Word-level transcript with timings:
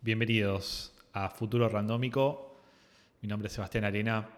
Bienvenidos 0.00 0.92
a 1.12 1.28
Futuro 1.28 1.68
Randómico. 1.68 2.56
Mi 3.20 3.28
nombre 3.28 3.48
es 3.48 3.54
Sebastián 3.54 3.82
Arena. 3.82 4.28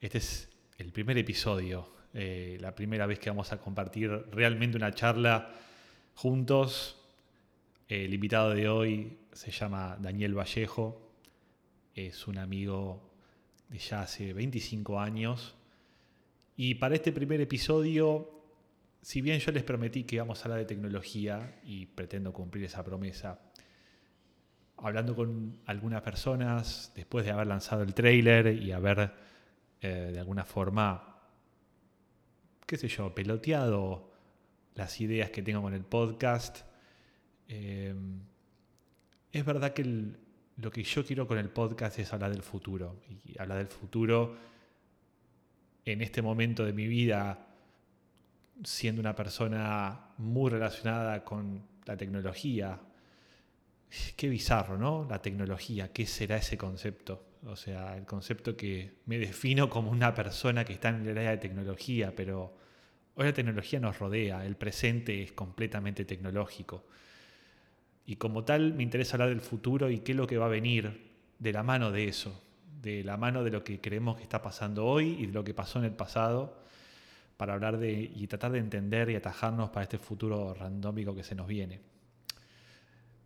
Este 0.00 0.18
es 0.18 0.48
el 0.78 0.92
primer 0.92 1.18
episodio, 1.18 1.88
eh, 2.14 2.56
la 2.60 2.72
primera 2.76 3.04
vez 3.06 3.18
que 3.18 3.28
vamos 3.28 3.50
a 3.50 3.58
compartir 3.58 4.10
realmente 4.30 4.76
una 4.76 4.94
charla 4.94 5.50
juntos. 6.14 7.00
El 7.88 8.14
invitado 8.14 8.54
de 8.54 8.68
hoy 8.68 9.18
se 9.32 9.50
llama 9.50 9.98
Daniel 10.00 10.38
Vallejo. 10.38 11.10
Es 11.96 12.28
un 12.28 12.38
amigo 12.38 13.02
de 13.70 13.78
ya 13.78 14.02
hace 14.02 14.32
25 14.32 15.00
años. 15.00 15.56
Y 16.56 16.76
para 16.76 16.94
este 16.94 17.10
primer 17.10 17.40
episodio, 17.40 18.30
si 19.00 19.20
bien 19.20 19.40
yo 19.40 19.50
les 19.50 19.64
prometí 19.64 20.04
que 20.04 20.14
íbamos 20.14 20.38
a 20.38 20.44
hablar 20.44 20.60
de 20.60 20.66
tecnología 20.66 21.60
y 21.64 21.86
pretendo 21.86 22.32
cumplir 22.32 22.66
esa 22.66 22.84
promesa, 22.84 23.40
hablando 24.82 25.14
con 25.14 25.60
algunas 25.66 26.02
personas 26.02 26.92
después 26.94 27.24
de 27.24 27.30
haber 27.30 27.46
lanzado 27.46 27.82
el 27.82 27.94
trailer 27.94 28.48
y 28.48 28.72
haber 28.72 29.12
eh, 29.80 30.10
de 30.12 30.18
alguna 30.18 30.44
forma, 30.44 31.20
qué 32.66 32.76
sé 32.76 32.88
yo, 32.88 33.14
peloteado 33.14 34.12
las 34.74 35.00
ideas 35.00 35.30
que 35.30 35.42
tengo 35.42 35.62
con 35.62 35.74
el 35.74 35.84
podcast, 35.84 36.60
eh, 37.48 37.94
es 39.30 39.44
verdad 39.44 39.72
que 39.72 39.84
lo 40.56 40.70
que 40.70 40.82
yo 40.82 41.04
quiero 41.04 41.26
con 41.26 41.38
el 41.38 41.48
podcast 41.48 41.98
es 41.98 42.12
hablar 42.12 42.32
del 42.32 42.42
futuro. 42.42 43.00
Y 43.08 43.38
hablar 43.38 43.58
del 43.58 43.68
futuro 43.68 44.36
en 45.84 46.02
este 46.02 46.22
momento 46.22 46.64
de 46.64 46.72
mi 46.72 46.86
vida, 46.86 47.46
siendo 48.64 49.00
una 49.00 49.14
persona 49.14 50.12
muy 50.18 50.50
relacionada 50.50 51.24
con 51.24 51.62
la 51.84 51.96
tecnología, 51.96 52.80
Qué 54.16 54.30
bizarro, 54.30 54.78
¿no? 54.78 55.06
La 55.08 55.20
tecnología, 55.20 55.92
¿qué 55.92 56.06
será 56.06 56.36
ese 56.36 56.56
concepto? 56.56 57.26
O 57.44 57.56
sea, 57.56 57.96
el 57.96 58.06
concepto 58.06 58.56
que 58.56 59.00
me 59.04 59.18
defino 59.18 59.68
como 59.68 59.90
una 59.90 60.14
persona 60.14 60.64
que 60.64 60.72
está 60.72 60.88
en 60.88 61.06
el 61.06 61.18
área 61.18 61.32
de 61.32 61.36
tecnología, 61.38 62.14
pero 62.16 62.56
hoy 63.16 63.26
la 63.26 63.34
tecnología 63.34 63.80
nos 63.80 63.98
rodea, 63.98 64.46
el 64.46 64.56
presente 64.56 65.22
es 65.22 65.32
completamente 65.32 66.06
tecnológico. 66.06 66.86
Y 68.06 68.16
como 68.16 68.44
tal 68.44 68.72
me 68.72 68.82
interesa 68.82 69.16
hablar 69.16 69.28
del 69.28 69.42
futuro 69.42 69.90
y 69.90 69.98
qué 69.98 70.12
es 70.12 70.16
lo 70.16 70.26
que 70.26 70.38
va 70.38 70.46
a 70.46 70.48
venir 70.48 71.12
de 71.38 71.52
la 71.52 71.62
mano 71.62 71.90
de 71.90 72.08
eso, 72.08 72.42
de 72.80 73.04
la 73.04 73.18
mano 73.18 73.44
de 73.44 73.50
lo 73.50 73.62
que 73.62 73.80
creemos 73.80 74.16
que 74.16 74.22
está 74.22 74.40
pasando 74.40 74.86
hoy 74.86 75.16
y 75.18 75.26
de 75.26 75.32
lo 75.32 75.44
que 75.44 75.52
pasó 75.52 75.78
en 75.80 75.84
el 75.84 75.92
pasado, 75.92 76.62
para 77.36 77.52
hablar 77.52 77.76
de 77.76 77.92
y 77.92 78.26
tratar 78.26 78.52
de 78.52 78.58
entender 78.58 79.10
y 79.10 79.16
atajarnos 79.16 79.68
para 79.68 79.82
este 79.82 79.98
futuro 79.98 80.54
randómico 80.54 81.14
que 81.14 81.24
se 81.24 81.34
nos 81.34 81.46
viene. 81.46 81.91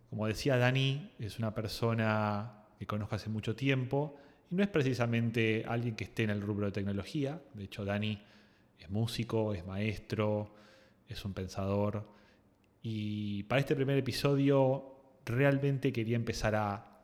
Como 0.09 0.27
decía 0.27 0.57
Dani, 0.57 1.11
es 1.19 1.37
una 1.39 1.53
persona 1.53 2.63
que 2.79 2.85
conozco 2.85 3.15
hace 3.15 3.29
mucho 3.29 3.55
tiempo 3.55 4.15
y 4.49 4.55
no 4.55 4.63
es 4.63 4.69
precisamente 4.69 5.65
alguien 5.67 5.95
que 5.95 6.05
esté 6.05 6.23
en 6.23 6.29
el 6.29 6.41
rubro 6.41 6.67
de 6.67 6.71
tecnología. 6.71 7.41
De 7.53 7.65
hecho, 7.65 7.83
Dani 7.83 8.21
es 8.79 8.89
músico, 8.89 9.53
es 9.53 9.65
maestro, 9.65 10.55
es 11.07 11.23
un 11.25 11.33
pensador. 11.33 12.07
Y 12.81 13.43
para 13.43 13.59
este 13.59 13.75
primer 13.75 13.97
episodio 13.97 14.95
realmente 15.25 15.91
quería 15.91 16.15
empezar 16.15 16.55
a 16.55 17.03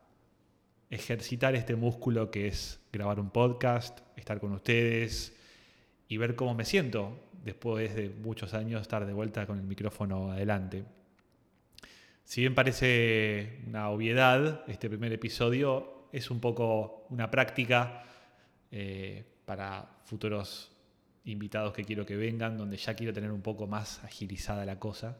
ejercitar 0.89 1.55
este 1.55 1.75
músculo 1.75 2.31
que 2.31 2.47
es 2.47 2.79
grabar 2.91 3.19
un 3.19 3.31
podcast, 3.31 3.99
estar 4.15 4.39
con 4.39 4.53
ustedes 4.53 5.35
y 6.07 6.17
ver 6.17 6.35
cómo 6.35 6.53
me 6.53 6.65
siento 6.65 7.19
después 7.43 7.95
de 7.95 8.09
muchos 8.09 8.53
años 8.53 8.81
estar 8.81 9.05
de 9.05 9.13
vuelta 9.13 9.45
con 9.45 9.59
el 9.59 9.65
micrófono 9.65 10.31
adelante. 10.31 10.85
Si 12.23 12.41
bien 12.41 12.55
parece 12.55 13.59
una 13.67 13.89
obviedad, 13.89 14.63
este 14.67 14.89
primer 14.89 15.11
episodio 15.11 16.07
es 16.11 16.31
un 16.31 16.39
poco 16.39 17.05
una 17.09 17.29
práctica 17.29 18.03
eh, 18.71 19.23
para 19.45 19.97
futuros 20.05 20.71
invitados 21.25 21.73
que 21.73 21.83
quiero 21.83 22.05
que 22.05 22.15
vengan, 22.15 22.57
donde 22.57 22.77
ya 22.77 22.95
quiero 22.95 23.13
tener 23.13 23.31
un 23.31 23.41
poco 23.41 23.67
más 23.67 24.03
agilizada 24.03 24.65
la 24.65 24.79
cosa. 24.79 25.17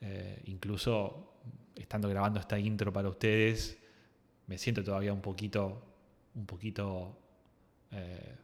Eh, 0.00 0.42
incluso 0.46 1.34
estando 1.74 2.08
grabando 2.08 2.40
esta 2.40 2.58
intro 2.58 2.92
para 2.92 3.08
ustedes, 3.08 3.78
me 4.46 4.58
siento 4.58 4.82
todavía 4.82 5.12
un 5.12 5.20
poquito, 5.20 5.82
un 6.34 6.46
poquito 6.46 7.16
eh, 7.92 8.34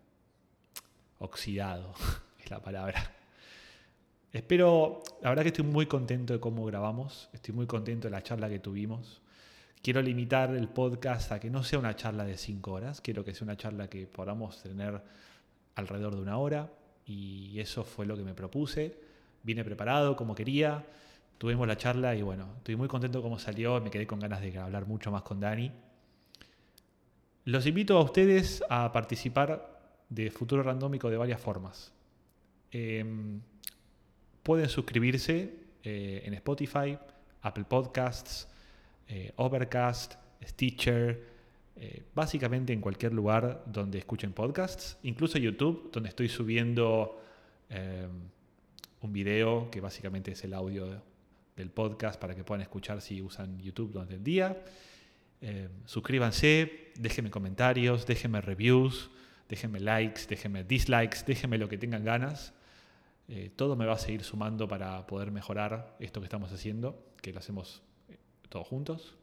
oxidado, 1.19 1.95
es 2.39 2.51
la 2.51 2.61
palabra. 2.61 3.14
Espero, 4.35 5.01
la 5.23 5.29
verdad 5.29 5.45
que 5.45 5.51
estoy 5.51 5.65
muy 5.65 5.87
contento 5.87 6.33
de 6.33 6.41
cómo 6.41 6.65
grabamos, 6.65 7.31
estoy 7.33 7.55
muy 7.55 7.69
contento 7.69 8.09
de 8.09 8.11
la 8.11 8.21
charla 8.21 8.49
que 8.49 8.59
tuvimos. 8.59 9.23
Quiero 9.81 10.03
limitar 10.03 10.53
el 10.57 10.69
podcast 10.69 11.31
a 11.31 11.39
que 11.39 11.51
no 11.51 11.63
sea 11.63 11.79
una 11.79 11.95
charla 11.95 12.25
de 12.25 12.37
cinco 12.37 12.73
horas, 12.73 13.01
quiero 13.01 13.25
que 13.25 13.33
sea 13.33 13.45
una 13.45 13.57
charla 13.57 13.89
que 13.89 14.09
podamos 14.09 14.61
tener 14.61 15.01
alrededor 15.77 16.17
de 16.17 16.23
una 16.23 16.37
hora 16.39 16.69
y 17.07 17.61
eso 17.61 17.85
fue 17.85 18.07
lo 18.07 18.17
que 18.17 18.25
me 18.25 18.35
propuse. 18.35 18.99
Vine 19.45 19.63
preparado 19.63 20.17
como 20.17 20.35
quería, 20.35 20.85
tuvimos 21.39 21.69
la 21.69 21.77
charla 21.77 22.17
y 22.17 22.23
bueno, 22.23 22.55
estoy 22.57 22.75
muy 22.75 22.89
contento 22.89 23.19
de 23.19 23.23
cómo 23.23 23.39
salió, 23.39 23.81
me 23.81 23.93
quedé 23.93 24.09
con 24.09 24.19
ganas 24.19 24.41
de 24.41 24.59
hablar 24.59 24.89
mucho 24.89 25.13
más 25.13 25.23
con 25.23 25.39
Dani. 25.39 25.71
Los 27.45 27.67
invito 27.67 27.97
a 27.97 28.03
ustedes 28.03 28.65
a 28.69 28.91
participar 28.91 29.79
de 30.09 30.33
Futuro 30.33 30.65
Randómico 30.65 31.09
de 31.09 31.19
varias 31.19 31.41
formas. 31.41 31.93
Em, 32.73 33.41
Pueden 34.45 34.69
suscribirse 34.69 35.55
eh, 35.83 36.23
en 36.27 36.35
Spotify, 36.35 36.99
Apple 37.41 37.65
Podcasts, 37.65 38.47
eh, 39.09 39.33
Overcast, 39.37 40.17
Stitcher, 40.43 41.19
eh, 41.77 42.03
básicamente 42.15 42.75
en 42.75 42.83
cualquier 42.83 43.15
lugar 43.15 43.65
donde 43.65 43.97
escuchen 43.97 44.35
podcasts, 44.35 44.99
incluso 45.03 45.39
YouTube, 45.39 45.91
donde 45.91 46.11
estoy 46.11 46.29
subiendo 46.29 47.21
un 49.01 49.13
video 49.13 49.69
que 49.71 49.81
básicamente 49.81 50.31
es 50.31 50.45
el 50.45 50.55
audio 50.55 51.03
del 51.57 51.71
podcast 51.71 52.21
para 52.21 52.37
que 52.37 52.45
puedan 52.45 52.61
escuchar 52.61 53.01
si 53.01 53.21
usan 53.21 53.59
YouTube 53.59 53.91
durante 53.91 54.15
el 54.15 54.23
día. 54.23 54.63
suscríbanse, 55.87 56.93
déjenme 57.01 57.31
comentarios, 57.31 58.07
déjenme 58.07 58.43
reviews, 58.43 59.11
déjenme 59.49 59.81
likes, 59.81 60.27
déjenme 60.29 60.63
dislikes, 60.63 61.25
déjenme 61.27 61.59
lo 61.59 61.69
que 61.69 61.79
tengan 61.79 62.05
ganas. 62.05 62.53
Eh, 63.29 63.51
todo 63.57 63.75
me 63.75 63.87
va 63.87 63.95
a 63.95 63.99
seguir 63.99 64.23
sumando 64.23 64.69
para 64.69 65.07
poder 65.07 65.31
mejorar 65.31 65.97
esto 65.99 66.21
que 66.21 66.27
estamos 66.27 66.53
haciendo, 66.53 67.13
que 67.23 67.33
lo 67.33 67.39
hacemos 67.39 67.83
eh, 68.09 68.17
todos 68.49 68.67
juntos. 68.67 69.17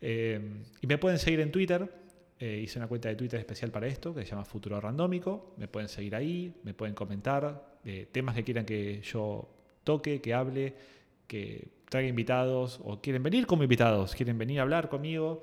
Eh, 0.00 0.40
y 0.80 0.86
me 0.86 0.98
pueden 0.98 1.18
seguir 1.18 1.40
en 1.40 1.52
Twitter. 1.52 2.02
hice 2.40 2.78
una 2.78 2.88
cuenta 2.88 3.08
de 3.08 3.16
Twitter 3.16 3.40
especial 3.40 3.70
para 3.70 3.86
esto, 3.86 4.14
que 4.14 4.22
se 4.22 4.30
llama 4.30 4.44
Futuro 4.44 4.80
Randómico. 4.80 5.54
Me 5.56 5.68
pueden 5.68 5.88
seguir 5.88 6.14
ahí, 6.14 6.54
me 6.62 6.74
pueden 6.74 6.94
comentar 6.94 7.78
temas 8.12 8.34
que 8.34 8.44
quieran 8.44 8.64
que 8.64 9.00
yo 9.02 9.48
toque, 9.82 10.20
que 10.20 10.34
hable, 10.34 10.74
que 11.26 11.68
traiga 11.88 12.08
invitados 12.08 12.80
o 12.82 13.00
quieren 13.00 13.22
venir 13.22 13.46
como 13.46 13.62
invitados, 13.62 14.14
quieren 14.14 14.36
venir 14.36 14.58
a 14.58 14.62
hablar 14.62 14.88
conmigo. 14.88 15.42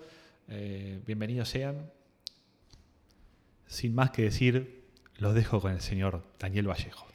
bienvenidos 1.05 1.49
sean. 1.49 1.89
Sin 3.65 3.95
más 3.95 4.11
que 4.11 4.23
decir, 4.23 4.83
los 5.17 5.33
dejo 5.33 5.59
con 5.59 5.71
el 5.71 5.81
señor 5.81 6.23
Daniel 6.39 6.67
Vallejo. 6.67 7.10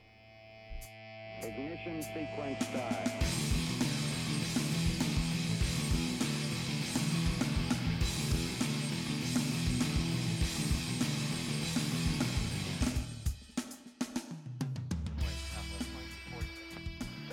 Ignition 1.47 2.03
sequence 2.03 2.65
start. 2.65 3.07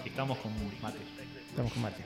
Estamos 0.05 0.37
con 0.37 0.51
mate. 0.79 0.97
Estamos 1.49 1.73
con 1.73 1.81
mate. 1.81 2.03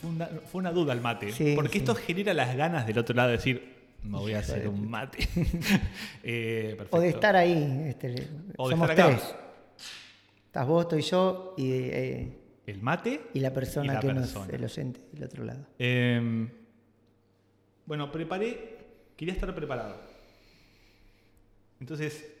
Fue 0.00 0.10
una, 0.10 0.26
fue 0.26 0.58
una 0.60 0.72
duda 0.72 0.94
el 0.94 1.02
mate. 1.02 1.54
porque 1.54 1.78
esto 1.78 1.94
genera 1.94 2.32
las 2.32 2.56
ganas 2.56 2.86
del 2.86 2.96
otro 2.96 3.14
lado 3.14 3.28
de 3.28 3.36
decir, 3.36 3.76
me 4.04 4.16
voy 4.16 4.32
a 4.32 4.38
hacer 4.38 4.66
un 4.66 4.88
mate. 4.88 5.28
eh, 6.22 6.78
o 6.88 6.98
de 6.98 7.10
estar 7.10 7.36
ahí. 7.36 7.84
Este, 7.88 8.26
o 8.56 8.70
somos 8.70 8.88
de 8.88 8.94
estar 8.94 9.10
acá. 9.10 9.18
tres. 9.18 9.47
Estás 10.58 10.68
vos, 10.70 10.82
estoy 10.82 11.02
yo 11.02 11.54
y. 11.56 11.70
Eh, 11.70 12.36
el 12.66 12.82
mate. 12.82 13.30
Y 13.32 13.38
la 13.38 13.52
persona 13.52 14.00
que 14.00 14.12
nos. 14.12 14.34
El 14.48 14.64
oyente 14.64 15.00
del 15.12 15.22
otro 15.22 15.44
lado. 15.44 15.68
Em, 15.78 16.50
bueno, 17.86 18.10
preparé. 18.10 18.76
Quería 19.16 19.34
estar 19.34 19.54
preparado. 19.54 20.00
Entonces. 21.78 22.34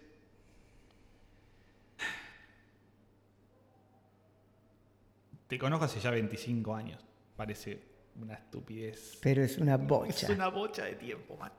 Te 5.46 5.56
conozco 5.56 5.84
hace 5.84 6.00
ya 6.00 6.10
25 6.10 6.74
años. 6.74 7.00
Parece 7.36 7.80
una 8.20 8.34
estupidez. 8.34 9.16
Pero 9.22 9.44
es 9.44 9.58
una 9.58 9.76
bocha. 9.76 10.26
Es 10.26 10.30
una 10.30 10.48
bocha 10.48 10.86
de 10.86 10.96
tiempo, 10.96 11.36
man. 11.36 11.52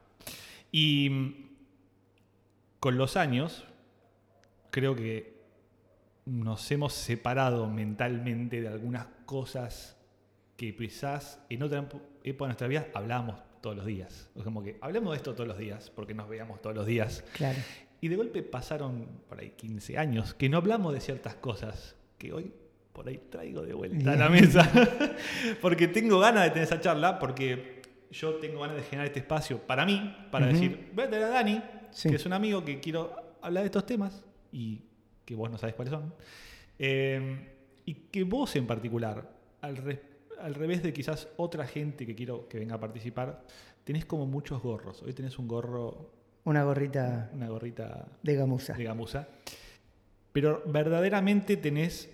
Y 0.74 1.10
mm, 1.10 1.50
con 2.82 2.98
los 2.98 3.16
años, 3.16 3.66
creo 4.72 4.94
que 4.94 5.39
nos 6.30 6.70
hemos 6.72 6.94
separado 6.94 7.68
mentalmente 7.68 8.62
de 8.62 8.68
algunas 8.68 9.08
cosas 9.26 9.98
que 10.56 10.76
quizás 10.76 11.40
en 11.50 11.64
otra 11.64 11.80
época 12.24 12.46
de 12.46 12.48
nuestra 12.48 12.68
vida 12.68 12.88
hablábamos 12.94 13.40
todos 13.62 13.76
los 13.76 13.86
días. 13.86 14.30
O 14.36 14.44
como 14.44 14.64
que 14.64 14.78
hablemos 14.82 15.12
de 15.12 15.18
esto 15.18 15.34
todos 15.34 15.48
los 15.48 15.58
días, 15.58 15.90
porque 15.90 16.14
nos 16.14 16.30
veíamos 16.30 16.62
todos 16.62 16.76
los 16.76 16.86
días. 16.86 17.24
Claro. 17.34 17.58
Y 18.00 18.08
de 18.10 18.16
golpe 18.16 18.44
pasaron 18.44 19.08
por 19.28 19.40
ahí 19.40 19.52
15 19.58 19.98
años 19.98 20.34
que 20.34 20.50
no 20.50 20.58
hablamos 20.58 20.94
de 20.94 21.02
ciertas 21.02 21.36
cosas 21.36 21.96
que 22.18 22.32
hoy 22.32 22.54
por 22.94 23.08
ahí 23.08 23.20
traigo 23.30 23.64
de 23.64 23.74
vuelta 23.74 24.14
a 24.14 24.16
la 24.16 24.30
mesa. 24.30 24.70
porque 25.62 25.88
tengo 25.88 26.20
ganas 26.20 26.44
de 26.44 26.50
tener 26.52 26.64
esa 26.64 26.80
charla, 26.80 27.18
porque 27.18 27.82
yo 28.12 28.36
tengo 28.36 28.62
ganas 28.62 28.78
de 28.78 28.84
generar 28.84 29.08
este 29.08 29.20
espacio 29.20 29.58
para 29.60 29.86
mí, 29.86 30.16
para 30.30 30.48
decir, 30.48 30.92
voy 30.94 31.06
a 31.06 31.10
tener 31.10 31.26
a 31.26 31.30
Dani, 31.30 31.62
que 32.04 32.16
es 32.16 32.26
un 32.26 32.34
amigo 32.34 32.64
que 32.64 32.80
quiero 32.80 33.16
hablar 33.42 33.64
de 33.64 33.68
estos 33.68 33.86
temas 33.86 34.24
y 34.52 34.82
que 35.30 35.36
vos 35.36 35.50
no 35.50 35.58
sabes 35.58 35.76
cuáles 35.76 35.94
son. 35.94 36.14
Eh, 36.78 37.48
y 37.86 37.94
que 37.94 38.24
vos 38.24 38.56
en 38.56 38.68
particular, 38.68 39.30
al, 39.62 40.02
al 40.40 40.56
revés 40.56 40.84
de 40.84 40.94
quizás 40.94 41.28
otra 41.38 41.66
gente 41.66 42.06
que 42.06 42.16
quiero 42.16 42.48
que 42.48 42.60
venga 42.60 42.76
a 42.76 42.80
participar, 42.80 43.44
tenés 43.84 44.06
como 44.06 44.26
muchos 44.26 44.62
gorros. 44.62 45.02
Hoy 45.04 45.14
tenés 45.14 45.40
un 45.40 45.48
gorro 45.48 46.20
una 46.50 46.64
gorrita. 46.64 47.30
Una 47.34 47.48
gorrita. 47.48 48.08
De 48.24 48.36
gamuza. 48.36 48.74
De 48.74 48.84
gamuza. 48.84 49.28
Pero 50.32 50.64
verdaderamente 50.66 51.58
tenés 51.58 52.10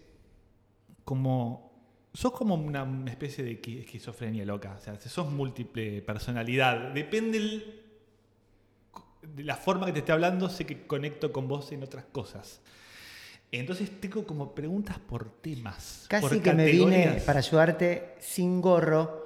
como. 1.03 1.71
Sos 2.13 2.31
como 2.31 2.56
una 2.56 2.85
especie 3.07 3.44
de 3.44 3.51
esquizofrenia 3.53 4.45
loca. 4.45 4.75
O 4.77 4.81
sea, 4.81 5.00
sos 5.00 5.31
múltiple 5.31 6.01
personalidad. 6.01 6.94
Depende 6.94 7.81
de 9.21 9.44
la 9.44 9.56
forma 9.56 9.85
que 9.85 9.91
te 9.91 10.00
esté 10.00 10.12
hablando, 10.12 10.50
sé 10.50 10.65
que 10.65 10.85
conecto 10.85 11.31
con 11.33 11.47
vos 11.47 11.71
en 11.71 11.83
otras 11.83 12.06
cosas. 12.06 12.62
Entonces 13.51 13.89
tengo 14.01 14.25
como 14.25 14.53
preguntas 14.53 15.00
por 15.00 15.30
temas. 15.42 16.06
Casi 16.09 16.39
que 16.39 16.53
me 16.53 16.65
vine 16.65 17.21
para 17.25 17.39
ayudarte 17.39 18.15
sin 18.19 18.62
gorro 18.62 19.25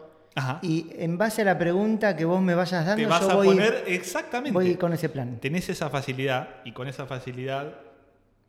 y 0.62 0.92
en 0.96 1.18
base 1.18 1.42
a 1.42 1.46
la 1.46 1.58
pregunta 1.58 2.16
que 2.16 2.26
vos 2.26 2.42
me 2.42 2.56
vayas 2.56 2.86
dando, 2.86 3.04
Te 3.04 3.10
vas 3.10 3.24
a 3.24 3.34
poner 3.34 3.84
exactamente. 3.88 4.54
Voy 4.54 4.76
con 4.76 4.94
ese 4.94 5.10
plan. 5.10 5.40
Tenés 5.40 5.70
esa 5.70 5.90
facilidad 5.90 6.62
y 6.64 6.72
con 6.72 6.88
esa 6.88 7.06
facilidad 7.06 7.82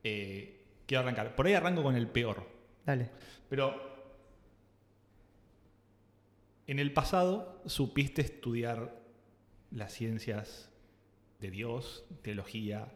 eh, 0.05 0.65
quiero 0.87 1.03
arrancar. 1.03 1.35
Por 1.35 1.47
ahí 1.47 1.55
arranco 1.55 1.83
con 1.83 1.97
el 1.97 2.07
peor. 2.07 2.47
Dale. 2.85 3.11
Pero 3.49 3.91
en 6.67 6.79
el 6.79 6.93
pasado 6.93 7.61
supiste 7.67 8.23
estudiar 8.23 8.95
las 9.71 9.93
ciencias 9.93 10.71
de 11.41 11.51
Dios, 11.51 12.05
teología, 12.23 12.93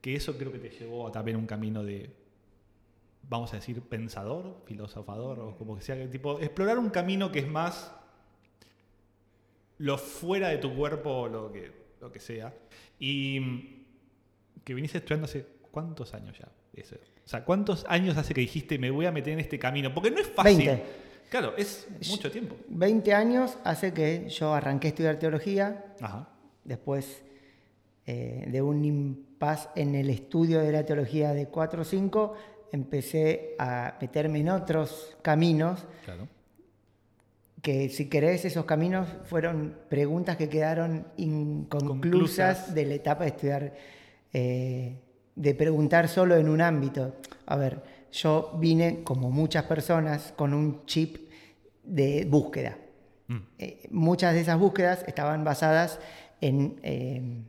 que 0.00 0.14
eso 0.14 0.36
creo 0.36 0.52
que 0.52 0.58
te 0.58 0.70
llevó 0.70 1.08
a 1.08 1.12
también 1.12 1.36
un 1.36 1.46
camino 1.46 1.82
de, 1.82 2.10
vamos 3.28 3.52
a 3.52 3.56
decir, 3.56 3.80
pensador, 3.82 4.62
filosofador, 4.64 5.40
o 5.40 5.56
como 5.56 5.76
que 5.76 5.82
sea, 5.82 6.10
tipo, 6.10 6.38
explorar 6.40 6.78
un 6.78 6.90
camino 6.90 7.30
que 7.32 7.40
es 7.40 7.48
más 7.48 7.92
lo 9.78 9.98
fuera 9.98 10.48
de 10.48 10.58
tu 10.58 10.74
cuerpo, 10.74 11.28
lo 11.28 11.52
que, 11.52 11.72
lo 12.00 12.10
que 12.10 12.20
sea. 12.20 12.54
Y 12.98 13.84
que 14.64 14.74
viniste 14.74 14.98
estudiando 14.98 15.26
hace 15.26 15.46
cuántos 15.70 16.14
años 16.14 16.38
ya. 16.38 16.48
O 16.78 17.28
sea, 17.28 17.44
¿cuántos 17.44 17.84
años 17.88 18.16
hace 18.16 18.34
que 18.34 18.40
dijiste 18.40 18.78
me 18.78 18.90
voy 18.90 19.06
a 19.06 19.12
meter 19.12 19.32
en 19.32 19.40
este 19.40 19.58
camino? 19.58 19.92
Porque 19.92 20.10
no 20.10 20.20
es 20.20 20.28
fácil. 20.28 20.80
Claro, 21.28 21.54
es 21.56 21.86
mucho 22.08 22.30
tiempo. 22.30 22.56
20 22.68 23.12
años 23.12 23.58
hace 23.64 23.92
que 23.92 24.28
yo 24.28 24.54
arranqué 24.54 24.88
a 24.88 24.90
estudiar 24.90 25.18
teología. 25.18 25.94
Después 26.64 27.22
eh, 28.06 28.46
de 28.48 28.62
un 28.62 28.80
impas 29.38 29.68
en 29.76 29.94
el 29.94 30.10
estudio 30.10 30.60
de 30.60 30.72
la 30.72 30.84
teología 30.84 31.32
de 31.32 31.46
4 31.46 31.82
o 31.82 31.84
5, 31.84 32.34
empecé 32.72 33.54
a 33.58 33.96
meterme 34.00 34.40
en 34.40 34.48
otros 34.48 35.16
caminos. 35.22 35.86
Claro 36.04 36.26
que 37.62 37.88
si 37.88 38.08
querés, 38.08 38.44
esos 38.44 38.64
caminos 38.64 39.08
fueron 39.24 39.76
preguntas 39.88 40.36
que 40.36 40.48
quedaron 40.48 41.06
inconclusas 41.16 42.74
de 42.74 42.86
la 42.86 42.94
etapa 42.94 43.24
de 43.24 43.30
estudiar, 43.30 43.74
eh, 44.32 45.00
de 45.34 45.54
preguntar 45.54 46.08
solo 46.08 46.36
en 46.36 46.48
un 46.48 46.60
ámbito. 46.60 47.16
A 47.46 47.56
ver, 47.56 47.82
yo 48.12 48.56
vine, 48.58 49.02
como 49.02 49.30
muchas 49.30 49.64
personas, 49.64 50.32
con 50.36 50.54
un 50.54 50.86
chip 50.86 51.28
de 51.82 52.26
búsqueda. 52.26 52.78
Mm. 53.26 53.36
Eh, 53.58 53.88
muchas 53.90 54.34
de 54.34 54.40
esas 54.40 54.58
búsquedas 54.58 55.04
estaban 55.06 55.44
basadas 55.44 55.98
en 56.40 56.78
eh, 56.82 57.42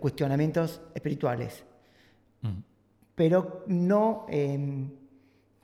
cuestionamientos 0.00 0.80
espirituales, 0.94 1.64
mm. 2.42 2.58
pero 3.14 3.64
no 3.66 4.26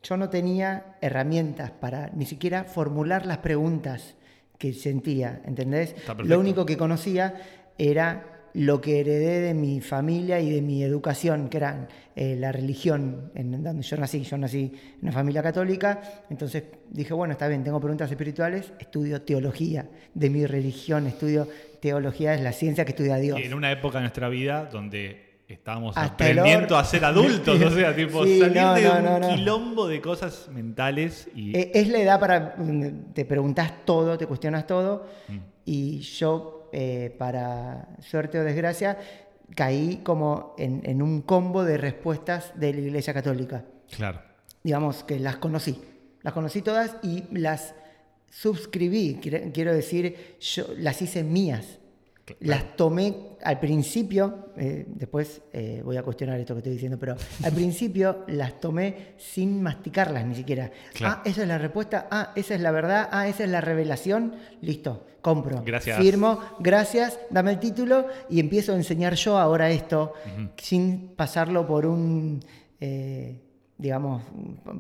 yo 0.03 0.17
no 0.17 0.31
tenía 0.31 0.97
herramientas 1.01 1.71
para 1.71 2.11
ni 2.15 2.25
siquiera 2.25 2.65
formular 2.65 3.27
las 3.27 3.39
preguntas 3.39 4.15
que 4.59 4.73
sentía, 4.73 5.41
¿entendés? 5.45 5.95
Lo 6.19 6.39
único 6.39 6.67
que 6.67 6.77
conocía 6.77 7.35
era 7.79 8.40
lo 8.55 8.81
que 8.81 9.01
heredé 9.01 9.41
de 9.41 9.55
mi 9.55 9.81
familia 9.81 10.41
y 10.41 10.51
de 10.51 10.63
mi 10.63 10.83
educación, 10.83 11.49
que 11.49 11.57
era 11.59 11.89
eh, 12.17 12.37
la 12.37 12.53
religión 12.53 13.31
en 13.35 13.63
donde 13.63 13.83
yo 13.83 13.97
nací. 13.97 14.23
Yo 14.23 14.37
nací 14.39 14.73
en 14.75 15.03
una 15.03 15.13
familia 15.13 15.43
católica, 15.43 16.01
entonces 16.31 16.65
dije, 16.91 17.15
bueno, 17.15 17.33
está 17.33 17.49
bien, 17.49 17.63
tengo 17.63 17.81
preguntas 17.81 18.11
espirituales, 18.11 18.73
estudio 18.79 19.23
teología 19.23 19.89
de 20.15 20.31
mi 20.31 20.47
religión, 20.47 21.07
estudio 21.07 21.49
teología, 21.81 22.35
es 22.35 22.41
la 22.41 22.53
ciencia 22.53 22.85
que 22.85 22.91
estudia 22.91 23.17
Dios. 23.17 23.39
Y 23.41 23.45
en 23.45 23.55
una 23.55 23.71
época 23.71 23.99
de 23.99 24.03
nuestra 24.03 24.29
vida 24.29 24.69
donde 24.71 25.31
estábamos 25.55 25.97
aprendiendo 25.97 26.77
a 26.77 26.85
ser 26.85 27.05
adultos, 27.05 27.61
o 27.63 27.71
sea, 27.71 27.95
tipo 27.95 28.25
salir 28.25 28.53
de 28.53 28.89
un 28.89 29.37
quilombo 29.37 29.89
de 29.89 30.01
cosas 30.01 30.49
mentales. 30.53 31.29
Y... 31.35 31.57
Eh, 31.57 31.73
es 31.75 31.89
la 31.89 32.01
edad 32.01 32.21
para. 32.21 32.55
Te 33.15 33.25
preguntas 33.25 33.85
todo, 33.85 34.17
te 34.17 34.27
cuestionas 34.27 34.67
todo. 34.67 35.07
Mm. 35.29 35.37
Y 35.65 36.01
yo, 36.01 36.60
eh, 36.73 37.15
para 37.19 37.89
suerte 38.01 38.39
o 38.39 38.45
desgracia, 38.45 38.99
caí 39.55 40.01
como 40.05 40.55
en, 40.59 41.03
un 41.03 41.23
combo 41.23 41.65
de 41.65 41.77
respuestas 41.77 42.53
de 42.55 42.73
la 42.75 42.81
Iglesia 42.81 43.13
Católica. 43.13 43.65
Claro. 43.91 44.23
Digamos 44.63 45.03
que 45.03 45.19
las 45.19 45.37
conocí. 45.37 45.81
Las 46.23 46.35
conocí 46.35 46.63
todas 46.63 46.97
y 47.03 47.25
las 47.33 47.75
suscribí. 48.31 49.19
Quiero 49.53 49.75
decir, 49.75 50.37
yo 50.41 50.67
las 50.77 51.03
hice 51.03 51.25
mías. 51.25 51.80
Las 52.41 52.77
tomé 52.77 53.15
al 53.43 53.59
principio, 53.59 54.51
eh, 54.57 54.85
después 54.89 55.43
eh, 55.53 55.83
voy 55.85 55.97
a 55.97 56.03
cuestionar 56.03 56.39
esto 56.39 56.55
que 56.55 56.59
estoy 56.59 56.73
diciendo, 56.73 56.99
pero 56.99 57.17
al 57.43 57.53
principio 57.53 58.25
las 58.29 58.61
tomé 58.61 59.15
sin 59.19 59.63
masticarlas 59.63 60.25
ni 60.27 60.35
siquiera. 60.35 60.71
Ah, 61.03 61.23
esa 61.25 61.43
es 61.43 61.49
la 61.49 61.59
respuesta, 61.59 62.09
ah, 62.11 62.33
esa 62.37 62.55
es 62.55 62.61
la 62.61 62.71
verdad, 62.71 63.09
ah, 63.11 63.29
esa 63.29 63.45
es 63.45 63.51
la 63.51 63.61
revelación, 63.61 64.35
listo, 64.61 65.07
compro. 65.21 65.63
Gracias. 65.65 65.99
Firmo, 65.99 66.41
gracias, 66.59 67.19
dame 67.31 67.53
el 67.53 67.59
título 67.59 68.07
y 68.29 68.41
empiezo 68.41 68.73
a 68.73 68.77
enseñar 68.77 69.15
yo 69.15 69.39
ahora 69.39 69.71
esto 69.71 70.13
sin 70.57 71.15
pasarlo 71.17 71.67
por 71.67 71.87
un, 71.87 72.41
eh, 72.81 73.41
digamos, 73.79 74.23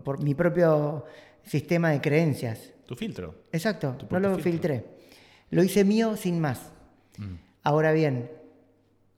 por 0.04 0.22
mi 0.22 0.34
propio 0.34 1.04
sistema 1.44 1.90
de 1.90 2.00
creencias. 2.00 2.72
Tu 2.86 2.94
filtro. 2.94 3.44
Exacto, 3.52 3.96
no 4.10 4.20
lo 4.20 4.38
filtré. 4.38 4.84
Lo 5.50 5.62
hice 5.62 5.84
mío 5.84 6.16
sin 6.16 6.40
más. 6.40 6.72
Mm. 7.18 7.34
Ahora 7.62 7.92
bien, 7.92 8.30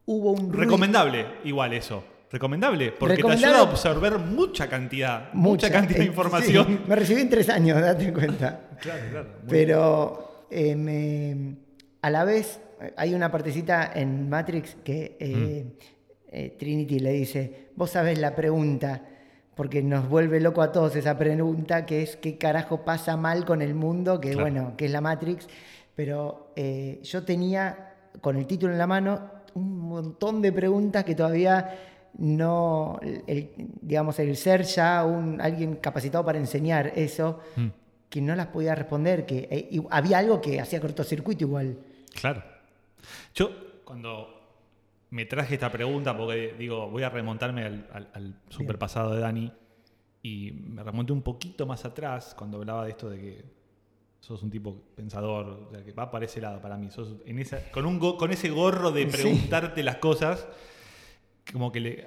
hubo 0.06 0.32
un... 0.32 0.52
Recomendable, 0.52 1.26
igual 1.44 1.72
eso. 1.72 2.04
Recomendable, 2.30 2.92
porque 2.92 3.22
te 3.22 3.30
ayuda 3.30 3.58
a 3.58 3.62
absorber 3.62 4.18
mucha 4.18 4.66
cantidad, 4.66 5.30
mucha, 5.34 5.70
cantidad 5.70 5.98
de 5.98 6.04
eh, 6.06 6.08
información. 6.08 6.80
me 6.88 6.96
recibí 6.96 7.20
en 7.20 7.28
tres 7.28 7.50
años, 7.50 7.78
date 7.78 8.10
cuenta. 8.10 8.70
claro, 8.80 9.02
claro. 9.10 9.28
Pero 9.46 10.46
eh, 10.50 11.54
a 12.00 12.10
la 12.10 12.24
vez 12.24 12.58
hay 12.96 13.14
una 13.14 13.30
partecita 13.30 13.92
en 13.94 14.30
Matrix 14.30 14.76
que 14.82 15.16
eh, 15.20 15.64
mm. 16.32 16.58
Trinity 16.58 17.00
le 17.00 17.12
dice, 17.12 17.68
vos 17.76 17.90
sabés 17.90 18.18
la 18.18 18.34
pregunta, 18.34 19.02
porque 19.54 19.82
nos 19.82 20.08
vuelve 20.08 20.40
loco 20.40 20.62
a 20.62 20.72
todos 20.72 20.96
esa 20.96 21.18
pregunta, 21.18 21.84
que 21.84 22.02
es 22.02 22.16
qué 22.16 22.38
carajo 22.38 22.82
pasa 22.84 23.16
mal 23.18 23.44
con 23.44 23.60
el 23.60 23.74
mundo, 23.74 24.20
que 24.20 24.34
bueno, 24.34 24.74
que 24.78 24.86
es 24.86 24.90
la 24.90 25.02
Matrix. 25.02 25.46
Pero 25.94 26.52
yo 27.02 27.22
tenía 27.24 27.92
con 28.20 28.36
el 28.36 28.46
título 28.46 28.72
en 28.72 28.78
la 28.78 28.86
mano, 28.86 29.30
un 29.54 29.88
montón 29.88 30.40
de 30.40 30.52
preguntas 30.52 31.04
que 31.04 31.14
todavía 31.14 31.78
no, 32.18 33.00
digamos, 33.80 34.18
el 34.18 34.36
ser 34.36 34.62
ya 34.64 35.04
un, 35.04 35.40
alguien 35.40 35.76
capacitado 35.76 36.24
para 36.24 36.38
enseñar 36.38 36.92
eso, 36.94 37.40
mm. 37.56 37.66
que 38.08 38.20
no 38.20 38.34
las 38.34 38.48
podía 38.48 38.74
responder, 38.74 39.24
que 39.24 39.48
eh, 39.50 39.82
había 39.90 40.18
algo 40.18 40.40
que 40.40 40.60
hacía 40.60 40.80
cortocircuito 40.80 41.44
igual. 41.44 41.78
Claro. 42.14 42.42
Yo, 43.34 43.50
cuando 43.84 44.40
me 45.10 45.24
traje 45.26 45.54
esta 45.54 45.70
pregunta, 45.70 46.16
porque 46.16 46.54
digo, 46.58 46.88
voy 46.90 47.02
a 47.02 47.08
remontarme 47.08 47.64
al, 47.64 47.88
al, 47.92 48.08
al 48.12 48.34
superpasado 48.48 49.14
de 49.14 49.20
Dani, 49.20 49.52
y 50.22 50.52
me 50.52 50.82
remonté 50.82 51.12
un 51.12 51.22
poquito 51.22 51.66
más 51.66 51.84
atrás, 51.84 52.34
cuando 52.36 52.58
hablaba 52.58 52.84
de 52.84 52.90
esto 52.90 53.10
de 53.10 53.20
que 53.20 53.44
sos 54.22 54.40
un 54.44 54.50
tipo 54.50 54.80
pensador, 54.94 55.68
que 55.84 55.92
va 55.92 56.08
para 56.10 56.26
ese 56.26 56.40
lado 56.40 56.60
para 56.60 56.78
mí. 56.78 56.88
en 57.26 57.38
esa, 57.40 57.70
con, 57.72 57.86
un 57.86 57.98
con 57.98 58.30
ese 58.30 58.50
gorro 58.50 58.92
de 58.92 59.06
preguntarte 59.06 59.82
las 59.82 59.96
cosas, 59.96 60.46
como 61.52 61.72
que 61.72 61.80
le, 61.80 62.06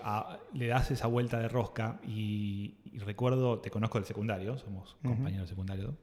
le, 0.54 0.68
das 0.68 0.92
esa 0.92 1.08
vuelta 1.08 1.38
de 1.40 1.50
rosca. 1.50 2.00
Y, 2.08 2.76
recuerdo, 3.00 3.60
te 3.60 3.70
conozco 3.70 3.98
del 3.98 4.08
secundario, 4.08 4.58
somos 4.58 4.96
compañeros 5.04 5.42
del 5.42 5.48
secundario. 5.50 5.98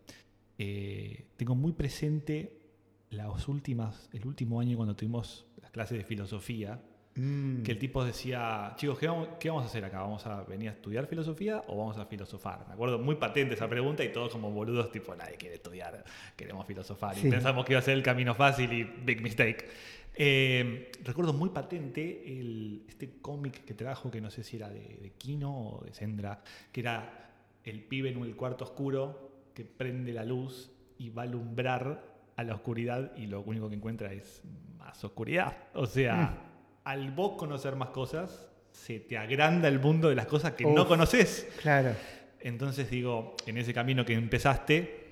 eh, 0.59 1.28
tengo 1.38 1.54
muy 1.54 1.73
presente 1.73 2.61
las 3.09 3.49
últimas, 3.49 4.11
el 4.12 4.26
último 4.26 4.61
año 4.61 4.76
cuando 4.76 4.95
tuvimos 4.95 5.47
las 5.62 5.71
clases 5.71 5.97
de 5.97 6.04
filosofía, 6.04 6.78
mm. 7.14 7.62
que 7.62 7.73
el 7.73 7.78
tipo 7.78 8.04
decía, 8.04 8.75
chicos, 8.76 8.99
¿qué 8.99 9.07
vamos, 9.07 9.64
a 9.64 9.66
hacer 9.66 9.85
acá? 9.85 10.00
¿Vamos 10.00 10.26
a 10.26 10.42
venir 10.45 10.69
a 10.69 10.73
estudiar 10.73 11.07
filosofía 11.07 11.62
o 11.66 11.76
vamos 11.76 11.99
a 11.99 12.07
filosofar? 12.07 12.66
Me 12.69 12.75
acuerdo 12.75 12.99
muy 12.99 13.16
patente 13.16 13.54
esa 13.54 13.69
pregunta 13.69 14.04
y 14.04 14.12
todos 14.12 14.33
como 14.33 14.50
boludos, 14.50 14.90
tipo, 14.90 15.14
nadie 15.14 15.37
quiere 15.37 15.57
estudiar, 15.57 16.04
queremos 16.37 16.66
filosofar. 16.66 17.16
Y 17.19 17.31
pensamos 17.31 17.64
que 17.64 17.73
iba 17.73 17.81
a 17.81 17.83
ser 17.83 17.95
el 17.95 18.02
camino 18.02 18.35
fácil 18.35 18.73
y 18.73 18.85
big 18.85 19.23
mistake. 19.23 19.69
Eh, 20.14 20.92
recuerdo 21.04 21.33
muy 21.33 21.49
patente 21.50 22.25
el, 22.38 22.85
este 22.88 23.19
cómic 23.21 23.64
que 23.64 23.75
trajo, 23.75 24.11
que 24.11 24.21
no 24.21 24.31
sé 24.31 24.45
si 24.45 24.57
era 24.57 24.69
de, 24.69 24.99
de 25.00 25.12
Kino 25.16 25.71
o 25.71 25.85
de 25.85 25.95
Sendra, 25.95 26.42
que 26.71 26.81
era 26.81 27.31
el 27.64 27.83
pibe 27.85 28.11
en 28.11 28.23
el 28.23 28.37
cuarto 28.37 28.64
oscuro 28.64 29.33
que 29.54 29.64
prende 29.64 30.12
la 30.12 30.25
luz 30.25 30.71
y 30.99 31.11
va 31.11 31.23
a 31.23 31.25
alumbrar 31.25 32.12
a 32.37 32.45
la 32.45 32.54
oscuridad 32.54 33.12
y 33.16 33.26
lo 33.26 33.42
único 33.42 33.69
que 33.69 33.76
encuentra 33.76 34.12
es 34.12 34.42
más 34.78 35.02
oscuridad. 35.04 35.57
O 35.75 35.87
sea, 35.87 36.16
mm. 36.16 36.51
Al 36.84 37.10
vos 37.10 37.32
conocer 37.36 37.76
más 37.76 37.90
cosas, 37.90 38.48
se 38.72 39.00
te 39.00 39.18
agranda 39.18 39.68
el 39.68 39.78
mundo 39.78 40.08
de 40.08 40.14
las 40.14 40.26
cosas 40.26 40.52
que 40.52 40.64
no 40.64 40.86
conoces. 40.86 41.46
Claro. 41.60 41.94
Entonces 42.40 42.90
digo, 42.90 43.36
en 43.46 43.58
ese 43.58 43.72
camino 43.72 44.04
que 44.04 44.14
empezaste, 44.14 45.02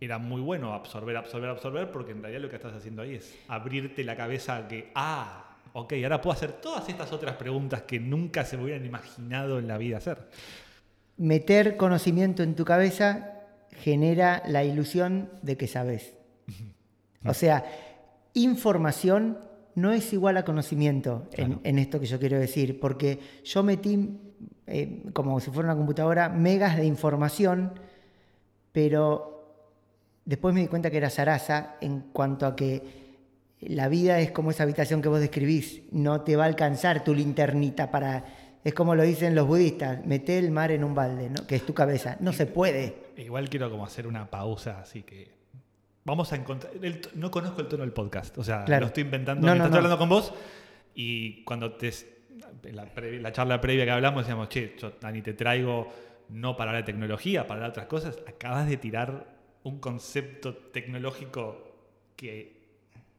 era 0.00 0.18
muy 0.18 0.40
bueno 0.40 0.74
absorber, 0.74 1.16
absorber, 1.16 1.50
absorber, 1.50 1.90
porque 1.90 2.12
en 2.12 2.22
realidad 2.22 2.42
lo 2.42 2.50
que 2.50 2.56
estás 2.56 2.74
haciendo 2.74 3.02
ahí 3.02 3.14
es 3.14 3.36
abrirte 3.48 4.04
la 4.04 4.16
cabeza 4.16 4.56
a 4.56 4.68
que, 4.68 4.92
ah, 4.94 5.56
ok, 5.72 5.94
ahora 6.02 6.20
puedo 6.20 6.36
hacer 6.36 6.52
todas 6.52 6.88
estas 6.88 7.12
otras 7.12 7.36
preguntas 7.36 7.82
que 7.82 7.98
nunca 7.98 8.44
se 8.44 8.56
me 8.56 8.64
hubieran 8.64 8.84
imaginado 8.84 9.58
en 9.58 9.66
la 9.66 9.78
vida 9.78 9.96
hacer. 9.96 10.28
Meter 11.16 11.76
conocimiento 11.76 12.42
en 12.42 12.54
tu 12.54 12.64
cabeza 12.64 13.38
genera 13.72 14.42
la 14.46 14.64
ilusión 14.64 15.30
de 15.42 15.56
que 15.56 15.66
sabes. 15.66 16.14
O 17.24 17.34
sea, 17.34 17.64
información 18.34 19.38
no 19.80 19.92
es 19.92 20.12
igual 20.12 20.36
a 20.36 20.44
conocimiento 20.44 21.26
en, 21.32 21.78
esto 21.78 22.00
que 22.00 22.06
yo 22.06 22.18
quiero 22.18 22.38
decir, 22.38 22.80
porque 22.80 23.18
yo 23.44 23.62
metí, 23.62 24.18
eh, 24.66 25.04
como 25.12 25.40
si 25.40 25.50
fuera 25.50 25.68
una 25.68 25.76
computadora, 25.76 26.28
megas 26.28 26.76
de 26.76 26.86
información, 26.86 27.72
pero 28.72 29.74
después 30.24 30.54
me 30.54 30.60
di 30.60 30.66
cuenta 30.66 30.90
que 30.90 30.98
era 30.98 31.10
zaraza 31.10 31.76
en 31.80 32.00
cuanto 32.12 32.46
a 32.46 32.54
que 32.54 33.08
la 33.60 33.88
vida 33.88 34.20
es 34.20 34.30
como 34.30 34.50
esa 34.50 34.62
habitación 34.62 35.02
que 35.02 35.08
vos 35.08 35.20
describís, 35.20 35.82
no 35.90 36.20
te 36.20 36.36
va 36.36 36.44
a 36.44 36.46
alcanzar 36.46 37.02
tu 37.02 37.14
linternita 37.14 37.90
para 37.90 38.24
es 38.64 38.74
como 38.74 38.94
lo 38.94 39.02
dicen 39.02 39.34
los 39.34 39.46
budistas, 39.46 40.04
mete 40.04 40.38
el 40.38 40.50
mar 40.50 40.72
en 40.72 40.84
un 40.84 40.94
balde, 40.94 41.30
¿no? 41.30 41.46
que 41.46 41.56
es 41.56 41.64
tu 41.64 41.72
cabeza. 41.72 42.16
No 42.20 42.32
se 42.32 42.44
puede. 42.44 42.96
Igual 43.16 43.48
quiero 43.48 43.70
como 43.70 43.84
hacer 43.84 44.06
una 44.06 44.28
pausa, 44.28 44.80
así 44.80 45.04
que 45.04 45.37
vamos 46.04 46.32
a 46.32 46.36
encontrar... 46.36 46.72
no 47.14 47.30
conozco 47.30 47.60
el 47.60 47.68
tono 47.68 47.82
del 47.82 47.92
podcast, 47.92 48.36
o 48.38 48.44
sea, 48.44 48.64
lo 48.66 48.86
estoy 48.86 49.04
inventando 49.04 49.46
no, 49.46 49.52
estoy 49.52 49.76
hablando 49.76 49.98
con 49.98 50.08
vos 50.08 50.32
y 50.94 51.42
cuando 51.44 51.72
te... 51.72 51.92
La, 52.72 53.32
charla 53.32 53.60
previa 53.60 53.84
que 53.84 53.90
hablamos 53.90 54.22
decíamos, 54.22 54.48
che, 54.48 54.74
yo, 54.78 54.92
Dani, 55.00 55.22
te 55.22 55.34
traigo 55.34 55.88
no 56.30 56.56
para 56.56 56.72
la 56.72 56.84
tecnología, 56.84 57.46
para 57.46 57.68
otras 57.68 57.86
cosas. 57.86 58.18
Acabas 58.26 58.68
de 58.68 58.76
tirar 58.76 59.36
un 59.62 59.78
concepto 59.78 60.54
tecnológico 60.54 61.76
que 62.16 62.58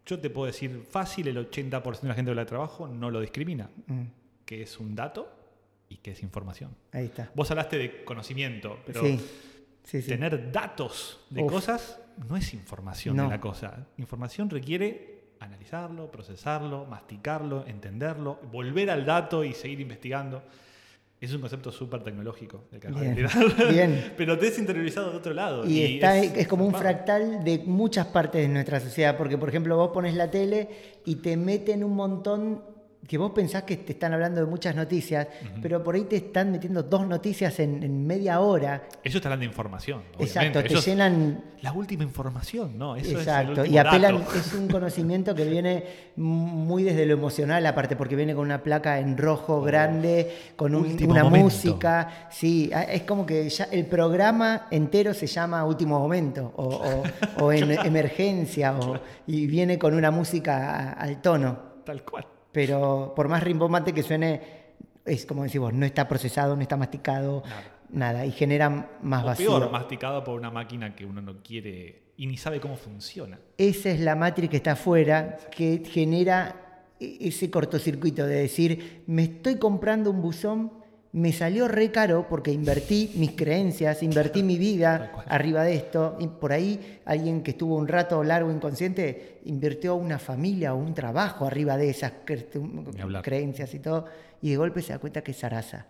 yo 0.05 0.19
te 0.19 0.29
puedo 0.29 0.48
decir 0.48 0.83
fácil, 0.89 1.27
el 1.27 1.50
80% 1.50 2.01
de 2.01 2.07
la 2.07 2.15
gente 2.15 2.31
que 2.31 2.36
la 2.36 2.45
trabajo 2.45 2.88
no 2.88 3.12
lo 3.12 3.21
discrimina. 3.21 3.69
Mm 3.88 4.05
qué 4.50 4.63
es 4.63 4.79
un 4.79 4.95
dato 4.95 5.31
y 5.89 5.98
qué 5.98 6.09
es 6.09 6.24
información. 6.24 6.75
Ahí 6.91 7.05
está. 7.05 7.29
Vos 7.36 7.51
hablaste 7.51 7.77
de 7.77 8.03
conocimiento, 8.03 8.79
pero 8.83 9.03
tener 9.91 10.51
datos 10.51 11.19
de 11.29 11.45
cosas 11.45 12.00
no 12.27 12.35
es 12.35 12.53
información 12.53 13.17
de 13.17 13.27
la 13.27 13.39
cosa. 13.39 13.88
Información 13.97 14.49
requiere 14.49 15.19
analizarlo, 15.39 16.11
procesarlo, 16.11 16.85
masticarlo, 16.85 17.65
entenderlo, 17.65 18.39
volver 18.51 18.89
al 18.89 19.05
dato 19.05 19.43
y 19.43 19.53
seguir 19.53 19.79
investigando. 19.79 20.43
Es 21.21 21.33
un 21.33 21.41
concepto 21.41 21.69
súper 21.71 22.01
tecnológico 22.01 22.63
que 22.79 22.88
bien, 22.88 23.27
bien. 23.69 24.13
Pero 24.15 24.38
te 24.38 24.47
has 24.47 24.57
interiorizado 24.57 25.11
de 25.11 25.17
otro 25.17 25.33
lado. 25.33 25.67
Y, 25.67 25.99
es, 26.01 26.47
como 26.47 26.65
un 26.65 26.73
fractal 26.73 27.43
de 27.43 27.59
muchas 27.65 28.07
partes 28.07 28.41
de 28.41 28.47
nuestra 28.47 28.79
sociedad. 28.79 29.17
Porque, 29.17 29.38
por 29.38 29.49
ejemplo, 29.49 29.75
vos 29.75 29.91
pones 29.91 30.13
la 30.15 30.31
tele 30.31 30.69
y 31.05 31.15
te 31.15 31.35
meten 31.35 31.83
un 31.83 31.93
montón 31.95 32.63
que 33.07 33.17
vos 33.17 33.31
pensás 33.31 33.63
que 33.63 33.77
te 33.77 33.93
están 33.93 34.13
hablando 34.13 34.41
de 34.41 34.45
muchas 34.45 34.75
noticias, 34.75 35.27
pero 35.61 35.83
por 35.83 35.95
ahí 35.95 36.03
te 36.03 36.17
están 36.17 36.51
metiendo 36.51 36.83
dos 36.83 37.07
noticias 37.07 37.59
en, 37.59 38.05
media 38.05 38.39
hora. 38.39 38.83
Ellos 39.03 39.15
están 39.15 39.31
hablando 39.31 39.41
de 39.41 39.47
información. 39.47 40.03
Exacto, 40.19 40.61
te 40.61 40.75
llenan. 40.75 41.43
La 41.61 41.73
última 41.73 42.03
información, 42.03 42.77
¿no? 42.77 42.95
Eso 42.95 43.17
Exacto, 43.17 43.65
y 43.65 43.77
apelan, 43.77 44.23
es 44.35 44.53
un 44.53 44.67
conocimiento 44.67 45.35
que 45.35 45.43
viene 45.43 45.83
muy 46.17 46.83
desde 46.83 47.05
lo 47.05 47.13
emocional, 47.13 47.65
aparte, 47.65 47.95
porque 47.95 48.15
viene 48.15 48.33
con 48.35 48.45
una 48.45 48.63
placa 48.63 48.99
en 48.99 49.17
rojo 49.17 49.57
oh, 49.57 49.61
grande, 49.61 50.53
con 50.55 50.75
una 50.75 51.23
música. 51.25 52.27
Sí, 52.29 52.69
es 52.89 53.01
como 53.03 53.25
que 53.25 53.49
ya 53.49 53.65
el 53.71 53.87
programa 53.87 54.67
entero 54.71 55.13
se 55.13 55.27
llama 55.27 55.65
Último 55.65 55.99
Momento 55.99 56.53
o, 56.55 57.51
en 57.51 57.71
emergencia, 57.71 58.75
y 59.25 59.47
viene 59.47 59.79
con 59.79 59.93
una 59.93 60.11
música 60.11 60.93
al 60.93 61.21
tono. 61.21 61.69
Tal 61.83 62.03
cual 62.03 62.38
pero 62.51 63.13
por 63.15 63.27
más 63.27 63.43
rimbombante 63.43 63.93
que 63.93 64.03
suene, 64.03 64.41
es 65.05 65.25
como 65.25 65.43
decimos, 65.43 65.73
no 65.73 65.85
está 65.85 66.07
procesado, 66.07 66.55
no 66.55 66.61
está 66.61 66.77
masticado, 66.77 67.43
nada, 67.89 68.25
y 68.25 68.31
genera 68.31 68.97
más 69.01 69.23
o 69.23 69.27
vacío. 69.27 69.59
Peor, 69.59 69.71
masticado 69.71 70.23
por 70.23 70.39
una 70.39 70.51
máquina 70.51 70.95
que 70.95 71.05
uno 71.05 71.21
no 71.21 71.41
quiere 71.41 72.09
y 72.17 72.27
ni 72.27 72.37
sabe 72.37 72.59
cómo 72.59 72.75
funciona. 72.75 73.39
Esa 73.57 73.89
es 73.89 73.99
la 74.01 74.15
matriz 74.15 74.49
que 74.49 74.57
está 74.57 74.73
afuera, 74.73 75.37
que 75.51 75.83
genera 75.85 76.83
e-, 76.99 77.17
ese 77.27 77.49
cortocircuito 77.49 78.25
de 78.25 78.35
decir, 78.35 79.03
me 79.07 79.23
estoy 79.23 79.57
comprando 79.57 80.11
un 80.11 80.21
buzón 80.21 80.78
me 81.11 81.33
salió 81.33 81.67
re 81.67 81.91
caro 81.91 82.27
porque 82.29 82.51
invertí 82.51 83.11
mis 83.15 83.31
creencias, 83.31 84.03
invertí 84.03 84.43
mi 84.43 84.57
vida 84.57 85.11
arriba 85.27 85.63
de 85.63 85.75
esto. 85.75 86.17
Y 86.19 86.27
por 86.27 86.51
ahí 86.51 86.99
alguien 87.05 87.41
que 87.41 87.51
estuvo 87.51 87.75
un 87.75 87.87
rato 87.87 88.23
largo 88.23 88.51
inconsciente 88.51 89.39
invirtió 89.45 89.95
una 89.95 90.19
familia 90.19 90.73
o 90.73 90.77
un 90.77 90.93
trabajo 90.93 91.45
arriba 91.45 91.77
de 91.77 91.89
esas 91.89 92.13
creencias 93.23 93.73
y 93.73 93.79
todo. 93.79 94.05
Y 94.41 94.51
de 94.51 94.57
golpe 94.57 94.81
se 94.81 94.93
da 94.93 94.99
cuenta 94.99 95.23
que 95.23 95.31
es 95.31 95.37
Sarasa. 95.37 95.87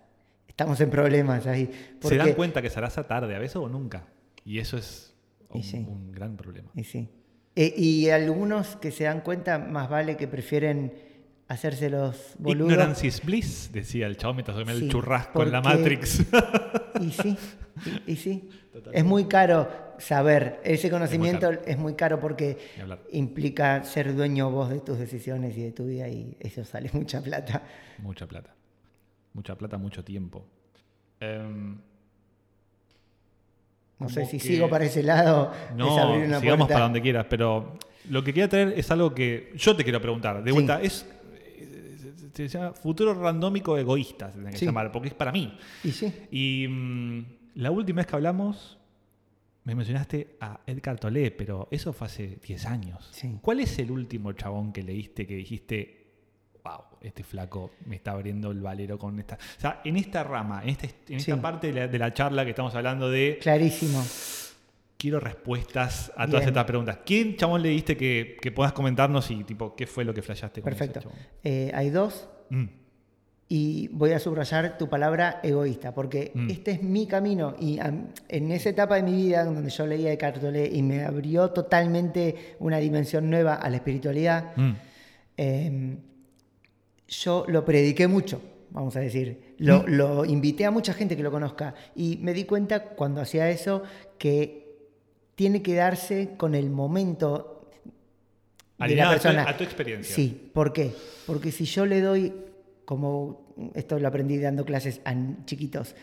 Estamos 0.48 0.80
en 0.82 0.90
problemas 0.90 1.48
ahí. 1.48 1.70
¿Se 2.02 2.16
dan 2.16 2.34
cuenta 2.34 2.62
que 2.62 2.70
Sarasa 2.70 3.08
tarde 3.08 3.36
a 3.36 3.40
veces 3.40 3.58
o 3.58 3.68
nunca? 3.68 4.08
Y 4.46 4.60
eso 4.60 4.78
es 4.78 5.14
un, 5.50 6.12
gran 6.12 6.38
problema. 6.38 6.70
Y 6.76 6.84
sí. 6.84 7.10
Eh, 7.56 7.74
y 7.76 8.10
algunos 8.10 8.78
que 8.78 8.92
se 8.92 9.04
dan 9.04 9.22
cuenta, 9.22 9.60
más 9.60 9.90
vale 9.90 10.16
que 10.16 10.28
prefieren 10.28 11.09
hacerse 11.50 11.90
los 11.90 12.36
boludos. 12.38 12.72
Ignorance 12.72 13.08
is 13.08 13.22
bliss, 13.26 13.70
decía 13.74 14.08
el 14.08 14.16
chavo 14.16 14.36
mientras 14.36 14.56
comía 14.56 14.74
el 14.74 14.90
churrasco 14.90 15.44
en 15.44 15.52
la 15.52 15.62
Matrix. 15.62 16.24
Y 17.00 17.12
sí, 17.12 17.38
y, 18.08 18.16
sí. 18.18 18.50
Es 18.92 19.06
muy 19.06 19.26
caro 19.26 19.70
saber, 20.00 20.60
ese 20.66 20.90
conocimiento 20.90 21.50
es 21.50 21.78
muy 21.78 21.94
caro, 21.94 22.20
porque 22.20 22.58
implica 23.14 23.86
ser 23.86 24.14
dueño 24.14 24.52
vos 24.52 24.70
de 24.70 24.82
tus 24.82 24.98
decisiones 25.00 25.58
y 25.58 25.64
de 25.64 25.72
tu 25.72 25.86
vida 25.86 26.10
y 26.10 26.36
eso 26.42 26.66
sale 26.66 26.90
mucha 26.94 27.22
plata. 27.22 27.64
Mucha 28.00 28.28
plata. 28.28 28.54
Mucha 29.32 29.56
plata, 29.56 29.78
mucho 29.78 30.04
tiempo. 30.04 30.46
Em, 31.22 31.78
no 34.00 34.10
sé 34.10 34.26
si 34.26 34.40
sigo 34.40 34.68
para 34.68 34.84
ese 34.86 35.04
lado. 35.04 35.54
No, 35.78 36.40
sigamos 36.42 36.68
para 36.68 36.82
donde 36.82 37.02
quieras, 37.02 37.28
pero 37.30 37.78
lo 38.10 38.24
que 38.24 38.34
quería 38.34 38.50
traer 38.50 38.74
es 38.76 38.92
algo 38.92 39.14
que 39.14 39.54
yo 39.56 39.74
te 39.74 39.84
quiero 39.84 40.02
preguntar. 40.02 40.44
De 40.44 40.52
vuelta, 40.52 40.82
es 40.82 41.06
se 42.48 42.58
llama 42.58 42.74
futuro 42.74 43.14
randómico 43.14 43.78
egoísta, 43.78 44.28
se 44.32 44.40
tiene 44.40 44.52
que 44.52 44.66
llamar, 44.66 44.92
porque 44.92 45.10
es 45.10 45.14
para 45.14 45.32
mí. 45.32 45.58
Y 45.84 45.92
sí. 45.92 46.14
Y 46.32 46.68
mm, 46.68 47.26
la 47.56 47.72
última 47.72 47.98
vez 47.98 48.08
que 48.08 48.16
hablamos, 48.16 48.78
me 49.64 49.76
mencionaste 49.76 50.38
a 50.40 50.62
Edgar 50.66 51.00
Tolle, 51.00 51.32
pero 51.32 51.68
eso 51.72 51.92
fue 51.92 52.08
hace 52.08 52.40
10 52.46 52.66
años. 52.66 53.12
¿Cuál 53.42 53.60
es 53.60 53.78
el 53.80 53.92
último 53.92 54.32
chabón 54.34 54.72
que 54.72 54.84
leíste 54.84 55.28
que 55.28 55.36
dijiste, 55.36 56.08
wow, 56.64 56.84
este 57.02 57.24
flaco 57.24 57.72
me 57.86 57.98
está 57.98 58.12
abriendo 58.12 58.52
el 58.52 58.62
valero 58.62 58.98
con 58.98 59.20
esta... 59.20 59.36
O 59.36 59.60
sea, 59.60 59.82
en 59.84 59.98
esta 59.98 60.24
rama, 60.24 60.62
en 60.64 60.70
esta, 60.70 60.88
en 61.08 61.18
esta 61.18 61.42
parte 61.42 61.68
de 61.68 61.74
la, 61.74 61.88
de 61.88 62.00
la 62.00 62.14
charla 62.14 62.44
que 62.44 62.52
estamos 62.52 62.74
hablando 62.76 63.10
de... 63.10 63.38
Clarísimo 63.42 64.04
quiero 65.00 65.22
respuestas 65.22 66.12
a 66.18 66.28
todas 66.28 66.46
estas 66.46 66.66
preguntas. 66.66 67.00
¿Quién, 67.06 67.38
chabón, 67.38 67.64
le 67.64 67.70
diste 67.70 67.96
que, 67.96 68.38
puedas 68.54 68.74
comentarnos 68.74 69.32
y 69.32 69.46
tipo 69.46 69.74
qué 69.74 69.88
fue 69.88 70.04
lo 70.04 70.14
que 70.14 70.22
flashaste 70.22 70.62
con 70.62 70.70
Perfecto. 70.70 71.10
Eh, 71.44 71.72
hay 71.74 71.90
dos. 71.90 72.28
Mm. 72.50 72.66
Y 73.48 73.88
voy 73.94 74.12
a 74.12 74.20
subrayar 74.20 74.78
tu 74.78 74.90
palabra 74.90 75.40
egoísta, 75.42 75.94
porque 75.96 76.32
mm. 76.36 76.50
este 76.50 76.72
es 76.72 76.84
mi 76.84 77.08
camino. 77.08 77.56
Y 77.60 77.80
en 77.80 78.52
esa 78.52 78.70
etapa 78.70 78.96
de 78.96 79.04
mi 79.04 79.14
vida, 79.14 79.46
donde 79.46 79.70
yo 79.70 79.88
leía 79.88 80.10
de 80.10 80.18
Cartolé 80.18 80.70
y 80.72 80.84
me 80.84 81.06
abrió 81.06 81.50
totalmente 81.52 82.56
una 82.60 82.78
dimensión 82.78 83.30
nueva 83.30 83.56
a 83.56 83.70
la 83.70 83.78
espiritualidad, 83.78 84.56
mm. 84.58 84.72
em, 85.38 85.98
yo 87.08 87.46
lo 87.48 87.64
prediqué 87.64 88.08
mucho, 88.08 88.42
vamos 88.70 88.98
a 88.98 89.00
decir. 89.00 89.56
Lo, 89.60 89.88
lo 89.88 90.26
invité 90.26 90.66
a 90.66 90.72
mucha 90.72 90.94
gente 90.94 91.16
que 91.16 91.24
lo 91.24 91.32
conozca. 91.32 91.74
Y 91.96 92.18
me 92.18 92.34
di 92.34 92.44
cuenta 92.44 92.84
cuando 92.84 93.22
hacía 93.22 93.50
eso 93.50 93.82
que 94.18 94.69
tiene 95.40 95.62
que 95.62 95.74
darse 95.74 96.32
con 96.36 96.54
el 96.54 96.70
momento 96.70 97.70
de 98.78 98.94
la 98.94 99.10
persona. 99.10 99.48
A 99.48 99.56
tu, 99.56 99.64
experiencia. 99.64 100.14
Sí, 100.14 100.52
¿por 100.54 100.74
qué? 100.74 100.94
Porque 101.26 101.54
si 101.54 101.64
yo 101.64 101.86
le 101.86 102.02
doy, 102.02 102.34
como 102.84 103.72
esto 103.74 103.98
lo 104.00 104.10
aprendí 104.10 104.38
dando 104.38 104.66
clases 104.66 105.00
a 105.06 105.16
chiquitos, 105.46 105.96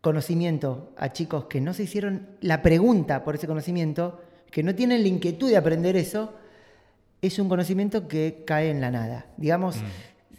conocimiento 0.00 0.92
a 0.96 1.12
chicos 1.12 1.46
que 1.46 1.60
no 1.60 1.74
se 1.74 1.82
hicieron 1.82 2.28
la 2.40 2.62
pregunta 2.62 3.24
por 3.24 3.34
ese 3.34 3.48
conocimiento, 3.48 4.20
que 4.48 4.62
no 4.62 4.72
tienen 4.76 5.02
la 5.02 5.08
inquietud 5.08 5.50
de 5.50 5.56
aprender 5.56 5.96
eso, 5.96 6.34
es 7.20 7.36
un 7.40 7.48
conocimiento 7.48 8.06
que 8.06 8.44
cae 8.46 8.70
en 8.70 8.80
la 8.80 8.92
nada. 8.92 9.26
Digamos, 9.38 9.78
mm. 9.78 9.86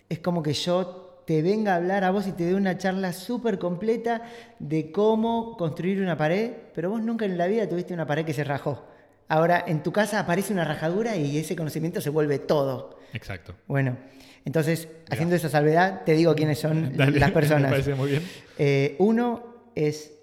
es 0.08 0.20
como 0.20 0.42
que 0.42 0.54
yo 0.54 1.09
te 1.30 1.44
venga 1.44 1.74
a 1.74 1.76
hablar 1.76 2.04
a 2.06 2.10
vos 2.10 2.26
y 2.26 2.32
te 2.32 2.44
dé 2.44 2.56
una 2.56 2.80
charla 2.80 3.14
súper 3.14 3.60
completa 3.60 4.24
de 4.58 4.92
cómo 4.92 5.58
construir 5.58 6.02
una 6.02 6.18
pared, 6.18 6.54
pero 6.74 6.90
vos 6.90 7.04
nunca 7.04 7.26
en 7.26 7.38
la 7.38 7.46
vida 7.46 7.70
tuviste 7.70 7.94
una 7.94 8.08
pared 8.08 8.26
que 8.26 8.34
se 8.34 8.44
rajó. 8.44 8.88
Ahora, 9.28 9.64
en 9.68 9.84
tu 9.84 9.92
casa 9.92 10.20
aparece 10.20 10.54
una 10.54 10.66
rajadura 10.66 11.18
y 11.18 11.38
ese 11.38 11.56
conocimiento 11.56 12.02
se 12.02 12.10
vuelve 12.10 12.40
todo. 12.40 12.98
Exacto. 13.14 13.54
Bueno, 13.68 13.96
entonces, 14.44 14.88
haciendo 15.08 15.36
esa 15.36 15.50
salvedad, 15.50 16.02
te 16.04 16.14
digo 16.14 16.34
quiénes 16.34 16.58
son 16.58 16.94
las 16.98 17.30
personas. 17.30 17.70
Me 17.70 17.78
parece 17.78 17.94
muy 17.94 18.10
bien. 18.10 18.24
Eh, 18.58 18.96
uno 18.98 19.68
es 19.76 20.18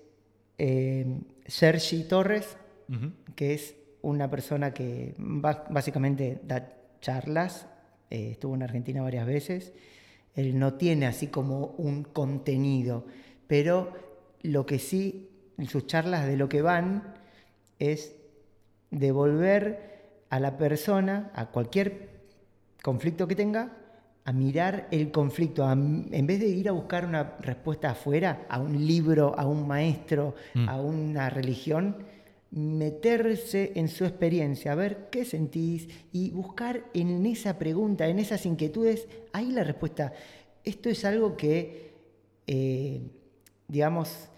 eh, 0.58 1.20
Sergi 1.46 2.02
Torres, 2.02 2.56
que 3.36 3.54
es 3.54 3.76
una 4.02 4.28
persona 4.28 4.74
que 4.74 5.14
básicamente 5.18 6.40
da 6.42 6.68
charlas, 7.00 7.68
eh, 8.10 8.30
estuvo 8.32 8.56
en 8.56 8.64
Argentina 8.64 9.02
varias 9.02 9.24
veces, 9.24 9.72
él 10.36 10.58
no 10.58 10.74
tiene 10.74 11.06
así 11.06 11.28
como 11.28 11.74
un 11.78 12.04
contenido, 12.04 13.06
pero 13.46 13.92
lo 14.42 14.66
que 14.66 14.78
sí, 14.78 15.30
sus 15.66 15.86
charlas 15.86 16.26
de 16.26 16.36
lo 16.36 16.48
que 16.48 16.62
van 16.62 17.14
es 17.78 18.14
devolver 18.90 19.96
a 20.28 20.38
la 20.38 20.56
persona, 20.58 21.30
a 21.34 21.46
cualquier 21.46 22.10
conflicto 22.82 23.26
que 23.26 23.34
tenga, 23.34 23.72
a 24.24 24.32
mirar 24.32 24.88
el 24.90 25.10
conflicto, 25.10 25.70
en 25.70 26.26
vez 26.26 26.40
de 26.40 26.48
ir 26.48 26.68
a 26.68 26.72
buscar 26.72 27.06
una 27.06 27.36
respuesta 27.40 27.90
afuera, 27.90 28.44
a 28.48 28.60
un 28.60 28.86
libro, 28.86 29.38
a 29.38 29.46
un 29.46 29.66
maestro, 29.66 30.34
mm. 30.54 30.68
a 30.68 30.80
una 30.80 31.30
religión, 31.30 31.96
meterse 32.56 33.72
en 33.74 33.88
su 33.88 34.06
experiencia, 34.06 34.72
a 34.72 34.74
ver 34.74 35.08
qué 35.10 35.26
sentís 35.26 35.88
y 36.10 36.30
buscar 36.30 36.84
en 36.94 37.26
esa 37.26 37.58
pregunta, 37.58 38.08
en 38.08 38.18
esas 38.18 38.46
inquietudes, 38.46 39.06
ahí 39.34 39.52
la 39.52 39.62
respuesta. 39.62 40.14
Esto 40.64 40.88
es 40.88 41.04
algo 41.04 41.36
que, 41.36 41.92
eh, 42.46 43.02
digamos, 43.68 44.30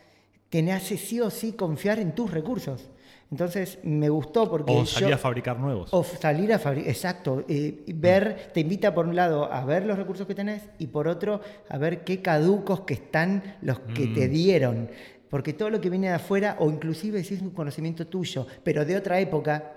te 0.51 0.73
hace 0.73 0.97
sí 0.97 1.21
o 1.21 1.31
sí 1.31 1.53
confiar 1.53 2.01
en 2.01 2.13
tus 2.13 2.33
recursos. 2.33 2.91
Entonces 3.31 3.79
me 3.85 4.09
gustó 4.09 4.51
porque... 4.51 4.73
O 4.73 4.85
salir 4.85 5.15
a 5.15 5.19
fabricar 5.19 5.61
nuevos. 5.61 5.91
O 5.93 6.03
salir 6.03 6.53
a 6.53 6.59
fabricar, 6.59 6.91
exacto. 6.91 7.45
Eh, 7.47 7.85
ver, 7.95 8.51
te 8.53 8.61
invita 8.61 8.93
por 8.93 9.07
un 9.07 9.15
lado 9.15 9.53
a 9.53 9.65
ver 9.65 9.87
los 9.87 9.97
recursos 9.97 10.27
que 10.27 10.35
tenés 10.35 10.63
y 10.79 10.89
por 10.89 11.07
otro 11.07 11.41
a 11.69 11.79
ver 11.79 12.03
qué 12.03 12.21
caducos 12.21 12.81
que 12.81 12.95
están 12.95 13.59
los 13.61 13.79
que 13.81 14.07
te 14.09 14.27
mm. 14.27 14.33
dieron. 14.33 14.91
Porque 15.29 15.53
todo 15.53 15.71
lo 15.71 15.81
que 15.81 15.91
viene 15.91 16.09
de 16.09 16.15
afuera, 16.15 16.57
o 16.59 16.71
inclusive 16.71 17.23
si 17.25 17.35
es 17.35 17.43
un 17.43 17.51
conocimiento 17.51 18.07
tuyo, 18.07 18.47
pero 18.65 18.85
de 18.85 18.97
otra 18.97 19.21
época, 19.21 19.73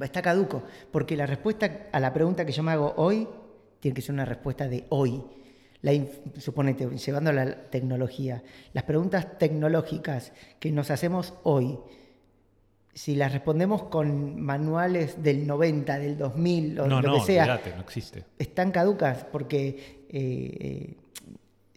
está 0.00 0.22
caduco. 0.22 0.62
Porque 0.90 1.16
la 1.16 1.26
respuesta 1.26 1.88
a 1.92 2.00
la 2.00 2.12
pregunta 2.12 2.44
que 2.44 2.52
yo 2.52 2.62
me 2.62 2.72
hago 2.72 2.94
hoy 2.96 3.26
tiene 3.80 3.94
que 3.94 4.02
ser 4.02 4.14
una 4.14 4.24
respuesta 4.24 4.68
de 4.68 4.84
hoy. 4.90 5.22
La, 5.82 5.92
suponete, 6.38 6.88
llevando 6.88 7.30
a 7.30 7.32
la 7.32 7.70
tecnología, 7.70 8.42
las 8.72 8.84
preguntas 8.84 9.38
tecnológicas 9.38 10.32
que 10.58 10.72
nos 10.72 10.90
hacemos 10.90 11.34
hoy, 11.44 11.78
si 12.92 13.14
las 13.14 13.32
respondemos 13.32 13.84
con 13.84 14.40
manuales 14.40 15.22
del 15.22 15.46
90, 15.46 15.98
del 16.00 16.18
2000 16.18 16.80
o 16.80 16.86
lo 16.88 17.14
que 17.14 17.20
sea, 17.20 17.60
no 17.76 17.80
existe. 17.82 18.24
están 18.40 18.72
caducas 18.72 19.24
porque 19.30 19.68
eh, 20.08 20.56
eh, 20.60 20.96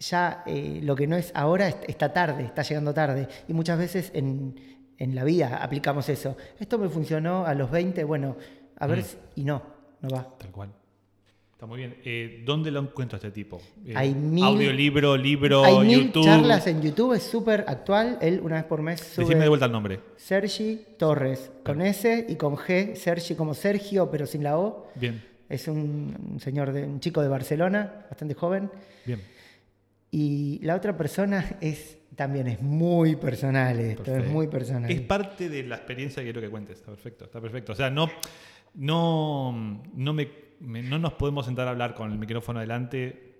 ya 0.02 0.42
eh, 0.46 0.80
lo 0.82 0.94
que 0.94 1.06
no 1.06 1.16
es 1.16 1.32
ahora 1.34 1.68
está 1.68 2.12
tarde, 2.12 2.44
está 2.44 2.62
llegando 2.62 2.92
tarde. 2.92 3.28
Y 3.48 3.54
muchas 3.54 3.78
veces 3.78 4.10
en, 4.14 4.54
la 4.98 5.24
vida 5.24 5.56
aplicamos 5.56 6.08
eso. 6.08 6.36
Esto 6.60 6.78
me 6.78 6.88
funcionó 6.88 7.44
a 7.44 7.54
los 7.54 7.70
20, 7.70 8.04
bueno, 8.04 8.36
a 8.78 8.86
ver, 8.86 9.00
mm. 9.00 9.40
y 9.40 9.44
no, 9.44 9.62
no 10.00 10.08
va. 10.10 10.38
Tal 10.38 10.50
cual. 10.50 10.70
Está 11.52 11.66
muy 11.66 11.78
bien. 11.78 11.96
Eh, 12.04 12.42
¿Dónde 12.44 12.70
lo 12.70 12.80
encuentro 12.80 13.16
este 13.16 13.30
tipo? 13.30 13.60
Eh, 13.84 13.94
hay 13.96 14.14
mil, 14.14 14.44
audiolibro, 14.44 15.16
libro, 15.16 15.64
hay 15.64 15.86
mil 15.86 16.12
charlas 16.12 16.66
en 16.66 16.82
YouTube, 16.82 17.14
es 17.14 17.22
súper 17.22 17.64
actual. 17.66 18.18
Él 18.20 18.40
una 18.42 18.56
vez 18.56 18.64
por 18.64 18.82
mes 18.82 19.00
sube. 19.00 19.24
Decime 19.24 19.42
de 19.42 19.48
vuelta 19.48 19.66
el 19.66 19.72
nombre. 19.72 20.00
Sergi 20.16 20.80
Torres, 20.98 21.50
con 21.64 21.80
S 21.80 22.26
y 22.28 22.34
con 22.36 22.56
G. 22.56 22.96
Sergi 22.96 23.34
como 23.34 23.54
Sergio, 23.54 24.10
pero 24.10 24.26
sin 24.26 24.42
la 24.42 24.58
O. 24.58 24.88
Bien. 24.94 25.22
Es 25.48 25.68
un, 25.68 26.38
señor, 26.40 26.72
de, 26.72 26.84
un 26.84 26.98
chico 26.98 27.22
de 27.22 27.28
Barcelona, 27.28 28.06
bastante 28.08 28.34
joven. 28.34 28.70
Bien. 29.04 29.20
Y 30.12 30.60
la 30.62 30.76
otra 30.76 30.96
persona 30.96 31.56
es 31.60 31.98
también 32.14 32.46
es 32.46 32.60
muy 32.60 33.16
personal 33.16 33.80
esto, 33.80 34.14
es 34.14 34.28
muy 34.28 34.46
personal. 34.46 34.90
Es 34.90 35.00
parte 35.00 35.48
de 35.48 35.62
la 35.64 35.76
experiencia 35.76 36.22
que 36.22 36.26
quiero 36.26 36.42
que 36.42 36.50
cuentes, 36.50 36.76
está 36.76 36.90
perfecto, 36.90 37.24
está 37.24 37.40
perfecto. 37.40 37.72
O 37.72 37.74
sea, 37.74 37.88
no, 37.88 38.10
no, 38.74 39.82
no, 39.94 40.12
me, 40.12 40.28
no 40.60 40.98
nos 40.98 41.14
podemos 41.14 41.46
sentar 41.46 41.66
a 41.66 41.70
hablar 41.70 41.94
con 41.94 42.12
el 42.12 42.18
micrófono 42.18 42.58
adelante 42.58 43.32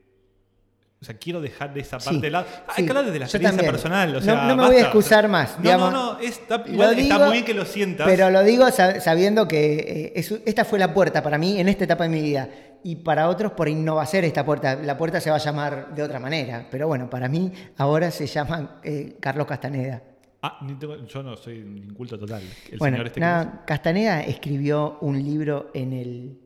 o 1.03 1.05
sea, 1.05 1.17
quiero 1.17 1.41
dejar 1.41 1.75
de 1.75 1.81
esa 1.81 1.99
parte 1.99 2.21
de 2.21 2.31
lado. 2.31 2.47
Hay 2.69 2.85
que 2.85 2.91
hablar 2.91 3.05
desde 3.05 3.19
la 3.19 3.25
experiencia 3.25 3.69
personal. 3.69 4.25
no, 4.25 4.57
me 4.57 4.67
voy 4.69 4.77
a 4.77 4.83
excusar 4.83 5.29
más. 5.29 5.59
no, 5.59 5.77
no, 5.77 5.91
no, 5.91 6.19
está, 6.21 6.59
muy 6.59 7.33
bien 7.33 7.45
que 7.45 7.55
lo 7.55 7.65
sientas. 7.65 8.07
Pero 8.07 8.31
lo 8.31 8.45
digo 8.45 8.71
sabiendo 8.71 9.49
que 9.49 10.13
eh, 10.15 10.43
esta 10.47 10.65
fue 10.65 10.79
la 10.79 10.95
puerta 10.95 11.21
para 11.21 11.39
mí 11.39 11.59
en 11.59 11.69
esta 11.69 11.85
etapa 11.85 12.05
de 12.05 12.11
mi 12.11 12.23
vida. 12.23 12.49
Y 12.85 12.97
para 12.97 13.29
otros 13.29 13.53
por 13.53 13.66
ahí 13.66 13.75
no 13.75 13.97
va 13.97 14.03
a 14.03 14.07
ser 14.07 14.25
esta 14.25 14.45
puerta. 14.45 14.77
La 14.77 14.97
puerta 14.97 15.21
se 15.21 15.31
va 15.31 15.37
a 15.37 15.38
llamar 15.38 15.95
de 15.95 16.03
otra 16.03 16.18
manera. 16.18 16.66
Pero 16.71 16.88
bueno, 16.88 17.09
para 17.09 17.29
mí 17.29 17.53
ahora 17.77 18.11
se 18.11 18.27
llama 18.27 18.81
eh, 18.83 19.16
Carlos 19.21 19.47
Castaneda. 19.47 20.03
Ah, 20.42 20.66
yo 21.07 21.23
no 21.23 21.37
soy 21.37 21.59
inculto 21.59 22.18
total. 22.18 22.42
bueno, 22.79 23.03
este 23.05 23.21
Castaneda 23.64 24.23
escribió 24.23 24.99
un 25.01 25.23
libro 25.23 25.71
en 25.73 25.92
el 25.92 26.38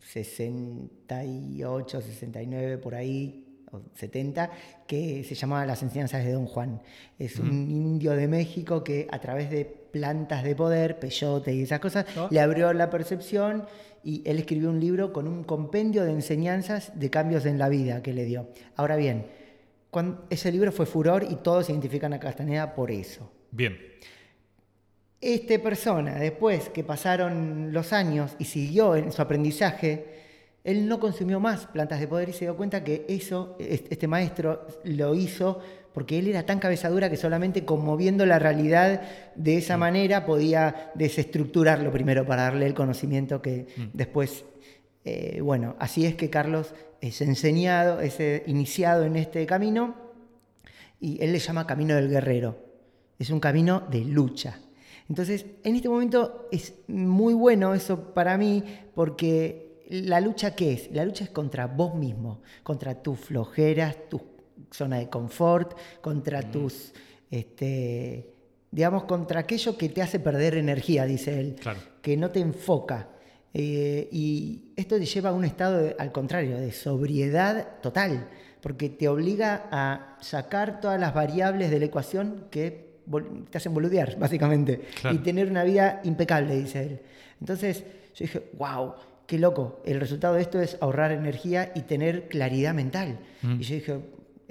68, 0.00 2.00
69, 2.02 2.76
por 2.76 2.94
ahí, 2.94 3.46
70, 3.94 4.50
que 4.86 5.24
se 5.24 5.34
llamaba 5.34 5.64
Las 5.64 5.82
enseñanzas 5.82 6.24
de 6.24 6.32
Don 6.32 6.44
Juan. 6.44 6.82
Es 7.18 7.38
un 7.38 7.70
indio 7.70 8.12
de 8.12 8.28
México 8.28 8.84
que 8.84 9.08
a 9.10 9.18
través 9.18 9.50
de 9.50 9.81
plantas 9.92 10.42
de 10.42 10.56
poder, 10.56 10.98
peyote 10.98 11.54
y 11.54 11.62
esas 11.62 11.80
cosas, 11.80 12.06
le 12.30 12.40
abrió 12.40 12.72
la 12.72 12.90
percepción 12.90 13.66
y 14.02 14.22
él 14.24 14.38
escribió 14.38 14.70
un 14.70 14.80
libro 14.80 15.12
con 15.12 15.28
un 15.28 15.44
compendio 15.44 16.04
de 16.04 16.12
enseñanzas 16.12 16.98
de 16.98 17.10
cambios 17.10 17.46
en 17.46 17.58
la 17.58 17.68
vida 17.68 18.02
que 18.02 18.12
le 18.12 18.24
dio. 18.24 18.48
Ahora 18.76 18.96
bien, 18.96 19.26
ese 20.30 20.50
libro 20.50 20.72
fue 20.72 20.86
furor 20.86 21.26
y 21.28 21.36
todos 21.36 21.66
se 21.66 21.72
identifican 21.72 22.12
a 22.12 22.18
Castaneda 22.18 22.74
por 22.74 22.90
eso. 22.90 23.30
Bien. 23.50 23.78
Esta 25.20 25.58
persona, 25.62 26.16
después 26.16 26.70
que 26.70 26.82
pasaron 26.82 27.72
los 27.72 27.92
años 27.92 28.34
y 28.38 28.46
siguió 28.46 28.96
en 28.96 29.12
su 29.12 29.22
aprendizaje, 29.22 30.06
él 30.64 30.88
no 30.88 30.98
consumió 30.98 31.38
más 31.38 31.66
plantas 31.66 32.00
de 32.00 32.08
poder 32.08 32.28
y 32.28 32.32
se 32.32 32.44
dio 32.44 32.56
cuenta 32.56 32.82
que 32.82 33.04
eso, 33.08 33.56
este 33.58 34.08
maestro 34.08 34.66
lo 34.84 35.14
hizo 35.14 35.60
porque 35.94 36.18
él 36.18 36.28
era 36.28 36.44
tan 36.44 36.58
cabezadura 36.58 37.10
que 37.10 37.16
solamente 37.16 37.64
conmoviendo 37.64 38.24
la 38.26 38.38
realidad 38.38 39.02
de 39.34 39.58
esa 39.58 39.76
mm. 39.76 39.80
manera 39.80 40.26
podía 40.26 40.92
desestructurarlo 40.94 41.90
primero 41.92 42.26
para 42.26 42.42
darle 42.42 42.66
el 42.66 42.74
conocimiento 42.74 43.42
que 43.42 43.66
mm. 43.76 43.82
después, 43.92 44.44
eh, 45.04 45.40
bueno, 45.42 45.76
así 45.78 46.06
es 46.06 46.14
que 46.14 46.30
Carlos 46.30 46.74
es 47.00 47.20
enseñado, 47.20 48.00
es 48.00 48.18
eh, 48.20 48.42
iniciado 48.46 49.04
en 49.04 49.16
este 49.16 49.44
camino 49.46 49.96
y 51.00 51.22
él 51.22 51.32
le 51.32 51.38
llama 51.38 51.66
camino 51.66 51.94
del 51.94 52.08
guerrero. 52.08 52.56
Es 53.18 53.30
un 53.30 53.40
camino 53.40 53.82
de 53.90 54.04
lucha. 54.04 54.58
Entonces, 55.08 55.46
en 55.64 55.76
este 55.76 55.88
momento 55.88 56.48
es 56.50 56.74
muy 56.86 57.34
bueno 57.34 57.74
eso 57.74 58.14
para 58.14 58.38
mí 58.38 58.64
porque 58.94 59.84
la 59.90 60.20
lucha 60.20 60.54
qué 60.54 60.72
es? 60.72 60.90
La 60.92 61.04
lucha 61.04 61.24
es 61.24 61.30
contra 61.30 61.66
vos 61.66 61.94
mismo, 61.94 62.40
contra 62.62 63.02
tus 63.02 63.18
flojeras, 63.18 64.08
tu 64.08 64.31
zona 64.72 64.98
de 64.98 65.08
confort, 65.08 65.76
contra 66.00 66.42
mm. 66.42 66.50
tus, 66.50 66.92
este, 67.30 68.32
digamos, 68.70 69.04
contra 69.04 69.40
aquello 69.40 69.76
que 69.76 69.88
te 69.88 70.02
hace 70.02 70.18
perder 70.18 70.56
energía, 70.56 71.04
dice 71.04 71.38
él, 71.38 71.56
que 72.00 72.16
no 72.16 72.30
te 72.30 72.40
enfoca. 72.40 73.08
Eh, 73.54 74.08
y 74.10 74.72
esto 74.76 74.98
te 74.98 75.04
lleva 75.04 75.30
a 75.30 75.32
un 75.32 75.44
estado, 75.44 75.94
al 75.98 76.10
contrario, 76.10 76.58
de 76.58 76.72
sobriedad 76.72 77.80
total, 77.82 78.28
porque 78.62 78.88
te 78.88 79.08
obliga 79.08 79.68
a 79.70 80.16
sacar 80.20 80.80
todas 80.80 80.98
las 80.98 81.12
variables 81.12 81.70
de 81.70 81.78
la 81.78 81.84
ecuación 81.86 82.46
que 82.50 82.92
te 83.50 83.58
hacen 83.58 83.74
boludear, 83.74 84.16
básicamente, 84.18 84.80
y 85.10 85.18
tener 85.18 85.50
una 85.50 85.64
vida 85.64 86.00
impecable, 86.04 86.56
dice 86.56 86.82
él. 86.82 87.00
Entonces 87.40 87.84
yo 88.14 88.24
dije, 88.24 88.50
wow, 88.56 88.94
qué 89.26 89.38
loco, 89.38 89.82
el 89.84 90.00
resultado 90.00 90.34
de 90.34 90.42
esto 90.42 90.60
es 90.60 90.78
ahorrar 90.80 91.12
energía 91.12 91.72
y 91.74 91.82
tener 91.82 92.28
claridad 92.28 92.72
mental. 92.72 93.18
Mm. 93.42 93.60
Y 93.60 93.64
yo 93.64 93.74
dije, 93.74 94.00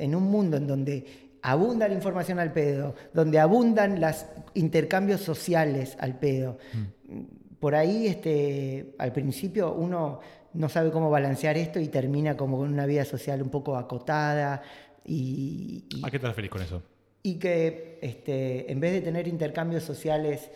en 0.01 0.15
un 0.15 0.23
mundo 0.23 0.57
en 0.57 0.67
donde 0.67 1.05
abunda 1.41 1.87
la 1.87 1.93
información 1.93 2.39
al 2.39 2.51
pedo, 2.51 2.95
donde 3.13 3.39
abundan 3.39 3.99
los 3.99 4.25
intercambios 4.53 5.21
sociales 5.21 5.95
al 5.99 6.19
pedo. 6.19 6.57
Mm. 6.73 7.21
Por 7.59 7.75
ahí, 7.75 8.07
este, 8.07 8.95
al 8.97 9.13
principio, 9.13 9.73
uno 9.73 10.19
no 10.53 10.69
sabe 10.69 10.91
cómo 10.91 11.09
balancear 11.09 11.57
esto 11.57 11.79
y 11.79 11.87
termina 11.87 12.35
como 12.35 12.57
con 12.57 12.71
una 12.73 12.85
vida 12.85 13.05
social 13.05 13.41
un 13.41 13.49
poco 13.49 13.77
acotada. 13.77 14.61
Y, 15.05 15.85
¿A 16.03 16.11
qué 16.11 16.19
te 16.19 16.27
refieres 16.27 16.51
con 16.51 16.61
eso? 16.61 16.81
Y 17.23 17.35
que 17.35 17.99
este, 18.01 18.71
en 18.71 18.79
vez 18.79 18.93
de 18.93 19.01
tener 19.01 19.27
intercambios 19.27 19.83
sociales, 19.83 20.49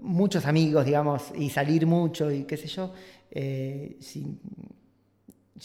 muchos 0.00 0.44
amigos, 0.46 0.84
digamos, 0.84 1.32
y 1.36 1.50
salir 1.50 1.86
mucho 1.86 2.30
y 2.30 2.44
qué 2.44 2.56
sé 2.56 2.66
yo, 2.66 2.92
eh, 3.30 3.96
si, 4.00 4.38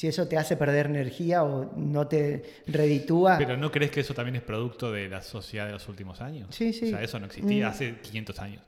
eso 0.01 0.27
te 0.27 0.37
hace 0.37 0.55
perder 0.55 0.85
energía 0.85 1.43
o 1.43 1.75
no 1.75 2.07
te 2.07 2.43
reditúa. 2.67 3.37
Pero 3.37 3.57
¿no 3.57 3.71
crees 3.71 3.91
que 3.91 4.01
eso 4.01 4.13
también 4.13 4.35
es 4.35 4.43
producto 4.43 4.91
de 4.91 5.09
la 5.09 5.21
sociedad 5.21 5.65
de 5.65 5.73
los 5.73 5.87
últimos 5.87 6.21
años? 6.21 6.47
Sí, 6.51 6.73
sí. 6.73 6.85
O 6.87 6.89
sea, 6.89 7.01
eso 7.01 7.19
no 7.19 7.25
existía 7.25 7.67
mm. 7.67 7.71
hace 7.71 7.95
500 7.99 8.39
años. 8.39 8.63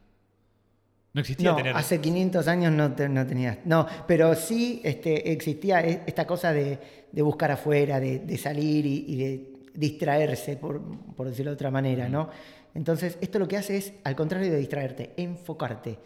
No 1.14 1.22
existía 1.22 1.52
no, 1.52 1.78
Hace 1.78 2.00
500 2.00 2.48
años 2.48 2.72
no, 2.72 2.90
no 2.90 3.28
tenías. 3.28 3.58
No, 3.66 3.86
pero 4.08 4.34
sí 4.34 4.82
este, 4.84 5.32
existía 5.32 5.82
e, 5.82 6.04
esta 6.08 6.26
cosa 6.26 6.54
de, 6.54 6.80
buscar 7.12 7.52
afuera, 7.52 8.00
de, 8.00 8.38
salir 8.38 8.86
y, 8.86 9.16
de 9.18 9.52
distraerse, 9.74 10.56
por, 10.56 10.82
decirlo 11.26 11.52
de 11.52 11.56
otra 11.56 11.70
manera, 11.70 12.08
¿no? 12.08 12.30
Entonces, 12.74 13.18
esto 13.20 13.40
lo 13.40 13.48
que 13.48 13.58
hace 13.58 13.76
es, 13.76 13.94
al 14.06 14.16
contrario 14.16 14.50
de 14.50 14.58
distraerte, 14.58 15.12
enfocarte. 15.18 16.00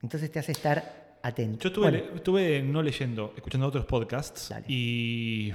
Entonces 0.00 0.32
te 0.32 0.38
hace 0.38 0.52
estar 0.52 1.01
atento. 1.22 1.68
Yo 1.68 1.88
estuve, 2.14 2.62
no 2.62 2.82
leyendo, 2.82 3.32
escuchando 3.36 3.66
otros 3.66 3.86
podcasts 3.86 4.52
y 4.68 5.52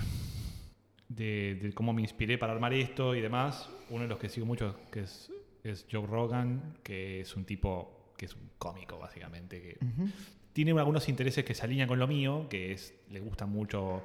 de, 1.10 1.71
cómo 1.73 1.93
me 1.93 2.01
inspiré 2.01 2.38
para 2.38 2.53
armar 2.53 2.73
esto 2.73 3.15
y 3.15 3.21
demás. 3.21 3.69
Uno 3.89 4.03
de 4.03 4.10
los 4.10 4.17
que 4.17 4.30
sigo 4.30 4.45
mucho, 4.45 4.75
que 4.91 5.01
es 5.01 5.32
es 5.69 5.86
Joe 5.91 6.06
Rogan, 6.06 6.77
que 6.84 7.21
es 7.21 7.36
un 7.36 7.45
tipo 7.45 8.13
que 8.17 8.25
es 8.25 8.34
un 8.34 8.49
cómico, 8.58 8.97
básicamente, 8.97 9.62
que 9.62 9.77
tiene 10.53 10.71
algunos 10.71 11.08
intereses 11.08 11.45
que 11.45 11.53
se 11.53 11.63
alinean 11.63 11.88
con 11.88 11.99
lo 11.99 12.08
mío, 12.08 12.47
que 12.49 12.71
es, 12.71 12.95
le 13.10 13.19
gustan 13.19 13.51
mucho 13.51 14.01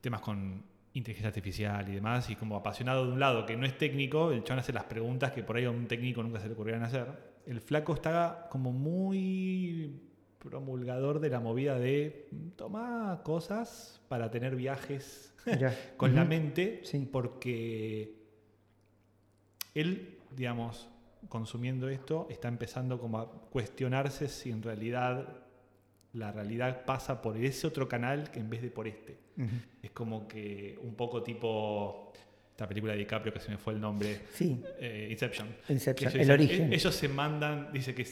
temas 0.00 0.22
con 0.22 0.64
inteligencia 0.94 1.28
artificial 1.28 1.86
y 1.88 1.92
demás, 1.92 2.30
y 2.30 2.36
como 2.36 2.56
apasionado 2.56 3.06
de 3.06 3.12
un 3.12 3.20
lado 3.20 3.44
que 3.44 3.56
no 3.56 3.66
es 3.66 3.76
técnico, 3.76 4.32
el 4.32 4.42
chabón 4.42 4.60
hace 4.60 4.72
las 4.72 4.84
preguntas 4.84 5.32
que 5.32 5.42
por 5.42 5.56
ahí 5.56 5.64
a 5.64 5.70
un 5.70 5.86
técnico 5.86 6.22
nunca 6.22 6.40
se 6.40 6.46
le 6.46 6.54
ocurrieran 6.54 6.82
hacer. 6.82 7.34
El 7.46 7.60
flaco 7.60 7.92
está 7.92 8.46
como 8.50 8.72
muy 8.72 10.00
promulgador 10.44 11.20
de 11.20 11.30
la 11.30 11.40
movida 11.40 11.78
de 11.78 12.28
tomar 12.56 13.22
cosas 13.22 14.00
para 14.08 14.30
tener 14.30 14.54
viajes 14.54 15.34
con 15.96 16.14
la 16.14 16.24
mente, 16.24 16.82
porque 17.10 18.22
él 19.74 20.14
digamos, 20.36 20.88
consumiendo 21.28 21.88
esto, 21.88 22.26
está 22.30 22.48
empezando 22.48 22.98
como 22.98 23.18
a 23.18 23.30
cuestionarse 23.50 24.28
si 24.28 24.50
en 24.50 24.62
realidad 24.62 25.28
la 26.12 26.30
realidad 26.30 26.84
pasa 26.84 27.22
por 27.22 27.36
ese 27.36 27.66
otro 27.66 27.88
canal 27.88 28.30
que 28.30 28.40
en 28.40 28.50
vez 28.50 28.62
de 28.62 28.70
por 28.70 28.86
este. 28.86 29.18
Es 29.82 29.90
como 29.90 30.28
que 30.28 30.78
un 30.82 30.94
poco 30.94 31.22
tipo 31.22 32.12
esta 32.50 32.68
película 32.68 32.92
de 32.92 33.00
DiCaprio 33.00 33.32
que 33.32 33.40
se 33.40 33.50
me 33.50 33.58
fue 33.58 33.72
el 33.72 33.80
nombre. 33.80 34.20
Sí. 34.32 34.62
Eh, 34.78 35.08
Inception. 35.10 35.48
Inception, 35.68 36.20
el 36.20 36.30
origen. 36.30 36.72
Ellos 36.72 36.94
se 36.94 37.08
mandan, 37.08 37.72
dice 37.72 37.94
que 37.94 38.06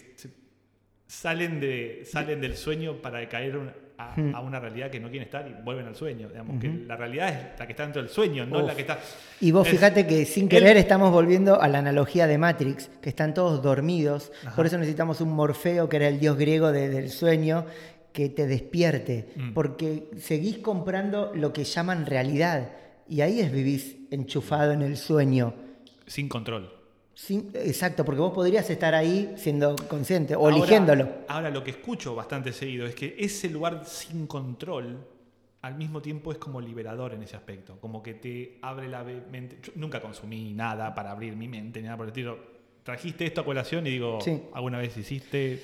salen, 1.12 1.60
de, 1.60 2.02
salen 2.10 2.40
del 2.40 2.56
sueño 2.56 2.94
para 2.96 3.28
caer 3.28 3.60
a, 3.98 4.40
una 4.40 4.58
realidad 4.58 4.90
que 4.90 4.98
no 4.98 5.10
quieren 5.10 5.26
estar 5.26 5.46
y 5.46 5.62
vuelven 5.62 5.86
al 5.86 5.94
sueño. 5.94 6.28
Digamos, 6.28 6.58
que 6.58 6.68
la 6.68 6.96
realidad 6.96 7.28
es 7.28 7.58
la 7.60 7.66
que 7.66 7.72
está 7.72 7.84
dentro 7.84 8.02
del 8.02 8.10
sueño, 8.10 8.46
no 8.46 8.62
la 8.62 8.74
que 8.74 8.80
está. 8.80 8.98
Y 9.40 9.52
vos 9.52 9.68
fíjate 9.68 10.06
que 10.06 10.24
sin 10.24 10.48
querer 10.48 10.76
estamos 10.78 11.12
volviendo 11.12 11.60
a 11.60 11.68
la 11.68 11.78
analogía 11.78 12.26
de 12.26 12.38
Matrix, 12.38 12.90
que 13.00 13.10
están 13.10 13.34
todos 13.34 13.62
dormidos. 13.62 14.32
Por 14.56 14.66
eso 14.66 14.78
necesitamos 14.78 15.20
un 15.20 15.32
Morfeo, 15.32 15.88
que 15.88 15.96
era 15.96 16.08
el 16.08 16.18
dios 16.18 16.36
griego 16.38 16.72
del 16.72 17.10
sueño, 17.10 17.66
que 18.12 18.30
te 18.30 18.46
despierte. 18.46 19.28
Mm. 19.36 19.52
Porque 19.52 20.08
seguís 20.18 20.58
comprando 20.58 21.32
lo 21.34 21.52
que 21.52 21.64
llaman 21.64 22.06
realidad. 22.06 22.72
Y 23.06 23.20
ahí 23.20 23.40
es 23.40 23.52
vivís 23.52 23.96
enchufado 24.10 24.72
en 24.72 24.80
el 24.82 24.96
sueño. 24.96 25.54
Sin 26.06 26.28
control 26.28 26.81
exacto, 27.54 28.04
porque 28.04 28.20
vos 28.20 28.32
podrías 28.32 28.68
estar 28.70 28.94
ahí 28.94 29.34
siendo 29.36 29.76
consciente 29.88 30.34
o 30.34 30.48
eligiéndolo. 30.48 31.08
Ahora 31.28 31.50
lo 31.50 31.62
que 31.62 31.72
escucho 31.72 32.14
bastante 32.14 32.52
seguido 32.52 32.86
es 32.86 32.94
que 32.94 33.14
ese 33.18 33.48
lugar 33.48 33.84
sin 33.84 34.26
control 34.26 34.98
al 35.62 35.76
mismo 35.76 36.02
tiempo 36.02 36.32
es 36.32 36.38
como 36.38 36.60
liberador 36.60 37.14
en 37.14 37.22
ese 37.22 37.36
aspecto, 37.36 37.78
como 37.80 38.02
que 38.02 38.14
te 38.14 38.58
abre 38.62 38.88
la 38.88 39.04
mente. 39.04 39.58
Yo 39.62 39.72
nunca 39.76 40.00
consumí 40.00 40.52
nada 40.52 40.92
para 40.94 41.12
abrir 41.12 41.36
mi 41.36 41.48
mente, 41.48 41.80
nada 41.80 41.96
por 41.96 42.06
el 42.06 42.10
estilo. 42.10 42.52
Trajiste 42.82 43.26
esto 43.26 43.42
a 43.42 43.44
colación 43.44 43.86
y 43.86 43.90
digo, 43.90 44.18
alguna 44.52 44.78
vez 44.78 44.96
hiciste... 44.96 45.62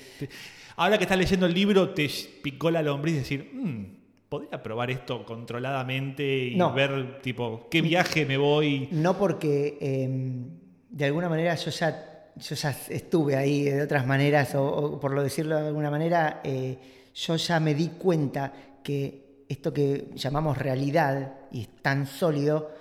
Ahora 0.77 0.97
que 0.97 1.03
estás 1.03 1.17
leyendo 1.17 1.45
el 1.45 1.53
libro, 1.53 1.89
te 1.89 2.09
picó 2.41 2.71
la 2.71 2.81
lombriz 2.81 3.15
y 3.15 3.17
decir, 3.17 3.51
mm, 3.53 3.85
podría 4.29 4.63
probar 4.63 4.89
esto 4.89 5.25
controladamente 5.25 6.23
y 6.23 6.57
ver, 6.73 7.19
tipo, 7.21 7.67
qué 7.69 7.81
viaje 7.81 8.25
me 8.25 8.37
voy. 8.37 8.87
No 8.91 9.17
porque... 9.17 9.77
Em, 9.81 10.58
de 10.89 11.05
alguna 11.05 11.29
manera 11.29 11.55
yo 11.55 11.71
ya, 11.71 12.31
yo 12.35 12.55
ya 12.55 12.75
estuve 12.89 13.35
ahí 13.35 13.63
de 13.65 13.81
otras 13.81 14.05
maneras, 14.05 14.55
o, 14.55 14.99
por 14.99 15.11
lo 15.11 15.23
decirlo 15.23 15.59
de 15.59 15.67
alguna 15.67 15.91
manera, 15.91 16.41
eh, 16.43 16.77
yo 17.13 17.35
ya 17.35 17.59
me 17.59 17.73
di 17.73 17.89
cuenta 17.89 18.51
que 18.83 19.45
esto 19.47 19.73
que 19.73 20.11
llamamos 20.15 20.57
realidad 20.57 21.33
y 21.51 21.61
es 21.61 21.69
tan 21.81 22.05
sólido 22.05 22.71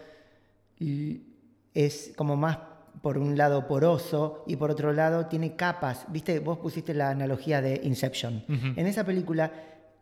es 1.74 2.12
como 2.16 2.36
más 2.36 2.58
por 3.02 3.18
un 3.18 3.36
lado 3.36 3.66
poroso 3.66 4.44
y 4.46 4.56
por 4.56 4.70
otro 4.70 4.92
lado 4.92 5.26
tiene 5.26 5.56
capas. 5.56 6.04
Viste, 6.08 6.40
vos 6.40 6.58
pusiste 6.58 6.94
la 6.94 7.10
analogía 7.10 7.60
de 7.62 7.80
Inception. 7.84 8.44
En 8.48 8.86
esa 8.86 9.04
película 9.04 9.50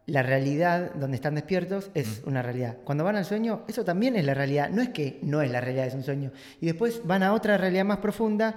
la 0.06 0.22
realidad 0.22 0.94
donde 0.94 1.16
están 1.16 1.34
despiertos 1.34 1.90
es 1.94 2.22
una 2.26 2.40
realidad. 2.40 2.76
Cuando 2.84 3.02
van 3.02 3.16
al 3.16 3.24
sueño, 3.24 3.62
eso 3.66 3.84
también 3.84 4.14
es 4.16 4.24
la 4.24 4.34
realidad. 4.34 4.70
No 4.70 4.80
es 4.80 4.90
que 4.90 5.18
no 5.22 5.42
es 5.42 5.50
la 5.50 5.60
realidad, 5.60 5.86
es 5.86 5.94
un 5.94 6.04
sueño. 6.04 6.30
Y 6.60 6.66
después 6.66 7.02
van 7.04 7.24
a 7.24 7.32
otra 7.32 7.58
realidad 7.58 7.84
más 7.84 7.98
profunda 7.98 8.54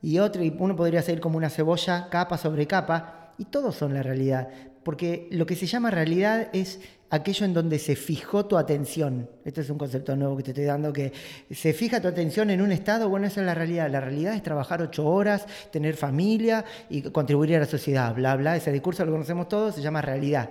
y 0.00 0.18
otra, 0.18 0.44
y 0.44 0.54
uno 0.58 0.76
podría 0.76 1.02
ser 1.02 1.20
como 1.20 1.36
una 1.36 1.50
cebolla, 1.50 2.08
capa 2.08 2.38
sobre 2.38 2.66
capa, 2.66 3.32
y 3.38 3.46
todos 3.46 3.74
son 3.74 3.94
la 3.94 4.02
realidad. 4.02 4.48
Porque 4.84 5.28
lo 5.30 5.46
que 5.46 5.56
se 5.56 5.66
llama 5.66 5.90
realidad 5.90 6.48
es 6.52 6.80
aquello 7.10 7.46
en 7.46 7.54
donde 7.54 7.78
se 7.78 7.94
fijó 7.94 8.46
tu 8.46 8.56
atención. 8.56 9.28
Este 9.44 9.60
es 9.60 9.70
un 9.70 9.78
concepto 9.78 10.16
nuevo 10.16 10.36
que 10.36 10.44
te 10.44 10.50
estoy 10.52 10.64
dando, 10.64 10.92
que 10.92 11.12
se 11.50 11.72
fija 11.72 12.00
tu 12.00 12.08
atención 12.08 12.50
en 12.50 12.62
un 12.62 12.72
estado, 12.72 13.08
bueno, 13.08 13.26
esa 13.26 13.40
es 13.40 13.46
la 13.46 13.54
realidad. 13.54 13.90
La 13.90 14.00
realidad 14.00 14.34
es 14.34 14.42
trabajar 14.42 14.82
ocho 14.82 15.06
horas, 15.06 15.46
tener 15.70 15.94
familia 15.94 16.64
y 16.88 17.02
contribuir 17.02 17.56
a 17.56 17.60
la 17.60 17.66
sociedad, 17.66 18.14
bla, 18.14 18.36
bla. 18.36 18.56
Ese 18.56 18.72
discurso 18.72 19.04
lo 19.04 19.12
conocemos 19.12 19.48
todos, 19.48 19.74
se 19.74 19.82
llama 19.82 20.00
realidad. 20.00 20.50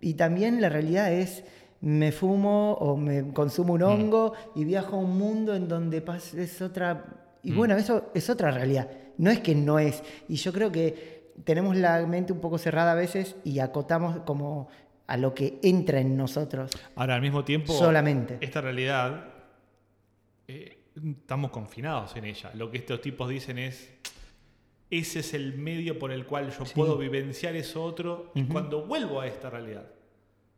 Y 0.00 0.14
también 0.14 0.60
la 0.60 0.68
realidad 0.68 1.12
es, 1.12 1.44
me 1.80 2.12
fumo 2.12 2.72
o 2.74 2.96
me 2.96 3.32
consumo 3.32 3.74
un 3.74 3.80
mm. 3.80 3.84
hongo 3.84 4.32
y 4.54 4.64
viajo 4.64 4.96
a 4.96 4.98
un 4.98 5.18
mundo 5.18 5.54
en 5.54 5.68
donde 5.68 6.02
es 6.36 6.62
otra... 6.62 7.04
Y 7.42 7.52
mm. 7.52 7.56
bueno, 7.56 7.76
eso 7.76 8.10
es 8.14 8.30
otra 8.30 8.50
realidad. 8.50 8.90
No 9.18 9.30
es 9.30 9.40
que 9.40 9.54
no 9.54 9.78
es. 9.78 10.02
Y 10.28 10.36
yo 10.36 10.52
creo 10.52 10.72
que 10.72 11.32
tenemos 11.44 11.76
la 11.76 12.06
mente 12.06 12.32
un 12.32 12.40
poco 12.40 12.58
cerrada 12.58 12.92
a 12.92 12.94
veces 12.94 13.36
y 13.44 13.58
acotamos 13.58 14.18
como 14.20 14.68
a 15.06 15.16
lo 15.16 15.34
que 15.34 15.58
entra 15.62 16.00
en 16.00 16.16
nosotros. 16.16 16.70
Ahora, 16.96 17.16
al 17.16 17.22
mismo 17.22 17.44
tiempo, 17.44 17.72
solamente. 17.72 18.38
esta 18.40 18.60
realidad, 18.60 19.26
eh, 20.48 20.78
estamos 20.96 21.50
confinados 21.50 22.16
en 22.16 22.24
ella. 22.24 22.50
Lo 22.54 22.70
que 22.70 22.78
estos 22.78 23.00
tipos 23.00 23.28
dicen 23.28 23.58
es, 23.58 23.90
ese 24.90 25.20
es 25.20 25.34
el 25.34 25.54
medio 25.54 25.98
por 25.98 26.12
el 26.12 26.26
cual 26.26 26.50
yo 26.50 26.64
puedo 26.74 26.96
vivenciar 26.98 27.56
eso 27.56 27.82
otro 27.82 28.30
y 28.34 28.44
cuando 28.44 28.86
vuelvo 28.86 29.20
a 29.20 29.26
esta 29.26 29.50
realidad, 29.50 29.86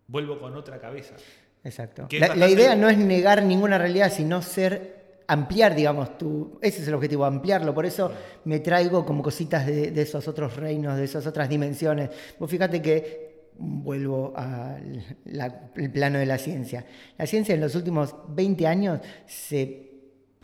vuelvo 0.09 0.39
con 0.39 0.55
otra 0.57 0.79
cabeza. 0.81 1.17
Exacto. 1.65 2.07
La, 2.13 2.49
idea 2.49 2.77
no 2.77 2.89
es 2.89 2.97
negar 2.97 3.43
ninguna 3.43 3.77
realidad, 3.77 4.13
sino 4.13 4.41
ser, 4.41 5.23
ampliar, 5.27 5.75
digamos, 5.75 6.17
tu, 6.17 6.59
ese 6.63 6.83
es 6.83 6.89
el 6.89 6.95
objetivo, 6.95 7.25
ampliarlo. 7.25 7.75
Por 7.75 7.87
eso 7.87 8.13
me 8.45 8.61
traigo 8.61 9.05
como 9.05 9.23
cositas 9.23 9.67
de, 9.67 10.01
esos 10.01 10.29
otros 10.29 10.55
reinos, 10.57 10.97
de 10.97 11.05
esas 11.05 11.27
otras 11.27 11.49
dimensiones. 11.49 12.11
Vos 12.39 12.49
fíjate 12.49 12.81
que 12.81 13.51
vuelvo 13.59 14.33
al 14.37 15.13
plano 15.93 16.19
de 16.19 16.27
la 16.27 16.39
ciencia. 16.39 16.85
La 17.19 17.27
ciencia 17.27 17.55
en 17.55 17.61
los 17.61 17.75
últimos 17.75 18.15
20 18.29 18.67
años 18.67 19.01
se 19.27 19.86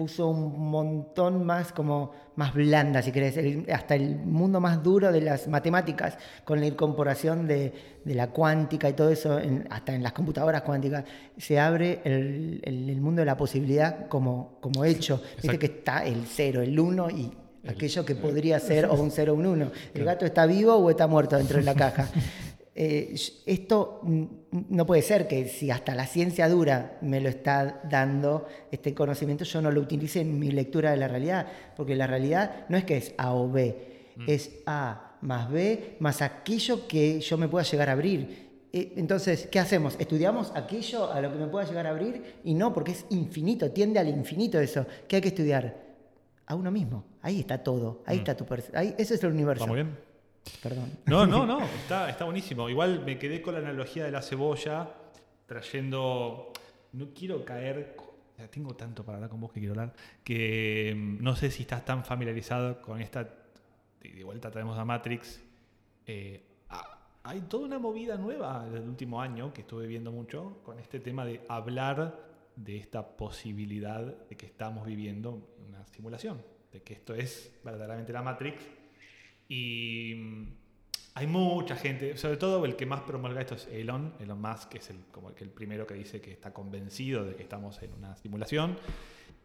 puso 0.02 0.26
un 0.26 0.68
montón 0.68 1.46
más 1.46 1.70
como 1.70 2.10
más 2.34 2.52
blanda, 2.54 3.02
si 3.02 3.12
querés, 3.12 3.38
hasta 3.72 3.94
el 3.94 4.16
mundo 4.16 4.58
más 4.58 4.82
duro 4.82 5.12
de 5.12 5.20
las 5.20 5.46
matemáticas, 5.46 6.18
con 6.42 6.58
la 6.58 6.66
incorporación 6.66 7.46
de, 7.46 7.72
la 8.04 8.30
cuántica 8.30 8.88
y 8.88 8.94
todo 8.94 9.10
eso, 9.10 9.38
hasta 9.70 9.94
en 9.94 10.02
las 10.02 10.12
computadoras 10.12 10.62
cuánticas, 10.62 11.04
se 11.36 11.60
abre 11.60 12.00
el, 12.02 13.00
mundo 13.00 13.20
de 13.20 13.26
la 13.26 13.36
posibilidad 13.36 14.08
como, 14.08 14.58
como 14.60 14.84
hecho. 14.84 15.22
Viste 15.40 15.56
que 15.56 15.66
está 15.66 16.04
el 16.04 16.26
cero, 16.26 16.62
el 16.62 16.80
uno 16.80 17.08
y 17.08 17.30
aquello 17.68 18.04
que 18.04 18.16
podría 18.16 18.58
ser 18.58 18.86
o 18.86 18.94
un 18.94 19.12
cero 19.12 19.34
o 19.34 19.36
un 19.36 19.46
uno. 19.46 19.70
El 19.94 20.04
gato 20.04 20.26
está 20.26 20.46
vivo 20.46 20.74
o 20.74 20.90
está 20.90 21.06
muerto 21.06 21.36
dentro 21.36 21.58
de 21.58 21.64
la 21.64 21.74
caja. 21.74 22.08
eh, 22.74 23.14
esto 23.44 24.00
no 24.50 24.86
puede 24.86 25.02
ser 25.02 25.28
que 25.28 25.46
si 25.46 25.70
hasta 25.70 25.94
la 25.94 26.06
ciencia 26.06 26.48
dura 26.48 26.96
me 27.02 27.20
lo 27.20 27.28
está 27.28 27.82
dando 27.84 28.46
este 28.70 28.94
conocimiento, 28.94 29.44
yo 29.44 29.60
no 29.60 29.70
lo 29.70 29.80
utilice 29.80 30.20
en 30.20 30.38
mi 30.38 30.50
lectura 30.50 30.90
de 30.90 30.96
la 30.96 31.08
realidad, 31.08 31.46
porque 31.76 31.94
la 31.94 32.06
realidad 32.06 32.66
no 32.68 32.78
es 32.78 32.84
que 32.84 32.96
es 32.96 33.14
A 33.18 33.34
o 33.34 33.50
B, 33.50 33.76
mm. 34.16 34.24
es 34.26 34.50
A 34.66 35.18
más 35.20 35.50
B 35.50 35.96
más 36.00 36.22
aquello 36.22 36.88
que 36.88 37.20
yo 37.20 37.36
me 37.36 37.48
pueda 37.48 37.64
llegar 37.64 37.90
a 37.90 37.92
abrir. 37.92 38.50
Eh, 38.72 38.94
entonces, 38.96 39.48
¿qué 39.50 39.58
hacemos? 39.58 39.96
¿Estudiamos 39.98 40.50
aquello 40.54 41.12
a 41.12 41.20
lo 41.20 41.30
que 41.30 41.38
me 41.38 41.48
pueda 41.48 41.66
llegar 41.66 41.86
a 41.86 41.90
abrir? 41.90 42.40
Y 42.42 42.54
no, 42.54 42.72
porque 42.72 42.92
es 42.92 43.04
infinito, 43.10 43.70
tiende 43.70 44.00
al 44.00 44.08
infinito 44.08 44.58
eso. 44.58 44.86
¿Qué 45.06 45.16
hay 45.16 45.22
que 45.22 45.28
estudiar? 45.28 45.92
A 46.46 46.54
uno 46.54 46.70
mismo. 46.70 47.04
Ahí 47.20 47.40
está 47.40 47.58
todo. 47.58 48.02
Ahí 48.06 48.16
mm. 48.16 48.20
está 48.20 48.36
tu... 48.36 48.46
Ahí, 48.74 48.94
ese 48.96 49.14
es 49.14 49.22
el 49.22 49.32
universo. 49.32 49.66
muy 49.66 49.76
bien. 49.76 50.11
Perdón. 50.62 50.90
No, 51.06 51.26
no, 51.26 51.46
no, 51.46 51.62
está, 51.62 52.08
está 52.10 52.24
buenísimo. 52.24 52.68
Igual 52.68 53.04
me 53.04 53.18
quedé 53.18 53.42
con 53.42 53.54
la 53.54 53.60
analogía 53.60 54.04
de 54.04 54.10
la 54.10 54.22
cebolla, 54.22 54.88
trayendo. 55.46 56.52
No 56.92 57.08
quiero 57.14 57.44
caer. 57.44 57.96
Tengo 58.50 58.74
tanto 58.74 59.04
para 59.04 59.18
hablar 59.18 59.30
con 59.30 59.40
vos 59.40 59.52
que 59.52 59.60
quiero 59.60 59.74
hablar, 59.74 59.94
que 60.24 60.94
mm, 60.96 61.22
no 61.22 61.36
sé 61.36 61.50
si 61.50 61.62
estás 61.62 61.84
tan 61.84 62.04
familiarizado 62.04 62.80
con 62.82 63.00
esta. 63.00 63.28
De 64.00 64.24
vuelta 64.24 64.50
traemos 64.50 64.78
a 64.78 64.84
Matrix. 64.84 65.40
Eh, 66.06 66.42
hay 67.24 67.40
toda 67.42 67.66
una 67.66 67.78
movida 67.78 68.16
nueva 68.16 68.68
del 68.68 68.82
último 68.82 69.20
año 69.20 69.52
que 69.52 69.60
estuve 69.60 69.86
viendo 69.86 70.10
mucho 70.10 70.58
con 70.64 70.80
este 70.80 70.98
tema 70.98 71.24
de 71.24 71.40
hablar 71.48 72.18
de 72.56 72.76
esta 72.76 73.16
posibilidad 73.16 74.02
de 74.02 74.36
que 74.36 74.46
estamos 74.46 74.84
viviendo 74.84 75.48
una 75.68 75.86
simulación, 75.86 76.42
de 76.72 76.82
que 76.82 76.94
esto 76.94 77.14
es 77.14 77.52
verdaderamente 77.62 78.12
la 78.12 78.22
Matrix 78.22 78.60
y 79.52 80.14
mm, 80.14 80.46
hay 81.12 81.26
mucha 81.26 81.76
gente, 81.76 82.16
sobre 82.16 82.38
todo 82.38 82.64
el 82.64 82.74
que 82.74 82.86
más 82.86 83.02
promulga 83.02 83.42
esto 83.42 83.54
es 83.54 83.66
Elon, 83.66 84.14
Elon 84.18 84.40
Musk, 84.40 84.70
que 84.70 84.78
es 84.78 84.88
el, 84.88 84.96
como 85.10 85.28
el, 85.28 85.50
primero 85.50 85.86
que 85.86 85.92
dice 85.92 86.22
que 86.22 86.32
está 86.32 86.54
convencido 86.54 87.22
de 87.26 87.36
que 87.36 87.42
estamos 87.42 87.82
en 87.82 87.92
una 87.92 88.16
simulación. 88.16 88.78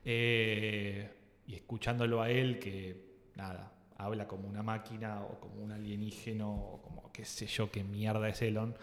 Eh, 0.06 1.10
y 1.46 1.56
escuchándolo 1.56 2.22
a 2.22 2.30
él, 2.30 2.58
que 2.58 2.96
nada, 3.36 3.74
habla 3.98 4.30
como 4.30 4.48
una 4.48 4.64
máquina 4.64 5.24
o 5.24 5.42
como 5.42 5.62
un 5.62 5.74
alienígeno 5.74 6.54
o 6.54 6.82
como 6.82 7.12
qué 7.12 7.26
sé 7.26 7.46
yo 7.46 7.70
qué 7.70 7.84
mierda 7.84 8.30
es 8.30 8.42
Elon, 8.42 8.78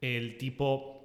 el 0.00 0.38
tipo 0.38 1.02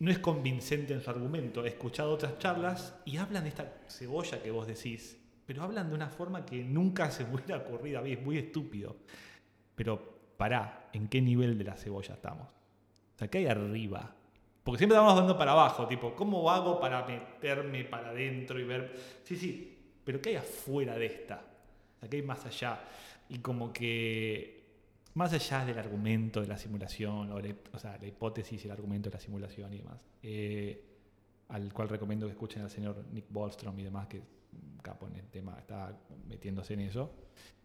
no 0.00 0.10
es 0.10 0.18
convincente 0.18 0.92
en 0.92 1.00
su 1.00 1.08
argumento. 1.08 1.64
He 1.64 1.68
escuchado 1.68 2.12
otras 2.12 2.38
charlas 2.38 2.94
y 3.06 3.16
hablan 3.16 3.44
de 3.44 3.48
esta 3.48 3.72
cebolla 3.88 4.42
que 4.42 4.50
vos 4.50 4.66
decís 4.66 5.19
pero 5.50 5.64
hablan 5.64 5.88
de 5.88 5.96
una 5.96 6.08
forma 6.08 6.46
que 6.46 6.62
nunca 6.62 7.10
se 7.10 7.24
me 7.24 7.34
hubiera 7.34 7.56
ocurrido 7.56 8.04
es 8.04 8.22
muy 8.22 8.38
estúpido. 8.38 8.98
Pero 9.74 10.00
pará, 10.36 10.88
¿en 10.92 11.08
qué 11.08 11.20
nivel 11.20 11.58
de 11.58 11.64
la 11.64 11.74
cebolla 11.74 12.14
estamos? 12.14 12.46
O 12.46 13.18
sea, 13.18 13.26
¿qué 13.26 13.38
hay 13.38 13.46
arriba? 13.46 14.14
Porque 14.62 14.78
siempre 14.78 14.96
estamos 14.96 15.16
dando 15.16 15.36
para 15.36 15.50
abajo, 15.50 15.88
tipo, 15.88 16.14
¿cómo 16.14 16.48
hago 16.52 16.78
para 16.78 17.04
meterme 17.04 17.82
para 17.82 18.10
adentro 18.10 18.60
y 18.60 18.62
ver? 18.62 18.96
Sí, 19.24 19.34
sí, 19.34 19.76
pero 20.04 20.22
¿qué 20.22 20.28
hay 20.28 20.36
afuera 20.36 20.96
de 20.96 21.06
esta? 21.06 21.42
O 21.96 21.98
sea, 21.98 22.08
¿qué 22.08 22.18
hay 22.18 22.22
más 22.22 22.46
allá? 22.46 22.84
Y 23.28 23.38
como 23.38 23.72
que, 23.72 24.84
más 25.14 25.32
allá 25.32 25.64
del 25.64 25.80
argumento 25.80 26.40
de 26.40 26.46
la 26.46 26.58
simulación, 26.58 27.32
o, 27.72 27.78
sea, 27.80 27.98
la 28.00 28.06
hipótesis 28.06 28.62
y 28.62 28.68
el 28.68 28.70
argumento 28.70 29.10
de 29.10 29.14
la 29.14 29.20
simulación 29.20 29.74
y 29.74 29.78
demás, 29.78 29.98
eh, 30.22 30.84
al 31.48 31.72
cual 31.72 31.88
recomiendo 31.88 32.26
que 32.26 32.34
escuchen 32.34 32.62
al 32.62 32.70
señor 32.70 33.04
Nick 33.12 33.24
Bostrom 33.28 33.76
y 33.80 33.82
demás, 33.82 34.06
que 34.06 34.22
capo 34.82 35.06
en 35.06 35.16
el 35.16 35.28
tema, 35.28 35.56
está 35.58 35.96
metiéndose 36.28 36.74
en 36.74 36.80
eso. 36.80 37.10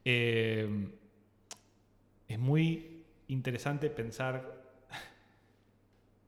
Eh, 0.04 0.88
es 2.28 2.40
muy 2.40 3.04
interesante 3.28 3.90
pensar 3.90 4.64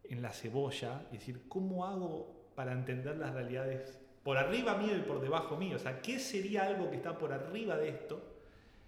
en 0.03 0.21
la 0.21 0.31
cebolla 0.31 1.05
y 1.11 1.17
decir, 1.17 1.43
¿cómo 1.47 1.85
hago 1.85 2.51
para 2.55 2.71
entender 2.71 3.17
las 3.17 3.33
realidades 3.33 3.99
por 4.23 4.37
arriba 4.37 4.77
mío 4.77 4.95
y 4.95 5.01
por 5.01 5.21
debajo 5.21 5.57
mío? 5.57 5.75
O 5.75 5.79
sea, 5.79 6.01
¿qué 6.01 6.19
sería 6.19 6.63
algo 6.63 6.89
que 6.89 6.97
está 6.97 7.17
por 7.17 7.31
arriba 7.33 7.77
de 7.77 7.89
esto 7.89 8.21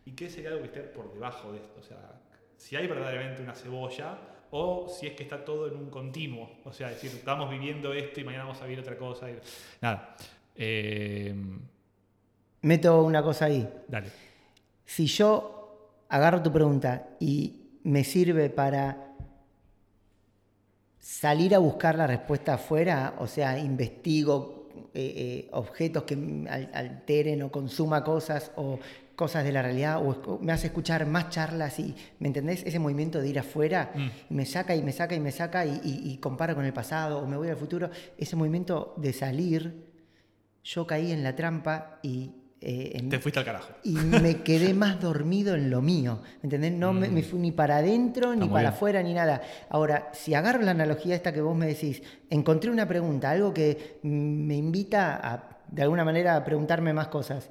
y 0.06 0.12
qué 0.14 0.30
sería 0.30 0.50
algo 0.50 0.62
que 0.62 0.68
esté 0.68 0.82
por 0.82 1.14
debajo 1.14 1.52
de 1.52 1.60
esto? 1.60 1.80
O 1.80 1.84
sea, 1.84 2.22
si 2.58 2.76
hay 2.76 2.88
verdaderamente 2.88 3.42
una 3.42 3.56
cebolla 3.56 4.18
o 4.52 4.88
si 4.90 5.08
es 5.08 5.14
que 5.14 5.24
está 5.24 5.44
todo 5.44 5.68
en 5.68 5.76
un 5.76 5.90
continuo. 5.90 6.50
O 6.64 6.74
sea, 6.74 6.90
decir, 6.90 7.12
estamos 7.12 7.50
viviendo 7.50 7.94
esto 7.94 8.20
y 8.20 8.24
mañana 8.24 8.46
vamos 8.46 8.62
a 8.62 8.66
vivir 8.66 8.80
otra 8.80 8.98
cosa. 8.98 9.28
nada. 9.82 10.16
Eh, 10.56 11.36
meto 12.62 13.04
una 13.04 13.24
cosa 13.24 13.46
ahí. 13.46 13.68
Dale. 13.88 14.10
Si 14.86 15.06
yo 15.06 16.06
agarro 16.10 16.42
tu 16.42 16.52
pregunta 16.52 17.10
y 17.20 17.80
me 17.84 18.04
sirve 18.04 18.50
para 18.50 19.10
salir 21.00 21.56
a 21.56 21.60
buscar 21.60 21.96
la 21.96 22.08
respuesta 22.08 22.56
afuera, 22.56 23.16
o 23.20 23.28
sea, 23.28 23.58
investigo 23.58 24.70
eh, 24.94 25.14
eh, 25.16 25.50
objetos 25.52 26.04
que 26.04 26.16
alteren 26.74 27.44
o 27.44 27.52
consuma 27.52 28.04
cosas 28.04 28.52
o 28.56 28.80
cosas 29.16 29.44
de 29.44 29.52
la 29.52 29.62
realidad, 29.62 30.02
o 30.02 30.40
me 30.42 30.54
hace 30.54 30.68
escuchar 30.68 31.06
más 31.06 31.30
charlas 31.30 31.78
y, 31.80 31.94
¿me 32.20 32.28
entendés? 32.28 32.64
Ese 32.66 32.80
movimiento 32.80 33.20
de 33.20 33.28
ir 33.28 33.38
afuera 33.38 33.92
mm. 33.94 34.34
me 34.34 34.46
saca 34.46 34.76
y 34.76 34.82
me 34.82 34.94
saca 34.94 35.14
y 35.14 35.20
me 35.20 35.32
saca 35.32 35.66
y, 35.66 35.82
y 35.84 36.18
comparo 36.18 36.56
con 36.56 36.64
el 36.64 36.72
pasado 36.72 37.20
o 37.20 37.28
me 37.28 37.36
voy 37.36 37.50
al 37.50 37.58
futuro, 37.58 37.90
ese 38.18 38.36
movimiento 38.38 38.94
de 38.96 39.12
salir, 39.12 39.86
yo 40.64 40.88
caí 40.88 41.12
en 41.12 41.24
la 41.24 41.36
trampa 41.36 42.00
y 42.02 42.32
eh, 42.62 43.02
Te 43.10 43.20
fuiste 43.20 43.40
al 43.40 43.46
carajo. 43.46 43.70
Y 43.84 43.94
me 43.94 44.42
quedé 44.42 44.74
más 44.74 45.00
dormido 45.00 45.56
en 45.56 45.70
lo 45.70 45.82
mío. 45.82 46.20
¿Entendés? 46.44 46.74
No 46.74 46.94
me, 46.94 47.08
mm. 47.10 47.24
fui 47.24 47.40
ni 47.40 47.52
para 47.52 47.78
adentro, 47.78 48.36
ni 48.36 48.48
para 48.48 48.70
afuera, 48.70 49.02
ni 49.02 49.14
nada. 49.14 49.42
Ahora, 49.70 50.10
si 50.14 50.34
agarro 50.34 50.62
la 50.62 50.72
analogía 50.72 51.16
esta 51.16 51.32
que 51.32 51.42
vos 51.42 51.56
me 51.56 51.68
decís, 51.68 52.02
encontré 52.30 52.70
una 52.70 52.88
pregunta, 52.88 53.32
algo 53.32 53.54
que 53.54 54.00
me 54.04 54.56
invita 54.56 55.20
a, 55.24 55.58
de 55.70 55.84
alguna 55.84 56.04
manera, 56.04 56.36
a 56.36 56.44
preguntarme 56.44 56.94
más 56.94 57.08
cosas. 57.08 57.50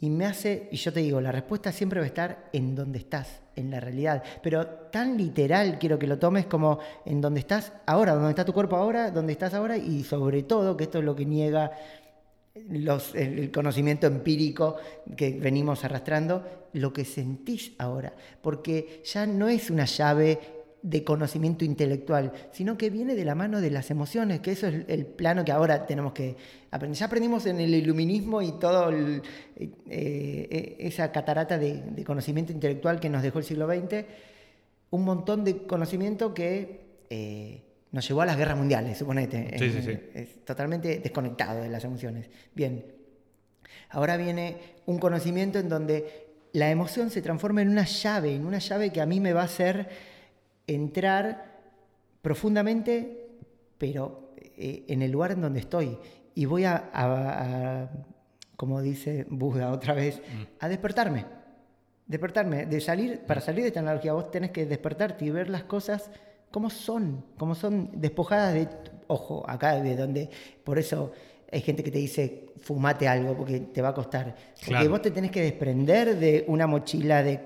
Y 0.00 0.10
me 0.10 0.26
hace, 0.26 0.68
y 0.70 0.76
yo 0.76 0.92
te 0.92 1.00
digo, 1.00 1.20
la 1.20 1.32
respuesta 1.32 1.72
siempre 1.72 1.98
va 1.98 2.04
a 2.04 2.08
estar 2.08 2.50
en 2.52 2.74
donde 2.74 2.98
estás, 2.98 3.40
en 3.56 3.70
la 3.70 3.80
realidad. 3.80 4.22
Pero 4.42 4.66
tan 4.66 5.16
literal 5.16 5.78
quiero 5.78 5.98
que 5.98 6.06
lo 6.06 6.18
tomes 6.18 6.46
como 6.46 6.78
en 7.06 7.20
donde 7.20 7.40
estás 7.40 7.72
ahora, 7.86 8.14
donde 8.14 8.30
está 8.30 8.44
tu 8.44 8.52
cuerpo 8.52 8.76
ahora, 8.76 9.10
donde 9.10 9.32
estás 9.32 9.54
ahora, 9.54 9.76
y 9.76 10.04
sobre 10.04 10.42
todo, 10.42 10.76
que 10.76 10.84
esto 10.84 10.98
es 10.98 11.04
lo 11.04 11.16
que 11.16 11.24
niega 11.24 11.72
el 12.54 13.50
conocimiento 13.50 14.06
empírico 14.06 14.76
que 15.16 15.32
venimos 15.32 15.84
arrastrando, 15.84 16.68
lo 16.74 16.92
que 16.92 17.04
sentís 17.04 17.72
ahora, 17.78 18.14
porque 18.40 19.02
ya 19.04 19.26
no 19.26 19.48
es 19.48 19.70
una 19.70 19.86
llave 19.86 20.38
de 20.80 21.02
conocimiento 21.02 21.64
intelectual, 21.64 22.32
sino 22.52 22.76
que 22.76 22.90
viene 22.90 23.16
de 23.16 23.24
la 23.24 23.34
mano 23.34 23.60
de 23.60 23.70
las 23.70 23.90
emociones, 23.90 24.40
que 24.40 24.52
eso 24.52 24.68
es 24.68 24.84
el 24.86 25.06
plano 25.06 25.44
que 25.44 25.50
ahora 25.50 25.86
tenemos 25.86 26.12
que 26.12 26.36
aprender. 26.70 26.96
Ya 26.96 27.06
aprendimos 27.06 27.46
en 27.46 27.58
el 27.58 27.74
iluminismo 27.74 28.40
y 28.40 28.52
toda 28.52 28.92
eh, 28.92 29.20
eh, 29.88 30.76
esa 30.78 31.10
catarata 31.10 31.58
de, 31.58 32.04
conocimiento 32.06 32.52
intelectual 32.52 33.00
que 33.00 33.08
nos 33.08 33.22
dejó 33.22 33.38
el 33.38 33.44
siglo 33.44 33.66
XX, 33.66 34.04
un 34.90 35.04
montón 35.04 35.42
de 35.42 35.66
conocimiento 35.66 36.32
que... 36.32 36.84
Eh, 37.10 37.62
nos 37.94 38.08
llevó 38.08 38.22
a 38.22 38.26
las 38.26 38.36
guerras 38.36 38.58
mundiales, 38.58 38.98
suponete. 38.98 39.56
Sí, 39.56 39.70
sí, 39.70 39.80
sí. 39.80 39.98
Es 40.14 40.44
totalmente 40.44 40.98
desconectado 40.98 41.62
de 41.62 41.68
las 41.68 41.84
emociones. 41.84 42.28
Bien. 42.52 42.84
Ahora 43.90 44.16
viene 44.16 44.56
un 44.86 44.98
conocimiento 44.98 45.60
en 45.60 45.68
donde 45.68 46.26
la 46.54 46.72
emoción 46.72 47.10
se 47.10 47.22
transforma 47.22 47.62
en 47.62 47.68
una 47.68 47.84
llave, 47.84 48.34
en 48.34 48.46
una 48.46 48.58
llave 48.58 48.90
que 48.90 49.00
a 49.00 49.06
mí 49.06 49.20
me 49.20 49.32
va 49.32 49.42
a 49.42 49.44
hacer 49.44 49.88
entrar 50.66 51.60
profundamente, 52.20 53.28
pero 53.78 54.34
eh, 54.56 54.86
en 54.88 55.02
el 55.02 55.12
lugar 55.12 55.30
en 55.30 55.42
donde 55.42 55.60
estoy. 55.60 55.96
Y 56.34 56.46
voy 56.46 56.64
a, 56.64 57.88
como 58.56 58.82
dice 58.82 59.24
Buda 59.30 59.70
otra 59.70 59.94
vez, 59.94 60.18
mm. 60.18 60.42
a 60.58 60.68
despertarme. 60.68 61.26
Despertarme. 62.08 62.66
De 62.66 62.80
salir, 62.80 63.20
para 63.20 63.40
salir 63.40 63.62
de 63.62 63.68
esta 63.68 63.78
analogía, 63.78 64.14
vos 64.14 64.32
tenés 64.32 64.50
que 64.50 64.66
despertarte 64.66 65.24
y 65.26 65.30
ver 65.30 65.48
las 65.48 65.62
cosas 65.62 66.10
cómo 66.54 66.70
son, 66.70 67.24
cómo 67.36 67.56
son 67.56 67.90
despojadas 67.94 68.54
de, 68.54 68.68
ojo, 69.08 69.44
acá 69.44 69.82
de 69.82 69.96
donde, 69.96 70.30
por 70.62 70.78
eso 70.78 71.10
hay 71.50 71.60
gente 71.62 71.82
que 71.82 71.90
te 71.90 71.98
dice, 71.98 72.52
fumate 72.60 73.08
algo 73.08 73.36
porque 73.36 73.58
te 73.58 73.82
va 73.82 73.88
a 73.88 73.94
costar. 73.94 74.36
Porque 74.64 74.86
vos 74.86 75.02
te 75.02 75.10
tenés 75.10 75.32
que 75.32 75.42
desprender 75.42 76.16
de 76.16 76.44
una 76.46 76.68
mochila, 76.68 77.24
de, 77.24 77.38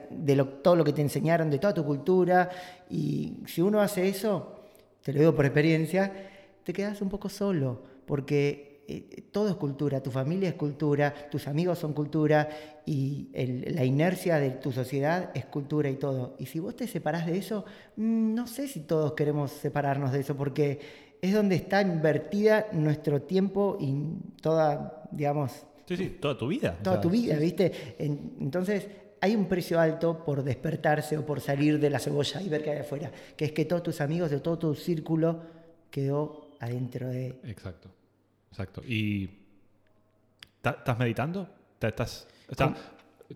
todo 0.63 0.77
lo 0.77 0.85
que 0.85 0.93
te 0.93 1.01
enseñaron, 1.01 1.49
de 1.49 1.59
toda 1.59 1.73
tu 1.73 1.87
cultura, 1.87 2.51
y 2.91 3.39
si 3.47 3.63
uno 3.63 3.81
hace 3.81 4.07
eso, 4.07 4.67
te 5.03 5.15
lo 5.15 5.21
digo 5.21 5.35
por 5.35 5.47
experiencia, 5.47 6.13
te 6.63 6.75
quedas 6.75 7.01
un 7.01 7.09
poco 7.09 7.31
solo, 7.31 7.83
porque 8.05 8.68
eh, 8.91 9.25
todo 9.31 9.51
es 9.51 9.57
cultura, 9.57 10.03
tu 10.03 10.11
familia 10.11 10.49
es 10.49 10.55
cultura, 10.55 11.13
tus 11.31 11.47
amigos 11.47 11.79
son 11.79 11.93
cultura 11.93 12.49
y 12.87 13.29
la 13.71 13.85
inercia 13.85 14.37
de 14.37 14.53
tu 14.53 14.73
sociedad 14.73 15.31
es 15.35 15.45
cultura 15.45 15.91
y 15.91 15.97
todo. 15.97 16.37
Y 16.39 16.47
si 16.47 16.59
vos 16.59 16.75
te 16.75 16.87
separás 16.87 17.27
de 17.27 17.37
eso, 17.37 17.67
mm, 17.97 18.35
no 18.35 18.47
sé 18.47 18.67
si 18.67 18.81
todos 18.81 19.13
queremos 19.13 19.53
separarnos 19.53 20.11
de 20.13 20.21
eso 20.21 20.35
porque 20.35 20.81
es 21.21 21.35
donde 21.35 21.57
está 21.57 21.83
invertida 21.83 22.69
nuestro 22.73 23.21
tiempo 23.21 23.77
y 23.79 23.95
toda, 24.41 25.07
digamos... 25.11 25.67
Sí, 25.87 25.99
sí, 25.99 26.17
toda 26.19 26.39
tu 26.39 26.49
vida. 26.49 26.79
Toda 26.83 26.99
tu 26.99 27.11
vida, 27.11 27.37
¿viste? 27.37 27.95
entonces, 27.99 28.89
hay 29.21 29.37
un 29.37 29.47
precio 29.47 29.79
alto 29.81 30.25
por 30.25 30.43
despertarse 30.43 31.19
o 31.19 31.27
por 31.27 31.43
salir 31.43 31.79
de 31.79 31.91
la 31.91 31.99
cebolla 31.99 32.41
y 32.41 32.49
ver 32.49 32.63
qué 32.63 32.71
hay 32.71 32.79
afuera, 32.79 33.11
que 33.37 33.45
es 33.45 33.53
que 33.53 33.67
todos 33.67 33.83
tus 33.83 34.01
amigos 34.01 34.31
de 34.31 34.41
todo 34.41 34.59
tu 34.59 34.75
círculo 34.75 35.43
quedó 35.91 36.49
adentro 36.61 37.09
de... 37.09 37.39
Exacto, 37.45 37.91
exacto. 38.51 38.83
¿Y 38.85 39.31
estás 40.63 40.99
meditando? 40.99 41.49
¿Estás, 41.81 42.27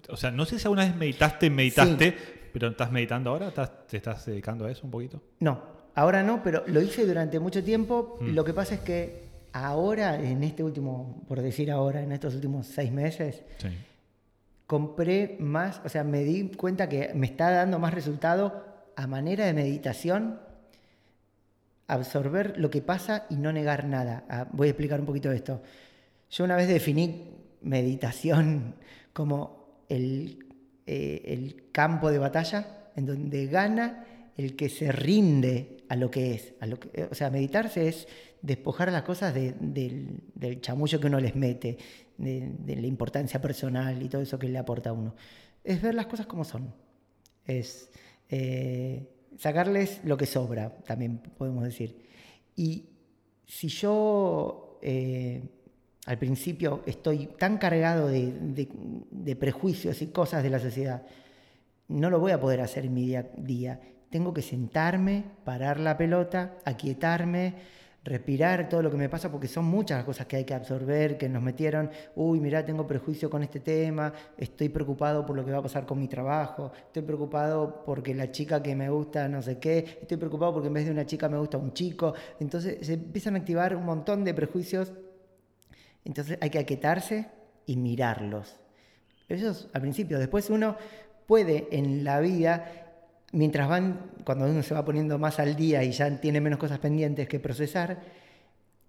o 0.09 0.17
sea, 0.17 0.31
no 0.31 0.45
sé 0.45 0.59
si 0.59 0.67
alguna 0.67 0.85
vez 0.85 0.97
meditaste, 0.97 1.51
meditaste, 1.51 2.17
pero 2.53 2.69
¿estás 2.69 2.91
meditando 2.91 3.31
ahora? 3.31 3.53
¿Te 3.87 3.97
estás 3.97 4.27
dedicando 4.27 4.67
a 4.67 4.71
eso 4.71 4.83
un 4.85 4.91
poquito? 4.91 5.23
No, 5.41 5.63
ahora 5.95 6.23
no, 6.23 6.43
pero 6.43 6.65
lo 6.67 6.81
hice 6.81 7.07
durante 7.07 7.39
mucho 7.39 7.63
tiempo. 7.63 8.19
Mm. 8.21 8.35
Lo 8.35 8.45
que 8.45 8.55
pasa 8.55 8.77
es 8.77 8.81
que 8.81 9.29
ahora, 9.53 10.21
en 10.21 10.43
este 10.43 10.65
último, 10.65 11.25
por 11.29 11.41
decir 11.41 11.71
ahora, 11.71 12.03
en 12.03 12.13
estos 12.13 12.35
últimos 12.35 12.67
seis 12.67 12.91
meses, 12.91 13.43
compré 14.67 15.37
más, 15.39 15.81
o 15.85 15.89
sea, 15.89 16.05
me 16.05 16.25
di 16.25 16.49
cuenta 16.51 16.89
que 16.89 17.13
me 17.15 17.27
está 17.27 17.51
dando 17.51 17.79
más 17.79 17.95
resultado 17.95 18.65
a 18.97 19.07
manera 19.07 19.45
de 19.47 19.53
meditación 19.53 20.41
absorber 21.87 22.59
lo 22.59 22.71
que 22.71 22.83
pasa 22.83 23.27
y 23.31 23.37
no 23.37 23.53
negar 23.53 23.87
nada. 23.87 24.25
Ah, 24.29 24.49
voy 24.53 24.69
a 24.69 24.71
explicar 24.71 25.01
un 25.01 25.07
poquito 25.07 25.31
esto. 25.31 25.63
Yo 26.31 26.45
una 26.45 26.57
vez 26.57 26.69
definí 26.69 27.31
meditación 27.63 28.77
como 29.13 29.85
el, 29.89 30.47
eh, 30.87 31.23
el 31.27 31.71
campo 31.73 32.11
de 32.11 32.19
batalla 32.19 32.91
en 32.97 33.07
donde 33.07 33.47
gana 33.47 34.07
el 34.37 34.57
que 34.57 34.69
se 34.69 34.93
rinde 34.93 35.85
a 35.89 35.97
lo 35.97 36.11
que 36.11 36.35
es. 36.35 36.55
A 36.61 36.67
lo 36.67 36.79
que, 36.79 37.05
o 37.11 37.15
sea, 37.15 37.31
meditarse 37.31 37.89
es 37.89 38.09
despojar 38.41 38.91
las 38.91 39.03
cosas 39.03 39.35
del, 39.35 39.55
del, 40.35 40.61
chamullo 40.61 40.99
que 40.99 41.07
uno 41.07 41.21
les 41.21 41.37
mete, 41.37 41.79
de, 42.19 42.77
la 42.77 42.87
importancia 42.87 43.41
personal 43.41 44.03
y 44.03 44.09
todo 44.09 44.23
eso 44.23 44.39
que 44.39 44.49
le 44.49 44.59
aporta 44.59 44.91
a 44.91 44.93
uno. 44.93 45.15
Es 45.63 45.81
ver 45.81 45.95
las 45.95 46.07
cosas 46.07 46.27
como 46.27 46.45
son. 46.45 46.75
Es 47.47 47.91
eh, 48.29 49.12
sacarles 49.39 50.01
lo 50.05 50.17
que 50.17 50.27
sobra, 50.27 50.71
también 50.85 51.19
podemos 51.19 51.65
decir. 51.65 51.97
Y 52.57 52.87
si 53.47 53.69
yo 53.69 54.79
eh, 54.83 55.43
al 56.07 56.19
principio 56.19 56.83
estoy 56.87 57.27
tan 57.39 57.59
cargado 57.59 58.09
de, 58.09 59.37
prejuicios 59.39 60.03
y 60.03 60.09
cosas 60.09 60.43
de 60.43 60.51
la 60.51 60.59
sociedad, 60.59 61.03
no 61.89 62.11
lo 62.11 62.19
voy 62.19 62.33
a 62.33 62.41
poder 62.41 62.61
hacer 62.61 62.87
en 62.87 62.95
mi 62.95 63.07
día 63.07 63.21
a 63.21 63.41
día. 63.41 63.81
Tengo 64.11 64.35
que 64.35 64.43
sentarme, 64.43 65.25
parar 65.45 65.79
la 65.79 65.97
pelota, 65.97 66.59
aquietarme, 66.65 67.55
respirar 68.05 68.69
todo 68.69 68.83
lo 68.83 68.91
que 68.91 68.97
me 68.97 69.09
pasa, 69.09 69.31
porque 69.31 69.47
son 69.47 69.65
muchas 69.65 69.99
las 69.99 70.05
cosas 70.05 70.27
que 70.27 70.37
hay 70.37 70.45
que 70.45 70.55
absorber, 70.55 71.17
que 71.17 71.29
nos 71.29 71.43
metieron, 71.43 71.91
uy, 72.17 72.41
mira, 72.41 72.65
tengo 72.65 72.87
prejuicio 72.87 73.31
con 73.31 73.43
este 73.43 73.61
tema, 73.61 74.13
estoy 74.37 74.69
preocupado 74.69 75.25
por 75.25 75.37
lo 75.37 75.45
que 75.45 75.53
va 75.53 75.59
a 75.59 75.63
pasar 75.63 75.87
con 75.87 76.01
mi 76.01 76.09
trabajo, 76.09 76.73
estoy 76.87 77.03
preocupado 77.03 77.85
porque 77.85 78.15
la 78.15 78.33
chica 78.33 78.63
que 78.63 78.75
me 78.75 78.91
gusta 78.91 79.29
no 79.29 79.41
sé 79.41 79.59
qué, 79.59 79.99
estoy 80.01 80.17
preocupado 80.17 80.53
porque 80.53 80.69
en 80.69 80.75
vez 80.75 80.85
de 80.87 80.91
una 80.91 81.07
chica 81.07 81.29
me 81.29 81.39
gusta 81.39 81.59
un 81.59 81.73
chico, 81.73 82.15
entonces 82.41 82.85
se 82.85 82.95
empiezan 82.95 83.37
a 83.37 83.39
activar 83.39 83.77
un 83.77 83.85
montón 83.85 84.25
de 84.25 84.35
prejuicios 84.35 84.93
entonces 86.05 86.39
hay 86.41 86.51
que 86.51 86.59
aquietarse 86.59 87.29
y 87.67 87.77
mirarlos. 87.77 88.57
Eso 89.29 89.51
es 89.51 89.69
al 89.73 89.81
principio. 89.81 90.19
Después 90.19 90.51
uno 90.51 90.77
puede 91.27 91.69
en 91.71 92.05
la 92.05 92.21
vida, 92.21 92.92
mientras 93.33 93.69
van, 93.69 94.13
cuando 94.25 94.47
uno 94.47 94.63
se 94.63 94.75
va 94.75 94.85
poniendo 94.85 95.19
más 95.19 95.39
al 95.39 95.57
día 95.57 95.83
y 95.85 95.93
ya 95.93 96.21
tiene 96.21 96.41
menos 96.41 96.59
cosas 96.59 96.79
pendientes 96.79 97.29
que 97.29 97.41
procesar, 97.41 98.01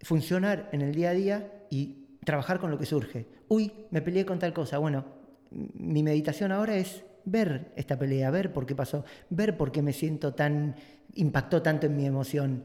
funcionar 0.01 0.69
en 0.71 0.81
el 0.81 0.93
día 0.93 1.09
a 1.09 1.13
día 1.13 1.51
y 1.69 2.17
trabajar 2.23 2.59
con 2.59 2.71
lo 2.71 2.77
que 2.77 2.85
surge. 2.85 3.25
Uy, 3.47 3.71
me 3.91 4.01
peleé 4.01 4.25
con 4.25 4.39
tal 4.39 4.53
cosa. 4.53 4.77
Bueno, 4.77 5.05
mi 5.51 6.03
meditación 6.03 6.51
ahora 6.51 6.75
es 6.75 7.03
ver 7.25 7.71
esta 7.75 7.97
pelea, 7.97 8.29
ver 8.31 8.53
por 8.53 8.65
qué 8.65 8.75
pasó, 8.75 9.05
ver 9.29 9.57
por 9.57 9.71
qué 9.71 9.81
me 9.81 9.93
siento 9.93 10.33
tan, 10.33 10.75
impactó 11.15 11.61
tanto 11.61 11.87
en 11.87 11.95
mi 11.95 12.05
emoción 12.05 12.63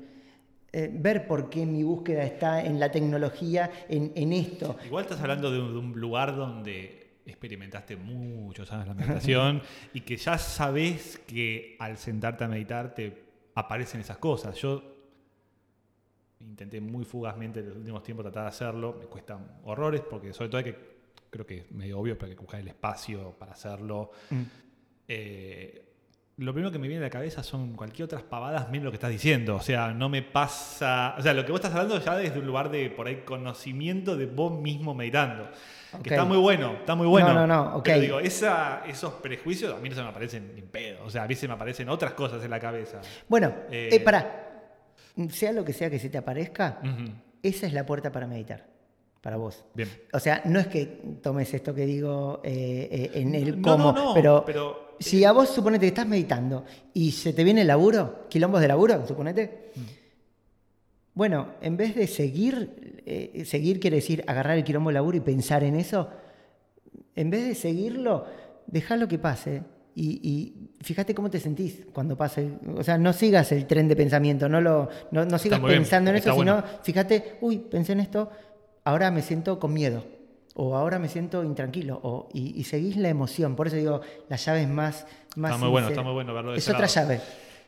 eh, 0.71 0.91
ver 0.93 1.27
por 1.27 1.49
qué 1.49 1.65
mi 1.65 1.83
búsqueda 1.83 2.25
está 2.25 2.63
en 2.63 2.79
la 2.79 2.91
tecnología, 2.91 3.71
en, 3.89 4.33
esto. 4.35 4.77
Igual 4.85 5.05
estás 5.05 5.21
hablando 5.21 5.51
de 5.51 5.59
un, 5.59 5.99
lugar 5.99 6.37
donde 6.37 7.08
experimentaste 7.31 7.97
muchos 7.97 8.71
años 8.73 8.89
la 8.89 8.95
meditación 8.95 9.63
y 9.95 10.01
que 10.01 10.17
ya 10.17 10.39
sabes 10.39 11.19
que 11.27 11.77
al 11.79 11.99
sentarte 11.99 12.45
a 12.45 12.49
meditar 12.49 12.95
te 12.95 13.23
aparecen 13.55 14.01
esas 14.01 14.19
cosas. 14.19 14.57
Yo 14.57 14.83
intenté 16.41 16.81
muy 16.81 17.05
fugazmente 17.05 17.61
en 17.61 17.69
los 17.69 17.79
últimos 17.79 18.03
tiempos 18.03 18.25
tratar 18.25 18.45
de 18.45 18.49
hacerlo, 18.49 18.97
me 18.99 19.07
cuestan 19.07 19.61
horrores 19.65 20.03
porque 20.03 20.33
sobre 20.33 20.49
todo 20.49 20.59
hay 20.59 20.65
que, 20.65 20.77
creo 21.31 21.47
que 21.47 21.59
es 21.59 21.73
medio 21.73 21.99
obvio, 21.99 22.17
pero 22.17 22.31
hay 22.31 22.37
que 22.37 22.41
buscar 22.41 22.61
el 22.61 22.69
espacio 22.69 23.33
para 23.39 23.53
hacerlo. 23.53 24.11
Mm. 24.31 24.43
Eh, 25.09 25.85
lo 26.39 26.53
primero 26.53 26.71
que 26.71 26.79
me 26.79 26.87
viene 26.87 27.03
a 27.03 27.07
la 27.09 27.11
cabeza 27.11 27.43
son 27.43 27.75
cualquier 27.75 28.05
otras 28.05 28.23
pavadas 28.23 28.71
menos 28.71 28.85
lo 28.85 28.91
que 28.93 28.97
estás 28.97 29.11
diciendo. 29.11 29.57
O 29.57 29.61
sea, 29.61 29.93
no 29.93 30.09
me 30.09 30.23
pasa. 30.23 31.17
O 31.19 31.23
sea, 31.23 31.35
lo 31.35 31.45
que 31.45 31.51
vos 31.51 31.61
estás 31.61 31.73
hablando 31.73 32.01
ya 32.01 32.17
desde 32.17 32.39
un 32.39 32.47
lugar 32.47 32.71
de 32.71 32.91
por 32.91 33.09
ahí 33.09 33.23
conocimiento 33.25 34.17
de 34.17 34.27
vos 34.27 34.61
mismo 34.61 34.95
meditando. 34.95 35.51
Que 36.03 36.11
está 36.11 36.25
muy 36.25 36.37
bueno, 36.37 36.75
está 36.81 36.95
muy 36.95 37.09
bueno. 37.09 37.35
No, 37.35 37.47
no, 37.47 37.47
no. 37.47 37.77
ok. 37.79 37.85
Pero 37.85 38.01
digo, 38.01 38.21
esos 38.21 39.13
prejuicios 39.15 39.75
a 39.75 39.81
mí 39.81 39.89
no 39.89 39.97
se 39.97 40.03
me 40.03 40.09
aparecen 40.09 40.55
ni 40.55 40.63
pedo. 40.63 41.05
O 41.05 41.11
sea, 41.11 41.25
a 41.25 41.27
mí 41.27 41.35
se 41.35 41.49
me 41.49 41.55
aparecen 41.55 41.89
otras 41.89 42.13
cosas 42.13 42.43
en 42.45 42.51
la 42.51 42.61
cabeza. 42.61 43.01
Bueno, 43.29 43.53
eh, 43.71 43.89
eh 43.93 44.01
para. 44.01 44.45
Sea 45.31 45.51
lo 45.51 45.65
que 45.65 45.73
sea 45.73 45.91
que 45.91 45.99
se 45.99 46.09
te 46.09 46.19
aparezca, 46.19 46.81
esa 47.43 47.67
es 47.67 47.73
la 47.73 47.85
puerta 47.85 48.13
para 48.13 48.29
meditar 48.29 48.79
para 49.21 49.37
vos. 49.37 49.65
Bien. 49.75 49.89
O 50.13 50.21
sea, 50.21 50.43
no 50.45 50.61
es 50.61 50.69
que 50.69 50.87
tomes 51.23 51.53
esto 51.53 51.75
que 51.75 51.87
digo 51.87 52.41
eh, 52.45 52.89
eh, 52.91 53.11
en 53.15 53.35
el 53.35 53.61
cómo, 53.61 54.15
pero, 54.15 54.45
pero, 54.47 54.88
si 54.99 55.25
a 55.25 55.33
vos 55.33 55.49
suponete 55.49 55.83
que 55.83 55.89
estás 55.89 56.07
meditando 56.07 56.65
y 56.93 57.13
se 57.13 57.33
te 57.33 57.45
viene 57.45 57.63
el 57.63 57.69
laburo, 57.69 58.27
quilombos 58.29 58.61
de 58.61 58.69
laburo, 58.69 59.07
suponete. 59.07 59.73
Mm. 59.75 59.81
Bueno, 61.15 61.55
en 61.61 61.77
vez 61.77 61.95
de 61.97 62.07
seguir, 62.07 63.03
eh, 63.05 63.45
seguir 63.45 63.81
quiere 63.81 63.97
decir 63.97 64.23
agarrar 64.27 64.57
el 64.57 64.65
quilombo 64.65 64.91
de 64.91 64.95
laburo 64.95 65.17
y 65.17 65.21
pensar 65.21 65.65
en 65.65 65.75
eso, 65.75 66.09
en 67.17 67.31
vez 67.31 67.47
de 67.47 67.55
seguirlo, 67.55 68.25
lo 68.97 69.09
que 69.09 69.19
pase 69.19 69.63
y, 69.97 70.71
fíjate 70.81 71.13
cómo 71.17 71.29
te 71.29 71.41
sentís 71.41 71.83
cuando 71.93 72.17
pase. 72.17 72.53
O 72.77 72.85
sea, 72.85 72.99
no 72.99 73.13
sigas 73.13 73.51
el 73.51 73.67
tren 73.67 73.89
de 73.89 73.97
pensamiento, 73.97 74.49
no, 74.49 74.61
lo, 74.61 74.89
no, 75.11 75.39
sigas 75.39 75.59
pensando 75.59 76.11
en 76.11 76.19
eso, 76.19 76.33
sino 76.33 76.63
fíjate, 76.85 77.39
uy, 77.41 77.59
pensé 77.59 77.95
en 77.95 78.01
esto, 78.01 78.31
ahora 78.85 79.11
me 79.11 79.23
siento 79.23 79.59
con 79.59 79.73
miedo 79.73 80.05
o 80.61 80.75
ahora 80.75 80.99
me 80.99 81.09
siento 81.09 81.45
intranquilo 81.45 82.01
o, 82.03 82.29
y, 82.35 82.65
seguís 82.65 82.97
la 82.97 83.09
emoción. 83.09 83.55
Por 83.55 83.69
eso 83.69 83.77
digo, 83.77 84.01
la 84.29 84.35
llave 84.35 84.63
es 84.63 84.69
más... 84.69 85.07
más 85.37 85.53
está 85.53 85.65
muy 85.65 85.71
bueno, 85.71 85.89
está 85.89 86.03
muy 86.03 86.13
bueno 86.13 86.35
verlo 86.35 86.51
de 86.51 86.59
Es 86.59 86.69
otra 86.69 86.87
llave. 86.87 87.21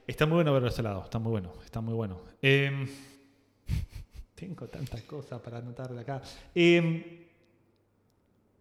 Está 0.09 0.27
muy 0.27 0.35
bueno 0.35 0.53
verlo 0.53 0.69
de 0.69 0.73
ese 0.73 0.83
lado, 0.83 1.05
está 1.05 1.21
muy 1.21 1.31
bueno, 1.31 1.53
está 1.65 1.81
muy 1.81 1.95
bueno. 1.95 2.21
Em, 2.43 2.89
tengo 4.35 4.67
tantas 4.67 5.03
cosas 5.03 5.41
para 5.41 5.59
anotar 5.59 5.95
de 5.95 6.01
acá. 6.01 6.21
Em, 6.53 7.05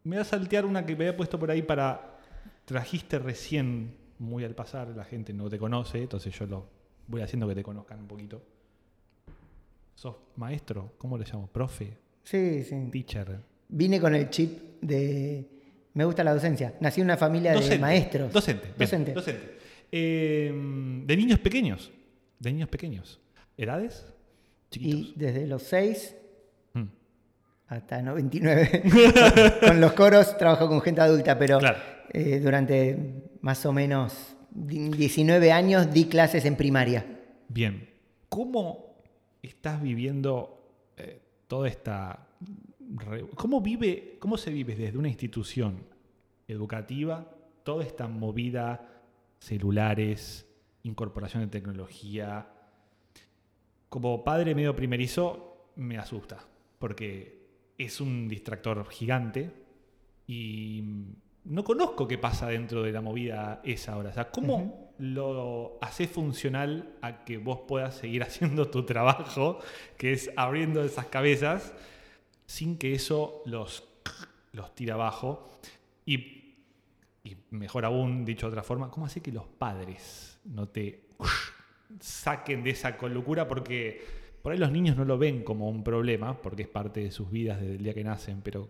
me 0.04 0.18
voy 0.18 0.22
a 0.22 0.24
saltear 0.24 0.64
una 0.64 0.86
que 0.86 0.96
me 0.96 1.06
había 1.06 1.18
puesto 1.18 1.40
por 1.40 1.50
ahí 1.50 1.64
para... 1.64 2.20
Trajiste 2.66 3.18
recién, 3.18 3.96
muy 4.20 4.44
al 4.44 4.54
pasar, 4.54 4.90
la 4.90 5.06
gente 5.06 5.34
no 5.34 5.50
te 5.50 5.58
conoce, 5.58 6.04
entonces 6.04 6.38
yo 6.38 6.46
lo 6.46 6.68
voy 7.08 7.24
haciendo 7.24 7.48
que 7.48 7.56
te 7.56 7.64
conozcan 7.64 8.02
un 8.02 8.08
poquito. 8.08 8.44
¿Sos 9.96 10.18
maestro? 10.36 10.94
¿Cómo 11.00 11.18
le 11.18 11.26
llamo? 11.26 11.48
¿Profe? 11.48 11.98
Sí, 12.24 12.64
sí. 12.64 12.90
Teacher. 12.92 13.49
Vine 13.70 14.00
con 14.00 14.16
el 14.16 14.30
chip 14.30 14.82
de. 14.82 15.48
Me 15.94 16.06
gusta 16.06 16.24
la 16.24 16.34
docencia. 16.34 16.74
Nací 16.80 17.02
en 17.02 17.08
una 17.08 17.18
familia 17.18 17.54
de 17.54 17.80
maestros. 17.80 18.32
Docente. 18.32 18.74
docente. 18.78 19.14
docente. 19.14 19.58
Eh, 19.92 20.52
de 21.06 21.18
niños 21.18 21.40
pequeños. 21.40 21.92
De 22.40 22.52
niños 22.52 22.70
pequeños. 22.70 23.20
¿Edades? 23.58 24.06
Chiquitos. 24.72 25.00
Y 25.00 25.14
desde 25.16 25.46
los 25.48 25.64
6 25.64 26.16
mm. 26.74 26.84
hasta 27.68 28.02
99. 28.02 28.84
con 29.68 29.82
los 29.82 29.94
coros 29.94 30.38
trabajo 30.38 30.68
con 30.68 30.82
gente 30.82 31.02
adulta, 31.02 31.38
pero 31.38 31.60
eh, 32.12 32.40
durante 32.40 32.98
más 33.42 33.66
o 33.66 33.74
menos 33.74 34.36
19 34.52 35.52
años 35.52 35.94
di 35.94 36.06
clases 36.06 36.46
en 36.46 36.56
primaria. 36.56 37.06
Bien. 37.48 37.90
¿Cómo 38.30 38.96
estás 39.42 39.82
viviendo 39.82 40.56
toda 41.48 41.68
esta... 41.68 42.29
¿Cómo, 43.36 43.62
vive, 43.62 44.18
¿Cómo 44.20 44.38
se 44.38 44.52
vive 44.52 44.76
desde 44.76 44.98
una 44.98 45.10
institución 45.10 45.84
educativa 46.48 47.30
toda 47.64 47.84
esta 47.84 48.08
movida 48.08 49.04
celulares, 49.40 50.48
incorporación 50.84 51.44
de 51.44 51.50
tecnología? 51.50 52.48
Como 53.90 54.24
padre 54.24 54.56
medio 54.56 54.76
primerizo 54.76 55.72
me 55.76 55.98
asusta, 55.98 56.40
porque 56.80 57.48
es 57.78 58.02
un 58.02 58.28
distractor 58.28 58.88
gigante 58.90 59.52
y 60.26 60.84
no 61.46 61.64
conozco 61.64 62.08
qué 62.08 62.18
pasa 62.18 62.48
dentro 62.48 62.84
de 62.84 62.92
la 62.92 63.02
movida 63.02 63.62
esa 63.64 63.94
ahora. 63.94 64.10
O 64.10 64.14
sea, 64.14 64.32
¿cómo 64.32 64.94
lo 64.98 65.78
haces 65.82 66.10
funcional 66.10 66.96
a 67.02 67.24
que 67.24 67.38
vos 67.38 67.62
puedas 67.68 67.96
seguir 67.96 68.24
haciendo 68.24 68.70
tu 68.70 68.84
trabajo, 68.84 69.60
que 69.98 70.12
es 70.12 70.32
abriendo 70.36 70.84
esas 70.84 71.06
cabezas, 71.06 71.74
sin 72.50 72.78
que 72.78 72.94
eso 72.94 73.44
los, 73.46 73.84
los 74.54 74.74
tire 74.74 74.94
abajo? 74.94 75.50
Y 76.06 76.40
y 77.24 77.36
mejor 77.52 77.86
aún, 77.86 78.26
dicho 78.26 78.48
de 78.48 78.52
otra 78.52 78.64
forma, 78.64 78.90
¿cómo 78.90 79.06
hace 79.06 79.22
que 79.22 79.32
los 79.32 79.46
padres 79.46 80.40
no 80.46 80.68
te 80.68 81.02
saquen 82.00 82.64
de 82.64 82.72
esa 82.72 82.98
locura? 83.08 83.48
Porque 83.48 84.02
por 84.42 84.52
ahí 84.52 84.58
los 84.58 84.72
niños 84.72 84.96
no 84.96 85.06
lo 85.06 85.18
ven 85.18 85.44
como 85.44 85.70
un 85.70 85.84
problema, 85.84 86.42
porque 86.42 86.64
es 86.64 86.68
parte 86.68 87.02
de 87.02 87.12
sus 87.12 87.30
vidas 87.30 87.60
desde 87.60 87.76
el 87.76 87.84
día 87.84 87.94
que 87.94 88.04
nacen, 88.04 88.42
pero 88.42 88.70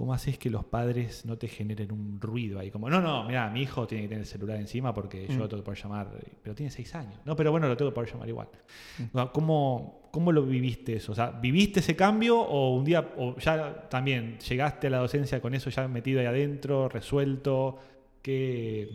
¿cómo 0.00 0.14
haces 0.14 0.38
que 0.38 0.48
los 0.48 0.64
padres 0.64 1.26
no 1.26 1.36
te 1.36 1.46
generen 1.46 1.92
un 1.92 2.18
ruido 2.22 2.58
ahí? 2.58 2.70
Como, 2.70 2.88
no, 2.88 3.02
no, 3.02 3.24
mira, 3.24 3.50
mi 3.50 3.60
hijo 3.60 3.86
tiene 3.86 4.04
que 4.04 4.08
tener 4.08 4.22
el 4.22 4.26
celular 4.26 4.56
encima 4.56 4.94
porque 4.94 5.26
yo 5.26 5.34
mm. 5.34 5.38
lo 5.38 5.46
tengo 5.46 5.62
que 5.62 5.66
poder 5.66 5.82
llamar, 5.82 6.08
pero 6.42 6.54
tiene 6.54 6.70
seis 6.70 6.94
años. 6.94 7.20
No, 7.26 7.36
pero 7.36 7.50
bueno, 7.50 7.68
lo 7.68 7.76
tengo 7.76 7.90
que 7.90 7.94
poder 7.96 8.10
llamar 8.10 8.26
igual. 8.26 8.48
Mm. 8.96 9.18
¿Cómo, 9.30 10.08
¿Cómo 10.10 10.32
lo 10.32 10.42
viviste 10.46 10.96
eso? 10.96 11.12
O 11.12 11.14
sea, 11.14 11.32
¿viviste 11.32 11.80
ese 11.80 11.96
cambio 11.96 12.40
o 12.40 12.74
un 12.74 12.82
día, 12.82 13.12
o 13.18 13.36
ya 13.36 13.90
también 13.90 14.38
llegaste 14.38 14.86
a 14.86 14.90
la 14.90 14.98
docencia 15.00 15.38
con 15.42 15.54
eso 15.54 15.68
ya 15.68 15.86
metido 15.86 16.20
ahí 16.20 16.26
adentro, 16.26 16.88
resuelto? 16.88 17.76
¿Qué 18.22 18.88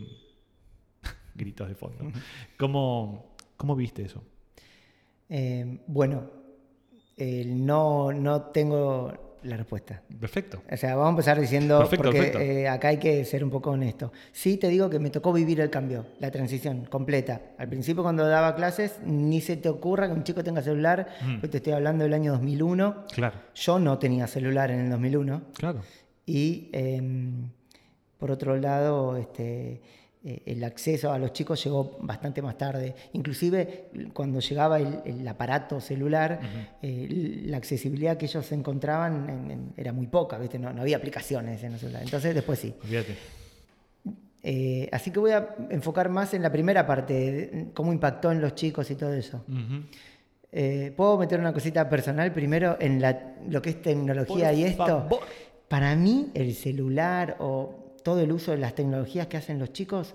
gritos 1.36 1.68
de 1.68 1.76
fondo? 1.76 2.10
¿Cómo, 2.58 3.36
cómo 3.56 3.76
viste 3.76 4.02
eso? 4.02 4.24
Eh, 5.28 5.84
bueno, 5.86 6.28
no, 7.16 8.12
no 8.12 8.42
tengo 8.46 9.25
la 9.42 9.56
respuesta. 9.56 10.02
Perfecto. 10.20 10.62
O 10.70 10.76
sea, 10.76 10.94
vamos 10.96 11.06
a 11.06 11.10
empezar 11.10 11.40
diciendo, 11.40 11.88
porque 11.96 12.62
eh, 12.62 12.68
acá 12.68 12.88
hay 12.88 12.98
que 12.98 13.24
ser 13.24 13.44
un 13.44 13.50
poco 13.50 13.70
honesto. 13.70 14.12
Sí, 14.32 14.56
te 14.56 14.68
digo 14.68 14.90
que 14.90 14.98
me 14.98 15.10
tocó 15.10 15.32
vivir 15.32 15.60
el 15.60 15.70
cambio, 15.70 16.06
la 16.18 16.30
transición 16.30 16.84
completa. 16.86 17.40
Al 17.58 17.68
principio 17.68 18.02
cuando 18.02 18.26
daba 18.26 18.54
clases, 18.54 19.00
ni 19.04 19.40
se 19.40 19.56
te 19.56 19.68
ocurra 19.68 20.06
que 20.08 20.14
un 20.14 20.24
chico 20.24 20.42
tenga 20.42 20.62
celular, 20.62 21.08
mm. 21.22 21.46
te 21.46 21.56
estoy 21.58 21.72
hablando 21.72 22.04
del 22.04 22.14
año 22.14 22.32
2001. 22.32 23.06
Claro. 23.12 23.36
Yo 23.54 23.78
no 23.78 23.98
tenía 23.98 24.26
celular 24.26 24.70
en 24.70 24.80
el 24.80 24.90
2001. 24.90 25.42
Claro. 25.54 25.80
Y 26.24 26.70
em, 26.72 27.50
por 28.18 28.30
otro 28.30 28.56
lado, 28.56 29.16
este 29.16 29.80
eh, 30.28 30.42
el 30.44 30.64
acceso 30.64 31.12
a 31.12 31.18
los 31.18 31.32
chicos 31.32 31.62
llegó 31.62 31.98
bastante 32.00 32.42
más 32.42 32.58
tarde. 32.58 32.96
Inclusive 33.12 33.90
cuando 34.12 34.40
llegaba 34.40 34.80
el, 34.80 35.28
aparato 35.28 35.80
celular, 35.80 36.40
eh, 36.82 37.42
la 37.44 37.58
accesibilidad 37.58 38.16
que 38.16 38.26
ellos 38.26 38.50
encontraban 38.50 39.72
era 39.76 39.92
muy 39.92 40.08
poca, 40.08 40.36
¿viste? 40.36 40.58
No, 40.58 40.68
había 40.68 40.96
aplicaciones 40.96 41.62
en 41.62 41.74
el 41.74 41.78
celular. 41.78 42.02
Entonces 42.02 42.34
después 42.34 42.58
sí. 42.58 42.74
Eh, 44.42 44.88
así 44.90 45.12
que 45.12 45.20
voy 45.20 45.30
a 45.30 45.54
enfocar 45.70 46.08
más 46.08 46.34
en 46.34 46.42
la 46.42 46.50
primera 46.50 46.84
parte, 46.84 47.68
cómo 47.72 47.92
impactó 47.92 48.32
en 48.32 48.40
los 48.40 48.56
chicos 48.56 48.90
y 48.90 48.96
todo 48.96 49.12
eso. 49.14 49.44
¿Puedo 50.96 51.18
meter 51.18 51.38
una 51.38 51.52
cosita 51.52 51.88
personal 51.88 52.32
primero 52.32 52.76
en 52.80 53.00
lo 53.48 53.62
que 53.62 53.70
es 53.70 53.80
tecnología 53.80 54.52
y 54.52 54.64
esto? 54.64 55.08
Para 55.68 55.94
mí 55.94 56.32
el 56.34 56.52
celular 56.52 57.36
o 57.38 57.85
todo 58.06 58.20
el 58.20 58.30
uso 58.30 58.52
de 58.52 58.58
las 58.58 58.76
tecnologías 58.76 59.26
que 59.26 59.36
hacen 59.36 59.58
los 59.58 59.72
chicos 59.72 60.14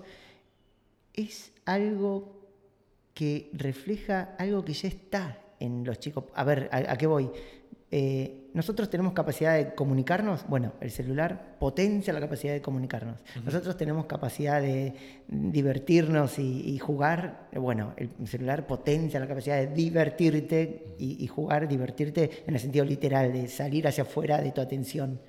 es 1.12 1.52
algo 1.66 2.40
que 3.12 3.50
refleja 3.52 4.34
algo 4.38 4.64
que 4.64 4.72
ya 4.72 4.88
está 4.88 5.38
en 5.60 5.84
los 5.84 6.00
chicos. 6.00 6.24
A 6.34 6.42
ver, 6.42 6.70
¿a, 6.72 6.96
qué 6.96 7.06
voy? 7.06 7.28
Eh, 7.90 8.48
nosotros 8.54 8.88
tenemos 8.88 9.12
capacidad 9.12 9.58
de 9.58 9.74
comunicarnos, 9.74 10.48
bueno, 10.48 10.72
el 10.80 10.90
celular 10.90 11.58
potencia 11.60 12.14
la 12.14 12.20
capacidad 12.20 12.54
de 12.54 12.62
comunicarnos. 12.62 13.20
Nosotros 13.44 13.76
tenemos 13.76 14.06
capacidad 14.06 14.62
de 14.62 14.94
divertirnos 15.28 16.38
y, 16.38 16.78
jugar, 16.78 17.50
bueno, 17.54 17.92
el 17.98 18.08
celular 18.26 18.66
potencia 18.66 19.20
la 19.20 19.28
capacidad 19.28 19.58
de 19.58 19.66
divertirte 19.66 20.94
y, 20.98 21.26
jugar, 21.26 21.68
divertirte 21.68 22.44
en 22.46 22.54
el 22.54 22.60
sentido 22.60 22.86
literal, 22.86 23.34
de 23.34 23.48
salir 23.48 23.86
hacia 23.86 24.04
afuera 24.04 24.40
de 24.40 24.50
tu 24.50 24.62
atención, 24.62 25.20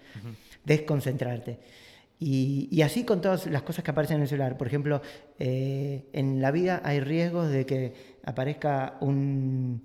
desconcentrarte. 0.64 1.83
Y, 2.26 2.82
así 2.82 3.04
con 3.04 3.20
todas 3.20 3.48
las 3.48 3.64
cosas 3.64 3.84
que 3.84 3.92
aparecen 3.92 4.18
en 4.18 4.24
el 4.24 4.28
celular. 4.30 4.58
Por 4.58 4.68
ejemplo, 4.68 5.02
eh, 5.40 6.08
en 6.14 6.42
la 6.42 6.52
vida 6.52 6.82
hay 6.84 7.02
riesgos 7.02 7.50
de 7.50 7.66
que 7.66 7.94
aparezca 8.24 8.98
un, 9.02 9.82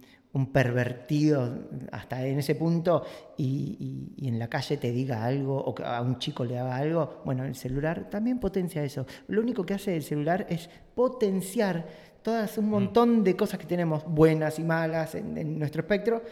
pervertido 0.53 1.67
hasta 1.91 2.25
en 2.25 2.39
ese 2.39 2.55
punto 2.55 3.03
y, 3.37 4.15
en 4.23 4.39
la 4.39 4.47
calle 4.47 4.77
te 4.77 4.93
diga 4.93 5.25
algo 5.25 5.57
o 5.59 5.75
que 5.75 5.83
a 5.83 6.01
un 6.01 6.21
chico 6.21 6.45
le 6.45 6.57
haga 6.57 6.77
algo. 6.77 7.23
Bueno, 7.25 7.45
el 7.45 7.57
celular 7.57 8.09
también 8.09 8.39
potencia 8.39 8.85
eso. 8.85 9.05
Lo 9.27 9.41
único 9.41 9.67
que 9.67 9.75
hace 9.75 9.97
el 9.97 10.05
celular 10.05 10.47
es 10.49 10.71
potenciar 10.95 11.89
todas 12.23 12.57
un 12.57 12.67
mm. 12.67 12.71
montón 12.71 13.25
de 13.25 13.35
cosas 13.35 13.59
que 13.59 13.67
tenemos, 13.67 14.05
buenas 14.05 14.61
y 14.61 14.63
malas, 14.63 15.17
en 15.17 15.59
nuestro 15.59 15.81
espectro, 15.81 16.23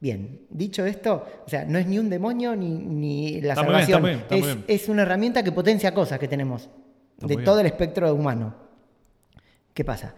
Bien, 0.00 0.46
dicho 0.48 0.86
esto, 0.86 1.26
o 1.44 1.48
sea, 1.48 1.66
no 1.66 1.78
es 1.78 1.86
ni 1.86 1.98
un 1.98 2.08
demonio 2.08 2.56
ni, 2.56 3.38
la 3.42 3.54
salvación. 3.54 4.24
es, 4.66 4.88
una 4.88 5.02
herramienta 5.02 5.42
que 5.42 5.52
potencia 5.52 5.92
cosas 5.92 6.18
que 6.18 6.26
tenemos 6.26 6.70
de 7.18 7.36
todo 7.36 7.60
el 7.60 7.66
espectro 7.66 8.14
humano. 8.14 8.54
¿Qué 9.74 9.84
pasa? 9.84 10.14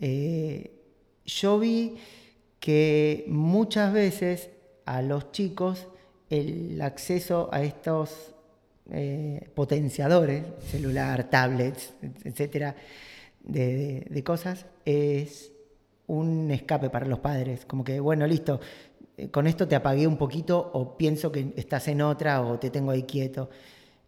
Eh, 0.00 0.72
yo 1.26 1.58
vi 1.58 1.96
que 2.58 3.26
muchas 3.28 3.92
veces 3.92 4.48
a 4.86 5.02
los 5.02 5.30
chicos 5.32 5.86
el 6.30 6.80
acceso 6.80 7.50
a 7.52 7.62
estos 7.62 8.34
eh, 8.90 9.50
potenciadores, 9.54 10.44
celular, 10.70 11.28
tablets, 11.28 11.92
etcétera, 12.24 12.74
de 13.42 14.22
cosas, 14.24 14.64
es 14.86 15.52
un 16.06 16.50
escape 16.50 16.90
para 16.90 17.06
los 17.06 17.18
padres. 17.18 17.64
Como 17.64 17.84
que, 17.84 18.00
bueno, 18.00 18.26
listo, 18.26 18.60
con 19.30 19.46
esto 19.46 19.66
te 19.66 19.74
apagué 19.74 20.06
un 20.06 20.16
poquito 20.16 20.70
o 20.74 20.96
pienso 20.96 21.32
que 21.32 21.52
estás 21.56 21.88
en 21.88 22.02
otra 22.02 22.42
o 22.42 22.58
te 22.58 22.70
tengo 22.70 22.90
ahí 22.90 23.04
quieto. 23.04 23.48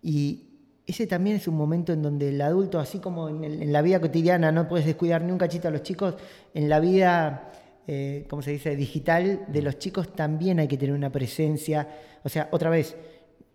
Y 0.03 0.45
ese 0.87 1.07
también 1.07 1.37
es 1.37 1.49
un 1.49 1.57
momento 1.57 1.93
en 1.93 2.03
donde 2.03 2.29
el 2.29 2.41
adulto, 2.41 2.79
así 2.79 2.99
como 2.99 3.29
en, 3.29 3.73
la 3.73 3.83
vida 3.83 4.01
cotidiana 4.01 4.53
no 4.53 4.69
puedes 4.69 4.87
descuidar 4.87 5.23
ni 5.23 5.33
un 5.33 5.39
cachito 5.39 5.69
a 5.69 5.71
los 5.71 5.83
chicos, 5.83 6.17
en 6.55 6.69
la 6.69 6.81
vida, 6.81 7.53
eh, 7.87 8.27
¿cómo 8.29 8.43
se 8.43 8.53
dice?, 8.53 8.77
digital 8.77 9.47
de 9.49 9.63
los 9.63 9.79
chicos 9.79 10.15
también 10.15 10.61
hay 10.61 10.69
que 10.69 10.77
tener 10.77 10.95
una 10.95 11.11
presencia. 11.11 11.89
O 12.25 12.29
sea, 12.29 12.49
otra 12.53 12.71
vez, 12.71 12.97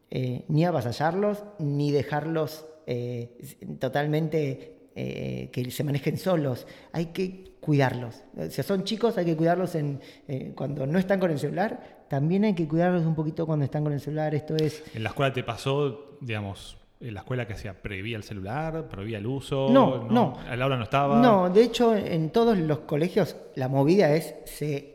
eh, 0.09 0.45
ni 0.47 0.65
avasallarlos, 0.65 1.43
ni 1.59 1.91
dejarlos 1.91 2.65
totalmente 3.79 4.82
que 4.95 5.67
se 5.71 5.83
manejen 5.83 6.17
solos. 6.17 6.67
Hay 6.91 7.07
que 7.07 7.53
cuidarlos. 7.63 8.21
Si 8.49 8.61
son 8.61 8.83
chicos, 8.83 9.17
hay 9.17 9.25
que 9.25 9.37
cuidarlos 9.37 9.75
en, 9.75 9.99
eh, 10.27 10.51
cuando 10.53 10.85
no 10.85 10.99
están 10.99 11.19
con 11.19 11.31
el 11.31 11.39
celular. 11.39 12.05
También 12.09 12.43
hay 12.43 12.53
que 12.53 12.67
cuidarlos 12.67 13.05
un 13.05 13.15
poquito 13.15 13.45
cuando 13.45 13.65
están 13.65 13.83
con 13.83 13.93
el 13.93 14.01
celular. 14.01 14.35
Esto 14.35 14.55
es. 14.55 14.83
¿En 14.93 15.03
la 15.03 15.09
escuela 15.09 15.31
te 15.31 15.43
pasó, 15.43 16.17
digamos, 16.19 16.77
en 16.99 17.13
la 17.13 17.21
escuela 17.21 17.47
que 17.47 17.53
hacía, 17.53 17.73
prohibía 17.73 18.17
el 18.17 18.23
celular, 18.23 18.87
prohibía 18.89 19.17
el 19.17 19.25
uso? 19.25 19.69
No, 19.69 20.03
no. 20.09 20.37
¿El 20.51 20.61
aula 20.61 20.77
no 20.77 20.83
estaba? 20.83 21.21
No, 21.21 21.49
de 21.49 21.63
hecho, 21.63 21.95
en 21.95 22.29
todos 22.31 22.57
los 22.57 22.79
colegios 22.79 23.37
la 23.55 23.69
movida 23.69 24.13
es, 24.13 24.35
se 24.45 24.93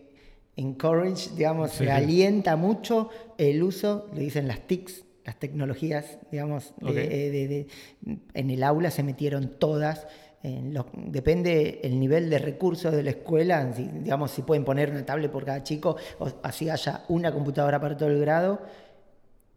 encourage, 0.56 1.30
digamos, 1.36 1.70
se 1.70 1.90
alienta 1.90 2.56
mucho 2.56 3.08
el 3.38 3.62
uso, 3.62 4.08
le 4.12 4.20
dicen 4.20 4.46
las 4.46 4.66
TICs, 4.66 5.04
las 5.28 5.38
tecnologías, 5.38 6.16
digamos, 6.32 6.72
en 6.80 8.50
el 8.50 8.62
aula 8.62 8.90
se 8.90 9.02
metieron 9.02 9.58
todas 9.58 10.06
depende 10.42 11.80
el 11.82 12.00
nivel 12.00 12.30
de 12.30 12.38
recursos 12.38 12.92
de 12.92 13.02
la 13.02 13.10
escuela, 13.10 13.62
digamos, 13.66 14.30
si 14.30 14.40
pueden 14.40 14.64
poner 14.64 14.88
una 14.90 15.04
tablet 15.04 15.30
por 15.30 15.44
cada 15.44 15.62
chico, 15.62 15.96
o 16.18 16.30
así 16.42 16.70
haya 16.70 17.04
una 17.08 17.30
computadora 17.30 17.78
para 17.78 17.94
todo 17.94 18.08
el 18.08 18.18
grado, 18.20 18.62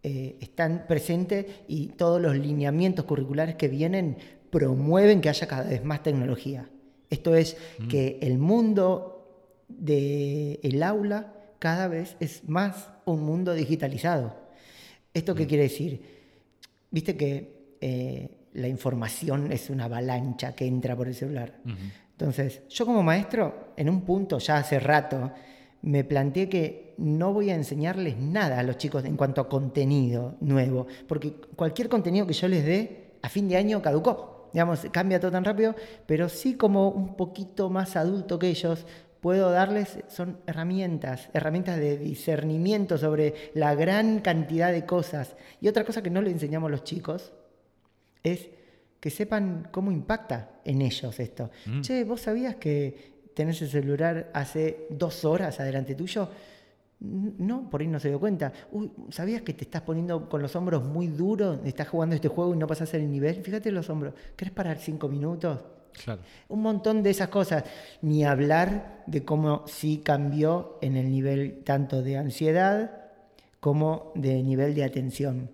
eh, 0.04 0.36
están 0.42 0.88
presentes 0.90 1.46
y 1.70 1.88
todos 1.88 2.22
los 2.22 2.36
lineamientos 2.36 3.06
curriculares 3.06 3.56
que 3.56 3.70
vienen 3.70 4.18
promueven 4.50 5.22
que 5.22 5.30
haya 5.30 5.48
cada 5.48 5.70
vez 5.70 5.86
más 5.86 6.04
tecnología. 6.04 6.68
Esto 7.10 7.34
es 7.34 7.56
mm. 7.80 7.88
que 7.88 8.20
el 8.22 8.40
mundo 8.40 9.66
del 9.70 10.84
aula 10.84 11.34
cada 11.60 11.88
vez 11.88 12.18
es 12.20 12.50
más 12.50 12.90
un 13.06 13.22
mundo 13.22 13.54
digitalizado. 13.54 14.41
¿Esto 15.14 15.36
qué 15.36 15.46
mm. 15.46 15.48
quiere 15.48 15.64
decir? 15.64 16.02
Viste 16.90 17.16
que 17.16 17.78
eh, 17.82 18.30
la 18.54 18.68
información 18.68 19.52
es 19.52 19.70
una 19.70 19.86
avalancha 19.86 20.54
que 20.56 20.66
entra 20.66 20.96
por 20.96 21.08
el 21.08 21.16
celular. 21.16 21.60
Entonces, 22.12 22.68
yo 22.70 22.86
como 22.86 23.02
maestro, 23.02 23.74
en 23.76 23.90
un 23.90 24.02
punto, 24.02 24.38
ya 24.38 24.58
hace 24.58 24.80
rato, 24.80 25.32
me 25.82 26.04
planteé 26.04 26.50
que 26.50 26.94
no 26.98 27.34
voy 27.34 27.50
a 27.50 27.56
enseñarles 27.56 28.18
nada 28.18 28.60
a 28.60 28.64
los 28.64 28.78
chicos 28.78 29.06
en 29.06 29.18
cuanto 29.18 29.42
a 29.42 29.50
contenido 29.50 30.36
nuevo, 30.42 30.86
porque 31.08 31.34
cualquier 31.56 31.90
contenido 31.90 32.28
que 32.28 32.34
yo 32.34 32.48
les 32.48 32.66
dé 32.66 33.14
a 33.22 33.30
fin 33.30 33.48
de 33.48 33.58
año 33.58 33.82
caducó. 33.82 34.50
Digamos, 34.54 34.86
cambia 34.92 35.20
todo 35.20 35.32
tan 35.32 35.46
rápido, 35.46 35.76
pero 36.06 36.28
sí 36.28 36.56
como 36.56 36.90
un 36.90 37.16
poquito 37.16 37.70
más 37.70 37.96
adulto 37.96 38.38
que 38.38 38.50
ellos, 38.50 38.86
puedo 39.22 39.52
darles, 39.52 40.00
son 40.08 40.40
herramientas, 40.48 41.30
herramientas 41.34 41.78
de 41.78 41.98
discernimiento 41.98 42.98
sobre 42.98 43.36
la 43.54 43.76
gran 43.76 44.20
cantidad 44.20 44.72
de 44.72 44.86
cosas. 44.86 45.36
Y 45.62 45.68
otra 45.68 45.86
cosa 45.86 46.02
que 46.02 46.10
no 46.10 46.22
le 46.22 46.32
enseñamos 46.32 46.68
a 46.68 46.72
los 46.72 46.84
chicos, 46.84 47.32
es 48.24 48.50
que 49.00 49.10
sepan 49.10 49.70
cómo 49.72 49.92
impacta 49.92 50.60
en 50.66 50.82
ellos 50.82 51.20
esto. 51.20 51.50
Che, 51.82 52.04
¿vos 52.04 52.22
sabías 52.22 52.56
que 52.56 53.30
tenés 53.34 53.62
el 53.62 53.70
celular 53.70 54.30
hace 54.34 54.88
dos 54.90 55.24
horas 55.24 55.60
adelante 55.60 55.96
tuyo? 55.96 56.30
No, 57.00 57.68
por 57.70 57.82
ahí 57.82 57.88
no 57.88 58.00
se 58.00 58.10
dio 58.10 58.20
cuenta. 58.20 58.54
Uy, 58.72 58.92
¿sabías 59.10 59.42
que 59.42 59.54
te 59.54 59.64
estás 59.64 59.82
poniendo 59.82 60.30
con 60.30 60.42
los 60.42 60.56
hombros 60.56 60.84
muy 60.84 61.08
duros? 61.08 61.60
Estás 61.66 61.88
jugando 61.88 62.16
este 62.16 62.28
juego 62.28 62.54
y 62.54 62.58
no 62.58 62.68
pasas 62.68 62.94
el 62.94 63.10
nivel. 63.10 63.42
Fíjate 63.44 63.72
los 63.72 63.90
hombros. 63.90 64.14
¿Querés 64.36 64.54
parar 64.54 64.78
cinco 64.78 65.08
minutos? 65.08 65.64
Claro. 66.04 66.22
Un 66.50 66.62
montón 66.62 67.04
de 67.04 67.10
esas 67.10 67.30
cosas. 67.30 67.64
Ni 68.02 68.24
hablar 68.24 69.04
de 69.08 69.24
cómo 69.24 69.66
sí 69.68 70.02
cambió 70.04 70.78
en 70.82 70.96
el 70.96 71.12
nivel 71.12 71.62
tanto 71.64 72.02
de 72.02 72.18
ansiedad 72.18 73.02
como 73.60 74.12
de 74.16 74.42
nivel 74.44 74.74
de 74.76 74.84
atención. 74.84 75.52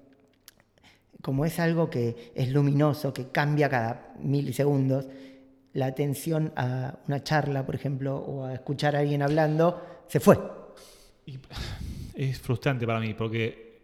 Como 1.21 1.45
es 1.45 1.59
algo 1.59 1.89
que 1.89 2.31
es 2.35 2.49
luminoso, 2.49 3.13
que 3.13 3.29
cambia 3.29 3.69
cada 3.69 4.13
milisegundos, 4.19 5.07
la 5.73 5.87
atención 5.87 6.53
a 6.55 6.99
una 7.07 7.23
charla, 7.23 7.65
por 7.65 7.75
ejemplo, 7.75 8.17
o 8.17 8.45
a 8.45 8.53
escuchar 8.53 8.95
a 8.95 8.99
alguien 8.99 9.21
hablando, 9.21 10.03
se 10.07 10.19
fue. 10.19 10.37
es 12.15 12.39
frustrante 12.39 12.87
para 12.87 12.99
mí 12.99 13.13
porque 13.13 13.81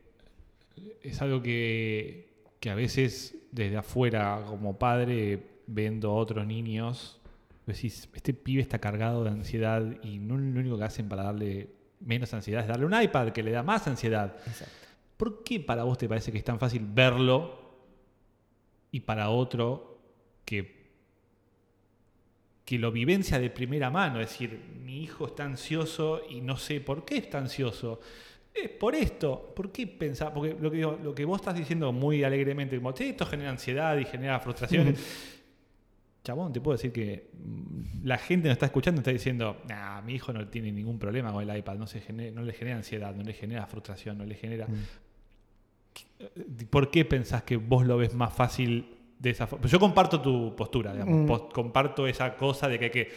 es 1.02 1.22
algo 1.22 1.42
que, 1.42 2.46
que 2.60 2.70
a 2.70 2.76
veces 2.76 3.36
desde 3.52 3.78
afuera 3.78 4.44
como 4.48 4.80
padre 4.80 5.53
viendo 5.68 6.12
a 6.12 6.16
otros 6.16 6.46
niños, 6.46 7.20
decís, 7.66 8.10
este 8.14 8.34
pibe 8.34 8.62
está 8.62 8.80
cargado 8.80 9.24
de 9.24 9.30
ansiedad 9.30 9.84
y 10.04 10.20
no, 10.20 10.38
lo 10.38 10.60
único 10.60 10.78
que 10.78 10.84
hacen 10.84 11.08
para 11.08 11.24
darle 11.24 11.70
menos 12.00 12.34
ansiedad 12.34 12.62
es 12.62 12.68
darle 12.68 12.86
un 12.86 13.02
iPad 13.02 13.30
que 13.30 13.44
le 13.44 13.52
da 13.52 13.64
más 13.64 13.88
ansiedad. 13.88 14.36
¿Por 15.18 15.44
qué 15.44 15.60
para 15.60 15.84
vos 15.84 15.98
te 15.98 16.10
parece 16.10 16.32
que 16.32 16.38
es 16.38 16.44
tan 16.44 16.60
fácil 16.60 16.86
verlo 16.86 17.62
y 18.92 19.00
para 19.00 19.30
otro 19.30 20.02
que, 20.44 20.92
que 22.66 22.78
lo 22.78 22.92
vivencia 22.92 23.40
de 23.40 23.50
primera 23.50 23.90
mano? 23.90 24.20
Es 24.20 24.32
decir, 24.32 24.60
mi 24.84 25.02
hijo 25.02 25.28
está 25.28 25.46
ansioso 25.46 26.22
y 26.30 26.42
no 26.42 26.58
sé 26.58 26.82
por 26.82 27.06
qué 27.06 27.18
está 27.18 27.38
ansioso. 27.38 28.02
Es 28.54 28.70
por 28.70 28.94
esto. 28.94 29.54
¿Por 29.56 29.72
qué 29.72 29.88
pensar? 29.88 30.34
Porque 30.34 30.56
lo 30.60 30.70
que, 30.70 30.82
lo 30.82 31.16
que 31.16 31.26
vos 31.26 31.40
estás 31.40 31.56
diciendo 31.56 31.92
muy 31.92 32.24
alegremente, 32.24 32.76
como 32.78 32.92
esto 32.92 33.26
genera 33.26 33.50
ansiedad 33.50 33.98
y 33.98 34.06
genera 34.06 34.40
frustración 34.40 34.96
chabón, 36.24 36.54
te 36.54 36.62
puedo 36.62 36.78
decir 36.78 36.92
que 36.92 37.30
mm, 37.34 38.06
la 38.06 38.18
gente 38.18 38.48
nos 38.48 38.54
está 38.54 38.68
escuchando 38.68 39.02
está 39.02 39.12
diciendo, 39.12 39.62
nah, 39.68 40.02
mi 40.02 40.16
hijo 40.16 40.32
no 40.34 40.48
tiene 40.48 40.72
ningún 40.72 40.98
problema 40.98 41.32
con 41.32 41.48
el 41.48 41.58
iPad, 41.58 41.76
no, 41.78 41.88
se 41.88 42.02
no 42.14 42.42
le 42.42 42.54
genera 42.54 42.78
ansiedad, 42.78 43.14
no 43.14 43.24
le 43.24 43.34
genera 43.34 43.66
frustración, 43.68 44.18
no 44.18 44.26
le 44.26 44.36
genera... 44.36 44.68
Mm. 44.68 44.86
¿Por 46.70 46.90
qué 46.90 47.04
pensás 47.06 47.44
que 47.44 47.58
vos 47.58 47.86
lo 47.86 47.98
ves 47.98 48.14
más 48.14 48.34
fácil 48.34 48.93
de 49.24 49.30
esa 49.30 49.48
forma. 49.48 49.66
Yo 49.68 49.80
comparto 49.80 50.20
tu 50.20 50.54
postura, 50.54 50.92
digamos. 50.92 51.42
Mm. 51.42 51.52
comparto 51.54 52.06
esa 52.06 52.36
cosa 52.36 52.68
de 52.68 52.78
que 52.78 52.86
hay 52.86 52.92
que 52.92 53.12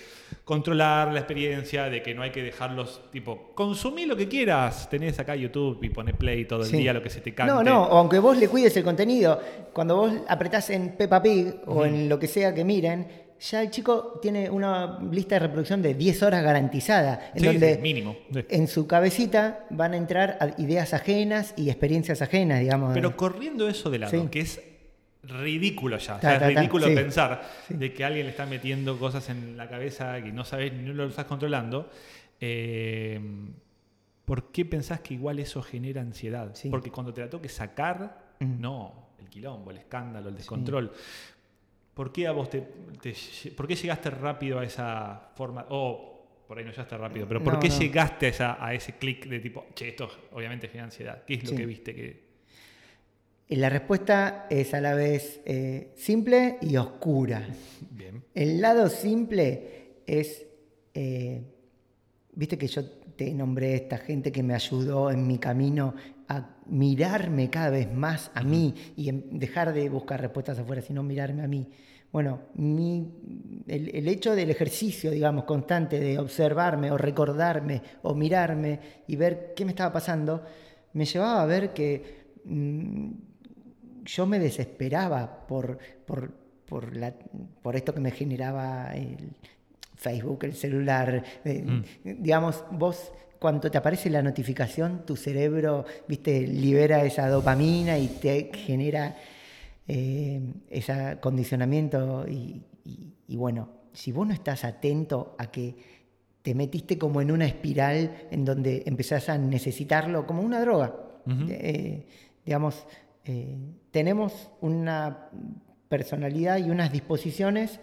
controlar 0.45 1.13
la 1.13 1.19
experiencia, 1.19 1.91
de 1.91 2.01
que 2.01 2.15
no 2.15 2.23
hay 2.23 2.31
que 2.31 2.45
dejarlos, 2.45 3.01
tipo, 3.11 3.51
consumir 3.57 4.07
lo 4.07 4.17
que 4.17 4.29
quieras. 4.29 4.89
Tenés 4.89 5.19
acá 5.19 5.35
YouTube 5.35 5.83
y 5.83 5.91
pones 5.91 6.15
play 6.15 6.45
todo 6.45 6.65
el 6.65 6.71
día, 6.71 6.93
lo 6.93 7.03
que 7.03 7.11
se 7.11 7.21
te 7.21 7.35
cante. 7.35 7.53
No, 7.53 7.65
no, 7.65 7.83
o 7.83 7.99
aunque 7.99 8.21
vos 8.21 8.37
le 8.37 8.47
cuides 8.47 8.77
el 8.77 8.85
contenido, 8.85 9.41
cuando 9.73 9.97
vos 9.97 10.13
apretás 10.29 10.71
en 10.71 10.91
Peppa 10.91 11.21
Pig 11.21 11.57
o 11.67 11.85
en 11.85 12.09
lo 12.09 12.21
que 12.21 12.29
sea 12.29 12.55
que 12.55 12.65
miren, 12.65 13.09
ya 13.41 13.63
el 13.63 13.71
chico 13.71 14.21
tiene 14.23 14.49
una 14.49 15.01
lista 15.11 15.35
de 15.35 15.41
reproducción 15.41 15.83
de 15.83 15.95
10 15.95 16.23
horas 16.23 16.45
garantizada, 16.45 17.33
en 17.35 17.45
donde 17.47 17.79
mínimo. 17.79 18.17
en 18.33 18.69
su 18.69 18.87
cabecita 18.87 19.67
van 19.71 19.95
a 19.95 19.97
entrar 19.97 20.55
ideas 20.59 20.95
ajenas 20.95 21.53
y 21.57 21.69
experiencias 21.69 22.23
ajenas, 22.23 22.61
digamos. 22.61 22.95
Pero 22.95 23.17
corriendo 23.17 23.69
eso 23.69 23.91
de 23.91 23.99
lado, 23.99 24.31
que 24.31 24.41
es 24.41 24.61
ridículo 25.29 25.99
ya. 25.99 26.19
es 26.19 26.55
ridículo 26.55 26.87
pensar 26.87 27.43
de 27.69 27.93
que 27.93 28.05
alguien 28.05 28.27
le 28.27 28.31
está 28.31 28.47
metiendo 28.47 28.99
cosas 28.99 29.29
en 29.29 29.57
la 29.57 29.69
cabeza 29.69 30.23
que 30.23 30.33
no 30.33 30.45
sabes 30.45 30.73
ni 30.73 30.93
lo 30.93 31.07
estás 31.07 31.27
controlando. 31.27 31.91
Eh, 32.41 33.21
¿Por 34.25 34.51
qué 34.51 34.65
pensás 34.65 35.01
que 35.01 35.15
igual 35.15 35.39
eso 35.39 35.63
genera 35.63 36.01
ansiedad? 36.01 36.53
Porque 36.71 36.91
cuando 36.91 37.15
te 37.15 37.21
la 37.21 37.31
toque 37.31 37.49
sacar, 37.49 38.35
no, 38.41 39.11
el 39.21 39.29
quilombo, 39.29 39.71
el 39.71 39.79
escándalo, 39.79 40.29
el 40.29 40.35
descontrol. 40.35 40.93
¿Por 41.95 42.13
qué 42.13 42.27
a 42.27 42.33
vos 42.33 42.51
te, 42.51 42.61
¿Por 42.61 43.67
qué 43.67 43.77
llegaste 43.77 44.11
rápido 44.11 44.59
a 44.59 44.65
esa 44.65 45.31
forma? 45.35 45.67
O 45.71 46.17
por 46.47 46.59
ahí 46.59 46.65
no 46.65 46.71
llegaste 46.71 46.97
rápido, 46.97 47.27
pero 47.27 47.43
¿por 47.43 47.59
qué 47.59 47.71
llegaste 47.71 48.27
a, 48.27 48.29
esa, 48.29 48.65
a 48.65 48.75
ese 48.75 48.97
clic 48.97 49.27
de 49.27 49.41
tipo, 49.41 49.67
che, 49.75 49.89
esto 49.89 50.11
obviamente 50.33 50.69
genera 50.69 50.85
ansiedad? 50.85 51.25
¿Qué 51.25 51.35
es 51.35 51.51
lo 51.51 51.57
que 51.57 51.67
viste 51.67 51.95
que 51.95 52.26
y 53.49 53.57
la 53.57 53.69
respuesta 53.69 54.47
es 54.51 54.75
a 54.75 54.81
la 54.81 54.95
vez 54.95 55.41
eh, 55.45 55.93
simple 55.97 56.59
y 56.61 56.77
oscura. 56.77 57.47
El 58.35 58.61
lado 58.61 58.89
simple 58.89 60.01
es, 60.07 60.45
eh, 60.95 61.43
viste 62.33 62.59
que 62.59 62.67
yo 62.67 62.85
te 63.17 63.33
nombré 63.33 63.77
esta 63.77 63.99
gente 63.99 64.33
que 64.33 64.43
me 64.43 64.55
ayudó 64.55 65.11
en 65.11 65.27
mi 65.27 65.39
camino 65.39 65.95
a 66.29 66.57
mirarme 66.67 67.49
cada 67.49 67.71
vez 67.71 67.93
más 67.93 68.31
a 68.35 68.43
mí 68.43 68.75
y 68.97 69.11
dejar 69.13 69.73
de 69.73 69.89
buscar 69.89 70.21
respuestas 70.21 70.59
afuera, 70.59 70.83
sino 70.83 71.03
mirarme 71.03 71.43
a 71.43 71.49
mí. 71.49 71.71
Bueno, 72.13 72.41
el, 72.57 73.91
el, 73.95 74.09
hecho 74.09 74.35
del 74.35 74.51
ejercicio, 74.51 75.11
digamos, 75.11 75.45
constante 75.45 76.01
de 76.01 76.19
observarme 76.19 76.91
o 76.91 76.99
recordarme 76.99 77.83
o 78.03 78.15
mirarme 78.15 78.81
y 79.07 79.17
ver 79.17 79.53
qué 79.55 79.65
me 79.65 79.73
estaba 79.73 79.93
pasando, 79.93 80.43
me 80.95 81.05
llevaba 81.05 81.43
a 81.43 81.47
ver 81.47 81.73
que 81.73 82.33
mm, 82.45 83.11
yo 84.07 84.27
me 84.27 84.39
desesperaba 84.39 85.47
por, 85.47 85.79
por, 86.07 86.97
la, 86.97 87.13
por 87.63 87.77
esto 87.77 87.93
que 87.93 88.01
me 88.01 88.11
generaba 88.11 88.95
el 88.95 89.33
Facebook, 89.97 90.45
el 90.45 90.55
celular. 90.55 91.23
Eh, 91.45 91.63
mm. 91.63 92.23
Digamos, 92.23 92.65
vos 92.71 93.13
cuando 93.39 93.71
te 93.71 93.79
aparece 93.79 94.11
la 94.11 94.23
notificación, 94.23 95.05
tu 95.05 95.17
cerebro, 95.17 95.85
viste, 96.09 96.47
libera 96.47 97.05
esa 97.05 97.29
dopamina 97.29 97.99
y 97.99 98.09
te 98.09 98.51
genera 98.55 99.17
eh, 99.87 100.41
ese 100.71 101.19
condicionamiento. 101.21 102.27
Y, 102.29 102.63
bueno, 103.37 103.69
si 103.93 104.13
vos 104.13 104.27
no 104.27 104.33
estás 104.33 104.65
atento 104.65 105.35
a 105.39 105.51
que 105.51 105.75
te 106.43 106.55
metiste 106.55 106.97
como 106.97 107.21
en 107.21 107.31
una 107.31 107.47
espiral 107.47 108.29
en 108.31 108.45
donde 108.45 108.85
empezás 108.87 109.29
a 109.29 109.37
necesitarlo 109.37 110.27
como 110.27 110.43
una 110.43 110.61
droga, 110.61 110.95
eh, 111.49 112.07
digamos, 112.45 112.87
eh, 113.27 113.59
tenemos 113.91 114.51
una 114.61 115.31
personalidad 115.89 116.59
y 116.59 116.71
unas 116.71 116.93
disposiciones 116.93 117.81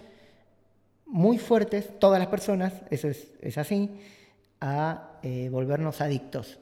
muy 1.05 1.37
fuertes, 1.37 1.99
todas 1.99 2.17
las 2.17 2.29
personas, 2.29 2.73
eso 2.89 3.09
es, 3.09 3.57
así, 3.57 3.91
a 4.61 5.19
eh, 5.21 5.49
volvernos 5.49 6.01
adictos. 6.01 6.59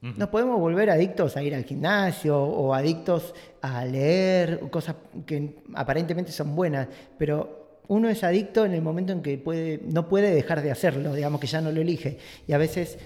Nos 0.00 0.30
podemos 0.30 0.58
volver 0.58 0.90
adictos 0.90 1.36
a 1.36 1.44
ir 1.44 1.54
al 1.54 1.62
gimnasio 1.62 2.36
o 2.42 2.74
adictos 2.74 3.36
a 3.60 3.84
leer, 3.84 4.58
cosas 4.68 4.96
que 5.24 5.62
aparentemente 5.74 6.32
son 6.32 6.56
buenas, 6.56 6.88
pero 7.16 7.78
uno 7.86 8.08
es 8.08 8.24
adicto 8.24 8.64
en 8.64 8.72
el 8.72 8.82
momento 8.82 9.12
en 9.12 9.22
que 9.22 9.38
puede, 9.38 9.80
no 9.84 10.08
puede 10.08 10.34
dejar 10.34 10.60
de 10.60 10.72
hacerlo, 10.72 11.14
digamos 11.14 11.40
que 11.40 11.46
ya 11.46 11.60
no 11.60 11.70
lo 11.70 11.80
elige. 11.80 12.18
Y 12.48 12.52
a 12.52 12.58
veces 12.58 12.98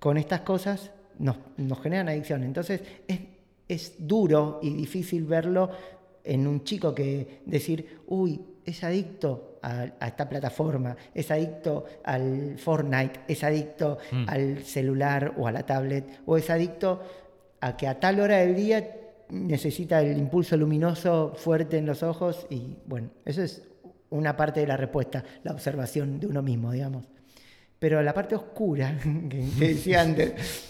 con 0.00 0.16
estas 0.16 0.40
cosas 0.40 0.90
nos, 1.20 1.36
nos 1.56 1.80
generan 1.80 2.08
adicción. 2.08 2.42
Entonces 2.42 2.82
es 3.06 3.20
es 3.70 3.94
duro 3.98 4.58
y 4.62 4.70
difícil 4.70 5.24
verlo 5.24 5.70
en 6.24 6.46
un 6.46 6.64
chico 6.64 6.94
que 6.94 7.40
decir, 7.46 8.00
uy, 8.08 8.40
es 8.64 8.82
adicto 8.84 9.58
a, 9.62 9.84
esta 9.84 10.28
plataforma, 10.28 10.96
es 11.14 11.30
adicto 11.30 11.84
al 12.04 12.58
Fortnite, 12.58 13.20
es 13.28 13.44
adicto 13.44 13.98
mm. 14.10 14.24
al 14.28 14.62
celular 14.64 15.34
o 15.38 15.46
a 15.46 15.52
la 15.52 15.64
tablet, 15.64 16.20
o 16.26 16.36
es 16.36 16.50
adicto 16.50 17.00
a 17.60 17.76
que 17.76 17.86
a 17.86 17.98
tal 17.98 18.20
hora 18.20 18.38
del 18.38 18.56
día 18.56 18.96
necesita 19.30 20.02
el 20.02 20.18
impulso 20.18 20.56
luminoso 20.56 21.34
fuerte 21.36 21.78
en 21.78 21.86
los 21.86 22.02
ojos 22.02 22.46
y 22.50 22.76
bueno, 22.86 23.10
eso 23.24 23.42
es 23.42 23.62
una 24.10 24.36
parte 24.36 24.60
de 24.60 24.66
la 24.66 24.76
respuesta, 24.76 25.24
la 25.44 25.52
observación 25.52 26.18
de 26.18 26.26
uno 26.26 26.42
mismo, 26.42 26.72
digamos. 26.72 27.06
Pero 27.78 28.02
la 28.02 28.12
parte 28.12 28.34
oscura 28.34 28.98
que 29.28 29.38
decía 29.58 30.02
antes, 30.02 30.69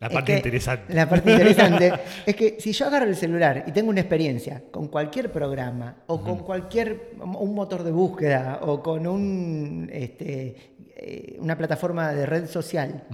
la 0.00 0.08
parte 0.08 0.36
interesante. 0.36 0.94
La 0.94 1.08
parte 1.08 1.32
interesante 1.32 1.92
es 2.26 2.36
que 2.36 2.56
si 2.60 2.72
yo 2.72 2.86
agarro 2.86 3.06
el 3.06 3.16
celular 3.16 3.64
y 3.66 3.72
tengo 3.72 3.90
una 3.90 4.00
experiencia 4.00 4.62
con 4.70 4.88
cualquier 4.88 5.32
programa 5.32 6.04
o 6.06 6.20
con 6.20 6.38
cualquier 6.38 7.12
un 7.20 7.54
motor 7.54 7.82
de 7.82 7.90
búsqueda 7.90 8.60
o 8.62 8.80
con 8.80 9.06
un, 9.06 9.90
este, 9.92 10.74
eh, 10.94 11.36
una 11.40 11.58
plataforma 11.58 12.12
de 12.12 12.26
red 12.26 12.46
social, 12.46 13.04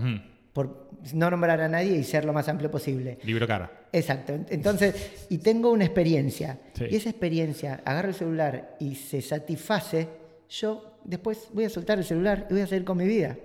por 0.52 0.88
no 1.14 1.30
nombrar 1.30 1.60
a 1.60 1.68
nadie 1.68 1.96
y 1.96 2.04
ser 2.04 2.24
lo 2.24 2.32
más 2.32 2.48
amplio 2.48 2.70
posible. 2.70 3.18
Libro 3.24 3.46
cara. 3.46 3.70
Exacto. 3.90 4.38
Entonces, 4.50 5.26
y 5.30 5.38
tengo 5.38 5.70
una 5.70 5.84
experiencia 5.84 6.58
y 6.78 6.96
esa 6.96 7.10
experiencia 7.10 7.80
agarro 7.84 8.08
el 8.08 8.14
celular 8.14 8.76
y 8.78 8.94
se 8.94 9.22
satisface, 9.22 10.08
yo 10.50 10.98
después 11.04 11.48
voy 11.52 11.64
a 11.64 11.70
soltar 11.70 11.98
el 11.98 12.04
celular 12.04 12.46
y 12.50 12.54
voy 12.54 12.62
a 12.62 12.66
seguir 12.66 12.84
con 12.84 12.98
mi 12.98 13.06
vida. 13.06 13.36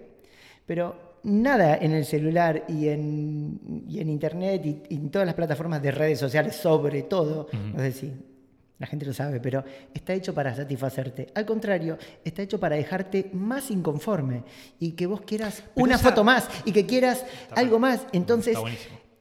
Pero 0.65 1.08
nada 1.23 1.77
en 1.77 1.91
el 1.93 2.05
celular 2.05 2.65
y 2.67 2.87
en, 2.87 3.59
en 3.89 4.09
internet 4.09 4.65
y, 4.65 4.95
en 4.95 5.09
todas 5.09 5.25
las 5.25 5.35
plataformas 5.35 5.81
de 5.81 5.91
redes 5.91 6.19
sociales, 6.19 6.55
sobre 6.55 7.03
todo, 7.03 7.47
no 7.73 7.79
sé 7.79 7.91
si 7.91 8.13
la 8.79 8.87
gente 8.87 9.05
lo 9.05 9.13
sabe, 9.13 9.41
pero 9.41 9.63
está 9.93 10.13
hecho 10.13 10.33
para 10.33 10.55
satisfacerte. 10.55 11.27
Al 11.35 11.45
contrario, 11.45 11.97
está 12.23 12.41
hecho 12.41 12.59
para 12.59 12.77
dejarte 12.77 13.29
más 13.33 13.71
inconforme 13.71 14.43
y 14.79 14.93
que 14.93 15.05
vos 15.05 15.21
quieras 15.21 15.63
una 15.75 15.97
foto 15.97 16.23
más 16.23 16.49
y 16.63 16.71
que 16.71 16.85
quieras 16.85 17.25
algo 17.55 17.77
más. 17.77 18.07
Entonces, 18.13 18.57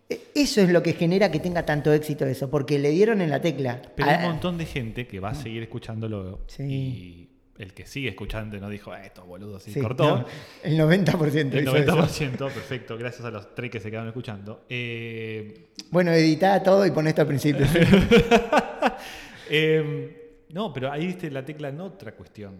e, 0.08 0.20
eso 0.34 0.60
es 0.60 0.70
lo 0.70 0.80
que 0.80 0.92
genera 0.92 1.32
que 1.32 1.40
tenga 1.40 1.66
tanto 1.66 1.92
éxito 1.92 2.24
eso, 2.24 2.48
porque 2.48 2.78
le 2.78 2.90
dieron 2.90 3.20
en 3.20 3.30
la 3.30 3.40
tecla. 3.40 3.82
Pero 3.96 4.08
hay 4.08 4.16
un 4.18 4.32
montón 4.32 4.58
de 4.58 4.66
gente 4.66 5.08
que 5.08 5.18
va 5.18 5.30
a 5.30 5.34
seguir 5.34 5.64
escuchándolo 5.64 6.46
y 6.60 7.28
el 7.58 7.74
que 7.74 7.86
sigue 7.86 8.08
escuchando 8.10 8.58
no 8.60 8.68
dijo, 8.70 8.94
eh, 8.94 9.02
estos 9.06 9.26
boludos, 9.26 9.66
y 9.66 9.80
cortó. 9.80 10.24
El 10.62 10.78
90%. 10.78 11.54
El 11.54 11.66
90%, 11.66 12.38
perfecto, 12.38 12.96
gracias 12.96 13.24
a 13.24 13.30
los 13.30 13.54
tres 13.54 13.70
que 13.70 13.80
se 13.80 13.90
quedaron 13.90 14.08
escuchando. 14.08 14.64
Eh, 14.68 15.70
bueno, 15.90 16.12
editá 16.12 16.62
todo 16.62 16.86
y 16.86 16.92
pon 16.92 17.06
esto 17.08 17.22
al 17.22 17.26
principio. 17.26 17.66
Em, 19.50 20.10
no, 20.50 20.72
pero 20.74 20.92
ahí 20.92 21.06
viste 21.06 21.30
la 21.30 21.42
tecla 21.42 21.70
en 21.70 21.80
otra 21.80 22.12
cuestión, 22.12 22.54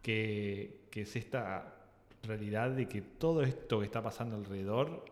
que, 0.00 0.84
es 0.90 1.16
esta 1.16 1.74
realidad 2.22 2.70
de 2.70 2.88
que 2.88 3.02
todo 3.02 3.42
esto 3.42 3.80
que 3.80 3.84
está 3.84 4.02
pasando 4.02 4.36
alrededor 4.36 5.04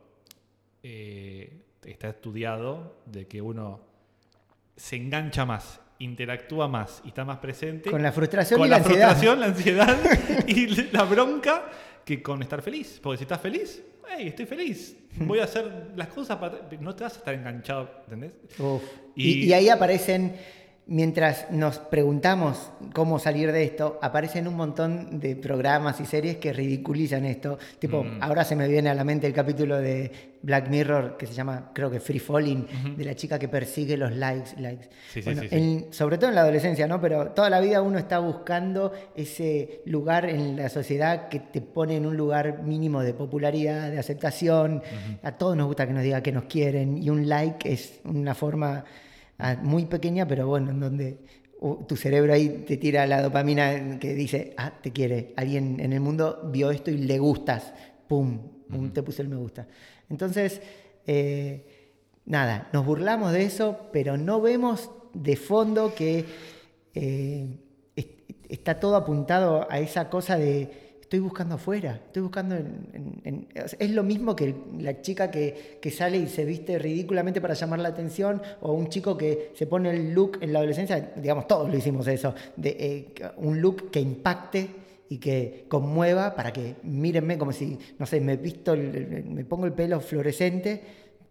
eh, 0.83 1.65
está 1.85 2.09
estudiado, 2.09 2.97
de 3.05 3.27
que 3.27 3.43
uno 3.43 3.81
se 4.75 4.97
engancha 4.97 5.45
más, 5.45 5.82
interactúa 6.05 6.69
más 6.69 7.01
y 7.05 7.09
está 7.09 7.25
más 7.25 7.39
presente. 7.39 7.91
Con 7.91 8.03
la 8.03 8.13
frustración 8.13 8.59
con 8.59 8.67
y 8.67 8.71
la, 8.71 8.79
la 8.79 8.85
frustración, 8.85 9.41
la 9.41 9.47
ansiedad 9.47 9.99
y 10.47 10.67
la 10.93 11.05
bronca 11.05 11.65
que 12.05 12.23
con 12.23 12.43
estar 12.43 12.63
feliz. 12.63 13.01
Porque 13.03 13.19
si 13.19 13.25
estás 13.25 13.41
feliz, 13.41 13.83
hey, 14.09 14.29
estoy 14.29 14.47
feliz, 14.47 14.97
voy 15.19 15.39
a 15.39 15.45
hacer 15.45 15.93
las 15.97 16.09
cosas 16.09 16.39
para... 16.39 16.69
No 16.81 16.95
te 16.95 17.05
vas 17.05 17.15
a 17.15 17.19
estar 17.19 17.35
enganchado, 17.35 17.91
¿entendés? 18.05 18.33
y 19.15 19.53
ahí 19.53 19.69
aparecen 19.69 20.37
mientras 20.87 21.51
nos 21.51 21.79
preguntamos 21.79 22.71
cómo 22.93 23.19
salir 23.19 23.53
de 23.53 23.65
esto, 23.65 23.99
aparecen 24.03 24.49
un 24.49 24.57
montón 24.57 25.21
de 25.21 25.37
programas 25.37 26.01
y 26.01 26.07
series 26.07 26.37
que 26.39 26.53
ridiculizan 26.53 27.25
esto. 27.25 27.59
Tipo, 27.79 28.03
mm. 28.03 28.23
ahora 28.23 28.45
se 28.45 28.57
me 28.57 28.69
viene 28.69 28.91
a 28.91 28.95
la 28.95 29.05
mente 29.05 29.27
el 29.27 29.33
capítulo 29.33 29.79
de 29.79 30.33
Black 30.43 30.69
Mirror 30.69 31.17
que 31.17 31.27
se 31.27 31.35
llama, 31.35 31.71
creo 31.73 31.91
que 31.91 32.01
Free 32.01 32.19
Falling, 32.19 32.97
de 32.97 33.05
la 33.05 33.15
chica 33.15 33.39
que 33.39 33.49
persigue 33.49 33.97
los 33.97 34.13
likes. 34.13 34.61
likes. 34.61 34.89
sobre 35.91 36.19
todo 36.19 36.31
en 36.31 36.35
la 36.35 36.43
adolescencia, 36.43 36.87
¿no? 36.89 37.01
Pero 37.01 37.29
toda 37.29 37.49
la 37.49 37.61
vida 37.61 37.81
uno 37.81 37.99
está 37.99 38.19
buscando 38.19 38.93
ese 39.15 39.83
lugar 39.87 40.29
en 40.29 40.57
la 40.57 40.69
sociedad 40.69 41.29
que 41.29 41.39
te 41.39 41.61
pone 41.61 41.97
en 41.97 42.07
un 42.07 42.17
lugar 42.17 42.63
mínimo 42.65 43.03
de 43.03 43.15
popularidad, 43.15 43.91
de 43.91 44.01
aceptación. 44.01 44.83
A 45.23 45.33
todos 45.33 45.57
nos 45.57 45.69
gusta 45.69 45.87
que 45.87 45.93
nos 45.93 46.03
diga 46.03 46.23
que 46.23 46.33
nos 46.33 46.45
quieren 46.45 46.99
y 46.99 47.09
un 47.09 47.29
like 47.29 47.73
es 47.73 48.01
una 48.05 48.35
forma 48.35 48.85
muy 49.63 49.87
pequeña, 49.87 50.27
pero 50.27 50.47
bueno, 50.47 50.71
en 50.71 50.81
donde 50.81 51.19
tu 51.87 51.97
cerebro 51.97 52.33
ahí 52.33 52.65
te 52.67 52.77
tira 52.77 53.07
la 53.07 53.23
dopamina 53.23 53.99
que 53.99 54.15
dice, 54.15 54.55
ah, 54.57 54.73
te 54.83 54.93
quiere, 54.93 55.33
alguien 55.37 55.79
en 55.81 55.93
el 55.93 56.01
mundo 56.01 56.49
vio 56.53 56.71
esto 56.71 56.91
y 56.91 56.99
le 56.99 57.19
gustas, 57.19 57.73
pum, 58.09 58.39
pum 58.69 58.91
te 58.93 59.03
puse 59.03 59.23
el 59.23 59.29
me 59.29 59.37
gusta. 59.37 59.69
Entonces, 60.11 60.61
eh, 61.07 61.65
nada, 62.25 62.69
nos 62.73 62.85
burlamos 62.85 63.33
de 63.33 63.45
eso, 63.45 63.89
pero 63.93 64.17
no 64.17 64.41
vemos 64.41 64.91
de 65.15 65.37
fondo 65.37 65.95
que 65.95 66.25
eh, 66.95 67.47
está 68.49 68.79
todo 68.79 68.97
apuntado 68.97 69.67
a 69.71 69.79
esa 69.79 70.11
cosa 70.11 70.37
de 70.37 70.82
estoy 71.13 71.21
buscando 71.21 71.57
afuera, 71.57 72.01
estoy 72.07 72.23
buscando 72.23 72.55
en, 72.55 73.47
es 73.55 73.91
lo 73.91 74.03
mismo 74.03 74.35
que 74.35 74.55
la 74.79 75.03
chica 75.03 75.31
que, 75.31 75.79
sale 75.95 76.17
y 76.17 76.27
se 76.27 76.47
viste 76.47 76.79
ridículamente 76.79 77.39
para 77.39 77.53
llamar 77.53 77.81
la 77.81 77.91
atención, 77.91 78.41
o 78.63 78.73
un 78.73 78.89
chico 78.89 79.15
que 79.15 79.51
se 79.55 79.67
pone 79.67 79.91
el 79.91 80.15
look 80.15 80.39
en 80.41 80.55
la 80.55 80.61
adolescencia, 80.61 81.13
digamos, 81.15 81.47
todos 81.47 81.69
lo 81.69 81.77
hicimos 81.77 82.07
eso, 82.09 82.35
de, 82.57 82.77
eh, 82.81 83.15
un 83.37 83.61
look 83.61 83.91
que 83.91 84.01
impacte 84.01 84.71
y 85.11 85.19
que 85.19 85.67
conmueva 85.69 86.35
para 86.35 86.51
que 86.51 86.77
mírenme 86.83 87.37
como 87.37 87.53
si, 87.53 87.79
no 87.99 88.07
sé, 88.07 88.19
me 88.19 88.39
visto, 88.39 88.75
me 88.75 89.45
pongo 89.45 89.67
el 89.67 89.75
pelo 89.75 90.01
fluorescente 90.01 90.81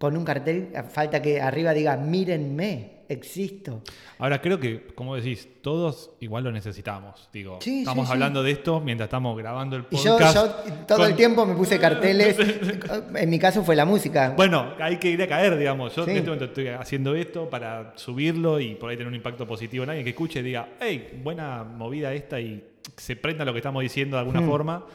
con 0.02 0.18
un 0.18 0.26
cartel, 0.26 0.70
falta 0.90 1.22
que 1.22 1.40
arriba 1.40 1.76
diga 1.76 1.96
mírenme 1.96 3.02
existo. 3.08 3.84
Ahora 4.18 4.42
creo 4.42 4.60
que, 4.60 4.88
como 4.96 5.16
decís, 5.16 5.48
todos 5.62 6.10
igual 6.22 6.44
lo 6.44 6.52
necesitamos. 6.52 7.30
Digo, 7.32 7.60
estamos 7.64 8.10
hablando 8.10 8.42
de 8.42 8.50
esto 8.50 8.80
mientras 8.80 9.10
estamos 9.10 9.38
grabando 9.38 9.76
el 9.76 9.84
podcast. 9.84 10.34
yo, 10.34 10.50
todo 10.88 11.06
el 11.06 11.16
tiempo 11.16 11.46
me 11.46 11.54
puse 11.54 11.78
carteles. 11.78 12.36
en 13.16 13.30
mi 13.30 13.38
caso 13.38 13.64
fue 13.64 13.76
la 13.76 13.86
música. 13.86 14.34
Bueno, 14.36 14.74
hay 14.80 14.98
que 14.98 15.12
ir 15.12 15.22
a 15.22 15.28
caer, 15.28 15.56
digamos. 15.56 15.96
Yo 15.96 16.04
en 16.06 16.10
este 16.10 16.24
momento 16.24 16.46
estoy 16.46 16.70
haciendo 16.70 17.14
esto 17.14 17.48
para 17.48 17.94
subirlo 17.96 18.60
y 18.60 18.74
por 18.74 18.90
ahí 18.90 18.98
tener 18.98 19.08
un 19.08 19.16
impacto 19.16 19.46
positivo 19.46 19.84
en 19.84 19.92
alguien 19.92 20.04
que 20.04 20.12
escuche 20.12 20.40
y 20.40 20.44
diga, 20.44 20.70
hey, 20.80 21.20
buena 21.24 21.64
movida 21.64 22.12
esta 22.12 22.40
y 22.40 22.64
se 22.98 23.16
prenda 23.16 23.46
lo 23.46 23.54
que 23.54 23.60
estamos 23.60 23.84
diciendo 23.84 24.16
de 24.16 24.22
alguna 24.22 24.42
hmm. 24.42 24.50
forma 24.50 24.86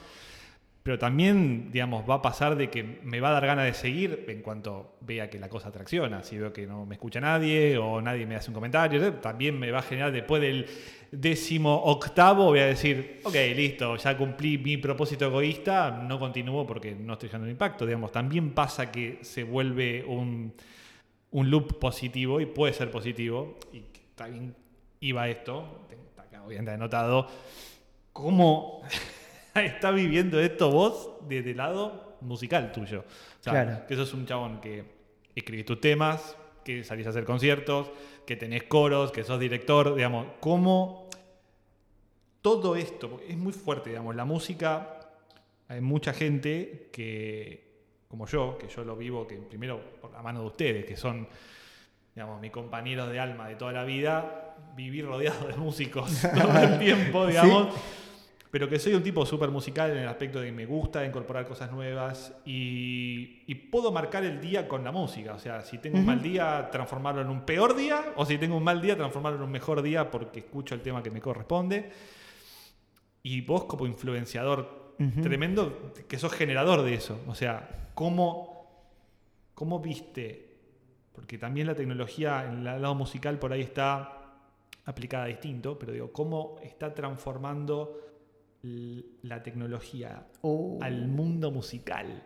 pero 0.87 1.01
también, 1.01 1.72
digamos, 1.72 2.09
va 2.09 2.14
a 2.14 2.22
pasar 2.22 2.55
de 2.55 2.70
que 2.70 2.84
me 2.84 3.18
va 3.18 3.30
a 3.30 3.32
dar 3.32 3.45
ganas 3.45 3.64
de 3.64 3.74
seguir 3.74 4.24
en 4.28 4.41
cuanto 4.41 4.95
vea 5.01 5.28
que 5.28 5.37
la 5.37 5.49
cosa 5.49 5.70
atracciona. 5.70 6.22
Si 6.22 6.39
veo 6.39 6.53
que 6.53 6.64
no 6.64 6.87
me 6.87 6.95
escucha 6.95 7.18
nadie 7.18 7.76
o 7.76 8.01
nadie 8.01 8.24
me 8.24 8.37
hace 8.37 8.51
un 8.51 8.55
comentario, 8.55 9.14
también 9.14 9.59
me 9.59 9.72
va 9.72 9.80
a 9.80 9.82
generar 9.82 10.12
después 10.12 10.41
del 10.41 10.64
décimo 11.11 11.74
octavo, 11.87 12.45
voy 12.45 12.61
a 12.61 12.66
decir, 12.66 13.20
ok, 13.24 13.34
listo, 13.57 13.97
ya 13.97 14.16
cumplí 14.16 14.59
mi 14.59 14.76
propósito 14.76 15.26
egoísta, 15.26 15.91
no 15.91 16.20
continúo 16.20 16.64
porque 16.64 16.95
no 16.95 17.14
estoy 17.14 17.30
generando 17.30 17.51
impacto. 17.51 17.84
Digamos, 17.84 18.12
también 18.12 18.53
pasa 18.53 18.93
que 18.93 19.18
se 19.22 19.43
vuelve 19.43 20.05
un, 20.05 20.55
un 21.32 21.51
loop 21.51 21.80
positivo 21.80 22.41
y 22.41 22.47
puede 22.47 22.72
ser 22.72 22.93
positivo. 22.93 23.59
Y 23.72 23.82
también 24.14 24.55
iba 25.01 25.28
esto, 25.28 25.89
acá 26.16 26.45
obviamente 26.45 26.70
anotado, 26.70 27.26
cómo 28.12 28.82
está 29.64 29.90
viviendo 29.90 30.40
esto 30.40 30.70
vos 30.70 31.11
desde 31.28 31.52
el 31.52 31.59
lado 31.59 32.18
musical 32.20 32.72
tuyo. 32.72 33.00
O 33.00 33.42
sea, 33.42 33.52
claro. 33.52 33.86
que 33.86 33.96
sos 33.96 34.12
un 34.14 34.26
chabón 34.26 34.61
que 34.61 34.84
escribís 35.34 35.66
tus 35.66 35.80
temas, 35.80 36.36
que 36.64 36.84
salís 36.84 37.07
a 37.07 37.11
hacer 37.11 37.24
conciertos, 37.24 37.90
que 38.26 38.36
tenés 38.36 38.64
coros, 38.64 39.12
que 39.12 39.22
sos 39.22 39.38
director, 39.38 39.94
digamos, 39.94 40.26
cómo 40.40 41.09
todo 42.42 42.76
esto, 42.76 43.20
es 43.28 43.36
muy 43.36 43.52
fuerte, 43.52 43.90
digamos, 43.90 44.14
la 44.14 44.24
música, 44.24 45.00
hay 45.68 45.80
mucha 45.80 46.12
gente 46.12 46.88
que, 46.92 47.82
como 48.09 48.26
yo, 48.26 48.57
que 48.57 48.68
yo 48.68 48.84
lo 48.84 48.96
vivo, 48.96 49.26
que 49.26 49.36
primero 49.36 49.80
por 50.00 50.12
la 50.12 50.22
mano 50.22 50.40
de 50.40 50.46
ustedes, 50.46 50.84
que 50.84 50.96
son, 50.96 51.26
digamos, 52.14 52.40
mis 52.40 52.52
compañeros 52.52 53.11
de 53.11 53.18
alma 53.18 53.48
de 53.48 53.57
toda 53.57 53.72
la 53.72 53.84
vida, 53.84 54.54
vivir 54.76 55.07
rodeado 55.07 55.48
de 55.48 55.57
músicos 55.57 56.22
todo 56.34 56.59
el 56.59 56.78
tiempo, 56.78 57.26
digamos 57.26 57.74
pero 58.57 58.70
que 58.70 58.78
soy 58.78 58.94
un 58.94 59.02
tipo 59.02 59.26
súper 59.26 59.50
musical 59.50 59.90
en 59.90 59.98
el 59.98 60.09
aspecto 60.09 60.40
de 60.40 60.46
que 60.46 60.52
me 60.52 60.64
gusta 60.64 61.04
incorporar 61.04 61.46
cosas 61.46 61.70
nuevas 61.70 62.34
y, 62.46 63.54
puedo 63.70 63.92
marcar 63.92 64.24
el 64.24 64.40
día 64.40 64.66
con 64.66 64.82
la 64.82 64.92
música. 64.92 65.34
O 65.34 65.38
sea, 65.38 65.61
si 65.61 65.76
tengo 65.76 65.98
un 65.98 66.07
mal 66.07 66.22
día, 66.22 66.70
transformarlo 66.72 67.20
en 67.20 67.28
un 67.28 67.42
peor 67.42 67.76
día, 67.76 68.14
o 68.16 68.24
si 68.24 68.38
tengo 68.38 68.57
un 68.57 68.64
mal 68.64 68.80
día, 68.80 68.96
transformarlo 68.96 69.40
en 69.40 69.44
un 69.44 69.50
mejor 69.50 69.82
día 69.82 70.11
porque 70.11 70.38
escucho 70.38 70.74
el 70.74 70.80
tema 70.80 71.02
que 71.02 71.11
me 71.11 71.20
corresponde. 71.20 71.90
Y 73.22 73.42
vos 73.42 73.64
como 73.64 73.86
influenciador 73.86 74.94
tremendo, 75.20 75.92
que 76.09 76.18
sos 76.18 76.32
generador 76.32 76.80
de 76.80 76.94
eso. 76.94 77.20
O 77.26 77.34
sea, 77.34 77.90
¿cómo, 77.92 78.96
cómo 79.52 79.80
viste? 79.80 80.57
Porque 81.12 81.36
también 81.36 81.66
la 81.66 81.74
tecnología 81.74 82.46
en 82.46 82.66
el 82.66 82.80
lado 82.80 82.94
musical 82.94 83.38
por 83.38 83.52
ahí 83.52 83.61
está 83.61 84.38
aplicada 84.86 85.26
distinto, 85.26 85.78
pero 85.78 85.92
digo, 85.92 86.11
¿cómo 86.11 86.57
está 86.62 86.94
transformando 86.94 88.05
la 88.62 89.42
tecnología 89.42 90.26
oh. 90.42 90.78
al 90.80 91.07
mundo 91.09 91.50
musical. 91.50 92.22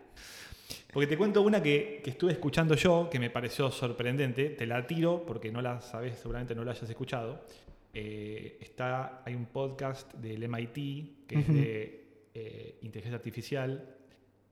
Porque 0.91 1.07
te 1.07 1.17
cuento 1.17 1.41
una 1.41 1.61
que, 1.61 2.01
estuve 2.05 2.33
escuchando 2.33 2.75
yo, 2.75 3.09
que 3.09 3.19
me 3.19 3.29
pareció 3.29 3.71
sorprendente, 3.71 4.49
te 4.49 4.65
la 4.65 4.85
tiro 4.85 5.25
porque 5.25 5.51
no 5.51 5.61
la 5.61 5.81
sabes, 5.81 6.17
seguramente 6.17 6.55
no 6.55 6.63
la 6.63 6.71
hayas 6.71 6.89
escuchado. 6.89 7.45
Eh, 7.93 8.57
está, 8.61 9.21
hay 9.25 9.35
un 9.35 9.47
podcast 9.47 10.13
del 10.15 10.47
MIT 10.47 11.27
que 11.27 11.39
es 11.39 11.47
de 11.47 12.29
eh, 12.33 12.79
inteligencia 12.81 13.17
artificial 13.17 13.95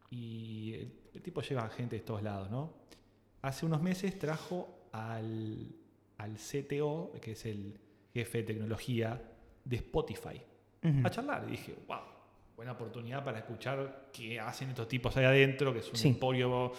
y 0.10 0.74
el, 0.74 1.22
tipo 1.22 1.42
lleva 1.42 1.68
gente 1.70 1.98
de 1.98 2.02
todos 2.02 2.24
lados, 2.24 2.50
¿no? 2.50 2.74
Hace 3.42 3.66
unos 3.66 3.82
meses 3.82 4.18
trajo 4.18 4.88
al, 4.92 5.76
al 6.18 6.36
CTO, 6.36 7.12
que 7.22 7.32
es 7.32 7.46
el 7.46 7.80
jefe 8.14 8.40
de 8.40 8.44
tecnología 8.44 9.22
de 9.64 9.76
Spotify 9.78 10.42
a 11.04 11.10
charlar. 11.10 11.44
Y 11.48 11.52
dije, 11.52 11.76
wow, 11.88 12.00
buena 12.56 12.74
oportunidad 12.74 13.24
para 13.24 13.40
escuchar 13.40 14.10
qué 14.12 14.40
hacen 14.40 14.70
estos 14.70 14.88
tipos 14.88 15.16
ahí 15.18 15.26
adentro, 15.26 15.74
que 15.74 15.80
es 15.80 15.92
un 15.92 16.12
emporio 16.12 16.74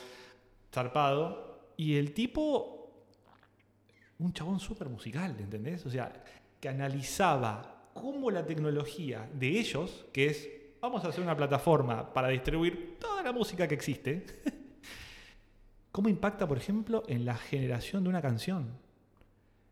zarpado. 0.72 1.72
Y 1.76 1.96
el 1.96 2.12
tipo, 2.12 3.07
un 4.18 4.32
chabón 4.32 4.61
súper 4.61 4.88
musical, 4.88 5.34
¿entendés? 5.38 5.84
O 5.86 5.90
sea, 5.90 6.12
que 6.61 6.68
analizaba 6.68 7.88
cómo 7.94 8.30
la 8.30 8.44
tecnología 8.44 9.28
de 9.32 9.59
ellos, 9.59 10.07
que 10.12 10.26
es, 10.26 10.48
vamos 10.80 11.05
a 11.05 11.09
hacer 11.09 11.22
una 11.22 11.36
plataforma 11.36 12.12
para 12.12 12.28
distribuir 12.28 12.98
toda 12.98 13.22
la 13.22 13.32
música 13.32 13.66
que 13.66 13.74
existe, 13.74 14.26
cómo 15.92 16.09
impacta, 16.09 16.46
por 16.46 16.59
ejemplo, 16.59 17.05
en 17.09 17.24
la 17.24 17.36
generación 17.36 18.03
de 18.05 18.11
una 18.11 18.22
canción. 18.22 18.78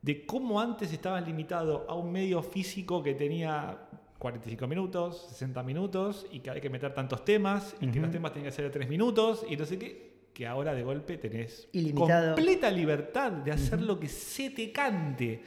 de 0.00 0.24
cómo 0.24 0.60
antes 0.60 0.92
estabas 0.92 1.26
limitado 1.26 1.84
a 1.88 1.94
un 1.94 2.12
medio 2.12 2.42
físico 2.42 3.02
que 3.02 3.14
tenía 3.14 3.88
45 4.18 4.66
minutos, 4.66 5.26
60 5.30 5.62
minutos 5.62 6.26
y 6.30 6.40
que 6.40 6.50
hay 6.50 6.60
que 6.60 6.70
meter 6.70 6.92
tantos 6.92 7.24
temas 7.24 7.76
y 7.80 7.88
que 7.88 8.00
los 8.00 8.10
temas 8.10 8.32
tienen 8.32 8.50
que 8.50 8.56
ser 8.56 8.64
de 8.64 8.70
3 8.70 8.88
minutos 8.88 9.46
y 9.48 9.56
no 9.56 9.64
sé 9.64 9.78
qué, 9.78 10.08
que 10.34 10.46
ahora 10.46 10.74
de 10.74 10.82
golpe 10.82 11.18
tenés 11.18 11.68
completa 11.94 12.70
libertad 12.70 13.32
de 13.32 13.52
hacer 13.52 13.80
lo 13.80 13.98
que 13.98 14.08
se 14.08 14.50
te 14.50 14.72
cante. 14.72 15.42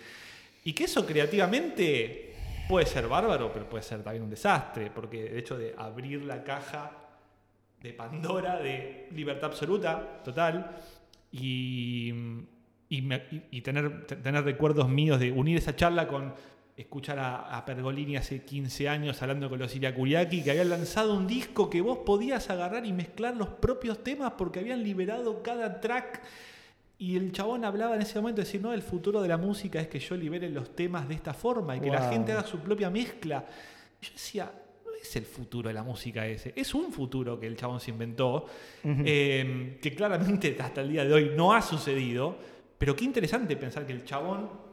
Y 0.64 0.74
que 0.74 0.86
eso 0.86 1.06
creativamente 1.06 2.34
puede 2.70 2.86
ser 2.86 3.08
bárbaro, 3.08 3.52
pero 3.52 3.68
puede 3.68 3.84
ser 3.84 4.04
también 4.04 4.24
un 4.24 4.30
desastre, 4.30 4.92
porque 4.94 5.28
el 5.28 5.38
hecho 5.38 5.58
de 5.58 5.74
abrir 5.78 6.24
la 6.24 6.44
caja 6.44 6.92
de 7.82 7.94
Pandora 7.94 8.60
de 8.60 9.08
libertad 9.12 9.46
absoluta, 9.46 10.22
total, 10.24 10.78
y, 11.32 12.14
y, 12.90 13.62
tener, 13.62 14.06
tener 14.06 14.44
recuerdos 14.44 14.88
míos 14.88 15.20
de 15.20 15.32
unir 15.32 15.58
esa 15.58 15.76
charla 15.76 16.08
con 16.08 16.34
escuchar 16.82 17.20
a, 17.20 17.64
Pergolini 17.66 18.18
hace 18.18 18.44
15 18.44 18.90
años 18.90 19.22
hablando 19.22 19.50
con 19.50 19.60
los 19.60 19.76
Iriakuriaki, 19.76 20.44
que 20.44 20.52
habían 20.52 20.70
lanzado 20.70 21.16
un 21.16 21.28
disco 21.28 21.70
que 21.70 21.82
vos 21.82 22.00
podías 22.00 22.50
agarrar 22.50 22.86
y 22.86 22.94
mezclar 22.94 23.36
los 23.36 23.50
propios 23.50 24.04
temas 24.04 24.34
porque 24.38 24.60
habían 24.60 24.84
liberado 24.84 25.42
cada 25.44 25.80
track. 25.80 26.22
Y 26.98 27.16
el 27.16 27.32
chabón 27.32 27.66
hablaba 27.66 27.96
en 27.96 28.02
ese 28.02 28.20
momento 28.20 28.42
de 28.42 28.46
decir, 28.46 28.62
no, 28.62 28.74
el 28.74 28.84
futuro 28.84 29.22
de 29.22 29.28
la 29.28 29.38
música 29.38 29.80
es 29.80 29.88
que 29.88 30.00
yo 30.00 30.16
libere 30.16 30.50
los 30.50 30.76
temas 30.76 31.08
de 31.08 31.16
esta 31.16 31.34
forma 31.34 31.76
y 31.76 31.80
que 31.80 31.90
la 31.90 32.10
gente 32.10 32.32
haga 32.32 32.46
su 32.46 32.60
propia 32.60 32.90
mezcla. 32.90 33.46
Yo 34.02 34.12
decía, 34.12 34.52
no 34.86 34.92
es 34.94 35.16
el 35.16 35.26
futuro 35.26 35.70
de 35.70 35.74
la 35.74 35.84
música 35.84 36.28
ese, 36.28 36.54
es 36.56 36.74
un 36.76 36.92
futuro 36.92 37.40
que 37.40 37.48
el 37.48 37.58
chabón 37.58 37.80
se 37.80 37.92
inventó, 37.92 38.46
eh, 38.84 39.80
que 39.82 39.96
claramente 39.96 40.56
hasta 40.60 40.82
el 40.82 40.90
día 40.90 41.04
de 41.04 41.14
hoy 41.14 41.32
no 41.36 41.54
ha 41.54 41.62
sucedido, 41.62 42.38
pero 42.78 42.96
qué 42.96 43.04
interesante 43.04 43.56
pensar 43.58 43.86
que 43.88 43.94
el 43.94 44.04
chabón 44.04 44.71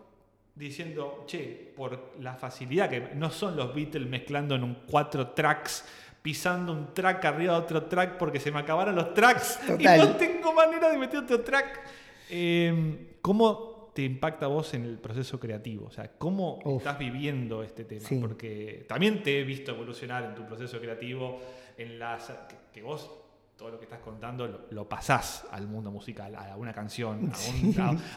diciendo, 0.59 1.25
che, 1.27 1.73
por 1.77 2.15
la 2.21 2.35
facilidad 2.35 2.91
que 2.91 3.15
no 3.15 3.31
son 3.31 3.57
los 3.57 3.75
Beatles 3.75 4.09
mezclando 4.09 4.57
en 4.57 4.65
un 4.65 4.75
cuatro 4.87 5.29
tracks, 5.29 5.85
pisando 6.21 6.73
un 6.73 6.93
track 6.93 7.25
arriba 7.25 7.55
de 7.55 7.59
otro 7.61 7.85
track 7.85 8.19
porque 8.19 8.41
se 8.41 8.51
me 8.51 8.59
acabaron 8.59 8.97
los 8.97 9.15
tracks 9.15 9.61
y 9.79 9.85
no 9.85 10.17
tengo 10.17 10.53
manera 10.53 10.91
de 10.91 10.99
meter 10.99 11.21
otro 11.21 11.41
track. 11.43 11.81
Em, 12.29 13.07
¿Cómo 13.23 13.91
te 13.95 14.03
impacta 14.03 14.47
a 14.47 14.49
vos 14.49 14.75
en 14.75 14.85
el 14.85 14.99
proceso 14.99 15.39
creativo? 15.39 15.87
O 15.87 15.91
sea, 15.91 16.11
¿cómo 16.19 16.59
estás 16.65 16.99
viviendo 16.99 17.63
este 17.63 17.85
tema? 17.85 18.09
Porque 18.21 18.85
también 18.89 19.23
te 19.23 19.41
he 19.41 19.45
visto 19.45 19.73
evolucionar 19.73 20.25
en 20.25 20.35
tu 20.35 20.45
proceso 20.45 20.81
creativo, 20.81 21.41
en 21.77 21.99
las 21.99 22.33
que, 22.73 22.83
vos 22.83 23.11
todo 23.57 23.71
lo 23.71 23.79
que 23.79 23.85
estás 23.85 24.01
contando 24.01 24.67
lo, 24.71 24.89
pasás 24.89 25.47
al 25.51 25.67
mundo 25.67 25.91
musical, 25.91 26.35
a 26.35 26.57
una 26.57 26.73
canción, 26.73 27.33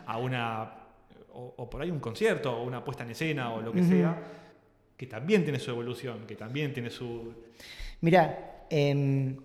a 0.06 0.18
una 0.18 0.81
o, 1.34 1.70
por 1.70 1.82
ahí 1.82 1.92
un 1.92 2.00
concierto, 2.00 2.56
o 2.56 2.64
una 2.64 2.84
puesta 2.84 3.04
en 3.04 3.12
escena, 3.12 3.54
o 3.54 3.62
lo 3.62 3.72
que 3.72 3.84
sea, 3.84 4.22
que 4.98 5.08
también 5.08 5.44
tiene 5.44 5.60
su 5.60 5.72
evolución, 5.72 6.26
que 6.28 6.36
también 6.36 6.74
tiene 6.74 6.90
su... 6.90 7.34
Mira, 8.02 8.66
em, 8.70 9.38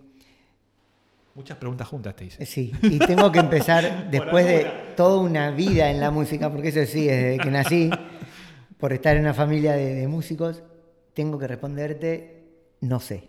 Muchas 1.37 1.59
preguntas 1.59 1.87
juntas 1.87 2.17
te 2.17 2.25
hice. 2.25 2.47
Sí, 2.47 2.73
y 2.81 2.99
tengo 2.99 3.31
que 3.31 3.41
empezar 3.41 4.11
después 4.11 4.47
de 4.47 4.67
toda 4.97 5.21
una 5.21 5.51
vida 5.51 5.91
en 5.91 6.01
la 6.01 6.11
música, 6.11 6.51
porque 6.51 6.69
eso 6.69 6.91
sí, 6.91 7.05
desde 7.07 7.37
que 7.37 7.51
nací, 7.51 7.91
por 8.79 8.95
estar 8.95 9.15
en 9.17 9.23
una 9.23 9.35
familia 9.35 9.73
de, 9.75 10.09
músicos, 10.09 10.63
tengo 11.13 11.39
que 11.39 11.47
responderte, 11.47 12.45
no 12.81 13.01
sé. 13.01 13.29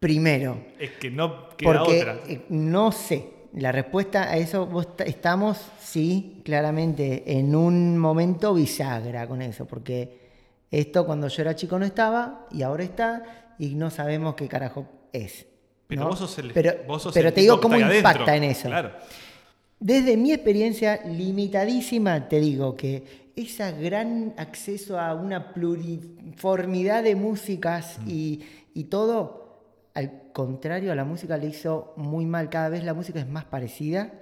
Primero. 0.00 0.56
Es 0.78 0.92
que 0.92 1.10
no 1.10 1.50
queda 1.50 1.72
porque 1.72 2.00
otra. 2.00 2.20
Eh, 2.26 2.46
no 2.48 2.92
sé 2.92 3.33
la 3.56 3.70
respuesta 3.70 4.24
a 4.24 4.36
eso, 4.36 4.68
estamos, 5.06 5.58
sí, 5.80 6.40
claramente, 6.44 7.38
en 7.38 7.54
un 7.54 7.96
momento 7.98 8.54
bisagra 8.54 9.26
con 9.28 9.42
eso, 9.42 9.64
porque 9.64 10.24
esto 10.70 11.06
cuando 11.06 11.28
yo 11.28 11.42
era 11.42 11.54
chico 11.54 11.78
no 11.78 11.84
estaba 11.84 12.46
y 12.50 12.62
ahora 12.62 12.82
está 12.82 13.54
y 13.58 13.76
no 13.76 13.90
sabemos 13.90 14.34
qué 14.34 14.48
carajo 14.48 14.86
es. 15.12 15.46
Pero 15.86 16.08
vos 16.08 16.18
sos 16.18 16.38
el, 16.38 16.52
pero, 16.52 16.72
pero 17.12 17.32
te 17.32 17.42
digo 17.42 17.60
cómo 17.60 17.76
impacta 17.78 18.34
en 18.34 18.44
eso. 18.44 18.68
Desde 19.78 20.16
mi 20.16 20.32
experiencia 20.32 21.02
limitadísima, 21.04 22.28
te 22.28 22.40
digo 22.40 22.74
que 22.74 23.30
ese 23.36 23.70
gran 23.72 24.34
acceso 24.36 24.98
a 24.98 25.14
una 25.14 25.52
pluriformidad 25.52 27.02
de 27.02 27.14
músicas 27.14 27.98
mm. 28.00 28.10
y, 28.10 28.40
y 28.74 28.84
todo 28.84 29.43
al 29.94 30.32
contrario, 30.32 30.90
a 30.90 30.96
la 30.96 31.04
música 31.04 31.36
le 31.36 31.46
hizo 31.46 31.94
muy 31.96 32.26
mal. 32.26 32.50
Cada 32.50 32.68
vez 32.68 32.84
la 32.84 32.94
música 32.94 33.20
es 33.20 33.28
más 33.28 33.44
parecida. 33.44 34.12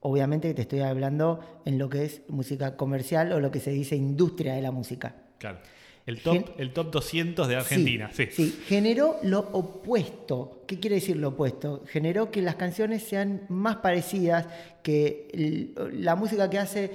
Obviamente 0.00 0.54
te 0.54 0.62
estoy 0.62 0.80
hablando 0.80 1.60
en 1.64 1.76
lo 1.76 1.90
que 1.90 2.04
es 2.04 2.22
música 2.28 2.76
comercial 2.76 3.32
o 3.32 3.40
lo 3.40 3.50
que 3.50 3.58
se 3.58 3.72
dice 3.72 3.96
industria 3.96 4.54
de 4.54 4.62
la 4.62 4.70
música. 4.70 5.16
Claro. 5.38 5.58
El 6.06 6.22
top, 6.22 6.48
el 6.56 6.72
top 6.72 6.90
200 6.90 7.48
de 7.48 7.56
Argentina, 7.56 8.08
sí, 8.14 8.28
sí. 8.30 8.58
generó 8.66 9.16
lo 9.22 9.40
opuesto. 9.40 10.64
¿Qué 10.66 10.80
quiere 10.80 10.96
decir 10.96 11.18
lo 11.18 11.28
opuesto? 11.28 11.84
Generó 11.86 12.30
que 12.30 12.40
las 12.40 12.54
canciones 12.54 13.02
sean 13.02 13.42
más 13.50 13.76
parecidas, 13.76 14.46
que 14.82 15.74
la 15.92 16.16
música 16.16 16.48
que 16.48 16.58
hace 16.58 16.90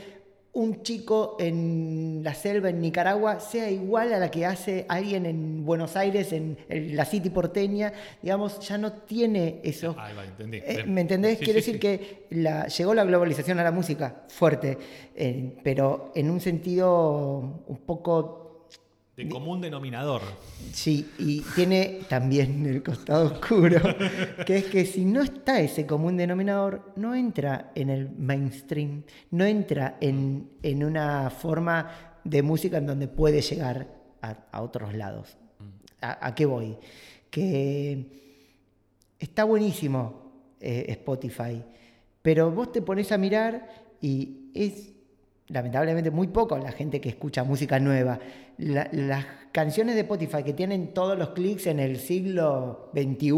un 0.53 0.83
chico 0.83 1.35
en 1.39 2.21
la 2.23 2.35
selva 2.35 2.69
en 2.69 2.79
Nicaragua 2.79 3.39
sea 3.39 3.71
igual 3.71 4.13
a 4.13 4.19
la 4.19 4.29
que 4.29 4.45
hace 4.45 4.85
alguien 4.87 5.25
en 5.25 5.65
Buenos 5.65 5.95
Aires, 5.95 6.31
en, 6.31 6.57
la 6.95 7.05
City 7.05 7.31
porteña, 7.31 7.91
digamos, 8.21 8.59
ya 8.59 8.77
no 8.77 8.93
tiene 8.93 9.61
eso. 9.63 9.95
Ah, 9.97 10.11
entendí. 10.23 10.57
Eh, 10.63 10.83
¿Me 10.85 11.01
entendés? 11.01 11.39
Quiere 11.39 11.53
decir 11.53 11.79
que 11.79 12.27
la, 12.29 12.67
llegó 12.67 12.93
la 12.93 13.03
globalización 13.03 13.59
a 13.59 13.63
la 13.63 13.71
música 13.71 14.23
fuerte, 14.27 14.77
eh, 15.15 15.55
pero 15.63 16.11
en 16.13 16.29
un 16.29 16.39
sentido 16.39 17.63
un 17.65 17.77
poco 17.85 18.42
de 19.15 19.29
común 19.29 19.61
denominador. 19.61 20.21
Sí, 20.71 21.11
y 21.19 21.41
tiene 21.55 21.99
también 22.09 22.65
el 22.65 22.81
costado 22.81 23.27
oscuro, 23.27 23.79
que 24.45 24.57
es 24.57 24.65
que 24.65 24.85
si 24.85 25.05
no 25.05 25.21
está 25.21 25.59
ese 25.59 25.85
común 25.85 26.17
denominador, 26.17 26.93
no 26.95 27.13
entra 27.13 27.71
en 27.75 27.89
el 27.91 28.09
mainstream, 28.09 29.03
no 29.31 29.45
entra 29.45 29.97
en, 30.01 30.49
una 30.83 31.29
forma 31.29 32.19
de 32.23 32.41
música 32.41 32.77
en 32.77 32.87
donde 32.87 33.07
puede 33.07 33.41
llegar 33.41 33.87
a, 34.21 34.61
otros 34.61 34.95
lados. 34.95 35.37
¿A, 36.01 36.33
qué 36.33 36.45
voy? 36.45 36.75
Que 37.29 38.05
está 39.19 39.43
buenísimo 39.43 40.31
eh, 40.59 40.85
Spotify, 40.89 41.63
pero 42.21 42.49
vos 42.51 42.71
te 42.71 42.81
pones 42.81 43.11
a 43.11 43.17
mirar 43.19 43.69
y 44.01 44.49
es 44.55 44.93
lamentablemente 45.49 46.09
muy 46.09 46.27
poco 46.27 46.57
la 46.57 46.71
gente 46.71 46.99
que 46.99 47.09
escucha 47.09 47.43
música 47.43 47.79
nueva. 47.79 48.19
Las 48.57 49.25
canciones 49.51 49.95
de 49.95 50.01
Spotify 50.01 50.43
que 50.43 50.53
tienen 50.53 50.93
todos 50.93 51.17
los 51.17 51.29
clics 51.29 51.67
en 51.67 51.79
el 51.79 51.99
siglo 51.99 52.89
XXI, 52.93 53.31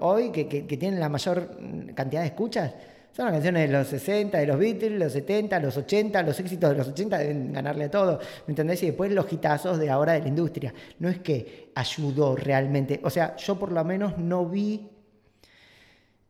hoy, 0.00 0.30
que, 0.30 0.44
tienen 0.78 1.00
la 1.00 1.08
mayor 1.08 1.58
cantidad 1.94 2.22
de 2.22 2.28
escuchas, 2.28 2.74
son 3.12 3.26
las 3.26 3.34
canciones 3.34 3.68
de 3.68 3.76
los 3.76 3.86
60, 3.88 4.38
de 4.38 4.46
los 4.46 4.58
Beatles, 4.58 4.98
los 4.98 5.12
70, 5.12 5.58
los 5.60 5.76
80, 5.76 6.22
los 6.22 6.38
éxitos 6.38 6.70
de 6.70 6.76
los 6.76 6.88
80 6.88 7.18
deben 7.18 7.52
ganarle 7.52 7.84
a 7.84 7.90
todo, 7.90 8.18
¿me 8.46 8.52
entendés? 8.52 8.82
Y 8.82 8.86
después 8.86 9.10
los 9.12 9.32
hitazos 9.32 9.78
de 9.78 9.90
ahora 9.90 10.12
de 10.12 10.20
la 10.20 10.28
industria. 10.28 10.72
No 10.98 11.08
es 11.08 11.18
que 11.18 11.72
ayudó 11.74 12.36
realmente, 12.36 13.00
o 13.02 13.10
sea, 13.10 13.36
yo 13.36 13.58
por 13.58 13.72
lo 13.72 13.84
menos 13.84 14.16
no 14.18 14.46
vi 14.46 14.88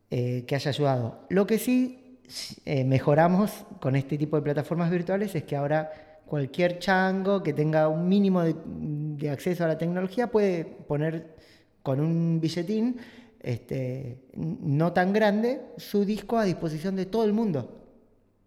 eh, 0.09 0.43
que 0.45 0.55
haya 0.55 0.69
ayudado. 0.69 1.25
Lo 1.29 1.47
que 1.47 1.57
sí 1.57 2.19
eh, 2.65 2.83
mejoramos 2.83 3.65
con 3.79 3.95
este 3.95 4.17
tipo 4.17 4.35
de 4.35 4.41
plataformas 4.41 4.89
virtuales 4.89 5.33
es 5.35 5.43
que 5.43 5.55
ahora 5.55 6.10
cualquier 6.31 6.79
chango 6.79 7.43
que 7.43 7.51
tenga 7.51 7.89
un 7.89 8.07
mínimo 8.07 8.41
de, 8.41 9.29
acceso 9.29 9.65
a 9.65 9.67
la 9.67 9.77
tecnología 9.77 10.27
puede 10.27 10.63
poner 10.63 11.35
con 11.83 11.99
un 11.99 12.39
billetín 12.39 12.95
este, 13.41 14.17
no 14.33 14.93
tan 14.93 15.11
grande 15.11 15.59
su 15.75 16.05
disco 16.05 16.37
a 16.37 16.45
disposición 16.45 16.95
de 16.95 17.05
todo 17.05 17.25
el 17.25 17.33
mundo. 17.33 17.83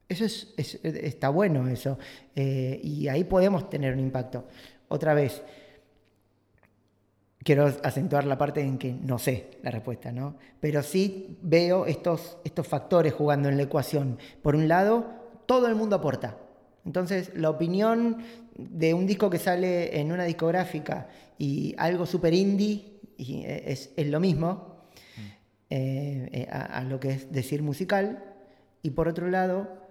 Eso 0.08 0.24
es, 0.24 0.54
está 0.82 1.28
bueno 1.28 1.68
eso. 1.68 1.98
Eh, 2.34 2.80
y 2.82 3.06
ahí 3.08 3.24
podemos 3.24 3.68
tener 3.68 3.92
un 3.92 4.00
impacto. 4.00 4.46
Otra 4.88 5.12
vez, 5.12 5.42
quiero 7.42 7.66
acentuar 7.82 8.24
la 8.24 8.38
parte 8.38 8.62
en 8.62 8.78
que 8.78 8.94
no 8.94 9.18
sé 9.18 9.58
la 9.62 9.70
respuesta, 9.70 10.10
¿no? 10.10 10.36
Pero 10.58 10.82
sí 10.82 11.36
veo 11.42 11.84
estos, 11.84 12.38
estos 12.44 12.66
factores 12.66 13.12
jugando 13.12 13.50
en 13.50 13.58
la 13.58 13.64
ecuación. 13.64 14.16
Por 14.40 14.56
un 14.56 14.68
lado, 14.68 15.04
todo 15.44 15.66
el 15.66 15.74
mundo 15.74 15.96
aporta. 15.96 16.38
Entonces, 16.84 17.32
la 17.34 17.50
opinión 17.50 18.18
de 18.56 18.94
un 18.94 19.06
disco 19.06 19.30
que 19.30 19.38
sale 19.38 19.98
en 20.00 20.12
una 20.12 20.24
discográfica 20.24 21.08
y 21.38 21.74
algo 21.78 22.06
super 22.06 22.34
indie 22.34 23.00
es, 23.18 23.90
lo 23.96 24.20
mismo 24.20 24.84
eh, 25.70 26.28
eh, 26.32 26.48
a, 26.50 26.82
lo 26.84 27.00
que 27.00 27.10
es 27.10 27.32
decir 27.32 27.62
musical. 27.62 28.22
Y 28.82 28.90
por 28.90 29.08
otro 29.08 29.28
lado, 29.28 29.83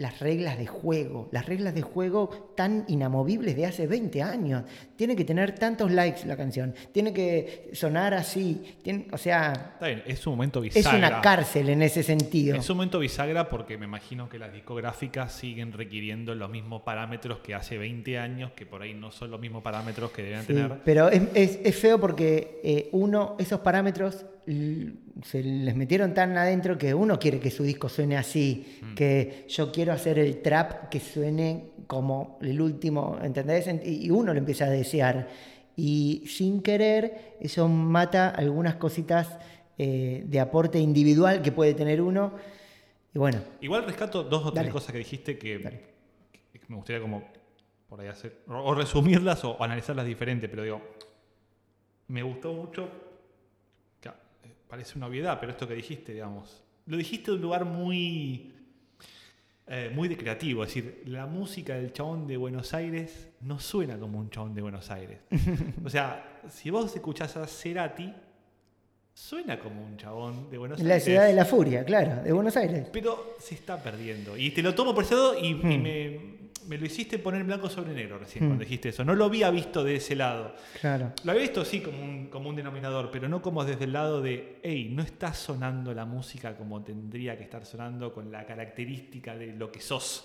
las 0.00 0.18
reglas 0.18 0.56
de 0.56 0.66
juego, 0.66 1.28
las 1.30 1.44
reglas 1.44 1.74
de 1.74 1.82
juego 1.82 2.54
tan 2.56 2.86
inamovibles 2.88 3.54
de 3.54 3.66
hace 3.66 3.86
20 3.86 4.22
años. 4.22 4.64
Tiene 4.96 5.14
que 5.14 5.26
tener 5.26 5.54
tantos 5.58 5.90
likes 5.90 6.26
la 6.26 6.38
canción, 6.38 6.74
tiene 6.90 7.12
que 7.12 7.68
sonar 7.74 8.14
así, 8.14 8.78
o 9.12 9.18
sea... 9.18 9.72
Está 9.74 9.88
bien, 9.88 10.02
es 10.06 10.26
un 10.26 10.32
momento 10.32 10.62
bisagra. 10.62 10.90
Es 10.90 10.96
una 10.96 11.20
cárcel 11.20 11.68
en 11.68 11.82
ese 11.82 12.02
sentido. 12.02 12.56
Es 12.56 12.70
un 12.70 12.78
momento 12.78 12.98
bisagra 12.98 13.50
porque 13.50 13.76
me 13.76 13.84
imagino 13.84 14.26
que 14.30 14.38
las 14.38 14.54
discográficas 14.54 15.34
siguen 15.34 15.74
requiriendo 15.74 16.34
los 16.34 16.48
mismos 16.48 16.80
parámetros 16.80 17.40
que 17.40 17.54
hace 17.54 17.76
20 17.76 18.18
años, 18.18 18.52
que 18.52 18.64
por 18.64 18.80
ahí 18.80 18.94
no 18.94 19.10
son 19.10 19.30
los 19.30 19.38
mismos 19.38 19.62
parámetros 19.62 20.12
que 20.12 20.22
deben 20.22 20.46
tener. 20.46 20.80
Pero 20.82 21.10
es, 21.10 21.76
feo 21.76 22.00
porque 22.00 22.58
eh, 22.64 22.88
uno, 22.92 23.36
esos 23.38 23.60
parámetros 23.60 24.24
se 25.24 25.42
les 25.42 25.76
metieron 25.76 26.14
tan 26.14 26.36
adentro 26.36 26.78
que 26.78 26.94
uno 26.94 27.18
quiere 27.18 27.38
que 27.40 27.50
su 27.50 27.62
disco 27.62 27.88
suene 27.88 28.16
así, 28.16 28.78
mm. 28.82 28.94
que 28.94 29.44
yo 29.48 29.70
quiero 29.70 29.92
hacer 29.92 30.18
el 30.18 30.42
trap 30.42 30.88
que 30.88 31.00
suene 31.00 31.70
como 31.86 32.38
el 32.40 32.60
último, 32.60 33.18
¿entendés? 33.22 33.68
Y 33.84 34.10
uno 34.10 34.32
lo 34.32 34.38
empieza 34.38 34.66
a 34.66 34.70
desear. 34.70 35.28
Y 35.76 36.24
sin 36.26 36.62
querer, 36.62 37.36
eso 37.40 37.68
mata 37.68 38.28
algunas 38.28 38.76
cositas 38.76 39.38
eh, 39.78 40.22
de 40.26 40.40
aporte 40.40 40.78
individual 40.78 41.42
que 41.42 41.52
puede 41.52 41.74
tener 41.74 42.00
uno. 42.00 42.34
Y 43.14 43.18
bueno. 43.18 43.40
Igual 43.60 43.84
rescato 43.84 44.22
dos 44.22 44.46
o 44.46 44.52
tres 44.52 44.70
cosas 44.70 44.92
que 44.92 44.98
dijiste 44.98 45.38
que, 45.38 45.58
me 46.68 46.76
gustaría 46.76 47.00
como 47.00 47.24
por 47.88 48.00
ahí 48.00 48.08
hacer, 48.08 48.42
o 48.46 48.74
resumirlas 48.74 49.44
o 49.44 49.60
analizarlas 49.62 50.06
diferente, 50.06 50.48
pero 50.48 50.62
digo, 50.62 50.80
me 52.08 52.22
gustó 52.22 52.52
mucho 52.52 53.09
parece 54.70 54.96
una 54.96 55.08
obviedad, 55.08 55.38
pero 55.40 55.52
esto 55.52 55.66
que 55.66 55.74
dijiste, 55.74 56.12
digamos, 56.12 56.62
lo 56.86 56.96
dijiste 56.96 57.32
de 57.32 57.36
un 57.36 57.42
lugar 57.42 57.64
muy, 57.64 58.52
eh, 59.66 59.90
muy 59.92 60.08
de 60.08 60.16
creativo. 60.16 60.62
Es 60.62 60.72
decir, 60.72 61.02
la 61.06 61.26
música 61.26 61.74
del 61.74 61.92
chabón 61.92 62.26
de 62.26 62.36
Buenos 62.36 62.72
Aires 62.72 63.28
no 63.40 63.58
suena 63.58 63.98
como 63.98 64.18
un 64.18 64.30
chabón 64.30 64.54
de 64.54 64.62
Buenos 64.62 64.90
Aires. 64.90 65.18
o 65.84 65.90
sea, 65.90 66.40
si 66.48 66.70
vos 66.70 66.94
escuchás 66.94 67.36
a 67.36 67.46
Cerati, 67.46 68.14
suena 69.12 69.58
como 69.58 69.84
un 69.84 69.96
chabón 69.96 70.48
de 70.50 70.58
Buenos 70.58 70.78
Aires. 70.78 70.88
La 70.88 71.00
ciudad 71.00 71.26
de 71.26 71.34
la 71.34 71.44
furia, 71.44 71.84
claro, 71.84 72.22
de 72.22 72.32
Buenos 72.32 72.56
Aires. 72.56 72.88
Pero 72.92 73.36
se 73.40 73.56
está 73.56 73.82
perdiendo. 73.82 74.36
Y 74.36 74.52
te 74.52 74.62
lo 74.62 74.74
tomo 74.74 74.94
por 74.94 75.04
ese 75.04 75.14
lado 75.14 75.38
y 75.38 75.54
hmm. 75.54 75.82
me, 75.82 76.39
me 76.66 76.78
lo 76.78 76.86
hiciste 76.86 77.18
poner 77.18 77.44
blanco 77.44 77.68
sobre 77.68 77.92
negro 77.92 78.18
recién 78.18 78.46
cuando 78.46 78.64
hmm. 78.64 78.66
dijiste 78.66 78.88
eso. 78.90 79.04
No 79.04 79.14
lo 79.14 79.24
había 79.26 79.50
visto 79.50 79.84
de 79.84 79.96
ese 79.96 80.16
lado. 80.16 80.54
Claro. 80.80 81.12
Lo 81.24 81.32
había 81.32 81.42
visto 81.42 81.64
sí 81.64 81.80
como 81.80 82.02
un, 82.02 82.26
como 82.26 82.48
un 82.48 82.56
denominador, 82.56 83.10
pero 83.10 83.28
no 83.28 83.42
como 83.42 83.64
desde 83.64 83.84
el 83.84 83.92
lado 83.92 84.20
de, 84.20 84.58
hey, 84.62 84.90
no 84.94 85.02
está 85.02 85.32
sonando 85.34 85.94
la 85.94 86.04
música 86.04 86.56
como 86.56 86.82
tendría 86.82 87.36
que 87.36 87.44
estar 87.44 87.64
sonando 87.64 88.12
con 88.12 88.30
la 88.30 88.46
característica 88.46 89.36
de 89.36 89.52
lo 89.52 89.70
que 89.70 89.80
sos. 89.80 90.24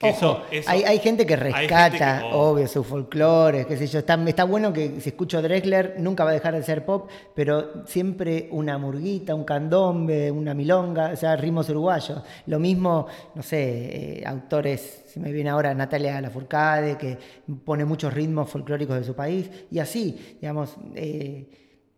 Ojo, 0.00 0.42
hay, 0.66 0.98
gente 0.98 1.26
que 1.26 1.36
rescata, 1.36 2.26
obvio, 2.32 2.66
su 2.68 2.84
folclore, 2.84 3.66
qué 3.66 3.76
sé 3.76 3.86
yo. 3.86 4.00
Está, 4.00 4.14
está 4.26 4.44
bueno 4.44 4.72
que 4.72 5.00
si 5.00 5.10
escucho 5.10 5.40
Drexler, 5.42 5.96
nunca 5.98 6.24
va 6.24 6.30
a 6.30 6.34
dejar 6.34 6.54
de 6.54 6.62
ser 6.62 6.84
pop, 6.84 7.08
pero 7.34 7.86
siempre 7.86 8.48
una 8.52 8.78
murguita, 8.78 9.34
un 9.34 9.44
candombe, 9.44 10.30
una 10.30 10.54
milonga, 10.54 11.10
o 11.12 11.16
sea, 11.16 11.36
ritmos 11.36 11.68
uruguayos. 11.68 12.22
Lo 12.46 12.58
mismo, 12.58 13.06
no 13.34 13.42
sé, 13.42 14.20
eh, 14.20 14.24
autores, 14.26 15.04
se 15.06 15.20
me 15.20 15.32
viene 15.32 15.50
ahora 15.50 15.74
Natalia 15.74 16.20
Lafourcade, 16.20 16.96
que 16.96 17.18
pone 17.64 17.84
muchos 17.84 18.12
ritmos 18.12 18.50
folclóricos 18.50 18.96
de 18.96 19.04
su 19.04 19.14
país, 19.14 19.50
y 19.70 19.78
así, 19.78 20.36
digamos, 20.40 20.76
eh, 20.94 21.48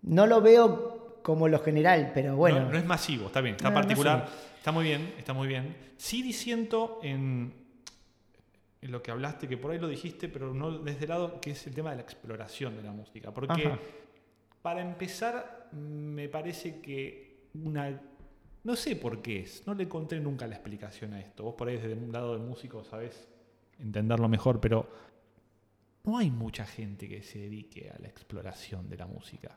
no 0.02 0.26
lo 0.26 0.40
veo 0.40 1.20
como 1.22 1.48
lo 1.48 1.58
general, 1.58 2.12
pero 2.14 2.36
bueno. 2.36 2.70
No, 2.70 2.78
es 2.78 2.84
masivo, 2.84 3.26
está 3.26 3.40
bien, 3.40 3.56
está 3.56 3.74
particular. 3.74 4.26
Está 4.66 4.72
muy 4.72 4.82
bien, 4.82 5.14
está 5.16 5.32
muy 5.32 5.46
bien. 5.46 5.76
Sí 5.96 6.22
disiento 6.22 6.98
en, 7.00 7.54
en, 8.80 8.90
lo 8.90 9.00
que 9.00 9.12
hablaste, 9.12 9.46
que 9.46 9.56
por 9.56 9.70
ahí 9.70 9.78
lo 9.78 9.86
dijiste, 9.86 10.28
pero 10.28 10.52
no 10.52 10.80
desde 10.80 11.04
el 11.04 11.10
lado 11.10 11.40
que 11.40 11.52
es 11.52 11.64
el 11.68 11.74
tema 11.76 11.90
de 11.90 11.96
la 11.98 12.02
exploración 12.02 12.76
de 12.76 12.82
la 12.82 12.90
música. 12.90 13.32
Porque 13.32 13.78
para 14.62 14.80
empezar, 14.80 15.68
me 15.70 16.28
parece 16.28 16.80
que 16.80 17.46
una... 17.54 18.02
No 18.64 18.74
sé 18.74 18.96
por 18.96 19.22
qué 19.22 19.42
es, 19.42 19.64
no 19.68 19.74
le 19.74 19.84
encontré 19.84 20.18
nunca 20.18 20.48
la 20.48 20.56
explicación 20.56 21.12
a 21.14 21.20
esto. 21.20 21.44
Vos 21.44 21.54
por 21.54 21.68
ahí 21.68 21.76
desde 21.76 21.94
un 21.94 22.10
lado 22.10 22.36
de 22.36 22.44
músico 22.44 22.82
sabés 22.82 23.28
entenderlo 23.78 24.28
mejor, 24.28 24.60
pero 24.60 24.90
no 26.02 26.18
hay 26.18 26.32
mucha 26.32 26.66
gente 26.66 27.08
que 27.08 27.22
se 27.22 27.38
dedique 27.38 27.88
a 27.96 28.00
la 28.00 28.08
exploración 28.08 28.90
de 28.90 28.96
la 28.96 29.06
música. 29.06 29.56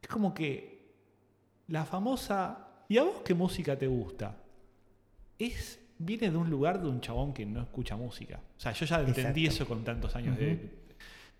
Es 0.00 0.06
como 0.06 0.32
que 0.32 0.86
la 1.66 1.84
famosa 1.84 2.65
¿Y 2.88 2.98
a 2.98 3.02
vos 3.02 3.22
qué 3.24 3.34
música 3.34 3.76
te 3.76 3.86
gusta? 3.86 4.36
Es, 5.38 5.78
viene 5.98 6.30
de 6.30 6.36
un 6.36 6.48
lugar 6.48 6.80
de 6.80 6.88
un 6.88 7.00
chabón 7.00 7.32
que 7.32 7.44
no 7.44 7.60
escucha 7.60 7.96
música. 7.96 8.40
O 8.56 8.60
sea, 8.60 8.72
yo 8.72 8.86
ya 8.86 9.00
entendí 9.00 9.46
eso 9.46 9.66
con 9.66 9.84
tantos 9.84 10.14
años 10.14 10.38
de... 10.38 10.86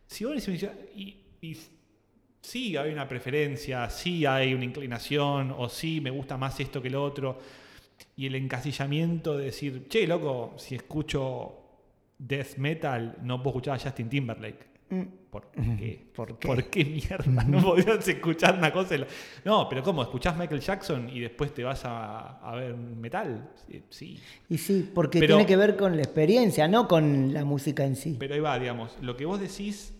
Si 0.06 0.24
vos 0.24 0.48
me 0.48 0.54
y, 0.94 1.16
y 1.40 1.56
sí 2.40 2.76
hay 2.76 2.92
una 2.92 3.08
preferencia, 3.08 3.90
sí 3.90 4.24
hay 4.24 4.54
una 4.54 4.64
inclinación, 4.64 5.52
o 5.56 5.68
sí 5.68 6.00
me 6.00 6.10
gusta 6.10 6.36
más 6.36 6.58
esto 6.60 6.80
que 6.80 6.90
lo 6.90 7.02
otro, 7.02 7.38
y 8.16 8.26
el 8.26 8.34
encasillamiento 8.36 9.36
de 9.36 9.46
decir, 9.46 9.88
che, 9.88 10.06
loco, 10.06 10.54
si 10.56 10.74
escucho 10.74 11.54
death 12.18 12.56
metal, 12.56 13.16
no 13.22 13.42
puedo 13.42 13.56
escuchar 13.56 13.76
a 13.76 13.78
Justin 13.82 14.08
Timberlake. 14.08 14.75
Mm. 14.88 15.02
¿Por 15.30 15.50
qué? 15.50 16.06
¿Por 16.14 16.64
qué? 16.70 16.84
mierda? 16.84 17.44
No 17.44 17.60
podías 17.60 18.06
escuchar 18.06 18.56
una 18.56 18.72
cosa. 18.72 18.96
No, 19.44 19.68
pero 19.68 19.82
¿cómo? 19.82 20.02
¿Escuchás 20.02 20.36
Michael 20.36 20.60
Jackson 20.60 21.10
y 21.10 21.20
después 21.20 21.52
te 21.52 21.64
vas 21.64 21.82
a, 21.84 22.52
ver 22.54 22.74
metal? 22.74 23.50
Sí. 23.90 24.20
Y 24.48 24.58
sí, 24.58 24.90
porque 24.94 25.20
tiene 25.20 25.44
que 25.44 25.56
ver 25.56 25.76
con 25.76 25.96
la 25.96 26.02
experiencia, 26.02 26.68
no 26.68 26.86
con 26.88 27.34
la 27.34 27.44
música 27.44 27.84
en 27.84 27.96
sí. 27.96 28.16
Pero 28.18 28.34
ahí 28.34 28.40
va, 28.40 28.58
digamos, 28.58 28.96
lo 29.02 29.16
que 29.16 29.26
vos 29.26 29.40
decís, 29.40 29.92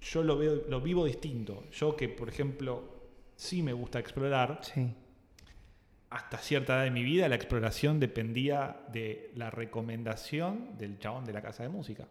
yo 0.00 0.22
lo 0.22 0.38
veo, 0.38 0.62
lo 0.68 0.80
vivo 0.80 1.04
distinto. 1.04 1.64
Yo 1.72 1.96
que, 1.96 2.08
por 2.08 2.28
ejemplo, 2.28 2.84
sí 3.36 3.62
me 3.62 3.72
gusta 3.72 3.98
explorar. 3.98 4.60
Sí. 4.62 4.94
Hasta 6.10 6.38
cierta 6.38 6.76
edad 6.76 6.84
de 6.84 6.92
mi 6.92 7.02
vida, 7.02 7.28
la 7.28 7.34
exploración 7.34 7.98
dependía 7.98 8.76
de 8.92 9.32
la 9.34 9.50
recomendación 9.50 10.78
del 10.78 11.00
chabón 11.00 11.24
de 11.24 11.32
la 11.32 11.42
casa 11.42 11.64
de 11.64 11.68
música. 11.68 12.06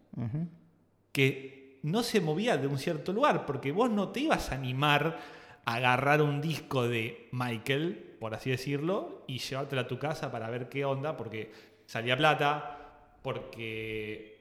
Que 1.14 1.63
no 1.84 2.02
se 2.02 2.22
movía 2.22 2.58
de 2.58 2.68
un 2.68 2.80
cierto 2.80 3.14
lugar, 3.14 3.46
porque 3.46 3.72
vos 3.72 3.90
no 3.90 4.10
te 4.10 4.22
ibas 4.22 4.52
a 4.52 4.56
animar 4.56 5.20
a 5.66 5.76
agarrar 5.76 6.22
un 6.22 6.42
disco 6.42 6.88
de 6.88 7.30
Michael, 7.32 8.16
por 8.20 8.34
así 8.34 8.50
decirlo, 8.50 9.24
y 9.28 9.38
llevártelo 9.38 9.82
a 9.82 9.88
tu 9.88 10.00
casa 10.00 10.32
para 10.32 10.50
ver 10.50 10.70
qué 10.70 10.86
onda, 10.86 11.16
porque 11.16 11.52
salía 11.86 12.18
plata, 12.18 12.80
porque 13.22 14.34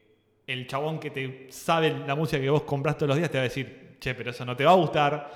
el 0.46 0.66
chabón 0.66 0.98
que 0.98 1.10
te 1.10 1.46
sabe 1.50 1.90
la 2.06 2.14
música 2.14 2.40
que 2.40 2.50
vos 2.50 2.62
compras 2.62 2.96
todos 2.96 3.08
los 3.08 3.18
días 3.18 3.30
te 3.30 3.38
va 3.38 3.42
a 3.42 3.48
decir, 3.48 3.96
che, 3.98 4.14
pero 4.14 4.30
eso 4.30 4.44
no 4.44 4.56
te 4.56 4.64
va 4.64 4.72
a 4.72 4.76
gustar. 4.76 5.30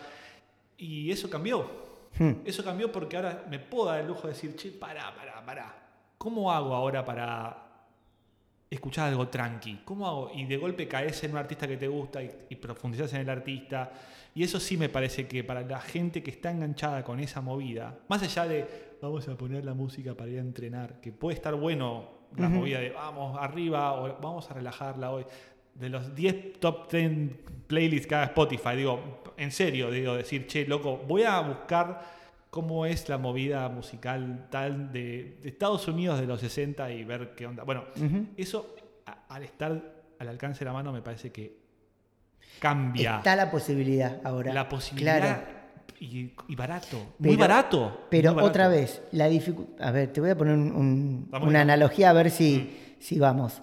Y 0.78 1.10
eso 1.10 1.28
cambió. 1.28 1.86
Hmm. 2.18 2.32
Eso 2.44 2.64
cambió 2.64 2.90
porque 2.90 3.16
ahora 3.16 3.44
me 3.48 3.58
puedo 3.58 3.86
dar 3.86 4.00
el 4.00 4.06
lujo 4.06 4.22
de 4.22 4.34
decir, 4.34 4.54
che, 4.56 4.70
pará, 4.70 5.14
pará, 5.14 5.44
pará. 5.44 5.74
¿Cómo 6.18 6.52
hago 6.52 6.74
ahora 6.74 7.04
para 7.04 7.65
escuchar 8.70 9.08
algo 9.08 9.28
tranqui. 9.28 9.80
¿Cómo 9.84 10.06
hago? 10.06 10.30
Y 10.34 10.44
de 10.46 10.56
golpe 10.56 10.88
caes 10.88 11.22
en 11.24 11.32
un 11.32 11.38
artista 11.38 11.68
que 11.68 11.76
te 11.76 11.88
gusta 11.88 12.22
y, 12.22 12.30
y, 12.50 12.56
profundizas 12.56 13.12
en 13.14 13.20
el 13.20 13.30
artista. 13.30 13.92
Y 14.34 14.42
eso 14.42 14.60
sí 14.60 14.76
me 14.76 14.88
parece 14.88 15.26
que 15.26 15.44
para 15.44 15.62
la 15.62 15.80
gente 15.80 16.22
que 16.22 16.30
está 16.30 16.50
enganchada 16.50 17.02
con 17.02 17.20
esa 17.20 17.40
movida, 17.40 17.98
más 18.08 18.22
allá 18.22 18.46
de 18.46 18.86
vamos 19.00 19.28
a 19.28 19.36
poner 19.36 19.64
la 19.64 19.74
música 19.74 20.14
para 20.14 20.30
ir 20.30 20.38
a 20.38 20.42
entrenar, 20.42 21.00
que 21.00 21.12
puede 21.12 21.36
estar 21.36 21.54
bueno 21.54 22.16
la 22.36 22.48
movida 22.48 22.80
de 22.80 22.90
vamos 22.90 23.38
arriba 23.40 23.94
o 23.94 24.20
vamos 24.20 24.50
a 24.50 24.54
relajarla 24.54 25.10
hoy. 25.10 25.24
De 25.74 25.88
los 25.88 26.14
10 26.14 26.60
top 26.60 26.90
10 26.90 27.30
playlists 27.66 28.06
que 28.06 28.14
haga 28.14 28.24
Spotify, 28.26 28.76
digo, 28.76 29.22
en 29.36 29.52
serio, 29.52 29.90
digo, 29.90 30.14
decir, 30.14 30.46
che, 30.46 30.66
loco, 30.66 30.96
voy 30.96 31.22
a 31.22 31.40
buscar 31.40 32.15
cómo 32.56 32.86
es 32.86 33.06
la 33.10 33.18
movida 33.18 33.68
musical 33.68 34.46
tal 34.50 34.90
de, 34.90 35.40
Estados 35.44 35.88
Unidos 35.88 36.18
de 36.18 36.26
los 36.26 36.40
60 36.40 36.90
y 36.90 37.04
ver 37.04 37.34
qué 37.36 37.46
onda. 37.46 37.64
Bueno, 37.64 37.84
eso 38.34 38.74
al 39.28 39.42
estar 39.42 39.70
al 40.18 40.28
alcance 40.28 40.60
de 40.60 40.64
la 40.64 40.72
mano 40.72 40.90
me 40.90 41.02
parece 41.02 41.30
que 41.30 41.58
cambia. 42.58 43.18
Está 43.18 43.36
la 43.36 43.50
posibilidad 43.50 44.22
ahora. 44.24 44.54
La 44.54 44.70
posibilidad. 44.70 45.44
Y, 46.00 46.30
barato, 46.56 46.96
muy 47.18 47.36
barato. 47.36 48.06
Pero 48.08 48.34
otra 48.42 48.68
vez, 48.68 49.02
la 49.12 49.26
dificultad. 49.26 49.88
A 49.88 49.90
ver, 49.90 50.10
te 50.10 50.22
voy 50.22 50.30
a 50.30 50.38
poner 50.38 50.56
una 50.56 51.60
analogía 51.60 52.08
a 52.08 52.14
ver 52.14 52.30
si, 52.30 52.56
mm. 52.56 53.02
si 53.02 53.18
vamos. 53.18 53.60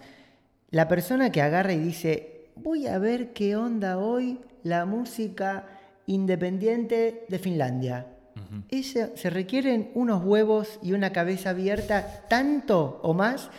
La 0.70 0.88
persona 0.88 1.32
que 1.32 1.42
agarra 1.42 1.74
y 1.74 1.80
dice, 1.80 2.52
voy 2.58 2.86
a 2.86 3.00
ver 3.00 3.34
qué 3.34 3.56
onda 3.56 3.98
hoy 3.98 4.40
la 4.62 4.86
música 4.86 5.66
independiente 6.06 7.26
de 7.28 7.40
Finlandia 7.40 8.13
se 9.16 9.30
requieren 9.30 9.92
unos 9.94 10.24
huevos 10.24 10.80
y 10.82 10.94
una 10.94 11.12
cabeza 11.12 11.52
abierta 11.52 12.26
tanto 12.30 13.00
o 13.04 13.14
más 13.14 13.50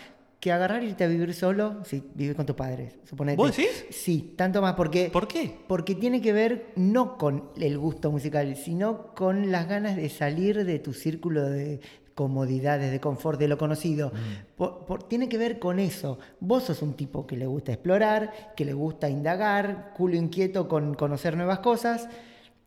que 0.44 0.52
agarrar 0.52 0.82
y 0.82 0.88
irte 0.88 1.04
a 1.04 1.06
vivir 1.06 1.32
solo, 1.32 1.82
si 1.86 2.02
vives 2.14 2.36
con 2.36 2.44
tus 2.44 2.54
padres, 2.54 2.98
suponete. 3.08 3.38
¿Vos 3.38 3.56
decís? 3.56 3.86
Sí, 3.90 4.34
tanto 4.36 4.60
más 4.60 4.74
porque... 4.74 5.08
¿Por 5.10 5.26
qué? 5.26 5.56
Porque 5.66 5.94
tiene 5.94 6.20
que 6.20 6.34
ver 6.34 6.66
no 6.76 7.16
con 7.16 7.48
el 7.56 7.78
gusto 7.78 8.10
musical, 8.10 8.54
sino 8.54 9.14
con 9.14 9.50
las 9.50 9.66
ganas 9.66 9.96
de 9.96 10.10
salir 10.10 10.66
de 10.66 10.78
tu 10.78 10.92
círculo 10.92 11.48
de 11.48 11.80
comodidades, 12.14 12.92
de 12.92 13.00
confort, 13.00 13.40
de 13.40 13.48
lo 13.48 13.56
conocido. 13.56 14.12
Mm. 14.58 15.08
tiene 15.08 15.30
que 15.30 15.38
ver 15.38 15.58
con 15.58 15.78
eso. 15.78 16.18
Vos 16.40 16.64
sos 16.64 16.82
un 16.82 16.92
tipo 16.92 17.26
que 17.26 17.38
le 17.38 17.46
gusta 17.46 17.72
explorar, 17.72 18.52
que 18.54 18.66
le 18.66 18.74
gusta 18.74 19.08
indagar, 19.08 19.94
culo 19.96 20.16
inquieto 20.16 20.68
con 20.68 20.92
conocer 20.92 21.38
nuevas 21.38 21.60
cosas. 21.60 22.06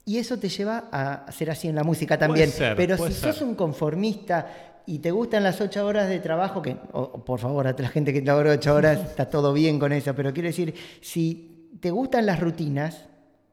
Y 0.07 0.19
eso 0.19 0.39
te 0.39 0.47
lleva 0.47 0.85
a 0.89 1.29
ser 1.33 1.51
así 1.51 1.67
en 1.67 1.75
la 1.75 1.83
música 1.83 2.17
también. 2.17 2.49
Pero 2.77 2.97
si 2.97 3.11
sos 3.11 3.41
un 3.41 3.55
conformista 3.55 4.79
y 4.85 4.99
te 4.99 5.11
gustan 5.11 5.43
las 5.43 5.59
ocho 5.59 5.85
horas 5.85 6.07
de 6.07 6.21
trabajo, 6.21 6.61
que 6.61 6.75
por 6.75 7.39
favor, 7.41 7.67
a 7.67 7.75
la 7.77 7.89
gente 7.89 8.13
que 8.13 8.21
labora 8.21 8.53
ocho 8.53 8.73
horas, 8.73 8.99
está 9.09 9.29
todo 9.29 9.51
bien 9.51 9.77
con 9.77 9.91
eso, 9.91 10.15
pero 10.15 10.33
quiero 10.33 10.47
decir, 10.47 10.73
si 11.01 11.75
te 11.81 11.91
gustan 11.91 12.25
las 12.25 12.39
rutinas, 12.39 13.03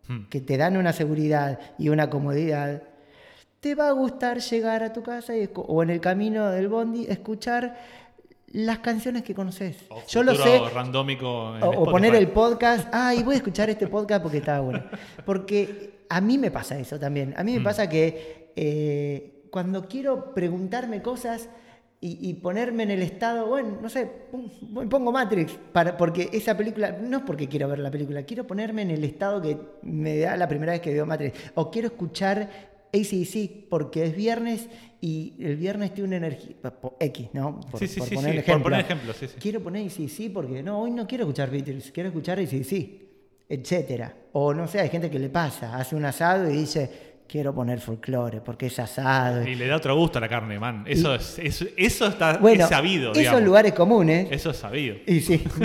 hmm. 0.06 0.26
que 0.30 0.40
te 0.40 0.56
dan 0.56 0.76
una 0.76 0.92
seguridad 0.92 1.58
y 1.76 1.88
una 1.88 2.08
comodidad, 2.08 2.84
te 3.58 3.74
va 3.74 3.88
a 3.88 3.92
gustar 3.92 4.38
llegar 4.38 4.84
a 4.84 4.92
tu 4.92 5.02
casa 5.02 5.36
y, 5.36 5.50
o 5.52 5.82
en 5.82 5.90
el 5.90 6.00
camino 6.00 6.50
del 6.50 6.68
bondi 6.68 7.06
escuchar 7.08 7.76
las 8.52 8.78
canciones 8.78 9.24
que 9.24 9.34
conoces. 9.34 9.76
Yo 10.08 10.22
lo 10.22 10.36
sé. 10.36 10.60
Randómico 10.72 11.56
o, 11.60 11.84
poner 11.90 12.14
el 12.14 12.28
podcast. 12.28 12.86
Ay, 12.92 13.24
voy 13.24 13.34
a 13.34 13.38
escuchar 13.38 13.68
este 13.70 13.88
podcast 13.88 14.22
porque 14.22 14.38
está 14.38 14.60
bueno. 14.60 14.84
Porque 15.26 15.93
a 16.08 16.20
mí 16.20 16.38
me 16.38 16.50
pasa 16.50 16.78
eso 16.78 16.98
también. 16.98 17.34
A 17.36 17.44
mí 17.44 17.52
me 17.52 17.60
mm. 17.60 17.64
pasa 17.64 17.88
que 17.88 18.52
eh, 18.56 19.48
cuando 19.50 19.88
quiero 19.88 20.34
preguntarme 20.34 21.02
cosas 21.02 21.48
y, 22.06 22.34
ponerme 22.34 22.82
en 22.82 22.90
el 22.90 23.02
estado, 23.02 23.46
bueno, 23.46 23.78
no 23.80 23.88
sé, 23.88 24.06
pongo 24.90 25.10
Matrix, 25.10 25.58
para, 25.72 25.96
porque 25.96 26.28
esa 26.34 26.54
película, 26.54 26.98
no 27.00 27.16
es 27.16 27.22
porque 27.22 27.48
quiero 27.48 27.66
ver 27.66 27.78
la 27.78 27.90
película, 27.90 28.24
quiero 28.24 28.46
ponerme 28.46 28.82
en 28.82 28.90
el 28.90 29.04
estado 29.04 29.40
que 29.40 29.56
me 29.80 30.18
da 30.18 30.36
la 30.36 30.46
primera 30.46 30.72
vez 30.72 30.82
que 30.82 30.92
veo 30.92 31.06
Matrix. 31.06 31.38
O 31.54 31.70
quiero 31.70 31.88
escuchar 31.88 32.50
ACDC 32.92 33.68
porque 33.70 34.04
es 34.04 34.14
viernes 34.14 34.68
y 35.00 35.34
el 35.38 35.56
viernes 35.56 35.94
tiene 35.94 36.08
una 36.08 36.16
energía. 36.16 36.56
X, 37.00 37.28
¿no? 37.32 37.60
Por, 37.70 37.80
sí, 37.80 37.88
sí, 37.88 38.00
sí, 38.00 38.14
poner 38.14 38.36
ejemplo. 38.36 38.54
Por 38.54 38.62
poner 38.62 38.80
ejemplo 38.80 39.12
sí, 39.14 39.26
Quiero 39.40 39.62
poner 39.62 39.86
ACDC 39.86 40.32
porque 40.32 40.62
no, 40.62 40.80
hoy 40.80 40.90
no 40.90 41.06
quiero 41.06 41.24
escuchar 41.24 41.50
Beatles, 41.50 41.90
quiero 41.90 42.10
escuchar 42.10 42.38
ACDC, 42.38 43.03
etcétera. 43.48 44.14
O 44.32 44.52
no 44.52 44.66
sé, 44.66 44.80
hay 44.80 44.88
gente 44.88 45.10
que 45.10 45.18
le 45.18 45.28
pasa, 45.28 45.76
hace 45.76 45.94
un 45.94 46.04
asado 46.04 46.50
y 46.50 46.56
dice, 46.56 47.14
quiero 47.26 47.54
poner 47.54 47.80
folclore 47.80 48.40
porque 48.40 48.66
es 48.66 48.78
asado. 48.78 49.46
Y 49.46 49.54
le 49.54 49.66
da 49.66 49.76
otro 49.76 49.96
gusto 49.96 50.18
a 50.18 50.20
la 50.20 50.28
carne, 50.28 50.58
man. 50.58 50.84
Eso, 50.86 51.14
es, 51.14 51.38
eso, 51.38 52.06
está 52.06 52.38
bueno, 52.38 52.68
sabido. 52.68 53.12
Esos 53.12 53.42
lugares 53.42 53.72
comunes. 53.72 54.28
Eso 54.30 54.50
es 54.50 54.56
sabido. 54.56 54.96
Y 55.06 55.20
sí. 55.20 55.42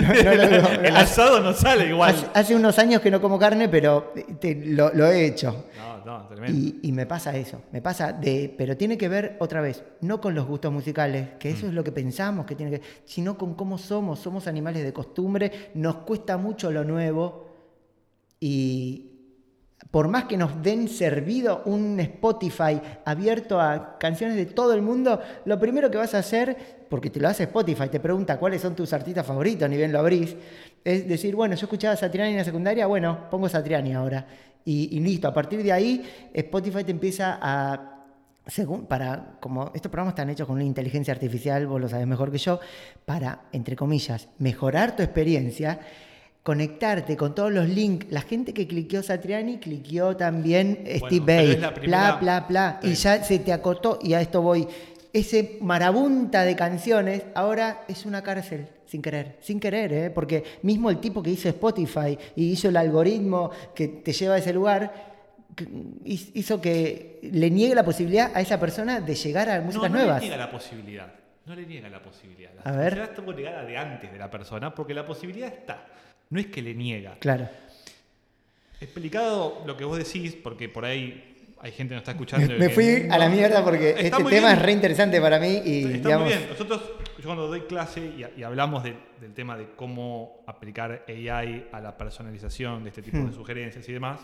el 0.82 0.96
asado 0.96 1.40
no 1.40 1.52
sale 1.52 1.88
igual. 1.88 2.30
Hace, 2.34 2.54
unos 2.54 2.78
años 2.78 3.00
que 3.00 3.10
no 3.10 3.20
como 3.20 3.38
carne, 3.38 3.68
pero 3.68 4.12
lo, 4.42 5.06
he 5.06 5.26
hecho. 5.26 5.66
No, 5.76 6.04
no, 6.04 6.26
tremendo. 6.26 6.78
Y, 6.82 6.92
me 6.92 7.06
pasa 7.06 7.36
eso. 7.36 7.62
Me 7.72 7.82
pasa 7.82 8.12
de. 8.12 8.52
Pero 8.56 8.76
tiene 8.76 8.96
que 8.98 9.08
ver, 9.08 9.36
otra 9.40 9.60
vez, 9.60 9.84
no 10.00 10.20
con 10.20 10.34
los 10.34 10.46
gustos 10.46 10.72
musicales, 10.72 11.30
que 11.38 11.50
eso 11.50 11.66
mm. 11.66 11.68
es 11.70 11.74
lo 11.74 11.84
que 11.84 11.92
pensamos 11.92 12.46
que 12.46 12.54
tiene 12.54 12.78
que 12.78 12.82
sino 13.04 13.36
con 13.36 13.54
cómo 13.54 13.78
somos. 13.78 14.18
Somos 14.18 14.46
animales 14.46 14.82
de 14.82 14.92
costumbre, 14.92 15.70
nos 15.74 15.96
cuesta 15.96 16.36
mucho 16.36 16.70
lo 16.70 16.84
nuevo. 16.84 17.49
Y, 18.40 19.10
por 19.90 20.08
más 20.08 20.24
que 20.24 20.36
nos 20.36 20.62
den 20.62 20.88
servido 20.88 21.62
un 21.64 21.98
Spotify 21.98 22.80
abierto 23.04 23.60
a 23.60 23.98
canciones 23.98 24.36
de 24.36 24.46
todo 24.46 24.72
el 24.72 24.82
mundo, 24.82 25.20
lo 25.44 25.58
primero 25.58 25.90
que 25.90 25.98
vas 25.98 26.14
a 26.14 26.18
hacer, 26.18 26.86
porque 26.88 27.10
te 27.10 27.18
lo 27.18 27.28
hace 27.28 27.44
Spotify, 27.44 27.88
te 27.88 27.98
pregunta 27.98 28.38
cuáles 28.38 28.60
son 28.60 28.76
tus 28.76 28.92
artistas 28.92 29.26
favoritos, 29.26 29.68
ni 29.68 29.76
bien 29.76 29.92
lo 29.92 29.98
abrís, 29.98 30.36
es 30.84 31.08
decir, 31.08 31.34
bueno, 31.34 31.54
yo 31.56 31.64
escuchaba 31.64 31.96
Satriani 31.96 32.32
en 32.32 32.38
la 32.38 32.44
secundaria, 32.44 32.86
bueno, 32.86 33.28
pongo 33.30 33.48
Satriani 33.48 33.94
ahora. 33.94 34.26
Y, 34.64 35.00
listo, 35.00 35.26
a 35.26 35.34
partir 35.34 35.62
de 35.62 35.72
ahí 35.72 36.04
Spotify 36.34 36.84
te 36.84 36.90
empieza 36.92 37.38
a 37.40 37.96
según, 38.46 38.86
para, 38.86 39.38
como 39.40 39.70
estos 39.74 39.90
programas 39.90 40.12
están 40.12 40.30
hechos 40.30 40.46
con 40.46 40.56
una 40.56 40.64
inteligencia 40.64 41.12
artificial, 41.12 41.66
vos 41.66 41.80
lo 41.80 41.88
sabes 41.88 42.06
mejor 42.06 42.30
que 42.30 42.38
yo, 42.38 42.58
para, 43.04 43.42
entre 43.52 43.76
comillas, 43.76 44.28
mejorar 44.38 44.96
tu 44.96 45.02
experiencia, 45.02 45.80
conectarte 46.50 47.16
con 47.16 47.32
todos 47.32 47.52
los 47.52 47.68
links. 47.68 48.06
La 48.10 48.22
gente 48.22 48.52
que 48.52 48.66
cliqueó 48.66 49.04
Satriani, 49.04 49.58
cliqueó 49.58 50.16
también 50.16 50.82
Steve 50.96 51.24
Bay, 51.24 51.62
bla, 51.86 52.16
bla, 52.16 52.40
bla. 52.40 52.80
Y 52.82 52.94
ya 52.94 53.22
se 53.22 53.38
te 53.38 53.52
acotó, 53.52 54.00
y 54.02 54.14
a 54.14 54.20
esto 54.20 54.42
voy. 54.42 54.66
Ese 55.12 55.58
marabunta 55.60 56.42
de 56.42 56.56
canciones 56.56 57.22
ahora 57.36 57.84
es 57.86 58.04
una 58.04 58.20
cárcel, 58.24 58.66
sin 58.84 59.00
querer, 59.00 59.36
sin 59.40 59.60
querer, 59.60 59.92
¿eh? 59.92 60.10
porque 60.10 60.42
mismo 60.62 60.90
el 60.90 60.98
tipo 60.98 61.22
que 61.22 61.30
hizo 61.30 61.48
Spotify 61.48 62.18
y 62.34 62.50
hizo 62.50 62.68
el 62.68 62.76
algoritmo 62.76 63.52
que 63.72 63.86
te 63.86 64.12
lleva 64.12 64.34
a 64.34 64.38
ese 64.38 64.52
lugar, 64.52 64.92
hizo 66.04 66.60
que 66.60 67.20
le 67.30 67.48
niegue 67.48 67.76
la 67.76 67.84
posibilidad 67.84 68.32
a 68.34 68.40
esa 68.40 68.58
persona 68.58 69.00
de 69.00 69.14
llegar 69.14 69.48
a 69.50 69.60
músicas 69.60 69.88
nuevas. 69.88 70.16
No 70.16 70.20
le 70.20 70.26
niega 70.26 70.36
la 70.36 70.50
posibilidad, 70.50 71.12
no 71.46 71.54
le 71.54 71.64
niega 71.64 71.88
la 71.88 72.02
posibilidad. 72.02 72.50
La 72.54 72.60
a 72.62 72.74
posibilidad 72.74 73.08
ver. 73.08 73.18
está 73.20 73.32
negada 73.36 73.64
de 73.64 73.78
antes 73.78 74.12
de 74.12 74.18
la 74.18 74.28
persona, 74.28 74.74
porque 74.74 74.94
la 74.94 75.06
posibilidad 75.06 75.52
está. 75.52 75.86
No 76.30 76.38
es 76.40 76.46
que 76.46 76.62
le 76.62 76.74
niega. 76.74 77.16
Claro. 77.18 77.48
Explicado 78.80 79.62
lo 79.66 79.76
que 79.76 79.84
vos 79.84 79.98
decís, 79.98 80.36
porque 80.42 80.68
por 80.68 80.84
ahí 80.84 81.30
hay 81.60 81.72
gente 81.72 81.90
que 81.90 81.96
nos 81.96 82.02
está 82.02 82.12
escuchando. 82.12 82.54
Me, 82.56 82.70
fui 82.70 83.06
a 83.10 83.18
la 83.18 83.28
mierda 83.28 83.62
porque 83.62 83.90
este 83.98 84.24
tema 84.24 84.52
es 84.52 84.62
re 84.62 84.72
interesante 84.72 85.20
para 85.20 85.38
mí. 85.38 85.60
Y, 85.64 85.84
está 85.94 86.18
muy 86.18 86.28
bien. 86.28 86.46
Nosotros, 86.48 86.80
yo 87.18 87.24
cuando 87.24 87.48
doy 87.48 87.62
clase 87.62 88.12
y, 88.36 88.42
hablamos 88.42 88.82
del 88.82 88.96
tema 89.34 89.58
de 89.58 89.70
cómo 89.76 90.42
aplicar 90.46 91.04
AI 91.06 91.68
a 91.72 91.80
la 91.80 91.98
personalización 91.98 92.84
de 92.84 92.88
este 92.88 93.02
tipo 93.02 93.18
de 93.18 93.24
hmm. 93.24 93.34
sugerencias 93.34 93.86
y 93.88 93.92
demás, 93.92 94.20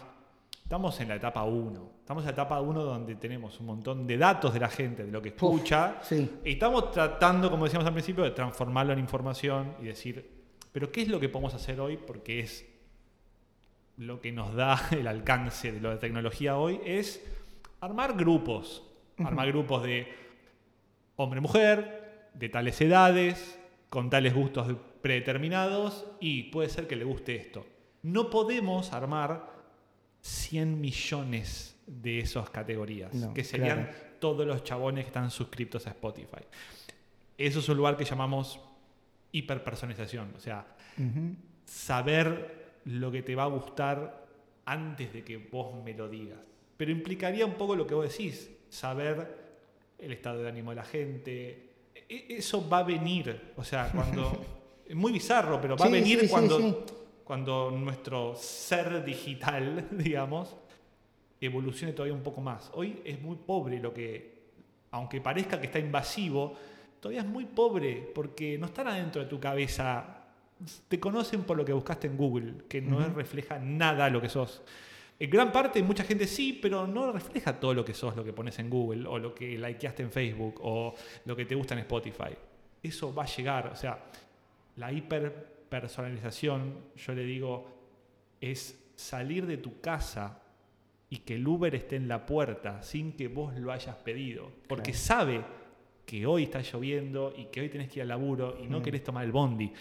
estamos 0.63 0.99
en 1.01 1.09
la 1.09 1.17
etapa 1.17 1.43
1. 1.43 1.93
Estamos 2.01 2.23
en 2.23 2.27
la 2.27 2.33
etapa 2.33 2.61
1 2.61 2.83
donde 2.83 3.17
tenemos 3.17 3.61
un 3.61 3.67
montón 3.67 4.07
de 4.07 4.17
datos 4.17 4.55
de 4.55 4.61
la 4.61 4.69
gente, 4.69 5.05
de 5.05 5.11
lo 5.11 5.21
que 5.21 5.31
escucha. 5.31 5.97
Y 6.45 6.53
estamos 6.53 6.93
tratando, 6.93 7.51
como 7.51 7.65
decíamos 7.65 7.87
al 7.87 7.93
principio, 7.93 8.25
de 8.25 8.31
transformarlo 8.31 8.95
en 8.95 9.01
información 9.01 9.75
y 9.83 9.87
decir, 9.87 10.36
pero 10.77 10.93
¿qué 10.93 11.01
es 11.01 11.09
lo 11.09 11.19
que 11.19 11.31
podemos 11.31 11.55
hacer 11.55 11.81
hoy? 11.81 11.97
Porque 11.97 12.41
es 12.41 12.67
lo 13.97 14.21
que 14.21 14.31
nos 14.31 14.55
da 14.55 14.79
el 14.91 15.07
alcance 15.07 15.73
de 15.73 15.81
la 15.81 15.99
tecnología 15.99 16.59
hoy, 16.59 16.79
es 16.85 17.25
armar 17.81 18.15
grupos. 18.15 18.83
Armar 19.17 19.49
grupos 19.49 19.85
de 19.85 20.07
hombre-mujer, 21.17 22.29
de 22.35 22.51
tales 22.51 22.79
edades, 22.83 23.59
con 23.89 24.11
tales 24.11 24.35
gustos 24.35 24.77
predeterminados 25.01 26.05
y 26.21 26.43
puede 26.51 26.69
ser 26.69 26.87
que 26.87 26.97
le 26.97 27.07
guste 27.07 27.37
esto. 27.37 27.67
No 28.03 28.29
podemos 28.29 28.93
armar 28.93 29.49
100 30.21 30.79
millones 30.79 31.75
de 31.87 32.19
esas 32.19 32.51
categorías, 32.51 33.13
que 33.35 33.45
serían 33.45 33.91
todos 34.21 34.47
los 34.47 34.63
chabones 34.63 35.05
que 35.05 35.09
están 35.09 35.31
suscritos 35.31 35.87
a 35.87 35.91
Spotify. 35.93 36.45
Eso 37.39 37.61
es 37.61 37.69
un 37.71 37.79
lugar 37.79 37.97
que 37.97 38.05
llamamos 38.05 38.61
hiperpersonalización, 39.37 40.35
o 40.37 40.41
sea, 40.41 40.67
saber 41.65 42.81
lo 42.87 43.11
que 43.11 43.23
te 43.23 43.35
va 43.35 43.45
a 43.45 43.49
gustar 43.49 44.27
antes 44.65 45.13
de 45.13 45.25
que 45.25 45.37
vos 45.37 45.83
me 45.85 45.95
lo 45.95 46.09
digas. 46.09 46.39
Pero 46.77 46.91
implicaría 46.91 47.47
un 47.47 47.55
poco 47.55 47.75
lo 47.75 47.87
que 47.87 47.95
vos 47.95 48.09
decís, 48.09 48.51
saber 48.69 49.47
el 49.99 50.13
estado 50.13 50.43
de 50.43 50.49
ánimo 50.49 50.71
de 50.71 50.77
la 50.77 50.85
gente. 50.85 51.71
E, 52.09 52.27
eso 52.29 52.69
va 52.69 52.79
a 52.79 52.83
venir, 52.83 53.53
o 53.57 53.65
sea, 53.65 53.91
cuando... 53.93 54.45
es 54.87 54.95
muy 54.95 55.13
bizarro, 55.13 55.61
pero 55.61 55.77
va 55.77 55.87
a 55.87 55.89
venir 55.89 56.29
cuando, 56.29 56.87
cuando 57.25 57.71
nuestro 57.73 58.35
ser 58.37 59.05
digital, 59.05 59.89
digamos, 59.91 60.57
evolucione 61.41 61.93
todavía 61.93 62.15
un 62.15 62.23
poco 62.23 62.41
más. 62.41 62.71
Hoy 62.75 63.01
es 63.05 63.21
muy 63.21 63.37
pobre 63.37 63.81
lo 63.81 63.93
que, 63.93 64.51
aunque 64.93 65.21
parezca 65.21 65.61
que 65.61 65.67
está 65.67 65.79
invasivo, 65.79 66.55
todavía 67.07 67.21
es 67.21 67.29
muy 67.29 67.45
pobre 67.45 68.11
porque 68.13 68.59
no 68.59 68.67
están 68.67 68.89
adentro 68.89 69.23
de 69.23 69.29
tu 69.29 69.39
cabeza. 69.39 70.25
Te 70.89 70.99
conocen 70.99 71.45
por 71.45 71.57
lo 71.57 71.65
que 71.65 71.73
buscaste 71.73 72.09
en 72.09 72.17
Google, 72.17 72.55
que 72.69 72.81
no 72.81 72.99
refleja 73.11 73.61
nada 73.61 74.11
lo 74.11 74.21
que 74.21 74.29
sos. 74.29 74.61
En 75.17 75.31
gran 75.31 75.53
parte, 75.53 75.81
mucha 75.85 76.03
gente 76.03 76.27
sí, 76.27 76.59
pero 76.61 76.85
no 76.85 77.13
refleja 77.13 77.61
todo 77.61 77.75
lo 77.75 77.85
que 77.85 77.95
sos, 77.95 78.17
lo 78.17 78.25
que 78.25 78.33
pones 78.33 78.59
en 78.59 78.69
Google, 78.69 79.07
o 79.07 79.21
lo 79.21 79.33
que 79.33 79.57
likeaste 79.57 80.03
en 80.03 80.11
Facebook, 80.11 80.59
o 80.63 80.97
lo 81.25 81.37
que 81.37 81.45
te 81.45 81.55
gusta 81.55 81.75
en 81.75 81.81
Spotify. 81.81 82.35
Eso 82.83 83.15
va 83.15 83.23
a 83.23 83.27
llegar. 83.27 83.69
O 83.69 83.77
sea, 83.77 84.07
la 84.75 84.91
hiperpersonalización, 84.91 86.75
yo 86.97 87.15
le 87.15 87.23
digo, 87.23 87.69
es 88.41 88.83
salir 88.97 89.47
de 89.47 89.59
tu 89.59 89.81
casa 89.81 90.43
y 91.09 91.19
que 91.19 91.37
el 91.37 91.47
Uber 91.47 91.73
esté 91.73 91.95
en 91.95 92.09
la 92.09 92.27
puerta 92.27 92.83
sin 92.83 93.13
que 93.13 93.29
vos 93.29 93.55
lo 93.55 93.71
hayas 93.71 93.95
pedido. 93.95 94.51
Porque 94.67 94.93
sabe 94.93 95.45
que 96.07 96.25
hoy 96.25 96.45
está 96.45 96.61
lloviendo 96.61 97.35
y 97.37 97.47
que 97.47 97.61
hoy 97.61 97.69
tenés 97.69 97.89
que 97.89 97.99
ir 97.99 98.03
al 98.03 98.09
laburo 98.09 98.57
y 98.63 98.69
no 98.69 98.79
mm. 98.79 98.83
querés 98.83 99.05
tomar 99.05 99.25
el 99.25 99.33
bondi. 99.33 99.73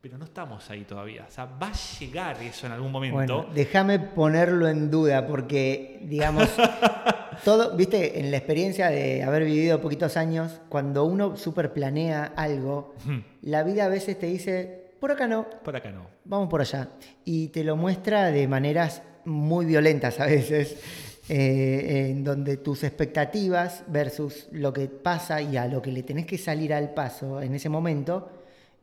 Pero 0.00 0.16
no 0.16 0.24
estamos 0.24 0.70
ahí 0.70 0.84
todavía. 0.84 1.26
O 1.28 1.30
sea, 1.32 1.46
va 1.46 1.68
a 1.68 1.72
llegar 1.98 2.40
eso 2.40 2.66
en 2.66 2.72
algún 2.72 2.92
momento. 2.92 3.16
Bueno, 3.16 3.46
déjame 3.52 3.98
ponerlo 3.98 4.68
en 4.68 4.88
duda 4.88 5.26
porque, 5.26 5.98
digamos, 6.04 6.48
todo, 7.44 7.76
viste, 7.76 8.20
en 8.20 8.30
la 8.30 8.36
experiencia 8.36 8.88
de 8.88 9.24
haber 9.24 9.44
vivido 9.44 9.80
poquitos 9.80 10.16
años, 10.16 10.60
cuando 10.68 11.04
uno 11.04 11.36
super 11.36 11.72
planea 11.72 12.32
algo, 12.36 12.94
la 13.42 13.64
vida 13.64 13.86
a 13.86 13.88
veces 13.88 14.16
te 14.16 14.26
dice, 14.26 14.92
por 15.00 15.10
acá 15.10 15.26
no. 15.26 15.48
Por 15.64 15.74
acá 15.74 15.90
no. 15.90 16.06
Vamos 16.24 16.48
por 16.48 16.60
allá. 16.60 16.90
Y 17.24 17.48
te 17.48 17.64
lo 17.64 17.74
muestra 17.74 18.30
de 18.30 18.46
maneras 18.46 19.02
muy 19.24 19.66
violentas 19.66 20.20
a 20.20 20.26
veces. 20.26 20.80
Eh, 21.28 22.08
en 22.10 22.22
donde 22.22 22.58
tus 22.58 22.84
expectativas 22.84 23.82
versus 23.88 24.46
lo 24.52 24.72
que 24.72 24.86
pasa 24.86 25.42
y 25.42 25.56
a 25.56 25.66
lo 25.66 25.82
que 25.82 25.90
le 25.90 26.04
tenés 26.04 26.24
que 26.24 26.38
salir 26.38 26.72
al 26.72 26.94
paso 26.94 27.42
en 27.42 27.54
ese 27.54 27.68
momento 27.68 28.30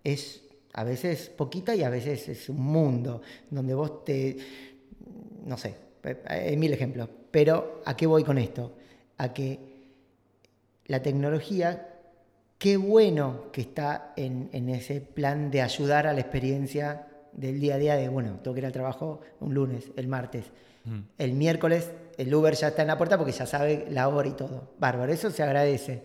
es 0.04 0.44
a 0.74 0.84
veces 0.84 1.30
poquita 1.30 1.76
y 1.76 1.84
a 1.84 1.90
veces 1.90 2.28
es 2.28 2.50
un 2.50 2.62
mundo, 2.62 3.22
donde 3.50 3.74
vos 3.74 4.04
te, 4.04 4.38
no 5.46 5.58
sé, 5.58 5.76
hay 6.26 6.58
mil 6.58 6.74
ejemplos, 6.74 7.08
pero 7.32 7.82
¿a 7.86 7.96
qué 7.96 8.08
voy 8.08 8.24
con 8.24 8.38
esto? 8.38 8.74
A 9.18 9.34
que 9.34 9.60
la 10.88 11.02
tecnología, 11.02 11.96
qué 12.58 12.76
bueno 12.76 13.52
que 13.52 13.62
está 13.62 14.14
en, 14.18 14.50
en 14.52 14.70
ese 14.70 15.00
plan 15.00 15.50
de 15.50 15.62
ayudar 15.62 16.08
a 16.08 16.14
la 16.14 16.20
experiencia 16.20 17.08
del 17.32 17.60
día 17.60 17.76
a 17.76 17.78
día 17.78 17.96
de, 17.96 18.10
bueno, 18.10 18.40
tengo 18.44 18.54
que 18.54 18.60
ir 18.60 18.66
al 18.66 18.72
trabajo 18.72 19.22
un 19.40 19.54
lunes, 19.54 19.92
el 19.96 20.08
martes, 20.08 20.46
mm. 20.86 21.00
el 21.18 21.34
miércoles 21.34 21.92
el 22.18 22.34
Uber 22.34 22.54
ya 22.54 22.70
está 22.70 22.82
en 22.82 22.88
la 22.88 22.98
puerta 22.98 23.18
porque 23.18 23.32
ya 23.32 23.46
sabe 23.46 23.88
la 23.90 24.08
hora 24.08 24.28
y 24.28 24.34
todo. 24.34 24.72
Bárbaro, 24.80 25.12
eso 25.12 25.32
se 25.32 25.44
agradece. 25.44 26.04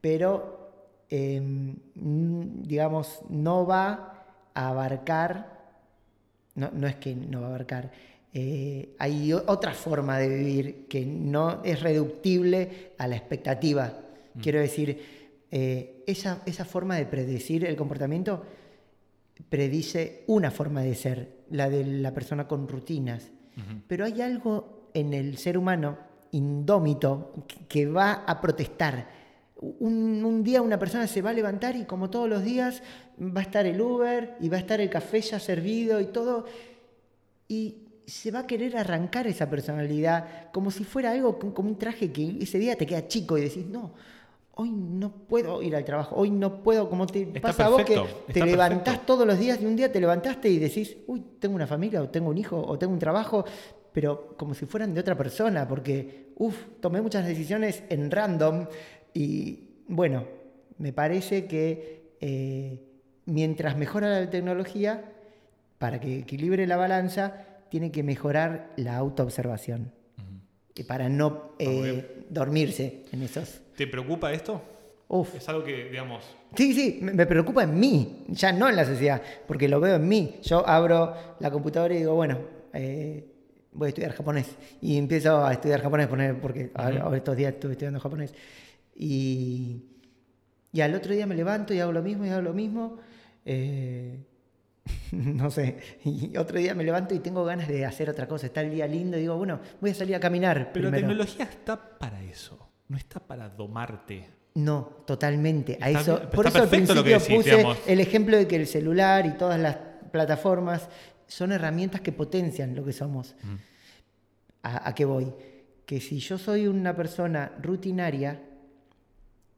Pero, 0.00 1.04
em, 1.08 1.76
digamos, 1.94 3.20
no 3.28 3.66
va 3.66 4.26
a 4.54 4.68
abarcar, 4.68 5.56
no, 6.54 6.70
no, 6.72 6.86
es 6.86 6.96
que 6.96 7.14
no 7.14 7.40
va 7.40 7.48
a 7.48 7.50
abarcar, 7.50 7.90
eh, 8.32 8.94
hay 8.98 9.32
otra 9.32 9.72
forma 9.72 10.18
de 10.18 10.28
vivir 10.28 10.86
que 10.88 11.04
no 11.04 11.62
es 11.64 11.80
reductible 11.80 12.92
a 12.98 13.08
la 13.08 13.16
expectativa. 13.16 13.98
Mm. 14.34 14.40
Quiero 14.40 14.60
decir, 14.60 15.00
eh, 15.50 16.02
esa, 16.06 16.42
esa 16.46 16.64
forma 16.64 16.96
de 16.96 17.06
predecir 17.06 17.64
el 17.64 17.76
comportamiento 17.76 18.42
predice 19.48 20.24
una 20.26 20.50
forma 20.50 20.82
de 20.82 20.94
ser, 20.94 21.44
la 21.50 21.68
de 21.68 21.84
la 21.84 22.12
persona 22.12 22.48
con 22.48 22.68
rutinas. 22.68 23.30
Pero 23.86 24.04
hay 24.04 24.20
algo 24.20 24.90
en 24.92 25.14
el 25.14 25.38
ser 25.38 25.56
humano 25.56 25.98
indómito 26.32 27.32
que 27.68 27.86
va 27.86 28.24
a 28.26 28.40
protestar. 28.40 29.08
Un, 29.58 30.42
día 30.44 30.60
una 30.60 30.78
persona 30.78 31.06
se 31.06 31.22
va 31.22 31.30
a 31.30 31.32
levantar 31.32 31.76
y 31.76 31.84
como 31.84 32.10
todos 32.10 32.28
los 32.28 32.44
días 32.44 32.82
va 33.18 33.40
a 33.40 33.44
estar 33.44 33.64
el 33.64 33.80
Uber 33.80 34.36
y 34.40 34.48
va 34.48 34.58
a 34.58 34.60
estar 34.60 34.80
el 34.80 34.90
café 34.90 35.20
ya 35.20 35.40
servido 35.40 36.00
y 36.00 36.06
todo. 36.06 36.44
Y 37.48 37.76
se 38.06 38.30
va 38.30 38.40
a 38.40 38.46
querer 38.46 38.76
arrancar 38.76 39.26
esa 39.26 39.48
personalidad 39.48 40.50
como 40.52 40.70
si 40.70 40.84
fuera 40.84 41.10
algo 41.10 41.38
como 41.38 41.70
un 41.70 41.78
traje 41.78 42.12
que 42.12 42.36
ese 42.40 42.58
día 42.58 42.76
te 42.76 42.86
queda 42.86 43.08
chico 43.08 43.38
y 43.38 43.42
decís, 43.42 43.66
no, 43.66 43.94
hoy 44.58 44.70
no 44.70 45.12
puedo 45.12 45.62
ir 45.62 45.76
al 45.76 45.84
trabajo, 45.84 46.16
hoy 46.16 46.30
no 46.30 46.62
puedo, 46.62 46.88
como 46.88 47.06
te 47.06 47.26
pasa 47.40 47.66
a 47.66 47.68
vos 47.68 47.84
que 47.84 48.02
te 48.32 48.44
levantás 48.44 49.04
todos 49.04 49.26
los 49.26 49.38
días 49.38 49.60
y 49.60 49.66
un 49.66 49.76
día 49.76 49.92
te 49.92 50.00
levantaste 50.00 50.48
y 50.48 50.58
decís, 50.58 50.96
uy, 51.06 51.22
tengo 51.38 51.54
una 51.54 51.66
familia 51.66 52.02
o 52.02 52.08
tengo 52.08 52.30
un 52.30 52.38
hijo 52.38 52.58
o 52.58 52.78
tengo 52.78 52.92
un 52.92 52.98
trabajo, 52.98 53.44
pero 53.92 54.34
como 54.36 54.54
si 54.54 54.64
fueran 54.64 54.94
de 54.94 55.00
otra 55.00 55.14
persona, 55.14 55.68
porque, 55.68 56.32
uff, 56.36 56.56
tomé 56.80 57.02
muchas 57.02 57.26
decisiones 57.26 57.82
en 57.90 58.10
random 58.10 58.66
y 59.12 59.82
bueno, 59.88 60.24
me 60.78 60.92
parece 60.94 61.46
que 61.46 62.16
eh, 62.20 62.82
mientras 63.26 63.76
mejora 63.76 64.20
la 64.20 64.30
tecnología, 64.30 65.12
para 65.78 66.00
que 66.00 66.20
equilibre 66.20 66.66
la 66.66 66.76
balanza, 66.76 67.44
tiene 67.68 67.92
que 67.92 68.02
mejorar 68.02 68.72
la 68.76 68.96
autoobservación. 68.96 69.92
Y 70.74 70.84
para 70.84 71.08
no 71.08 71.52
eh, 71.58 72.15
dormirse 72.30 73.04
en 73.12 73.22
esos 73.22 73.60
¿Te 73.76 73.86
preocupa 73.86 74.32
esto? 74.32 74.62
Uf. 75.08 75.34
Es 75.34 75.48
algo 75.48 75.62
que, 75.62 75.90
digamos... 75.90 76.24
Sí, 76.56 76.72
sí, 76.72 76.98
me 77.02 77.26
preocupa 77.26 77.62
en 77.62 77.78
mí, 77.78 78.24
ya 78.28 78.52
no 78.52 78.68
en 78.68 78.76
la 78.76 78.84
sociedad, 78.84 79.20
porque 79.46 79.68
lo 79.68 79.78
veo 79.78 79.96
en 79.96 80.08
mí. 80.08 80.40
Yo 80.42 80.66
abro 80.66 81.14
la 81.38 81.50
computadora 81.50 81.94
y 81.94 81.98
digo, 81.98 82.14
bueno, 82.14 82.38
eh, 82.72 83.24
voy 83.72 83.86
a 83.86 83.88
estudiar 83.90 84.12
japonés. 84.12 84.56
Y 84.80 84.96
empiezo 84.96 85.44
a 85.44 85.52
estudiar 85.52 85.82
japonés, 85.82 86.08
porque 86.40 86.70
ahora, 86.74 87.14
estos 87.16 87.36
días 87.36 87.52
estuve 87.52 87.72
estudiando 87.72 88.00
japonés. 88.00 88.34
Y, 88.96 89.82
y, 90.72 90.80
al 90.80 90.94
otro 90.94 91.12
día 91.12 91.26
me 91.26 91.34
levanto 91.34 91.74
y 91.74 91.80
hago 91.80 91.92
lo 91.92 92.02
mismo 92.02 92.24
y 92.24 92.30
hago 92.30 92.42
lo 92.42 92.54
mismo. 92.54 92.96
Eh, 93.44 94.18
no 95.12 95.50
sé, 95.50 95.78
y 96.04 96.36
otro 96.36 96.58
día 96.58 96.74
me 96.74 96.84
levanto 96.84 97.14
y 97.14 97.18
tengo 97.18 97.44
ganas 97.44 97.68
de 97.68 97.84
hacer 97.84 98.10
otra 98.10 98.28
cosa. 98.28 98.46
Está 98.46 98.60
el 98.60 98.70
día 98.70 98.86
lindo 98.86 99.16
y 99.16 99.20
digo, 99.20 99.36
bueno, 99.36 99.60
voy 99.80 99.90
a 99.90 99.94
salir 99.94 100.14
a 100.14 100.20
caminar. 100.20 100.70
Pero 100.72 100.90
la 100.90 100.96
tecnología 100.96 101.44
está 101.44 101.98
para 101.98 102.22
eso 102.22 102.66
no 102.88 102.96
está 102.96 103.20
para 103.20 103.48
domarte. 103.48 104.28
No, 104.54 105.02
totalmente. 105.06 105.78
A 105.80 105.90
eso, 105.90 106.20
por 106.30 106.46
eso 106.46 106.62
al 106.62 106.68
principio 106.68 107.18
puse 107.18 107.66
el 107.86 108.00
ejemplo 108.00 108.36
de 108.36 108.46
que 108.46 108.56
el 108.56 108.66
celular 108.66 109.26
y 109.26 109.32
todas 109.32 109.60
las 109.60 109.76
plataformas 110.10 110.88
son 111.26 111.52
herramientas 111.52 112.00
que 112.00 112.12
potencian 112.12 112.74
lo 112.74 112.84
que 112.84 112.92
somos. 112.92 113.34
Mm. 113.42 113.54
¿A, 114.62 114.94
qué 114.94 115.04
voy? 115.04 115.32
Que 115.84 116.00
si 116.00 116.18
yo 116.18 116.38
soy 116.38 116.66
una 116.66 116.96
persona 116.96 117.52
rutinaria 117.60 118.40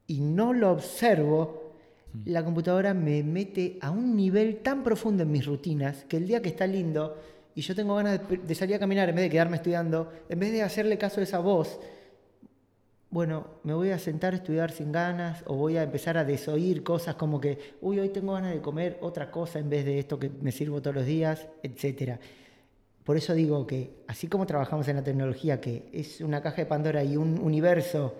y 0.05 0.19
no 0.19 0.53
lo 0.53 0.71
observo. 0.71 1.58
La 2.25 2.43
computadora 2.43 2.93
me 2.93 3.23
mete 3.23 3.77
a 3.81 3.91
un 3.91 4.15
nivel 4.15 4.57
tan 4.57 4.83
profundo 4.83 5.23
en 5.23 5.31
mis 5.31 5.45
rutinas 5.45 6.05
que 6.05 6.17
el 6.17 6.27
día 6.27 6.41
que 6.41 6.49
está 6.49 6.65
lindo 6.65 7.17
y 7.55 7.61
yo 7.61 7.75
tengo 7.75 7.95
ganas 7.95 8.21
de, 8.29 8.55
salir 8.55 8.75
a 8.75 8.79
caminar 8.79 9.09
en 9.09 9.15
vez 9.15 9.25
de 9.25 9.29
quedarme 9.29 9.57
estudiando, 9.57 10.11
en 10.29 10.39
vez 10.39 10.51
de 10.51 10.63
hacerle 10.63 10.97
caso 10.97 11.19
a 11.19 11.23
esa 11.23 11.39
voz, 11.39 11.79
bueno, 13.11 13.47
me 13.63 13.73
voy 13.73 13.89
a 13.89 13.99
sentar 13.99 14.33
a 14.33 14.37
estudiar 14.37 14.71
sin 14.71 14.91
ganas 14.91 15.43
o 15.47 15.55
voy 15.55 15.77
a 15.77 15.83
empezar 15.83 16.17
a 16.17 16.23
desoír 16.23 16.83
cosas 16.83 17.15
como 17.15 17.41
que, 17.41 17.75
uy, 17.81 17.99
hoy 17.99 18.09
tengo 18.09 18.33
ganas 18.33 18.53
de 18.53 18.61
comer 18.61 18.97
otra 19.01 19.31
cosa 19.31 19.59
en 19.59 19.69
vez 19.69 19.83
de 19.83 19.99
esto 19.99 20.19
que 20.19 20.29
me 20.29 20.51
sirvo 20.51 20.81
todos 20.81 20.95
los 20.95 21.05
días, 21.05 21.47
etc. 21.63 22.19
Por 23.03 23.17
eso 23.17 23.33
digo 23.33 23.65
que 23.65 24.03
así 24.07 24.27
como 24.27 24.45
trabajamos 24.45 24.87
en 24.87 24.97
la 24.97 25.03
tecnología, 25.03 25.59
que 25.59 25.89
es 25.91 26.21
una 26.21 26.41
caja 26.41 26.57
de 26.57 26.65
Pandora 26.67 27.03
y 27.03 27.17
un 27.17 27.39
universo 27.39 28.15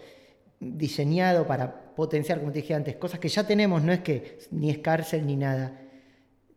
diseñado 0.59 1.47
para 1.47 1.93
potenciar, 1.95 2.39
como 2.39 2.51
te 2.51 2.59
dije 2.61 2.73
antes, 2.73 2.95
cosas 2.95 3.19
que 3.19 3.29
ya 3.29 3.45
tenemos, 3.45 3.81
no 3.81 3.91
es 3.91 3.99
que 4.01 4.39
ni 4.51 4.69
es 4.69 4.79
cárcel 4.79 5.25
ni 5.25 5.35
nada. 5.35 5.79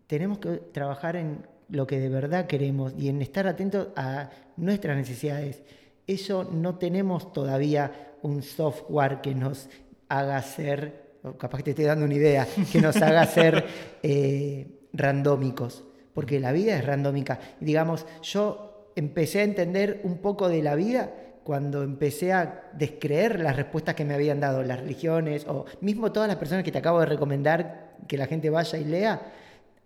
Tenemos 0.06 0.38
que 0.38 0.50
trabajar 0.72 1.16
en 1.16 1.46
lo 1.68 1.86
que 1.86 1.98
de 1.98 2.08
verdad 2.08 2.46
queremos 2.46 2.94
y 2.98 3.08
en 3.08 3.22
estar 3.22 3.46
atentos 3.46 3.88
a 3.96 4.30
nuestras 4.56 4.96
necesidades. 4.96 5.62
Eso 6.06 6.44
no 6.44 6.76
tenemos 6.76 7.32
todavía 7.32 8.12
un 8.22 8.42
software 8.42 9.20
que 9.20 9.34
nos 9.34 9.68
haga 10.08 10.40
ser, 10.42 11.18
capaz 11.38 11.58
que 11.58 11.64
te 11.64 11.70
estoy 11.70 11.84
dando 11.86 12.04
una 12.04 12.14
idea, 12.14 12.46
que 12.70 12.80
nos 12.80 12.96
haga 12.96 13.24
ser 13.26 13.64
eh, 14.02 14.88
randómicos, 14.92 15.84
porque 16.12 16.40
la 16.40 16.52
vida 16.52 16.76
es 16.76 16.84
randómica. 16.84 17.40
Digamos, 17.60 18.04
yo 18.22 18.90
empecé 18.96 19.40
a 19.40 19.44
entender 19.44 20.00
un 20.04 20.18
poco 20.18 20.48
de 20.48 20.62
la 20.62 20.74
vida 20.74 21.10
cuando 21.44 21.82
empecé 21.82 22.32
a 22.32 22.70
descreer 22.72 23.40
las 23.40 23.56
respuestas 23.56 23.94
que 23.94 24.04
me 24.04 24.14
habían 24.14 24.40
dado 24.40 24.62
las 24.62 24.80
religiones 24.80 25.46
o 25.46 25.64
mismo 25.80 26.12
todas 26.12 26.28
las 26.28 26.36
personas 26.36 26.64
que 26.64 26.72
te 26.72 26.78
acabo 26.78 27.00
de 27.00 27.06
recomendar 27.06 27.96
que 28.06 28.16
la 28.16 28.26
gente 28.26 28.50
vaya 28.50 28.78
y 28.78 28.84
lea, 28.84 29.20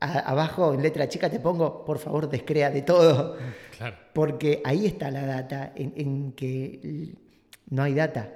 abajo 0.01 0.75
en 0.75 0.83
letra 0.83 1.09
chica 1.09 1.31
te 1.31 1.41
pongo, 1.41 1.85
por 1.85 1.99
favor, 1.99 2.29
descrea 2.29 2.71
de 2.71 2.83
todo. 2.83 3.37
Porque 4.13 4.63
ahí 4.65 4.87
está 4.87 5.11
la 5.11 5.27
data, 5.27 5.73
en 5.75 6.33
que 6.33 7.15
no 7.71 7.83
hay 7.83 7.95
data. 7.95 8.33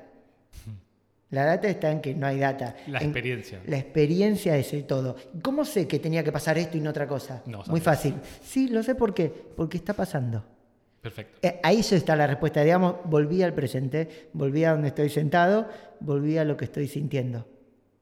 La 1.31 1.45
data 1.45 1.69
está 1.69 1.93
en 1.93 2.01
que 2.01 2.15
no 2.15 2.27
hay 2.27 2.41
data. 2.41 2.75
La 2.89 2.99
experiencia. 2.99 3.61
La 3.67 3.79
experiencia 3.79 4.57
es 4.57 4.73
el 4.73 4.85
todo. 4.85 5.17
¿Cómo 5.43 5.65
sé 5.65 5.87
que 5.87 6.01
tenía 6.01 6.25
que 6.25 6.33
pasar 6.33 6.59
esto 6.59 6.77
y 6.77 6.81
no 6.81 6.91
otra 6.91 7.07
cosa? 7.07 7.43
Muy 7.69 7.81
fácil. 7.81 8.17
Sí, 8.43 8.69
lo 8.69 8.83
sé 8.83 8.97
por 8.97 9.15
qué. 9.15 9.33
Porque 9.57 9.77
está 9.77 9.95
pasando. 9.95 10.45
Perfecto. 11.01 11.39
Eh, 11.43 11.61
ahí 11.63 11.81
está 11.81 12.15
la 12.15 12.27
respuesta. 12.27 12.63
Digamos, 12.63 12.97
volví 13.05 13.43
al 13.43 13.55
presente, 13.55 14.29
volví 14.33 14.65
a 14.65 14.73
donde 14.73 14.89
estoy 14.89 15.09
sentado, 15.09 15.69
volví 16.01 16.37
a 16.37 16.45
lo 16.45 16.57
que 16.57 16.67
estoy 16.67 16.89
sintiendo. 16.89 17.47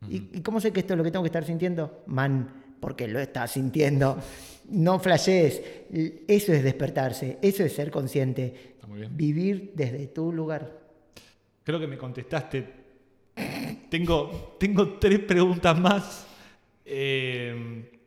¿Y, 0.09 0.41
cómo 0.43 0.61
sé 0.61 0.73
que 0.73 0.81
esto 0.81 0.95
es 0.95 0.99
lo 0.99 1.05
que 1.05 1.11
tengo 1.11 1.23
que 1.23 1.29
estar 1.29 1.45
sintiendo? 1.45 2.03
Man, 2.07 2.77
porque 2.81 3.09
lo 3.09 3.19
estás 3.21 3.53
sintiendo. 3.53 4.19
No 4.71 4.99
flashees. 4.99 5.63
Eso 6.27 6.53
es 6.53 6.63
despertarse, 6.63 7.39
eso 7.41 7.65
es 7.65 7.73
ser 7.73 7.91
consciente. 7.91 8.77
Vivir 9.11 9.73
desde 9.75 10.07
tu 10.09 10.33
lugar. 10.33 10.79
Creo 11.63 11.79
que 11.79 11.87
me 11.87 11.99
contestaste. 11.99 12.67
tengo, 13.91 14.57
tengo 14.59 14.99
tres 14.99 15.21
preguntas 15.21 15.79
más. 15.79 16.27
Eh, 16.85 17.98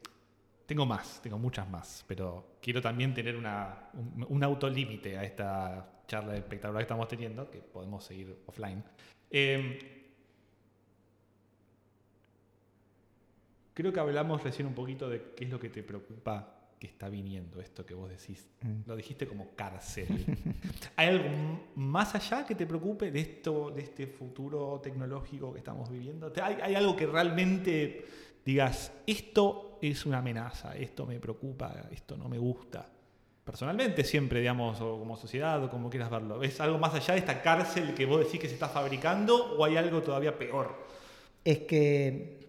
tengo 0.71 0.85
más, 0.85 1.21
tengo 1.21 1.37
muchas 1.37 1.69
más, 1.69 2.05
pero 2.07 2.55
quiero 2.61 2.81
también 2.81 3.13
tener 3.13 3.35
una, 3.35 3.89
un, 4.29 4.41
autolímite 4.41 5.17
a 5.17 5.25
esta 5.25 6.03
charla 6.07 6.37
espectacular 6.37 6.79
que 6.79 6.83
estamos 6.83 7.09
teniendo, 7.09 7.51
que 7.51 7.57
podemos 7.57 8.05
seguir 8.05 8.37
offline. 8.45 8.81
Eh, 9.29 10.13
creo 13.73 13.91
que 13.91 13.99
hablamos 13.99 14.41
recién 14.41 14.65
un 14.65 14.73
poquito 14.73 15.09
de 15.09 15.33
qué 15.35 15.43
es 15.43 15.49
lo 15.49 15.59
que 15.59 15.67
te 15.67 15.83
preocupa 15.83 16.61
que 16.79 16.87
está 16.87 17.09
viniendo 17.09 17.59
esto 17.59 17.85
que 17.85 17.93
vos 17.93 18.09
decís. 18.09 18.47
Mm. 18.61 18.87
Lo 18.87 18.95
dijiste 18.95 19.27
como 19.27 19.53
cárcel. 19.55 20.07
¿Hay 20.95 21.09
algo 21.09 21.69
más 21.75 22.15
allá 22.15 22.45
que 22.45 22.55
te 22.55 22.65
preocupe 22.65 23.11
de 23.11 23.19
esto, 23.19 23.71
de 23.71 23.81
este 23.81 24.07
futuro 24.07 24.79
tecnológico 24.81 25.51
que 25.51 25.59
estamos 25.59 25.91
viviendo? 25.91 26.31
¿Hay, 26.41 26.73
algo 26.75 26.95
que 26.95 27.07
realmente 27.07 28.05
digas, 28.45 28.91
esto 29.07 29.79
es 29.81 30.05
una 30.05 30.19
amenaza, 30.19 30.75
esto 30.75 31.05
me 31.05 31.19
preocupa, 31.19 31.87
esto 31.91 32.17
no 32.17 32.29
me 32.29 32.37
gusta? 32.37 32.87
personalmente 33.43 34.03
siempre, 34.03 34.39
digamos, 34.39 34.79
o 34.81 34.99
como 34.99 35.17
sociedad, 35.17 35.63
o 35.63 35.69
como 35.69 35.89
quieras 35.89 36.09
verlo? 36.09 36.43
¿Es 36.43 36.61
algo 36.61 36.77
más 36.77 36.93
allá 36.93 37.15
de 37.15 37.19
esta 37.19 37.41
cárcel 37.41 37.93
que 37.93 38.05
vos 38.05 38.19
decís 38.19 38.39
que 38.39 38.47
se 38.47 38.53
está 38.53 38.69
fabricando 38.69 39.57
o 39.57 39.65
hay 39.65 39.77
algo 39.77 40.01
todavía 40.01 40.37
peor? 40.37 40.75
Es 41.43 41.59
que 41.59 42.39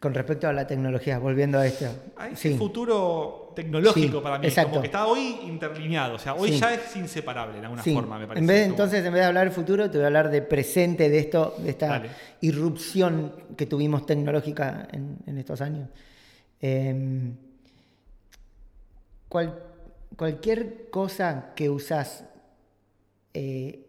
con 0.00 0.14
respecto 0.14 0.48
a 0.48 0.52
la 0.52 0.66
tecnología, 0.66 1.18
volviendo 1.18 1.58
a 1.58 1.66
esto. 1.66 1.86
Hay 2.16 2.32
un 2.52 2.58
futuro 2.58 3.41
tecnológico 3.54 4.22
para 4.22 4.38
mí, 4.38 4.48
como 4.50 4.80
que 4.80 4.86
está 4.86 5.06
hoy 5.06 5.40
interlineado, 5.44 6.14
o 6.14 6.18
sea, 6.18 6.34
hoy 6.34 6.58
ya 6.58 6.74
es 6.74 6.94
inseparable 6.96 7.58
de 7.58 7.66
alguna 7.66 7.82
forma, 7.82 8.18
me 8.18 8.26
parece. 8.26 8.40
En 8.40 8.46
vez, 8.46 8.66
entonces, 8.66 9.04
en 9.04 9.12
vez 9.12 9.22
de 9.22 9.26
hablar 9.26 9.44
del 9.44 9.52
futuro, 9.52 9.90
te 9.90 9.98
voy 9.98 10.04
a 10.04 10.06
hablar 10.06 10.30
de 10.30 10.42
presente, 10.42 11.08
de 11.08 11.18
esto, 11.18 11.54
de 11.58 11.70
esta 11.70 12.02
irrupción 12.40 13.32
que 13.56 13.66
tuvimos 13.66 14.06
tecnológica 14.06 14.88
en, 14.92 15.38
estos 15.38 15.60
años. 15.60 15.88
Em, 16.60 17.34
cualquier 20.16 20.90
cosa 20.90 21.52
que 21.54 21.70
usas 21.70 22.24
eh, 23.34 23.86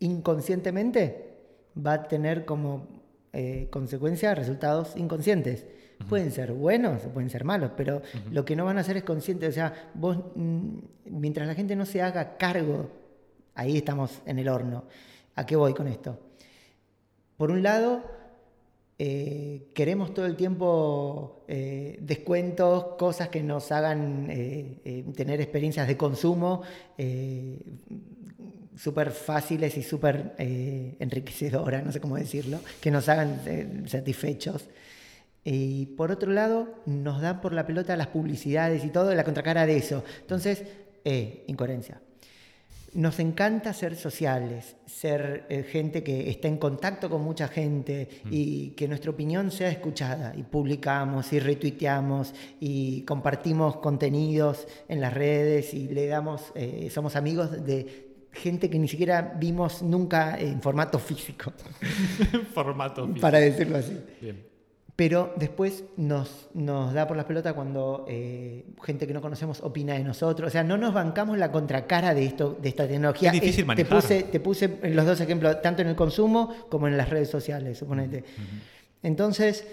inconscientemente 0.00 1.34
va 1.76 1.92
a 1.92 2.08
tener 2.08 2.44
como 2.44 2.88
eh, 3.32 3.68
consecuencia 3.70 4.34
resultados 4.34 4.96
inconscientes. 4.96 5.66
Pueden 6.08 6.30
ser 6.30 6.52
buenos 6.52 7.04
o 7.04 7.08
pueden 7.08 7.30
ser 7.30 7.44
malos, 7.44 7.70
pero 7.76 8.02
lo 8.30 8.44
que 8.44 8.54
no 8.54 8.64
van 8.64 8.78
a 8.78 8.80
hacer 8.80 8.96
es 8.98 9.02
consciente. 9.02 9.46
O 9.48 9.52
sea, 9.52 9.90
vos, 9.94 10.18
mm, 10.34 10.78
mientras 11.06 11.46
la 11.46 11.54
gente 11.54 11.74
no 11.74 11.86
se 11.86 12.02
haga 12.02 12.36
cargo, 12.36 12.90
ahí 13.54 13.76
estamos 13.76 14.20
en 14.26 14.38
el 14.38 14.48
horno. 14.48 14.84
¿A 15.34 15.46
qué 15.46 15.56
voy 15.56 15.74
con 15.74 15.88
esto? 15.88 16.18
Por 17.36 17.50
un 17.50 17.62
lado, 17.62 18.02
eh, 18.98 19.68
queremos 19.74 20.14
todo 20.14 20.26
el 20.26 20.36
tiempo 20.36 21.44
eh, 21.48 21.98
descuentos, 22.00 22.96
cosas 22.98 23.28
que 23.28 23.42
nos 23.42 23.72
hagan 23.72 24.26
tener 25.14 25.40
experiencias 25.40 25.88
de 25.88 25.96
consumo 25.96 26.62
súper 28.76 29.10
fáciles 29.10 29.76
y 29.76 29.82
súper 29.82 30.34
eh, 30.38 30.96
enriquecedoras, 30.98 31.84
no 31.84 31.92
sé 31.92 32.00
cómo 32.00 32.16
decirlo, 32.16 32.60
que 32.80 32.90
nos 32.90 33.08
hagan 33.08 33.40
eh, 33.46 33.82
satisfechos. 33.86 34.66
Y 35.48 35.86
por 35.86 36.10
otro 36.10 36.32
lado, 36.32 36.74
nos 36.86 37.20
dan 37.20 37.40
por 37.40 37.52
la 37.52 37.64
pelota 37.64 37.96
las 37.96 38.08
publicidades 38.08 38.84
y 38.84 38.88
todo, 38.88 39.14
la 39.14 39.22
contracara 39.22 39.64
de 39.64 39.76
eso. 39.76 40.02
Entonces, 40.20 40.64
eh, 41.04 41.44
incoherencia. 41.46 42.00
Nos 42.94 43.20
encanta 43.20 43.72
ser 43.72 43.94
sociales, 43.94 44.74
ser 44.86 45.46
eh, 45.48 45.62
gente 45.62 46.02
que 46.02 46.30
está 46.30 46.48
en 46.48 46.56
contacto 46.56 47.08
con 47.08 47.22
mucha 47.22 47.46
gente 47.46 48.08
mm. 48.24 48.28
y 48.32 48.70
que 48.70 48.88
nuestra 48.88 49.12
opinión 49.12 49.52
sea 49.52 49.68
escuchada. 49.70 50.34
Y 50.36 50.42
publicamos 50.42 51.32
y 51.32 51.38
retuiteamos 51.38 52.34
y 52.58 53.02
compartimos 53.02 53.76
contenidos 53.76 54.66
en 54.88 55.00
las 55.00 55.14
redes 55.14 55.74
y 55.74 55.86
le 55.86 56.08
damos, 56.08 56.52
somos 56.90 57.14
amigos 57.14 57.64
de 57.64 58.16
gente 58.32 58.68
que 58.68 58.80
ni 58.80 58.88
siquiera 58.88 59.36
vimos 59.38 59.80
nunca 59.80 60.36
en 60.40 60.60
formato 60.60 60.98
físico. 60.98 61.52
formato 62.52 63.06
físico. 63.06 63.20
Para 63.20 63.38
decirlo 63.38 63.76
así. 63.76 63.96
Pero 64.96 65.34
después 65.36 65.84
nos, 65.98 66.48
nos 66.54 66.94
da 66.94 67.06
por 67.06 67.18
las 67.18 67.26
pelotas 67.26 67.52
cuando 67.52 68.06
eh, 68.08 68.64
gente 68.82 69.06
que 69.06 69.12
no 69.12 69.20
conocemos 69.20 69.60
opina 69.60 69.92
de 69.92 70.02
nosotros. 70.02 70.48
O 70.48 70.50
sea, 70.50 70.64
no 70.64 70.78
nos 70.78 70.94
bancamos 70.94 71.36
la 71.36 71.52
contracara 71.52 72.14
de, 72.14 72.24
esto, 72.24 72.56
de 72.60 72.70
esta 72.70 72.88
tecnología. 72.88 73.30
Es 73.30 73.40
difícil 73.40 73.66
Te 73.74 73.84
puse, 73.84 74.22
te 74.22 74.40
puse 74.40 74.78
los 74.84 75.04
dos 75.04 75.20
ejemplos, 75.20 75.60
tanto 75.60 75.82
en 75.82 75.88
el 75.88 75.96
consumo 75.96 76.50
como 76.70 76.88
en 76.88 76.96
las 76.96 77.10
redes 77.10 77.28
sociales, 77.28 77.76
suponete. 77.76 78.24
Entonces, 79.02 79.66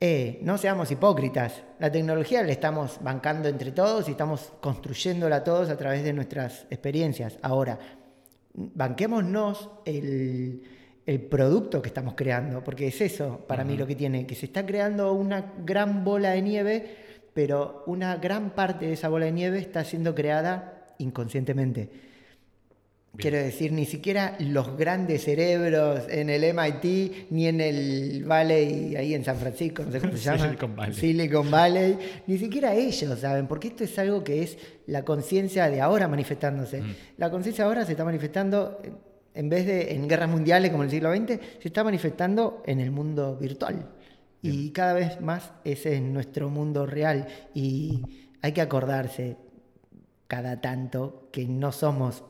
eh, 0.00 0.38
no 0.42 0.56
seamos 0.56 0.90
hipócritas. 0.90 1.62
La 1.78 1.92
tecnología 1.92 2.42
la 2.42 2.52
estamos 2.52 3.00
bancando 3.02 3.50
entre 3.50 3.72
todos 3.72 4.08
y 4.08 4.12
estamos 4.12 4.52
construyéndola 4.60 5.44
todos 5.44 5.68
a 5.68 5.76
través 5.76 6.04
de 6.04 6.14
nuestras 6.14 6.66
experiencias. 6.70 7.38
Ahora, 7.42 7.78
banquémonos 8.54 9.68
el, 9.84 10.62
el 11.08 11.22
producto 11.22 11.80
que 11.80 11.88
estamos 11.88 12.12
creando, 12.14 12.62
porque 12.62 12.88
es 12.88 13.00
eso 13.00 13.42
para 13.48 13.64
mí 13.64 13.78
lo 13.78 13.86
que 13.86 13.96
tiene, 13.96 14.26
que 14.26 14.34
se 14.34 14.44
está 14.44 14.66
creando 14.66 15.14
una 15.14 15.54
gran 15.64 16.04
bola 16.04 16.32
de 16.32 16.42
nieve, 16.42 16.96
pero 17.32 17.82
una 17.86 18.16
gran 18.16 18.50
parte 18.50 18.84
de 18.84 18.92
esa 18.92 19.08
bola 19.08 19.24
de 19.24 19.32
nieve 19.32 19.58
está 19.58 19.84
siendo 19.84 20.14
creada 20.14 20.94
inconscientemente. 20.98 21.88
Quiero 23.16 23.38
decir, 23.38 23.72
ni 23.72 23.86
siquiera 23.86 24.36
los 24.38 24.76
grandes 24.76 25.24
cerebros 25.24 26.02
en 26.10 26.28
el 26.28 26.44
MIT, 26.54 27.30
ni 27.30 27.46
en 27.46 27.62
el 27.62 28.24
Valley, 28.26 28.94
ahí 28.94 29.14
en 29.14 29.24
San 29.24 29.38
Francisco, 29.38 29.84
no 29.84 29.90
sé 29.90 30.00
cómo 30.00 30.12
se 30.12 30.18
llama. 30.24 30.44
Silicon 30.44 30.76
Valley. 30.76 30.94
Silicon 30.94 31.50
Valley. 31.50 31.98
Ni 32.26 32.36
siquiera 32.36 32.74
ellos 32.74 33.18
saben, 33.18 33.48
porque 33.48 33.68
esto 33.68 33.82
es 33.82 33.98
algo 33.98 34.22
que 34.22 34.42
es 34.42 34.58
la 34.86 35.06
conciencia 35.06 35.70
de 35.70 35.80
ahora 35.80 36.06
manifestándose. 36.06 36.82
Mm. 36.82 36.94
La 37.16 37.30
conciencia 37.30 37.64
ahora 37.64 37.86
se 37.86 37.92
está 37.92 38.04
manifestando, 38.04 38.78
en 39.38 39.48
vez 39.48 39.66
de 39.66 39.94
en 39.94 40.08
guerras 40.08 40.28
mundiales 40.28 40.72
como 40.72 40.82
en 40.82 40.88
el 40.88 40.90
siglo 40.90 41.14
XX, 41.14 41.40
se 41.60 41.68
está 41.68 41.84
manifestando 41.84 42.60
en 42.66 42.80
el 42.80 42.90
mundo 42.90 43.36
virtual. 43.36 43.88
Y 44.42 44.70
cada 44.70 44.94
vez 44.94 45.20
más 45.20 45.52
ese 45.62 45.94
es 45.94 46.02
nuestro 46.02 46.50
mundo 46.50 46.86
real. 46.86 47.28
Y 47.54 48.02
hay 48.42 48.50
que 48.50 48.60
acordarse 48.60 49.36
cada 50.26 50.60
tanto 50.60 51.28
que 51.30 51.46
no 51.46 51.70
somos 51.70 52.24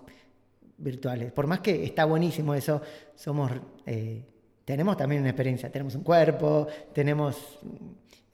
virtuales. 0.77 1.33
Por 1.33 1.47
más 1.47 1.61
que 1.61 1.83
está 1.83 2.05
buenísimo 2.05 2.53
eso, 2.53 2.83
somos, 3.15 3.53
eh, 3.87 4.23
tenemos 4.67 4.95
también 4.99 5.23
una 5.23 5.31
experiencia, 5.31 5.73
tenemos 5.73 5.95
un 5.95 6.03
cuerpo, 6.03 6.67
tenemos, 6.93 7.59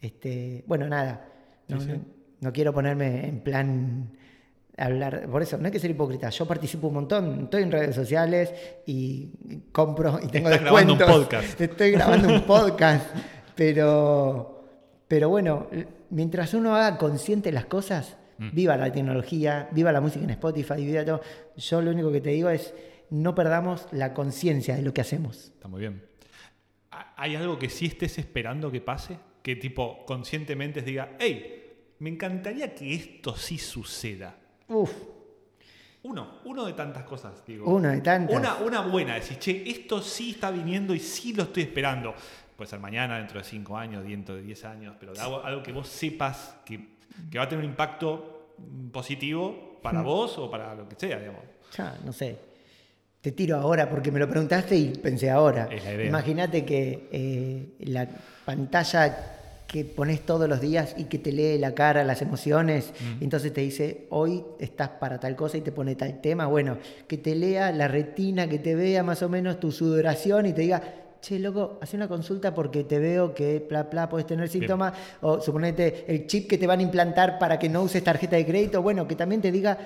este, 0.01 0.65
bueno, 0.67 0.89
nada, 0.89 1.29
no, 2.41 2.53
quiero 2.53 2.75
ponerme 2.75 3.29
en 3.29 3.41
plan 3.41 4.11
hablar, 4.77 5.29
por 5.31 5.43
eso, 5.43 5.59
no 5.59 5.67
hay 5.67 5.73
que 5.73 5.79
ser 5.79 5.91
hipócrita, 5.91 6.31
yo 6.31 6.47
participo 6.47 6.89
un 6.89 6.95
montón, 6.95 7.41
estoy 7.45 7.63
en 7.63 7.73
redes 7.73 7.95
sociales 7.95 8.53
y 8.87 9.31
compro 9.73 10.19
y 10.23 10.29
tengo 10.29 10.49
Estás 10.49 10.63
grabando 10.63 10.93
un 10.95 10.99
podcast. 10.99 11.61
Estoy 11.61 11.91
grabando 11.93 12.29
un 12.29 12.43
podcast, 12.43 13.07
pero, 13.55 14.65
pero 15.07 15.29
bueno, 15.29 15.69
mientras 16.11 16.55
uno 16.55 16.75
haga 16.75 16.99
consciente 16.99 17.53
las 17.53 17.67
cosas, 17.67 18.17
Mm. 18.39 18.51
Viva 18.53 18.77
la 18.77 18.93
tecnología, 18.93 19.69
viva 19.73 19.93
la 19.93 20.01
música 20.01 20.25
en 20.25 20.31
Spotify, 20.31 20.85
viva 20.85 21.05
todo. 21.05 21.21
Yo 21.57 21.81
lo 21.81 21.91
único 21.91 22.11
que 22.11 22.21
te 22.21 22.31
digo 22.31 22.49
es 22.51 22.75
no 23.11 23.35
perdamos 23.35 23.87
la 23.93 24.13
conciencia 24.13 24.75
de 24.77 24.83
lo 24.83 24.93
que 24.93 25.01
hacemos. 25.01 25.53
Está 25.55 25.69
muy 25.69 25.81
bien. 25.81 26.03
¿Hay 27.17 27.37
algo 27.37 27.59
que 27.59 27.69
sí 27.69 27.87
estés 27.87 28.19
esperando 28.19 28.71
que 28.71 28.81
pase? 28.81 29.19
Que 29.43 29.57
tipo 29.57 30.05
conscientemente 30.07 30.83
diga, 30.83 31.17
hey, 31.19 31.95
me 31.99 32.11
encantaría 32.11 32.75
que 32.75 32.95
esto 32.95 33.37
sí 33.37 33.59
suceda. 33.59 34.39
Uf. 34.69 34.93
Uno, 36.03 36.41
uno 36.45 36.67
de 36.67 36.75
tantas 36.75 37.05
cosas, 37.05 37.43
digo. 37.47 37.71
Una 37.71 37.93
de 37.93 38.01
tantas. 38.01 38.37
Una, 38.37 38.57
una 38.57 38.81
buena, 38.83 39.15
decir, 39.15 39.39
che, 39.39 39.65
esto 39.67 40.03
sí 40.03 40.33
está 40.33 40.51
viniendo 40.51 40.95
y 40.95 41.01
sí 41.01 41.33
lo 41.33 41.45
estoy 41.45 41.63
esperando. 41.63 42.15
Puede 42.57 42.71
ser 42.71 42.79
mañana, 42.79 43.19
dentro 43.19 43.39
de 43.39 43.45
cinco 43.45 43.77
años, 43.77 44.05
dentro 44.05 44.37
de 44.37 44.43
diez 44.43 44.65
años, 44.65 44.95
pero 45.01 45.13
algo, 45.19 45.43
algo 45.43 45.63
que 45.63 45.73
vos 45.73 45.89
sepas 45.89 46.57
que 46.65 46.95
que 47.31 47.39
va 47.39 47.45
a 47.45 47.49
tener 47.49 47.65
un 47.65 47.71
impacto 47.71 48.55
positivo 48.93 49.79
para 49.83 50.01
mm. 50.01 50.05
vos 50.05 50.39
o 50.39 50.51
para 50.51 50.75
lo 50.75 50.89
que 50.89 50.97
sea, 50.97 51.19
digamos. 51.19 51.43
Ya, 51.77 51.99
no 52.05 52.13
sé. 52.13 52.37
Te 53.21 53.33
tiro 53.33 53.57
ahora 53.57 53.89
porque 53.89 54.13
me 54.13 54.19
lo 54.19 54.29
preguntaste 54.29 54.77
y 54.77 54.89
pensé 54.99 55.31
ahora. 55.31 55.69
Imagínate 56.05 56.65
que 56.65 57.09
eh, 57.11 57.75
la 57.87 58.07
pantalla 58.45 59.34
que 59.75 59.85
pones 59.85 60.21
todos 60.21 60.49
los 60.49 60.61
días 60.61 60.95
y 60.97 61.07
que 61.07 61.19
te 61.19 61.33
lee 61.33 61.59
la 61.59 61.75
cara, 61.75 62.05
las 62.05 62.23
emociones, 62.23 62.93
mm. 62.93 63.25
entonces 63.25 63.53
te 63.53 63.61
dice, 63.61 64.07
hoy 64.11 64.45
estás 64.61 64.91
para 65.01 65.19
tal 65.19 65.35
cosa 65.35 65.57
y 65.57 65.63
te 65.63 65.73
pone 65.73 65.97
tal 65.97 66.21
tema, 66.21 66.47
bueno, 66.47 66.79
que 67.09 67.19
te 67.19 67.35
lea 67.35 67.73
la 67.73 67.89
retina, 67.89 68.49
que 68.49 68.61
te 68.61 68.77
vea 68.77 69.03
más 69.03 69.21
o 69.25 69.29
menos 69.29 69.59
tu 69.59 69.73
sudoración 69.73 70.47
y 70.47 70.53
te 70.53 70.61
diga, 70.61 70.81
che, 71.21 71.41
loco, 71.41 71.81
hace 71.83 71.97
una 71.97 72.07
consulta 72.07 72.55
porque 72.55 72.85
te 72.85 73.01
veo 73.01 73.35
que, 73.35 73.67
bla, 73.69 73.83
bla, 73.83 74.09
puedes 74.09 74.29
tener 74.29 74.49
síntomas, 74.49 74.93
o 75.23 75.41
suponete 75.41 76.05
el 76.07 76.29
chip 76.29 76.49
que 76.49 76.57
te 76.57 76.69
van 76.69 76.79
a 76.79 76.83
implantar 76.83 77.41
para 77.41 77.59
que 77.59 77.69
no 77.69 77.83
uses 77.83 78.05
tarjeta 78.05 78.37
de 78.37 78.47
crédito, 78.47 78.81
bueno, 78.81 79.09
que 79.09 79.17
también 79.17 79.43
te 79.43 79.51
diga, 79.51 79.77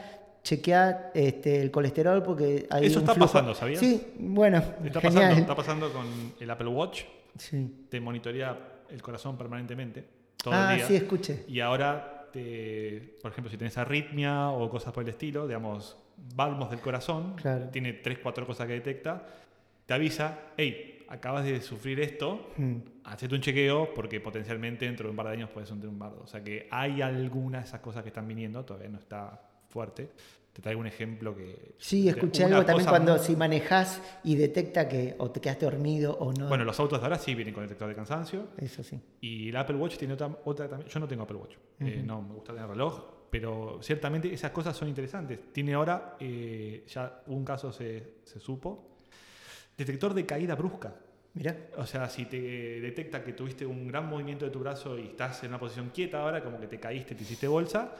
chequea 0.42 1.12
este, 1.14 1.62
el 1.62 1.70
colesterol 1.70 2.22
porque 2.22 2.66
hay 2.68 2.88
Eso 2.88 2.98
está 2.98 3.14
pasando, 3.14 3.54
¿sabías? 3.54 3.80
Sí, 3.80 4.06
bueno, 4.18 4.62
está 4.84 5.00
Pasando, 5.00 5.34
está 5.34 5.56
pasando 5.56 5.90
con 5.94 6.04
el 6.38 6.50
Apple 6.50 6.68
Watch, 6.68 7.04
sí. 7.38 7.86
te 7.88 7.98
monitorea 8.00 8.76
el 8.90 9.02
corazón 9.02 9.36
permanentemente, 9.36 10.04
todo 10.36 10.54
ah, 10.54 10.72
el 10.72 10.78
día. 10.78 10.86
sí, 10.86 10.96
escuché. 10.96 11.44
Y 11.48 11.60
ahora, 11.60 12.28
te, 12.32 13.16
por 13.20 13.32
ejemplo, 13.32 13.50
si 13.50 13.56
tienes 13.56 13.76
arritmia 13.78 14.50
o 14.50 14.68
cosas 14.70 14.92
por 14.92 15.02
el 15.02 15.10
estilo, 15.10 15.46
digamos, 15.46 15.96
valmos 16.34 16.70
del 16.70 16.80
corazón, 16.80 17.36
tiene 17.72 17.94
tres, 17.94 18.18
cuatro 18.22 18.46
cosas 18.46 18.66
que 18.66 18.74
detecta, 18.74 19.26
te 19.86 19.94
avisa, 19.94 20.38
hey, 20.56 20.98
acabas 21.08 21.44
de 21.44 21.60
sufrir 21.60 22.00
esto, 22.00 22.50
mm. 22.56 22.76
hacete 23.04 23.34
un 23.34 23.40
chequeo 23.40 23.94
porque 23.94 24.20
potencialmente 24.20 24.84
dentro 24.84 25.06
de 25.06 25.10
un 25.10 25.16
par 25.16 25.26
de 25.26 25.32
años 25.32 25.50
puedes 25.50 25.68
tener 25.68 25.88
un 25.88 25.98
bardo. 25.98 26.20
O 26.22 26.26
sea 26.26 26.42
que 26.44 26.68
hay 26.70 27.00
algunas 27.02 27.62
de 27.62 27.68
esas 27.68 27.80
cosas 27.80 28.02
que 28.02 28.08
están 28.08 28.28
viniendo, 28.28 28.64
todavía 28.64 28.88
no 28.88 28.98
está 28.98 29.40
fuerte. 29.68 30.10
Te 30.52 30.62
traigo 30.62 30.80
un 30.80 30.86
ejemplo 30.86 31.36
que... 31.36 31.74
Sí, 31.78 32.08
escuché 32.08 32.44
algo 32.44 32.64
también 32.64 32.88
cuando 32.88 33.16
si 33.18 33.36
manejas 33.36 34.02
y 34.24 34.34
detecta 34.34 34.88
que 34.88 35.14
o 35.18 35.30
te 35.30 35.40
quedaste 35.40 35.66
dormido 35.66 36.16
o 36.18 36.32
no. 36.32 36.48
Bueno, 36.48 36.64
los 36.64 36.78
autos 36.80 36.98
de 36.98 37.06
ahora 37.06 37.18
sí 37.18 37.34
vienen 37.34 37.54
con 37.54 37.62
detector 37.62 37.88
de 37.88 37.94
cansancio. 37.94 38.48
Eso 38.56 38.82
sí. 38.82 39.00
Y 39.20 39.50
el 39.50 39.56
Apple 39.56 39.76
Watch 39.76 39.96
tiene 39.96 40.14
otra, 40.14 40.36
otra 40.44 40.68
también. 40.68 40.90
Yo 40.90 40.98
no 40.98 41.06
tengo 41.06 41.22
Apple 41.22 41.36
Watch. 41.36 41.54
Eh, 41.78 42.02
no, 42.04 42.22
me 42.22 42.34
gusta 42.34 42.52
tener 42.52 42.68
reloj 42.68 43.18
pero 43.30 43.78
ciertamente 43.82 44.32
esas 44.32 44.50
cosas 44.52 44.76
son 44.76 44.88
interesantes. 44.88 45.52
Tiene 45.52 45.74
ahora, 45.74 46.16
eh, 46.18 46.84
ya 46.86 47.22
un 47.26 47.44
caso 47.44 47.72
se, 47.72 48.14
se 48.24 48.40
supo, 48.40 48.88
detector 49.76 50.14
de 50.14 50.24
caída 50.24 50.54
brusca. 50.54 50.94
Mira. 51.34 51.68
O 51.76 51.86
sea, 51.86 52.08
si 52.08 52.24
te 52.24 52.80
detecta 52.80 53.22
que 53.22 53.32
tuviste 53.32 53.66
un 53.66 53.86
gran 53.86 54.08
movimiento 54.08 54.44
de 54.44 54.50
tu 54.50 54.58
brazo 54.58 54.98
y 54.98 55.08
estás 55.08 55.42
en 55.44 55.50
una 55.50 55.60
posición 55.60 55.90
quieta 55.90 56.20
ahora, 56.20 56.42
como 56.42 56.58
que 56.58 56.66
te 56.66 56.80
caíste, 56.80 57.14
te 57.14 57.22
hiciste 57.22 57.46
bolsa, 57.46 57.94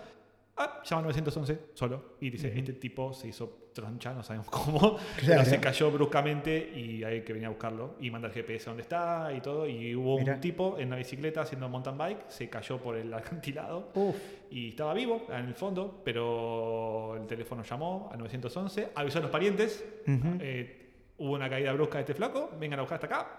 ah, 0.59 0.83
llama 0.85 1.03
911 1.03 1.59
solo. 1.75 2.17
Y 2.21 2.31
dice, 2.31 2.53
este 2.57 2.75
tipo 2.75 3.13
se 3.13 3.29
hizo 3.29 3.69
troncha, 3.73 4.13
no 4.13 4.23
sabemos 4.23 4.47
cómo, 4.51 4.99
pero 5.25 5.45
se 5.45 5.61
cayó 5.61 5.91
bruscamente 5.91 6.73
y 6.75 7.05
hay 7.05 7.23
que 7.23 7.33
venir 7.33 7.47
a 7.47 7.51
buscarlo 7.51 7.95
y 8.01 8.11
manda 8.11 8.29
el 8.29 8.35
GPS 8.35 8.67
donde 8.67 8.83
está 8.83 9.33
y 9.37 9.41
todo. 9.41 9.67
Y 9.67 9.95
hubo 9.95 10.17
un 10.17 10.41
tipo 10.41 10.77
en 10.79 10.89
una 10.89 10.97
bicicleta 10.97 11.43
haciendo 11.43 11.69
mountain 11.69 11.97
bike, 11.97 12.25
se 12.29 12.49
cayó 12.49 12.79
por 12.79 12.97
el 12.97 13.13
acantilado 13.15 13.93
y 14.51 14.71
estaba 14.71 14.95
vivo 14.95 15.27
en 15.29 15.47
el 15.47 15.55
fondo, 15.55 16.03
pero 16.05 17.17
el 17.17 17.27
teléfono 17.27 17.63
llamó 17.63 18.11
a 18.13 18.17
911, 18.17 18.91
avisó 18.95 19.19
a 19.19 19.23
los 19.23 19.31
parientes, 19.31 19.85
eh, 20.41 20.91
hubo 21.19 21.33
una 21.35 21.49
caída 21.49 21.73
brusca 21.73 21.99
de 21.99 22.03
este 22.03 22.15
flaco, 22.15 22.51
vengan 22.59 22.81
a 22.81 22.83
buscar 22.83 22.97
hasta 22.97 23.07
acá. 23.07 23.39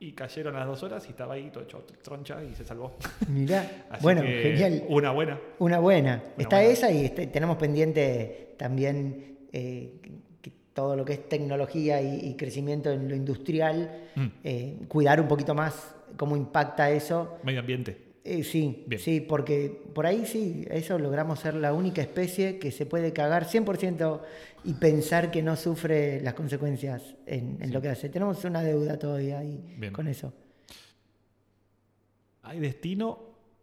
Y 0.00 0.12
cayeron 0.12 0.54
a 0.54 0.60
las 0.60 0.68
dos 0.68 0.82
horas 0.84 1.04
y 1.06 1.10
estaba 1.10 1.34
ahí 1.34 1.50
todo 1.50 1.64
hecho 1.64 1.84
troncha 2.02 2.42
y 2.44 2.54
se 2.54 2.64
salvó. 2.64 2.96
Mirá, 3.28 3.86
bueno, 4.00 4.22
genial. 4.22 4.84
Una 4.88 5.10
buena. 5.10 5.40
Una 5.58 5.78
buena. 5.80 6.22
Está 6.36 6.62
esa 6.62 6.90
y 6.90 7.06
este, 7.06 7.26
tenemos 7.26 7.56
pendiente 7.56 8.54
también 8.56 9.38
eh, 9.52 9.92
todo 10.72 10.94
lo 10.94 11.04
que 11.04 11.14
es 11.14 11.28
tecnología 11.28 12.00
y, 12.00 12.36
crecimiento 12.36 12.92
en 12.92 13.08
lo 13.08 13.16
industrial, 13.16 14.10
mm. 14.14 14.26
eh, 14.44 14.78
cuidar 14.86 15.20
un 15.20 15.26
poquito 15.26 15.52
más 15.52 15.96
cómo 16.16 16.36
impacta 16.36 16.88
eso. 16.90 17.38
Medio 17.42 17.58
ambiente. 17.58 18.07
Eh, 18.30 18.44
sí, 18.44 18.84
sí, 18.98 19.22
porque 19.22 19.80
por 19.94 20.04
ahí 20.04 20.26
sí, 20.26 20.66
eso 20.70 20.98
logramos 20.98 21.40
ser 21.40 21.54
la 21.54 21.72
única 21.72 22.02
especie 22.02 22.58
que 22.58 22.70
se 22.70 22.84
puede 22.84 23.14
cagar 23.14 23.46
100% 23.46 24.20
y 24.64 24.74
pensar 24.74 25.30
que 25.30 25.42
no 25.42 25.56
sufre 25.56 26.20
las 26.20 26.34
consecuencias 26.34 27.14
en, 27.24 27.72
lo 27.72 27.80
que 27.80 27.88
hace. 27.88 28.10
Tenemos 28.10 28.44
una 28.44 28.62
deuda 28.62 28.98
todavía 28.98 29.38
ahí 29.38 29.78
con 29.92 30.08
eso. 30.08 30.34
¿Hay 32.42 32.60
destino 32.60 33.18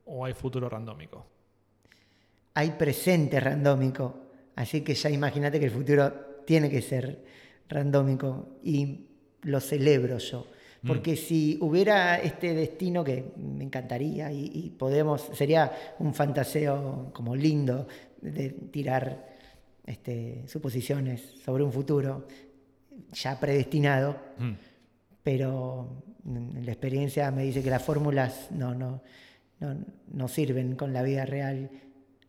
o 0.06 0.26
hay 0.26 0.34
futuro 0.34 0.68
randómico? 0.68 1.28
Hay 2.56 2.72
presente 2.72 3.40
randómico, 3.40 4.16
así 4.56 4.82
que 4.82 4.96
ya 4.96 5.12
imagínate 5.12 5.60
que 5.60 5.66
el 5.66 5.72
futuro 5.72 6.12
tiene 6.44 6.72
que 6.72 6.82
ser 6.82 7.24
randómico 7.70 8.58
y 8.64 9.10
lo 9.44 9.60
celebro 9.60 10.18
yo. 10.18 10.48
Mm. 10.86 10.88
Porque 10.88 11.16
si 11.16 11.58
hubiera 11.62 12.18
este 12.18 12.54
destino 12.54 13.04
que 13.04 13.34
me 13.38 13.64
encantaría 13.64 14.32
y, 14.32 14.70
podemos, 14.78 15.32
sería 15.34 15.72
un 15.98 16.14
fantaseo 16.14 17.10
como 17.12 17.36
lindo 17.36 17.88
de 18.22 18.52
tirar 18.72 19.26
este, 19.84 20.48
suposiciones 20.48 21.22
sobre 21.44 21.64
un 21.64 21.72
futuro 21.72 22.28
ya 23.14 23.40
predestinado, 23.40 24.16
mm. 24.38 24.52
pero 25.24 26.04
la 26.24 26.72
experiencia 26.72 27.32
me 27.32 27.44
dice 27.44 27.64
que 27.64 27.72
las 27.72 27.82
fórmulas 27.82 28.52
no, 28.52 28.76
no, 28.76 29.02
no, 29.60 30.28
sirven 30.28 30.76
con 30.76 30.94
la 30.94 31.02
vida 31.02 31.26
real. 31.26 31.72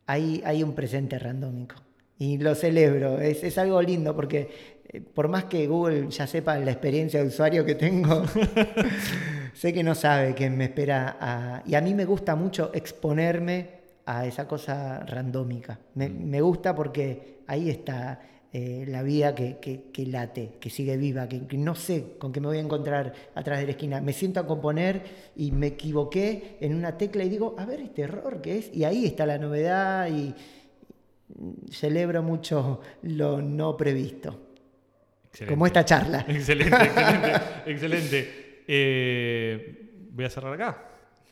Hay, 0.06 0.40
hay 0.46 0.62
un 0.62 0.74
presente 0.74 1.18
randómico 1.18 1.76
y 2.18 2.38
lo 2.38 2.54
celebro, 2.54 3.20
es, 3.20 3.44
es 3.44 3.58
algo 3.58 3.82
lindo 3.82 4.16
porque 4.16 4.75
por 5.00 5.28
más 5.28 5.44
que 5.44 5.66
Google 5.66 6.08
ya 6.10 6.26
sepa 6.26 6.58
la 6.58 6.70
experiencia 6.70 7.20
de 7.20 7.28
usuario 7.28 7.64
que 7.64 7.74
tengo, 7.74 8.24
sé 9.54 9.72
que 9.72 9.82
no 9.82 9.94
sabe 9.94 10.34
que 10.34 10.50
me 10.50 10.64
espera. 10.64 11.62
y 11.66 11.74
a 11.74 11.80
mí 11.80 11.94
me 11.94 12.04
gusta 12.04 12.34
mucho 12.36 12.70
exponerme 12.74 13.76
a 14.06 14.24
esa 14.24 14.46
cosa 14.46 15.00
randómica. 15.00 15.78
Me, 15.94 16.08
mm. 16.08 16.40
gusta 16.42 16.74
porque 16.74 17.40
ahí 17.46 17.68
está 17.68 18.20
eh, 18.52 18.84
la 18.88 19.02
vida 19.02 19.34
que, 19.34 19.92
late, 20.06 20.52
que 20.60 20.70
sigue 20.70 20.96
viva, 20.96 21.28
que, 21.28 21.44
no 21.58 21.74
sé 21.74 22.16
con 22.18 22.32
qué 22.32 22.40
me 22.40 22.46
voy 22.46 22.58
a 22.58 22.60
encontrar 22.60 23.12
atrás 23.34 23.58
de 23.58 23.66
la 23.66 23.72
esquina. 23.72 24.00
Me 24.00 24.12
siento 24.12 24.40
a 24.40 24.46
componer 24.46 25.02
y 25.34 25.50
me 25.50 25.68
equivoqué 25.68 26.56
en 26.60 26.74
una 26.74 26.96
tecla 26.96 27.24
y 27.24 27.28
digo, 27.28 27.56
a 27.58 27.66
ver 27.66 27.80
este 27.80 28.02
error 28.02 28.40
que 28.40 28.58
es. 28.58 28.70
Y 28.72 28.84
ahí 28.84 29.04
está 29.04 29.26
la 29.26 29.38
novedad 29.38 30.08
y 30.08 30.34
celebro 31.70 32.22
mucho 32.22 32.80
lo 33.02 33.42
no 33.42 33.76
previsto. 33.76 34.45
Como 35.48 35.66
esta 35.66 35.84
charla. 35.84 36.20
Excelente, 36.28 36.76
excelente, 36.76 37.40
excelente. 37.66 38.62
Eh, 38.68 40.08
voy 40.10 40.24
a 40.24 40.30
cerrar 40.30 40.52
acá. 40.54 40.88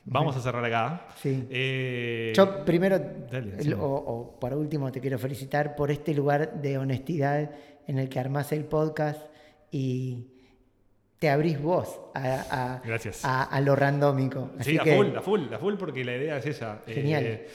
Vamos 0.07 0.37
a 0.37 0.41
cerrar 0.41 0.65
acá. 0.65 1.07
Sí. 1.17 1.47
Eh, 1.51 2.33
Yo 2.37 2.65
primero, 2.65 3.01
o, 3.79 4.39
por 4.39 4.53
último, 4.53 4.93
te 4.93 5.01
quiero 5.01 5.19
felicitar 5.19 5.75
por 5.75 5.91
este 5.91 6.13
lugar 6.13 6.61
de 6.61 6.77
honestidad 6.77 7.51
en 7.87 7.99
el 7.99 8.09
que 8.09 8.21
armás 8.21 8.53
el 8.53 8.65
podcast 8.65 9.21
y 9.71 10.27
te 11.19 11.31
abrís 11.31 11.61
vos 11.61 12.01
a, 12.15 12.81
a, 13.51 13.61
lo 13.63 13.75
randómico. 13.75 14.51
sí, 14.61 14.77
a 14.77 14.85
full, 14.85 15.17
a 15.17 15.23
full, 15.23 15.53
a 15.55 15.59
full, 15.59 15.75
porque 15.77 16.05
la 16.05 16.17
idea 16.17 16.37
es 16.37 16.47
esa. 16.47 16.83
Genial. 16.87 17.25
Eh, 17.25 17.49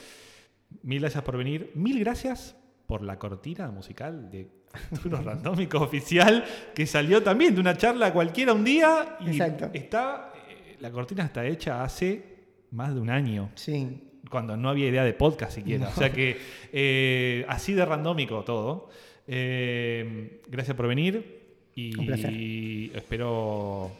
mil 0.82 1.00
gracias 1.00 1.22
por 1.22 1.36
venir. 1.36 1.70
Mil 1.74 2.00
gracias 2.00 2.56
por 2.86 3.02
la 3.02 3.18
cortina 3.18 3.70
musical 3.70 4.28
de 4.30 4.50
Futuro 4.90 5.20
Randómico 5.20 5.78
Oficial, 5.78 6.44
que 6.74 6.86
salió 6.86 7.22
también 7.22 7.54
de 7.54 7.60
una 7.60 7.76
charla 7.76 8.12
cualquiera 8.12 8.52
un 8.52 8.64
día. 8.64 9.16
Y 9.20 9.30
Exacto. 9.30 9.70
Está, 9.72 10.32
eh, 10.48 10.76
la 10.80 10.90
cortina 10.90 11.24
está 11.24 11.44
hecha 11.46 11.82
hace 11.82 12.22
más 12.70 12.94
de 12.94 13.00
un 13.00 13.10
año. 13.10 13.50
Sí. 13.54 14.04
Cuando 14.30 14.56
no 14.56 14.68
había 14.68 14.88
idea 14.88 15.04
de 15.04 15.12
podcast 15.12 15.52
siquiera. 15.54 15.88
O 15.88 15.94
sea 15.94 16.12
que 16.12 16.38
eh, 16.72 17.44
así 17.48 17.72
de 17.72 17.84
randómico 17.84 18.44
todo. 18.44 18.90
Eh, 19.26 20.40
gracias 20.48 20.76
por 20.76 20.88
venir 20.88 21.40
y, 21.74 22.90
espero 22.94 23.90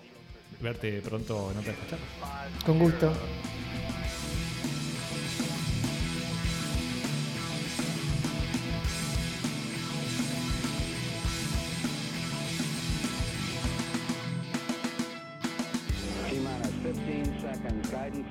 verte 0.60 1.00
pronto 1.00 1.50
en 1.52 1.58
otra 1.58 1.74
charla. 1.88 2.48
Con 2.64 2.78
gusto. 2.78 3.12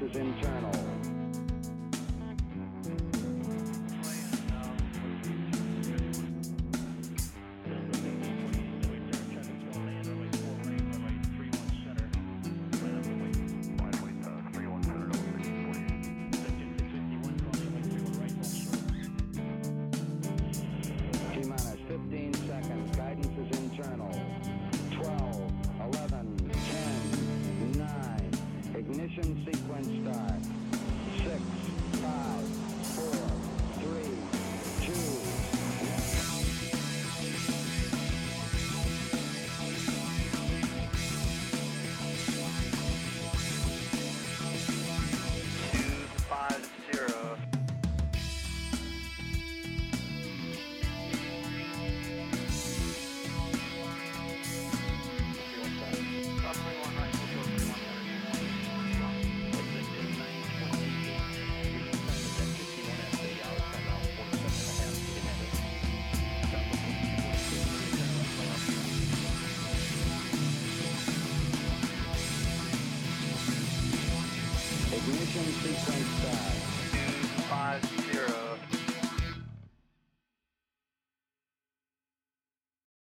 Is 0.09 0.15
internal. 0.15 0.78